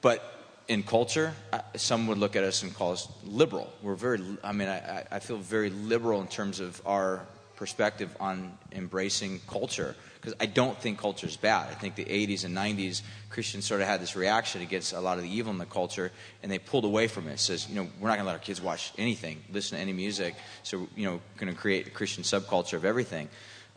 But 0.00 0.41
in 0.72 0.82
culture, 0.82 1.34
some 1.76 2.06
would 2.06 2.16
look 2.16 2.34
at 2.34 2.44
us 2.44 2.62
and 2.62 2.74
call 2.74 2.92
us 2.92 3.06
liberal. 3.24 3.70
We're 3.82 3.94
very, 3.94 4.22
I 4.42 4.52
mean, 4.52 4.68
I, 4.68 5.04
I 5.10 5.18
feel 5.18 5.36
very 5.36 5.68
liberal 5.68 6.22
in 6.22 6.28
terms 6.28 6.60
of 6.60 6.80
our 6.86 7.26
perspective 7.56 8.08
on 8.18 8.56
embracing 8.72 9.42
culture 9.46 9.94
because 10.16 10.34
I 10.40 10.46
don't 10.46 10.78
think 10.80 10.98
culture 10.98 11.26
is 11.26 11.36
bad. 11.36 11.68
I 11.70 11.74
think 11.74 11.94
the 11.94 12.06
80s 12.06 12.46
and 12.46 12.56
90s 12.56 13.02
Christians 13.28 13.66
sort 13.66 13.82
of 13.82 13.86
had 13.86 14.00
this 14.00 14.16
reaction 14.16 14.62
against 14.62 14.94
a 14.94 15.00
lot 15.00 15.18
of 15.18 15.24
the 15.24 15.30
evil 15.30 15.52
in 15.52 15.58
the 15.58 15.66
culture, 15.66 16.10
and 16.42 16.50
they 16.50 16.58
pulled 16.58 16.86
away 16.86 17.06
from 17.06 17.28
it. 17.28 17.32
it 17.32 17.40
says, 17.40 17.68
you 17.68 17.74
know, 17.74 17.86
we're 18.00 18.08
not 18.08 18.14
going 18.14 18.24
to 18.24 18.32
let 18.32 18.36
our 18.36 18.38
kids 18.38 18.62
watch 18.62 18.92
anything, 18.96 19.44
listen 19.52 19.76
to 19.76 19.82
any 19.82 19.92
music, 19.92 20.36
so 20.62 20.88
you 20.96 21.04
know, 21.04 21.20
going 21.36 21.52
to 21.52 21.58
create 21.58 21.86
a 21.86 21.90
Christian 21.90 22.24
subculture 22.24 22.74
of 22.74 22.86
everything. 22.86 23.28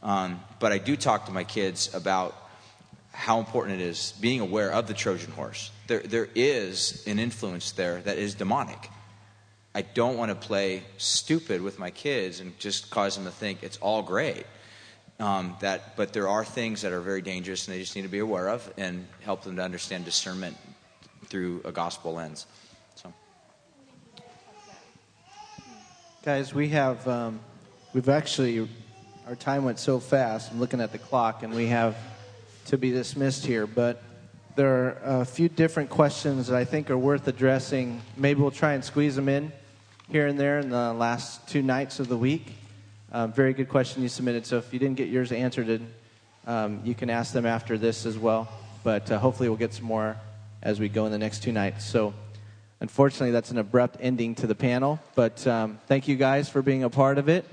Um, 0.01 0.39
but 0.59 0.71
I 0.71 0.77
do 0.77 0.95
talk 0.95 1.25
to 1.25 1.33
my 1.33 1.43
kids 1.43 1.93
about 1.93 2.37
how 3.15 3.39
important 3.39 3.79
it 3.79 3.85
is 3.85 4.13
being 4.19 4.41
aware 4.41 4.71
of 4.71 4.87
the 4.87 4.93
Trojan 4.93 5.31
horse. 5.31 5.71
There, 5.87 6.01
there 6.01 6.27
is 6.35 7.03
an 7.07 7.17
influence 7.17 7.71
there 7.71 8.01
that 8.01 8.17
is 8.17 8.35
demonic. 8.35 8.89
I 9.73 9.83
don't 9.83 10.17
want 10.17 10.29
to 10.29 10.35
play 10.35 10.83
stupid 10.97 11.61
with 11.61 11.79
my 11.79 11.91
kids 11.91 12.41
and 12.41 12.57
just 12.59 12.89
cause 12.89 13.15
them 13.15 13.25
to 13.25 13.31
think 13.31 13.63
it's 13.63 13.77
all 13.77 14.01
great. 14.01 14.45
Um, 15.17 15.55
that, 15.61 15.95
but 15.95 16.11
there 16.11 16.27
are 16.27 16.43
things 16.43 16.81
that 16.81 16.91
are 16.91 16.99
very 16.99 17.21
dangerous, 17.21 17.67
and 17.67 17.75
they 17.75 17.79
just 17.79 17.95
need 17.95 18.01
to 18.01 18.09
be 18.09 18.19
aware 18.19 18.49
of 18.49 18.71
and 18.77 19.07
help 19.21 19.43
them 19.43 19.55
to 19.55 19.61
understand 19.61 20.03
discernment 20.03 20.57
through 21.27 21.61
a 21.63 21.71
gospel 21.71 22.15
lens. 22.15 22.45
So, 22.95 23.13
Guys, 26.25 26.53
we 26.53 26.67
have, 26.69 27.07
um, 27.07 27.39
we've 27.93 28.09
actually, 28.09 28.67
our 29.25 29.35
time 29.37 29.63
went 29.63 29.79
so 29.79 30.01
fast. 30.01 30.51
I'm 30.51 30.59
looking 30.59 30.81
at 30.81 30.91
the 30.91 30.97
clock, 30.97 31.43
and 31.43 31.53
we 31.53 31.67
have 31.67 31.95
to 32.65 32.77
be 32.77 32.91
dismissed 32.91 33.45
here. 33.45 33.67
But 33.67 34.01
there 34.55 34.99
are 35.03 35.21
a 35.21 35.25
few 35.25 35.49
different 35.49 35.89
questions 35.89 36.47
that 36.47 36.57
I 36.57 36.65
think 36.65 36.89
are 36.89 36.97
worth 36.97 37.27
addressing. 37.27 38.01
Maybe 38.17 38.41
we'll 38.41 38.51
try 38.51 38.73
and 38.73 38.83
squeeze 38.83 39.15
them 39.15 39.29
in 39.29 39.51
here 40.09 40.27
and 40.27 40.39
there 40.39 40.59
in 40.59 40.69
the 40.69 40.93
last 40.93 41.47
two 41.47 41.61
nights 41.61 41.99
of 41.99 42.07
the 42.07 42.17
week. 42.17 42.53
Um, 43.11 43.31
very 43.31 43.53
good 43.53 43.69
question 43.69 44.03
you 44.03 44.09
submitted. 44.09 44.45
So 44.45 44.57
if 44.57 44.73
you 44.73 44.79
didn't 44.79 44.97
get 44.97 45.09
yours 45.09 45.31
answered, 45.31 45.81
um, 46.47 46.81
you 46.83 46.93
can 46.93 47.09
ask 47.09 47.33
them 47.33 47.45
after 47.45 47.77
this 47.77 48.05
as 48.05 48.17
well. 48.17 48.47
But 48.83 49.11
uh, 49.11 49.17
hopefully, 49.17 49.49
we'll 49.49 49.57
get 49.57 49.73
some 49.73 49.85
more 49.85 50.15
as 50.61 50.79
we 50.79 50.89
go 50.89 51.05
in 51.05 51.11
the 51.11 51.17
next 51.17 51.41
two 51.41 51.51
nights. 51.51 51.85
So, 51.85 52.13
unfortunately, 52.81 53.31
that's 53.31 53.49
an 53.49 53.57
abrupt 53.57 53.97
ending 53.99 54.35
to 54.35 54.47
the 54.47 54.53
panel. 54.53 54.99
But 55.15 55.45
um, 55.47 55.79
thank 55.87 56.07
you 56.07 56.15
guys 56.15 56.49
for 56.49 56.61
being 56.61 56.83
a 56.83 56.89
part 56.89 57.17
of 57.17 57.29
it. 57.29 57.45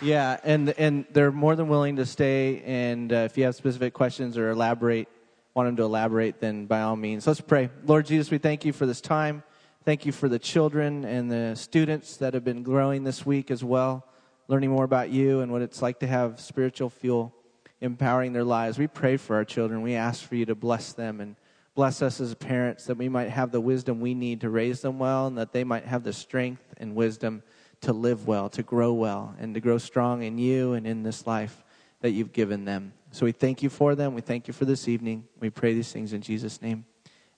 Yeah, 0.00 0.38
and 0.44 0.70
and 0.70 1.06
they're 1.12 1.32
more 1.32 1.56
than 1.56 1.68
willing 1.68 1.96
to 1.96 2.06
stay. 2.06 2.62
And 2.64 3.12
uh, 3.12 3.16
if 3.16 3.36
you 3.36 3.44
have 3.44 3.56
specific 3.56 3.94
questions 3.94 4.38
or 4.38 4.50
elaborate, 4.50 5.08
want 5.54 5.66
them 5.66 5.76
to 5.76 5.82
elaborate, 5.82 6.38
then 6.40 6.66
by 6.66 6.82
all 6.82 6.94
means, 6.94 7.26
let's 7.26 7.40
pray. 7.40 7.68
Lord 7.84 8.06
Jesus, 8.06 8.30
we 8.30 8.38
thank 8.38 8.64
you 8.64 8.72
for 8.72 8.86
this 8.86 9.00
time. 9.00 9.42
Thank 9.84 10.06
you 10.06 10.12
for 10.12 10.28
the 10.28 10.38
children 10.38 11.04
and 11.04 11.30
the 11.30 11.56
students 11.56 12.18
that 12.18 12.34
have 12.34 12.44
been 12.44 12.62
growing 12.62 13.02
this 13.02 13.26
week 13.26 13.50
as 13.50 13.64
well, 13.64 14.06
learning 14.46 14.70
more 14.70 14.84
about 14.84 15.10
you 15.10 15.40
and 15.40 15.50
what 15.50 15.62
it's 15.62 15.82
like 15.82 15.98
to 16.00 16.06
have 16.06 16.38
spiritual 16.38 16.90
fuel 16.90 17.34
empowering 17.80 18.32
their 18.32 18.44
lives. 18.44 18.78
We 18.78 18.86
pray 18.86 19.16
for 19.16 19.34
our 19.34 19.44
children. 19.44 19.82
We 19.82 19.94
ask 19.94 20.24
for 20.24 20.36
you 20.36 20.46
to 20.46 20.54
bless 20.54 20.92
them 20.92 21.20
and 21.20 21.34
bless 21.74 22.02
us 22.02 22.20
as 22.20 22.34
parents 22.34 22.84
that 22.86 22.98
we 22.98 23.08
might 23.08 23.30
have 23.30 23.50
the 23.50 23.60
wisdom 23.60 24.00
we 24.00 24.14
need 24.14 24.42
to 24.42 24.50
raise 24.50 24.80
them 24.80 24.98
well 24.98 25.26
and 25.26 25.38
that 25.38 25.52
they 25.52 25.64
might 25.64 25.86
have 25.86 26.04
the 26.04 26.12
strength 26.12 26.62
and 26.76 26.94
wisdom 26.94 27.42
to 27.82 27.92
live 27.92 28.26
well, 28.26 28.48
to 28.50 28.62
grow 28.62 28.92
well, 28.92 29.34
and 29.38 29.54
to 29.54 29.60
grow 29.60 29.78
strong 29.78 30.22
in 30.22 30.38
you 30.38 30.72
and 30.72 30.86
in 30.86 31.02
this 31.02 31.26
life 31.26 31.64
that 32.00 32.10
you've 32.10 32.32
given 32.32 32.64
them. 32.64 32.92
So 33.10 33.24
we 33.26 33.32
thank 33.32 33.62
you 33.62 33.70
for 33.70 33.94
them. 33.94 34.14
We 34.14 34.20
thank 34.20 34.48
you 34.48 34.54
for 34.54 34.64
this 34.64 34.88
evening. 34.88 35.24
We 35.40 35.50
pray 35.50 35.74
these 35.74 35.92
things 35.92 36.12
in 36.12 36.20
Jesus' 36.20 36.60
name. 36.60 36.84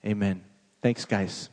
Amen. 0.04 0.42
Thanks, 0.82 1.04
guys. 1.04 1.50